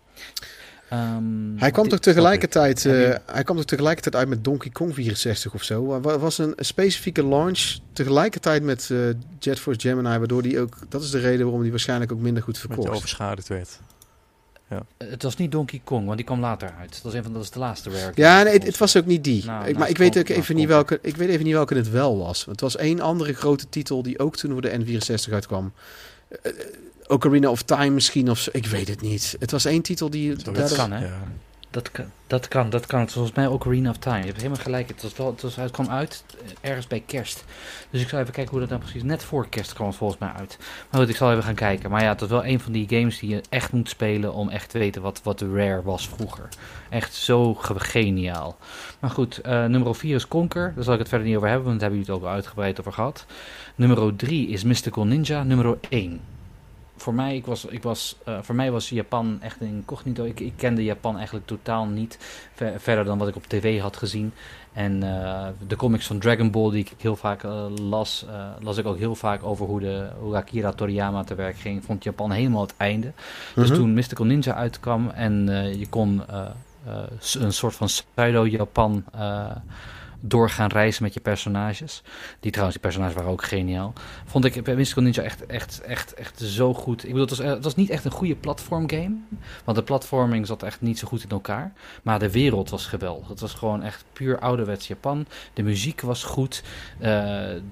[0.92, 5.54] Ehm, hij kwam toch tegelijkertijd, eh, hij kwam toch tegelijkertijd uit met Donkey Kong 64
[5.54, 6.00] of zo.
[6.00, 8.98] Wa- was een, een specifieke launch tegelijkertijd met eh,
[9.38, 12.42] Jet Force Gemini, waardoor die ook, dat is de reden waarom die waarschijnlijk ook minder
[12.42, 12.88] goed verkocht.
[12.88, 13.78] overschaduwd werd.
[14.96, 17.00] Het was niet Donkey Kong, want die kwam later uit.
[17.02, 18.12] Dat is een van dat is de laatste rare.
[18.14, 19.44] Ja, nee, het, het was ook niet die.
[19.44, 21.54] Nou, ik, nou, maar ik weet ook even niet nou, welke, ik weet even niet
[21.54, 22.44] welke het wel was.
[22.44, 25.72] Want het was één andere grote titel die ook toen voor de N64 uitkwam.
[26.28, 26.56] Eh, eh,
[27.06, 28.50] Ocarina of Time misschien of zo.
[28.52, 29.36] Ik weet het niet.
[29.38, 30.36] Het was één titel die.
[30.36, 31.04] Dat kan, hè?
[31.04, 31.22] Ja.
[31.70, 32.98] Dat kan, dat kan, dat kan.
[32.98, 34.18] Het was volgens mij ook Arena of Time.
[34.18, 34.88] Je hebt helemaal gelijk.
[34.88, 37.44] Het, was wel, het, was, het kwam uit eh, ergens bij kerst.
[37.90, 39.02] Dus ik zal even kijken hoe dat nou precies...
[39.02, 40.58] Net voor kerst kwam het volgens mij uit.
[40.90, 41.90] Maar goed, ik zal even gaan kijken.
[41.90, 44.32] Maar ja, het was wel een van die games die je echt moet spelen...
[44.32, 46.48] om echt te weten wat, wat de Rare was vroeger.
[46.90, 48.56] Echt zo ge- geniaal.
[48.98, 50.72] Maar goed, eh, nummer 4 is Conker.
[50.74, 52.36] Daar zal ik het verder niet over hebben, want daar hebben jullie het ook al
[52.36, 53.26] uitgebreid over gehad.
[53.74, 55.42] Nummer 3 is Mystical Ninja.
[55.42, 56.20] Nummer 1
[57.02, 60.24] voor mij, ik was, ik was, eh, voor mij was Japan echt een incognito.
[60.24, 62.18] Ik, ik kende Japan eigenlijk totaal niet
[62.54, 64.32] ver- verder dan wat ik op tv had gezien.
[64.72, 68.26] En eh, de comics van Dragon Ball die ik heel vaak eh, las,
[68.60, 71.84] las ik ook heel vaak over hoe, de, hoe Akira Toriyama te werk ging.
[71.84, 73.12] Vond Japan helemaal het einde.
[73.54, 73.78] Dus Mhm.
[73.78, 75.46] toen Mystical Ninja uitkwam en
[75.78, 76.22] je kon
[77.38, 79.04] een soort van pseudo-Japan
[80.24, 82.02] door gaan reizen met je personages.
[82.40, 83.92] Die trouwens, die personages waren ook geniaal.
[84.24, 87.02] Vond ik bij Mystical Ninja echt, echt, echt, echt zo goed.
[87.02, 89.16] Ik bedoel, het was, eh, het was niet echt een goede platformgame.
[89.64, 91.72] Want de platforming zat echt niet zo goed in elkaar.
[92.02, 93.28] Maar de wereld was geweldig.
[93.28, 95.26] Het was gewoon echt puur ouderwets Japan.
[95.52, 96.62] De muziek was goed.
[96.98, 97.08] Eh,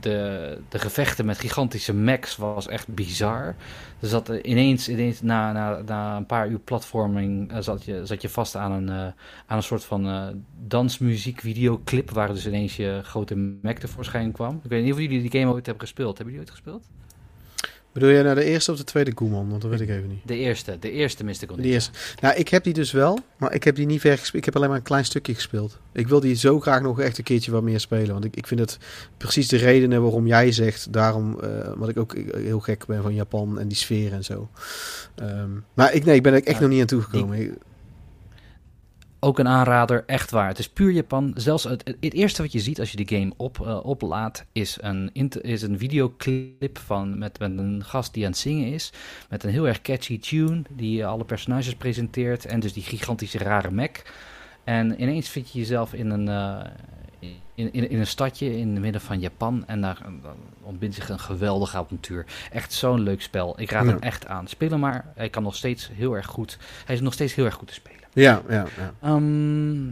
[0.01, 3.55] de, de gevechten met gigantische mechs was echt bizar.
[4.01, 8.23] Dus dat ineens, ineens na, na, na een paar uur platforming eh, zat, je, zat
[8.23, 9.13] je vast aan een, eh,
[9.47, 10.29] aan een soort van eh
[10.67, 12.11] dansmuziek videoclip.
[12.11, 14.61] Waar dus ineens je grote mech tevoorschijn kwam.
[14.63, 16.17] Ik weet niet of jullie die game ooit hebben gespeeld.
[16.17, 16.89] Hebben jullie ooit gespeeld?
[17.93, 19.49] Bedoel je naar de eerste of de tweede Goemon?
[19.49, 20.21] Want dat weet ik even niet.
[20.25, 21.75] De eerste, de eerste Mystical De Ninja.
[21.77, 21.93] eerste.
[22.21, 24.35] Nou, ik heb die dus wel, maar ik heb die niet ver gespeeld.
[24.39, 25.79] Ik heb alleen maar een klein stukje gespeeld.
[25.93, 28.13] Ik wil die zo graag nog echt een keertje wat meer spelen.
[28.13, 28.79] Want ik, ik vind het
[29.17, 30.93] precies de redenen waarom jij zegt.
[30.93, 34.49] Daarom, eh wat ik ook heel gek ben van Japan en die sfeer en zo.
[35.15, 37.57] Ehm, maar ik, nee, ik ben er echt Ja, nog niet aan toegekomen.
[39.23, 40.49] Ook een aanrader, echt waar.
[40.49, 41.33] Het is puur Japan.
[41.35, 44.79] Zelfs het, het, eerste wat je ziet als je die game op, eh, oplaat, is
[44.81, 45.11] een,
[45.43, 48.93] is een videoclip van, met, met een gast die aan het zingen is.
[49.29, 52.45] Met een heel erg catchy tune, die alle personages presenteert.
[52.47, 53.91] En dus die gigantische rare mech.
[54.65, 56.71] En ineens vind je jezelf in een, eh,
[57.55, 59.67] in, in, in een stadje in het midden van Japan.
[59.67, 62.27] En daar dan ontbindt zich een geweldig avontuur.
[62.53, 63.61] Echt zo'n leuk spel.
[63.61, 63.91] Ik raad Ja.
[63.91, 64.49] hem echt aan.
[64.49, 65.13] Speel hem maar.
[65.15, 66.59] Hij kan nog steeds heel erg goed.
[66.85, 68.00] Hij is nog steeds heel erg goed te spelen.
[68.13, 68.95] Ja, ja, ja.
[69.03, 69.87] Ehm,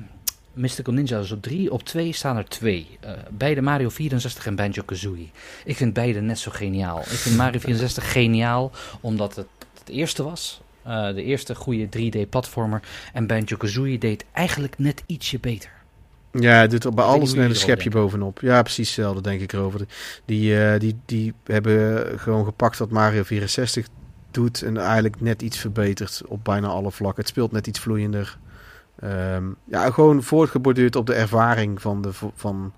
[0.53, 1.73] Mystical Ninja is op 3.
[1.73, 2.99] Op 2 staan er twee.
[3.01, 5.31] Eh, beide Mario 64 en Banjo Kazooie.
[5.65, 7.01] Ik vind beide net zo geniaal.
[7.01, 8.71] Ik vind Mario 64 geniaal
[9.01, 9.47] omdat het
[9.89, 10.61] het eerste was.
[10.83, 12.81] Eh, de eerste goede 3D-platformer.
[13.13, 15.71] En Banjo Kazooie deed eigenlijk net ietsje beter.
[16.33, 18.41] Ja, hij doet bij alles net een schepje bovenop.
[18.41, 19.81] Ja, precies hetzelfde denk ik erover.
[20.25, 23.87] Die, eh, die, die hebben gewoon gepakt wat Mario 64
[24.31, 27.21] doet en eigenlijk net iets verbeterd op bijna alle vlakken.
[27.21, 28.39] Het speelt net iets vloeiender.
[29.01, 32.73] Ehm, ja, gewoon voortgeborduurd op de ervaring van de van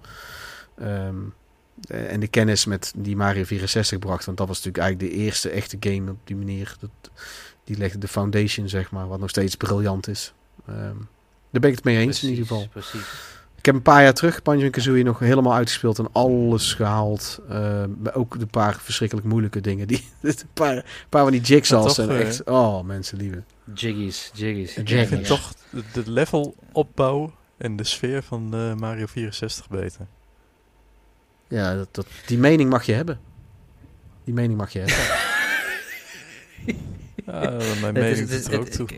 [0.75, 1.17] ehm,
[1.89, 4.25] eh, en de kennis met die Mario 64 bracht.
[4.25, 6.77] Want dat was natuurlijk eigenlijk de eerste echte game op die manier.
[6.81, 7.11] Dat,
[7.65, 10.33] die legde de foundation, zeg maar, wat nog steeds briljant is.
[10.67, 10.97] Ehm,
[11.51, 12.69] daar ben ik het mee eens in ieder geval.
[12.69, 13.39] Precies.
[13.61, 17.41] Ik heb een paar jaar terug Banjo Kazooie nog helemaal uitgespeeld en alles gehaald.
[17.51, 17.83] Uh,
[18.13, 19.87] ook de paar verschrikkelijk moeilijke dingen.
[19.89, 22.45] Die, een, paar, een paar van die jigsaws zijn eh, echt...
[22.45, 23.43] Oh, mensen lieve.
[23.75, 24.75] Jiggies, jiggies.
[24.75, 30.07] Ja, Ik vind toch de, de levelopbouw en de sfeer van eh, Mario 64 beter.
[31.49, 33.21] Ja, dat, dat, die mening mag je hebben.
[34.25, 34.97] Die mening mag je hebben.
[37.27, 37.51] Ja,
[37.81, 38.89] mijn mening is- het is- doet er ook toe.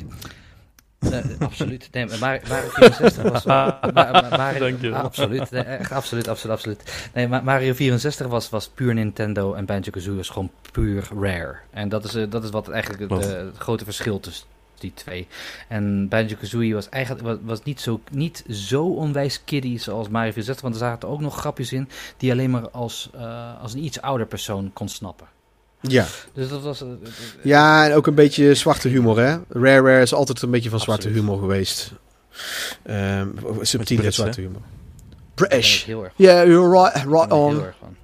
[1.11, 1.89] Eh, absoluut.
[1.93, 3.45] Nee, maar Mario Mario 64 was...
[3.45, 4.99] Ma- Ma- Mario- Dankjewel.
[4.99, 5.51] Ah, absoluut.
[5.51, 7.09] Nee, echt, absoluut, absoluut, absoluut.
[7.15, 11.57] Nee, maar Mario 64 was, was puur Nintendo en Banjo-Kazooie was gewoon puur rare.
[11.70, 13.24] En dat is, eh, dat is wat eigenlijk het, Wat?
[13.27, 14.47] eh, het grote verschil tussen
[14.79, 15.27] die twee.
[15.69, 20.62] En Banjo-Kazooie was eigenlijk was, was niet, zo, niet zo onwijs kiddie zoals Mario 64,
[20.62, 23.85] want er zaten ook nog grapjes in die je alleen maar als, eh, als een
[23.85, 25.27] iets ouder persoon kon snappen.
[25.83, 26.07] Ja.
[26.35, 26.81] Dus dat was...
[26.83, 26.95] eh, eh,
[27.43, 29.37] ja, en ook een beetje zwarte humor, hè.
[29.49, 31.25] Rare Rare is altijd een beetje van zwarte Absoluut.
[31.29, 31.93] humor geweest.
[32.83, 33.27] Ehm
[33.61, 34.47] subtiele Brits, zwarte hè?
[34.47, 34.63] humor.
[35.35, 35.89] daar British.
[35.89, 37.55] erg Yeah, you're right, right daar on.
[37.55, 37.97] heel erg van.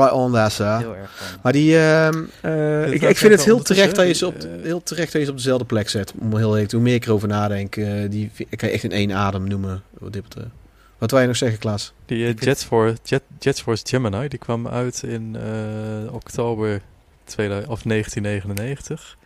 [0.00, 0.78] Right on there, sir.
[0.78, 1.26] Heel erg van.
[1.42, 4.82] Maar die, ehm, eh, ik, ik vind het heel terecht, dat je ze op, heel
[4.82, 6.12] terecht dat je ze op dezelfde plek zet.
[6.20, 8.92] Om heel te- hoe meer ik erover nadenk, eh, die ik kan je echt in
[8.92, 9.82] één adem noemen.
[9.98, 10.48] Wat dit betreft.
[10.98, 11.92] Wat wil je nog zeggen, Klaas?
[12.06, 16.14] Die eh, Ik vind- Jet, Force, Jet, Jet Force Gemini, die kwam uit in eh,
[16.14, 16.82] oktober 2000,
[17.68, 19.16] of 1999.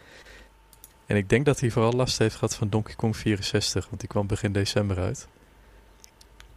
[1.06, 4.08] En ik denk dat hij vooral last heeft gehad van Donkey Kong 64, want die
[4.08, 5.28] kwam begin december uit.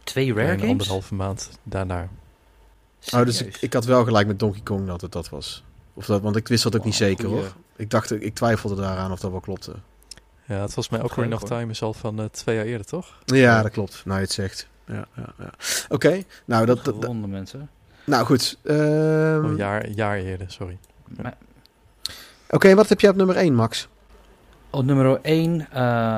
[0.04, 0.70] Twee rare en games?
[0.70, 2.08] anderhalve maand daarna.
[3.14, 5.64] Oh, dus ik, ik had wel gelijk met Donkey Kong dat het dat was.
[5.94, 7.40] Of dat, want ik wist dat ook niet Wow, zeker goeie.
[7.40, 7.52] hoor.
[7.76, 9.74] Ik dacht, ik twijfelde daaraan of dat wel klopte.
[10.46, 11.50] Ja, het was mij ook Ocarina of hoor.
[11.50, 13.18] Time is al van eh, twee jaar eerder, toch?
[13.24, 14.02] Ja, dat klopt.
[14.04, 14.68] Nou, je het zegt.
[14.86, 15.50] Ja, ja, ja.
[15.88, 17.70] Oké, nou, dat, dat, mensen.
[18.04, 18.58] nou goed.
[18.62, 18.78] Ehm,
[19.44, 20.78] een jaar, een jaar eerder, sorry.
[21.16, 23.88] Maar wat heb jij op nummer 1, Max?
[24.72, 25.66] op nummer 1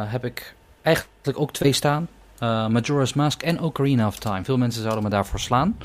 [0.08, 2.08] heb ik eigenlijk ook twee staan.
[2.38, 4.44] Eh, Majora's Mask en Ocarina of Time.
[4.44, 5.78] Veel mensen zouden me daarvoor slaan.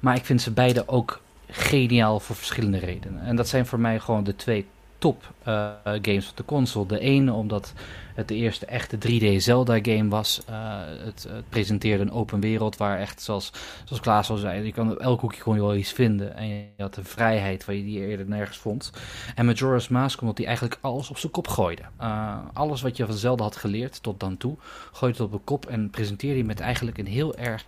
[0.00, 3.22] Maar ik vind ze beide ook geniaal voor verschillende redenen.
[3.22, 4.66] En dat zijn voor mij gewoon de twee
[4.98, 6.86] top eh, games op de console.
[6.86, 7.72] De ene omdat
[8.20, 10.40] het de eerste echte 3D Zelda game was.
[10.46, 10.54] Eh,
[11.04, 13.52] het, het presenteerde een open wereld waar echt, zoals,
[13.84, 16.36] zoals Klaas al zei, je kan op elk hoekje gewoon wel iets vinden.
[16.36, 18.92] En je had een vrijheid waar je die eerder nergens vond.
[19.34, 21.82] En Majora's Mask, omdat hij eigenlijk alles op zijn kop gooide.
[21.96, 24.56] Eh, alles wat je van Zelda had geleerd tot dan toe,
[24.92, 27.64] gooide het op de kop en presenteerde je met eigenlijk een heel erg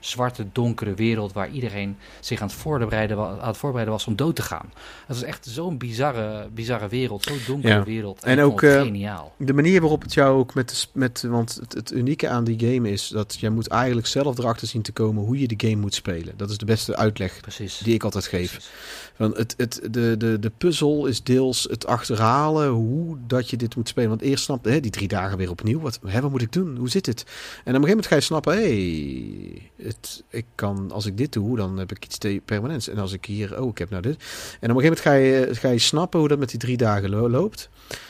[0.00, 4.16] zwarte, donkere wereld waar iedereen zich aan het voorbereiden, wa- aan het voorbereiden was om
[4.16, 4.72] dood te gaan.
[5.06, 7.84] Het is echt zo'n bizarre, bizarre wereld, zo'n donkere Ja.
[7.84, 8.24] wereld.
[8.24, 9.32] En ik ook, eh, geniaal.
[9.36, 12.72] De manier waarop het jou ook met, de, met want het, het unieke aan die
[12.72, 15.80] game is dat jij moet eigenlijk zelf erachter zien te komen hoe je de game
[15.80, 16.34] moet spelen.
[16.36, 17.78] Dat is de beste uitleg Precies.
[17.78, 18.50] die ik altijd geef.
[18.50, 18.70] Precies.
[19.16, 23.76] Want het, het, de, de, de puzzel is deels het achterhalen hoe dat je dit
[23.76, 24.08] moet spelen.
[24.08, 25.80] Want eerst snap hè, die drie dagen weer opnieuw.
[25.80, 26.76] Wat, hè, wat moet ik doen?
[26.76, 27.24] Hoe zit het?
[27.64, 31.32] En op een gegeven moment ga je snappen, hey, het, ik kan, als ik dit
[31.32, 32.88] doe, dan heb ik iets permanents.
[32.88, 34.16] En als ik hier, oh, ik heb nou dit.
[34.60, 36.76] En op een gegeven moment ga je, ga je snappen hoe dat met die drie
[36.76, 37.68] dagen lo- loopt.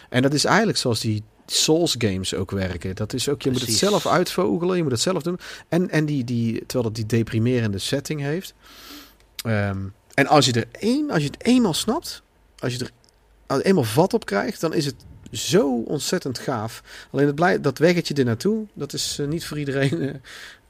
[0.09, 2.95] En dat is eigenlijk zoals die Souls games ook werken.
[2.95, 5.39] Dat is ook, je moet het zelf uitvogelen, je moet het zelf doen.
[5.69, 8.55] En, en die, die, terwijl het die deprimerende setting heeft.
[9.45, 9.79] Ehm,
[10.15, 12.23] en als je er één, als je het eenmaal snapt,
[12.59, 12.91] als je er
[13.47, 14.95] als je eenmaal vat op krijgt, dan is het
[15.31, 16.83] zo ontzettend gaaf.
[17.11, 20.15] Alleen het blij, dat weggetje er naartoe, dat is eh, niet voor iedereen eh,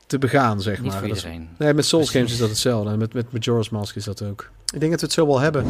[0.06, 0.98] te begaan, zeg Niet maar.
[0.98, 1.48] voor Dat is- iedereen.
[1.58, 2.20] Nee, met Souls Precies.
[2.20, 2.90] games is dat hetzelfde.
[2.90, 4.50] En met, met Majora's Mask is dat ook.
[4.72, 5.66] Ik denk dat we het zo wel hebben.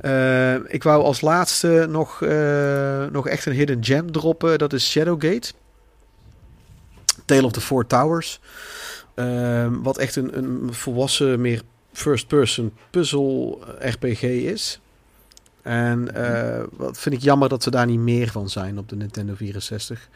[0.00, 4.58] Eh, ik wou als laatste nog, eh, nog echt een hidden gem droppen.
[4.58, 5.52] Dat is Shadowgate.
[7.24, 8.40] Tale of the Four Towers.
[9.14, 11.62] Ehm, wat echt een, een volwassen, meer
[11.92, 14.80] first-person puzzle RPG is.
[15.62, 18.96] En eh, wat vind ik jammer dat ze daar niet meer van zijn op de
[18.96, 20.08] Nintendo 64.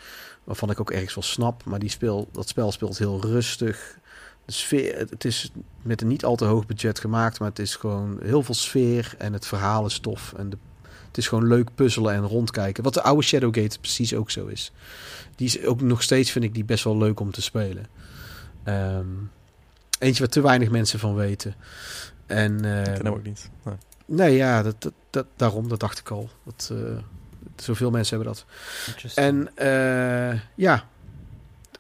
[0.44, 1.64] Waarvan ik ook ergens wel snap.
[1.64, 3.98] Maar die speel, dat spel speelt heel rustig.
[4.46, 5.50] De sfeer, het- is
[5.82, 7.38] met een niet al te hoog budget gemaakt.
[7.38, 9.14] Maar het is gewoon heel veel sfeer.
[9.18, 10.32] En het verhaal is tof.
[10.36, 10.56] En de,
[11.06, 12.82] het is gewoon leuk puzzelen en rondkijken.
[12.82, 14.72] Wat de oude Shadowgate precies ook zo is.
[15.36, 17.86] Die is ook nog steeds, vind ik, die best wel leuk om te spelen.
[18.64, 19.06] Ehm,
[19.98, 21.54] eentje waar te weinig mensen van weten.
[22.26, 23.50] En, Ik eh, ken hem ook niet.
[23.64, 23.74] Nee.
[24.06, 26.30] Nee, ja, dat, dat, dat, daarom, dat dacht ik al.
[26.44, 26.78] Dat, eh,
[27.56, 28.46] zoveel mensen hebben dat.
[29.14, 30.88] En eh, ja,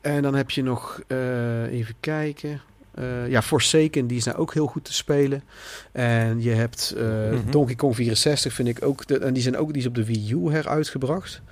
[0.04, 2.60] en dan heb je nog, eh, even kijken.
[2.94, 5.42] Eh, ja, Forsaken, die is nou ook heel goed te spelen.
[5.92, 7.50] En je hebt eh, Mhm.
[7.50, 9.06] Donkey Kong 64, vind ik ook.
[9.06, 11.42] De, en die zijn ook die is op de Wii U heruitgebracht.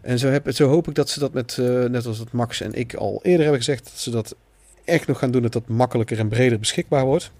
[0.00, 1.56] En zo, heb, zo hoop ik dat ze dat met,
[1.90, 4.36] net als dat Max en ik al eerder hebben gezegd, dat ze dat
[4.84, 7.30] echt nog gaan doen, dat dat makkelijker en breder beschikbaar wordt.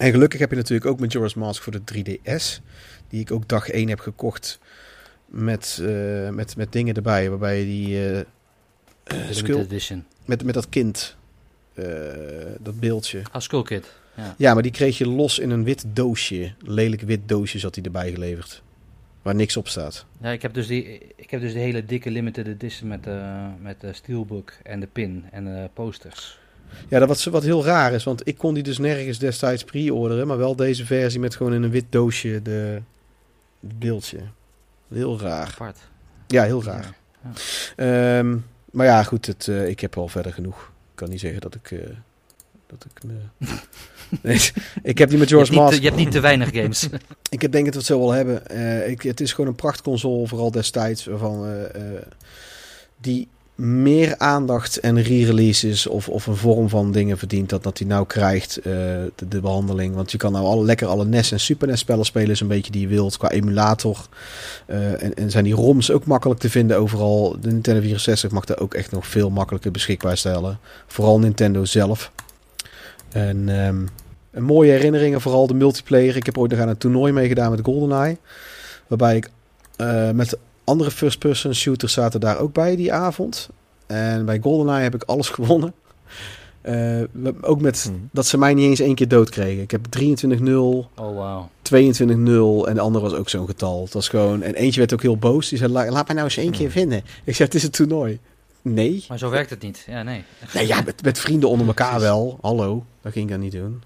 [0.00, 2.62] En gelukkig heb je natuurlijk ook Majora's Mask voor de 3DS,
[3.08, 4.58] die ik ook dag 1 heb gekocht
[5.26, 5.82] met,
[6.30, 8.24] met, met dingen erbij, waarbij je die
[9.30, 10.04] skull, edition.
[10.24, 11.16] met, met dat kind,
[11.74, 11.86] eh,
[12.60, 13.22] dat beeldje.
[13.32, 13.92] Ah, Skull Kid.
[14.16, 14.34] Ja.
[14.38, 16.52] Ja, maar die kreeg je los in een wit doosje.
[16.58, 18.62] Lelijk wit doosje zat hij erbij geleverd.
[19.22, 20.06] Waar niks op staat.
[20.20, 23.46] Ja, ik heb dus die, ik heb dus de hele dikke limited edition met de,
[23.60, 26.38] met de steelbook en de pin en de posters.
[26.88, 30.26] Ja, dat wat, wat heel raar is, want ik kon die dus nergens destijds pre-orderen,
[30.26, 32.80] maar wel deze versie met gewoon in een wit doosje de,
[33.60, 34.18] het beeldje.
[34.88, 35.46] Heel raar.
[35.46, 35.78] Apart.
[36.26, 36.94] Ja, heel raar.
[37.76, 38.36] Ehm,
[38.72, 40.60] maar ja, goed, het, eh, ik heb al verder genoeg.
[40.62, 41.70] Ik kan niet zeggen dat ik...
[41.70, 41.78] eh,
[42.66, 43.14] dat ik me...
[44.22, 44.50] nee,
[44.82, 46.88] ik heb die met George te- je hebt niet te weinig games.
[47.30, 48.46] Ik heb denk dat we het zo wel hebben.
[48.48, 51.66] Eh, ik, het is gewoon een prachtconsole, vooral destijds, waarvan
[53.00, 57.86] die meer aandacht en re-releases of, of een vorm van dingen verdient dat, dat die
[57.86, 58.64] nou krijgt, eh,
[59.14, 59.94] de, de behandeling.
[59.94, 62.80] Want je kan nou lekker alle NES en Super NES spellen spelen, zo'n beetje die
[62.80, 64.08] je wilt, qua emulator.
[64.66, 67.36] Eh, en, en zijn die ROMs ook makkelijk te vinden overal.
[67.40, 70.58] De Nintendo 64 mag daar ook echt nog veel makkelijker beschikbaar stellen.
[70.86, 72.12] Vooral Nintendo zelf.
[73.08, 73.86] En ehm,
[74.30, 76.16] een mooie herinneringen, vooral de multiplayer.
[76.16, 78.16] Ik heb ooit nog aan een toernooi meegedaan met GoldenEye.
[78.86, 79.30] Waarbij ik
[79.76, 83.48] eh, met andere first-person shooters zaten daar ook bij die avond.
[83.86, 85.72] En bij GoldenEye heb ik alles gewonnen.
[86.60, 87.00] Eh,
[87.40, 87.92] ook met Hm.
[88.12, 89.62] dat ze mij niet eens één keer dood kregen.
[89.62, 91.50] Ik heb 23-0, Oh, wauw.
[91.62, 93.82] 22-0 en de andere was ook zo'n getal.
[93.84, 94.42] Het was gewoon...
[94.42, 95.48] En eentje werd ook heel boos.
[95.48, 97.02] Die zei, "La- laat mij nou eens één keer vinden.
[97.24, 98.18] Ik zei, het is een toernooi.
[98.62, 99.04] Nee.
[99.08, 99.84] Maar zo werkt het niet.
[99.88, 100.24] Ja, nee.
[100.54, 102.38] Nee, ja, met, met vrienden onder elkaar wel.
[102.40, 103.82] Hallo, dat ging ik dan niet doen.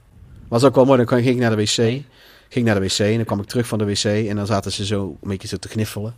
[0.49, 2.03] Was ook wel mooi, dan ging ik naar de wc.
[2.49, 4.73] Ging naar de wc en dan kwam ik terug van de wc en dan zaten
[4.73, 6.15] ze zo een beetje zo te gniffelen.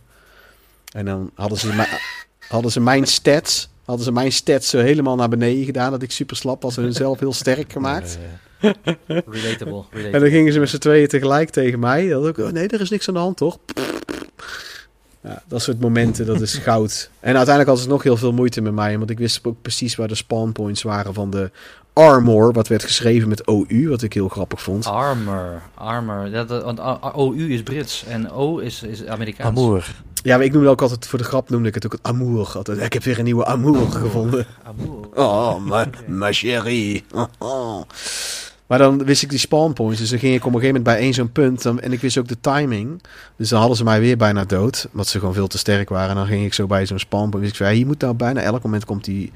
[0.93, 1.99] En dan hadden ze, mij-
[2.47, 6.11] hadden ze mijn stats, hadden ze mijn stats zo helemaal naar beneden gedaan, dat ik
[6.11, 8.17] super slap was en hunzelf heel sterk gemaakt.
[8.59, 8.71] Eh,
[9.07, 9.23] Relatable.
[9.27, 9.83] relatable.
[10.11, 12.07] En dan gingen ze met z'n tweeën tegelijk tegen mij.
[12.07, 13.57] Dat ook, oh nee, er is niks aan de hand, toch?
[15.23, 17.09] Ja, dat soort momenten, dat is goud.
[17.19, 19.95] En uiteindelijk had ze nog heel veel moeite met mij, want ik wist ook precies
[19.95, 21.51] waar de spawn points waren van de
[21.93, 24.85] Armor, wat werd geschreven met OU, wat ik heel grappig vond.
[24.85, 26.31] Armor, armor.
[26.31, 26.79] Dat, dat- want
[27.15, 29.57] OU is Brits en O is, is Amerikaans.
[29.59, 29.95] Amour.
[30.23, 32.51] Ja, maar ik noemde ook altijd, voor de grap noemde ik het ook het Amour.
[32.55, 32.81] Altijd.
[32.81, 34.45] Ik heb weer een nieuwe Amour gevonden.
[34.63, 35.07] Amour.
[35.15, 37.03] Oh, ma, ma chérie.
[38.73, 39.99] Maar dan wist ik die spawn points.
[39.99, 41.61] Dus dan ging ik op een gegeven moment bij één zo'n punt.
[41.61, 43.01] dan- en ik wist ook de timing.
[43.35, 44.87] Dus dan hadden ze mij weer bijna dood.
[44.91, 46.09] Omdat ze gewoon veel te sterk waren.
[46.09, 47.41] En dan ging ik zo bij zo'n spawn point.
[47.43, 49.31] Dus ik zei, hier moet nou bijna elk moment komt die,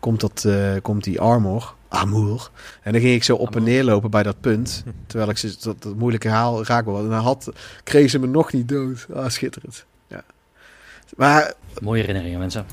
[0.00, 1.74] komt dat, eh, komt die armor.
[1.88, 2.50] Amour.
[2.82, 4.84] En dan ging ik zo op en neer lopen bij dat punt.
[5.06, 7.02] Terwijl ik ze dat, dat moeilijke haal raak wilde.
[7.02, 7.48] En dan had,
[7.84, 9.06] kreeg ze me nog niet dood.
[9.14, 9.84] Ah, schitterend.
[10.08, 10.22] Ja.
[11.16, 12.66] Maar Mooie herinneringen, mensen.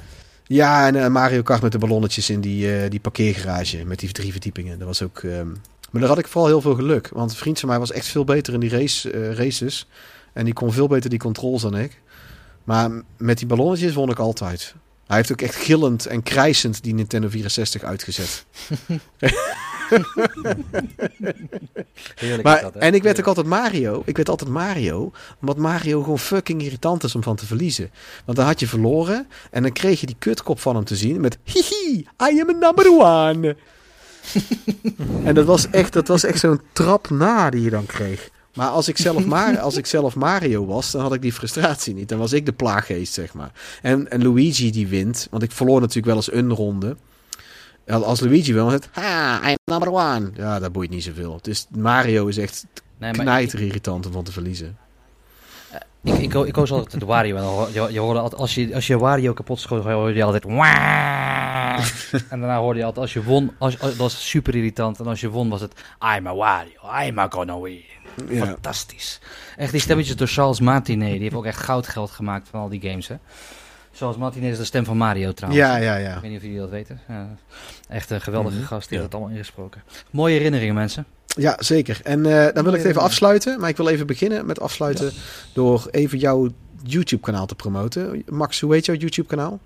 [0.44, 4.12] ja, en eh, Mario Kart met de ballonnetjes in die, eh, die parkeergarage met die
[4.12, 4.78] drie verdiepingen.
[4.80, 5.18] Dat was ook.
[5.20, 5.48] ehm,
[5.92, 7.10] Maar daar had ik vooral heel veel geluk.
[7.14, 9.88] Want een vriend van mij was echt veel beter in die race, eh, races.
[10.34, 12.02] En die kon veel beter die controls dan ik.
[12.64, 14.76] Maar met die ballonnetjes won ik altijd.
[15.08, 18.46] Hij heeft ook echt gillend en krijsend die Nintendo 64 uitgezet.
[22.16, 24.02] Heerlijk Maar, dat, en ik werd ook altijd Mario.
[24.06, 25.12] Ik werd altijd Mario.
[25.42, 27.92] Omdat Mario gewoon fucking irritant is om van te verliezen.
[28.26, 29.28] Want dan had je verloren.
[29.52, 31.22] En dan kreeg je die kutkop van hem te zien.
[31.22, 33.56] Met hihi, I am a number one.
[35.24, 38.30] En dat was echt, dat was echt zo'n trap na die je dan kreeg.
[38.54, 42.10] Maar als ik, zelf als ik zelf Mario was, dan had ik die frustratie niet.
[42.10, 43.52] Dan was ik de plaaggeest, zeg maar.
[43.82, 45.28] En, en Luigi die wint.
[45.32, 46.96] Want ik verloor natuurlijk wel eens een ronde.
[47.88, 48.90] Als Luigi is het...
[48.92, 50.32] Ha, I am number one.
[50.36, 51.40] Ja, dat boeit niet zoveel.
[51.44, 52.66] Is, Mario is echt
[53.00, 54.78] Nee, knijter irritant om van te verliezen.
[56.04, 57.36] Ik, ik, ik koos altijd de Wario.
[57.36, 60.14] En dan hoor- je, je hoorde altijd, als je, als je Wario kapot schoot, hoorde
[60.14, 60.46] je altijd...
[62.30, 65.00] En daarna hoorde je altijd, als je won, als, als- dat was super irritant.
[65.00, 65.74] En als je won was het,
[66.18, 67.82] I'm a Wario, I'm a gonna win.
[68.30, 68.46] Ja.
[68.46, 69.20] Fantastisch.
[69.58, 72.82] Echt, die stemmetjes door Charles Martinet, die heeft ook echt goudgeld gemaakt van al die
[72.90, 73.16] games, hè.
[73.94, 75.66] Charles Martinet is de stem van Mario trouwens.
[75.66, 76.16] Ja, ja, ja.
[76.16, 77.00] Ik weet niet of jullie dat weten.
[77.08, 77.28] Ja,
[77.90, 79.02] echt een geweldige Mhm, gast, die ja.
[79.04, 79.84] heeft het allemaal ingesproken.
[80.12, 81.06] Mooie herinneringen, mensen.
[81.38, 82.00] Ja, zeker.
[82.04, 83.60] En eh, dan wil ik het even afsluiten.
[83.60, 85.12] Maar ik wil even beginnen met afsluiten
[85.54, 86.50] door even jouw
[86.84, 88.24] YouTube-kanaal te promoten.
[88.30, 89.60] Max, hoe heet jouw YouTube-kanaal?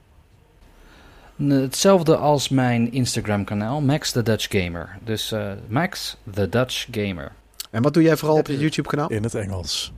[1.48, 4.98] Hetzelfde als mijn Instagram-kanaal, Max the Dutch Gamer.
[5.03, 7.32] Dus eh, Max the Dutch Gamer.
[7.72, 9.09] En wat doe jij vooral op je- YouTube-kanaal?
[9.09, 9.93] In het Engels.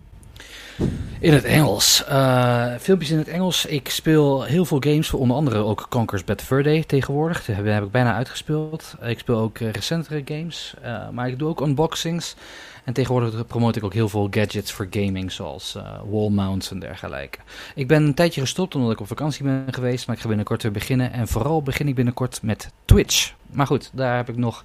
[1.19, 2.05] In het Engels.
[2.05, 3.65] Eh, filmpjes in het Engels.
[3.65, 7.45] Ik speel heel veel games, voor onder andere ook Conker's Bad Fur Day tegenwoordig.
[7.45, 8.95] Die heb, ik bijna uitgespeeld.
[9.01, 12.35] Ik speel ook eh, recentere games, eh, maar ik doe ook unboxings.
[12.83, 16.79] En tegenwoordig promote ik ook heel veel gadgets voor gaming, zoals eh, wall mounts en
[16.79, 17.37] dergelijke.
[17.75, 20.63] Ik ben een tijdje gestopt omdat ik op vakantie ben geweest, maar ik ga binnenkort
[20.63, 21.11] weer beginnen.
[21.13, 23.33] En vooral begin ik binnenkort met Twitch.
[23.51, 24.61] Maar goed, daar heb ik nog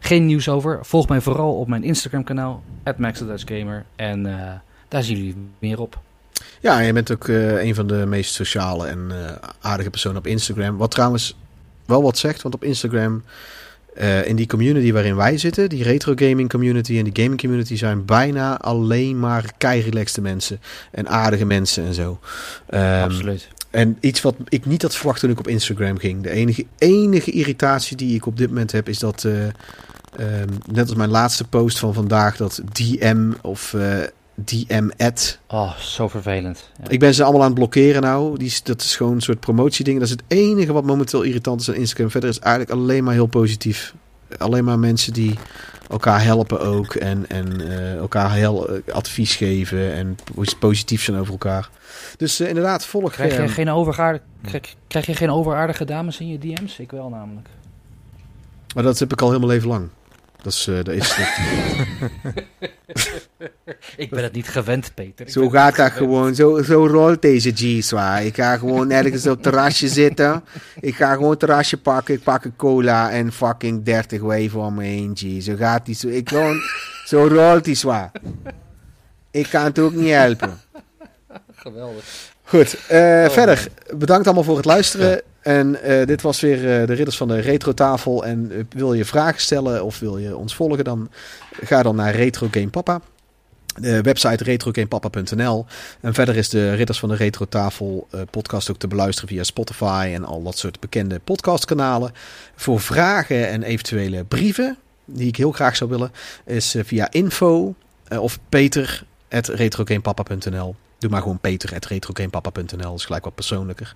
[0.00, 0.78] geen nieuws over.
[0.82, 2.62] Volg mij vooral op mijn Instagram kanaal,
[2.96, 3.84] @maxthedutchgamer.
[3.96, 4.26] En
[4.94, 6.00] daar zien jullie meer op.
[6.60, 10.26] Ja, je bent ook eh, een van de meest sociale en eh, aardige personen op
[10.26, 10.76] Instagram.
[10.76, 11.36] Wat trouwens
[11.84, 13.22] wel wat zegt, want op Instagram,
[13.94, 17.76] eh, in die community waarin wij zitten, die retro gaming community en die gaming community,
[17.76, 22.20] zijn bijna alleen maar kei-relaxte mensen en aardige mensen en zo.
[22.66, 23.48] Ehm, Absoluut.
[23.70, 26.22] En iets wat ik niet had verwacht toen ik op Instagram ging.
[26.22, 30.88] De enige, enige irritatie die ik op dit moment heb is dat, eh, ehm, net
[30.88, 33.74] als mijn laatste post van vandaag, dat DM of
[34.36, 35.38] eh DM-ad.
[35.48, 36.70] Oh, zo vervelend.
[36.82, 36.88] Ja.
[36.90, 38.38] Ik ben ze allemaal aan het blokkeren nou.
[38.38, 39.98] Die, is- dat is gewoon een soort promotieding.
[39.98, 42.10] Dat is het enige wat momenteel irritant is aan Instagram.
[42.10, 43.94] Verder is eigenlijk alleen maar heel positief.
[44.38, 45.34] Alleen maar mensen die
[45.90, 46.94] elkaar helpen ook.
[46.94, 49.92] En, en eh, elkaar heel eh, advies geven.
[49.94, 51.70] En pos- positief zijn over elkaar.
[52.16, 53.12] Dus eh, inderdaad, volg...
[53.12, 56.78] Krijg je, eh, geen overaardige, krijg, krijg je geen overaardige dames in je DM's?
[56.78, 57.48] Ik wel namelijk.
[58.74, 59.88] Maar dat heb ik al helemaal leven lang.
[60.44, 61.16] Dat is, eh, dat is
[63.96, 65.26] Ik ben het niet gewend, Peter.
[65.26, 66.10] Ik zo gaat het dat gewend.
[66.10, 66.34] gewoon.
[66.34, 68.24] Zo, zo rolt deze G-zwaar.
[68.24, 70.44] Ik ga gewoon ergens op het terrasje zitten.
[70.80, 72.14] Ik ga gewoon een terrasje pakken.
[72.14, 75.42] Ik pak een cola en fucking 30 wave om me heen, G.
[75.42, 76.08] Zo gaat die zo.
[76.08, 76.60] Ik gewoon,
[77.04, 78.10] zo rolt die zwaar.
[79.30, 80.60] Ik kan het ook niet helpen.
[81.54, 82.32] Geweldig.
[82.44, 83.68] Goed, eh, Oh, verder.
[83.96, 85.22] Bedankt allemaal voor het luisteren.
[85.44, 88.24] En eh, dit was weer eh, de Ridders van de Retro Tafel.
[88.24, 91.10] En wil je vragen stellen of wil je ons volgen, dan
[91.62, 93.00] ga dan naar Retro Game Papa.
[93.80, 95.66] De website retrogamepapa.nl.
[96.00, 99.42] En verder is de Ridders van de Retro Tafel eh, podcast ook te beluisteren via
[99.42, 102.12] Spotify en al dat soort bekende podcastkanalen.
[102.56, 106.12] Voor vragen en eventuele brieven, die ik heel graag zou willen,
[106.44, 107.74] is via info
[108.18, 110.74] of peter retrogamepapa.nl.
[110.98, 112.94] Doe maar gewoon peter.retrogamepapa.nl.
[112.94, 113.94] Is gelijk wat persoonlijker.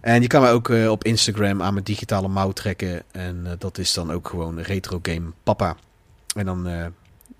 [0.00, 3.02] En je kan mij ook eh, op Instagram aan mijn digitale mouw trekken.
[3.12, 5.76] En eh, dat is dan ook gewoon retrogamepapa.
[6.36, 6.86] En dan eh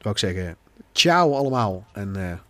[0.00, 0.56] wou ik zeggen,
[0.92, 1.86] ciao allemaal.
[1.92, 2.40] En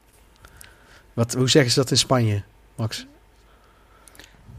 [1.14, 2.42] wat, hoe zeggen ze dat in Spanje,
[2.74, 3.06] Max?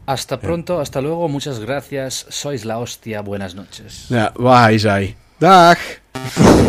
[0.08, 4.06] Hasta pronto, hasta luego, muchas gracias, sois la hostia, buenas noches.
[4.08, 5.16] Ja, waar hij zei.
[5.38, 5.78] Dag!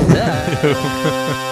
[0.08, 1.44] Dag.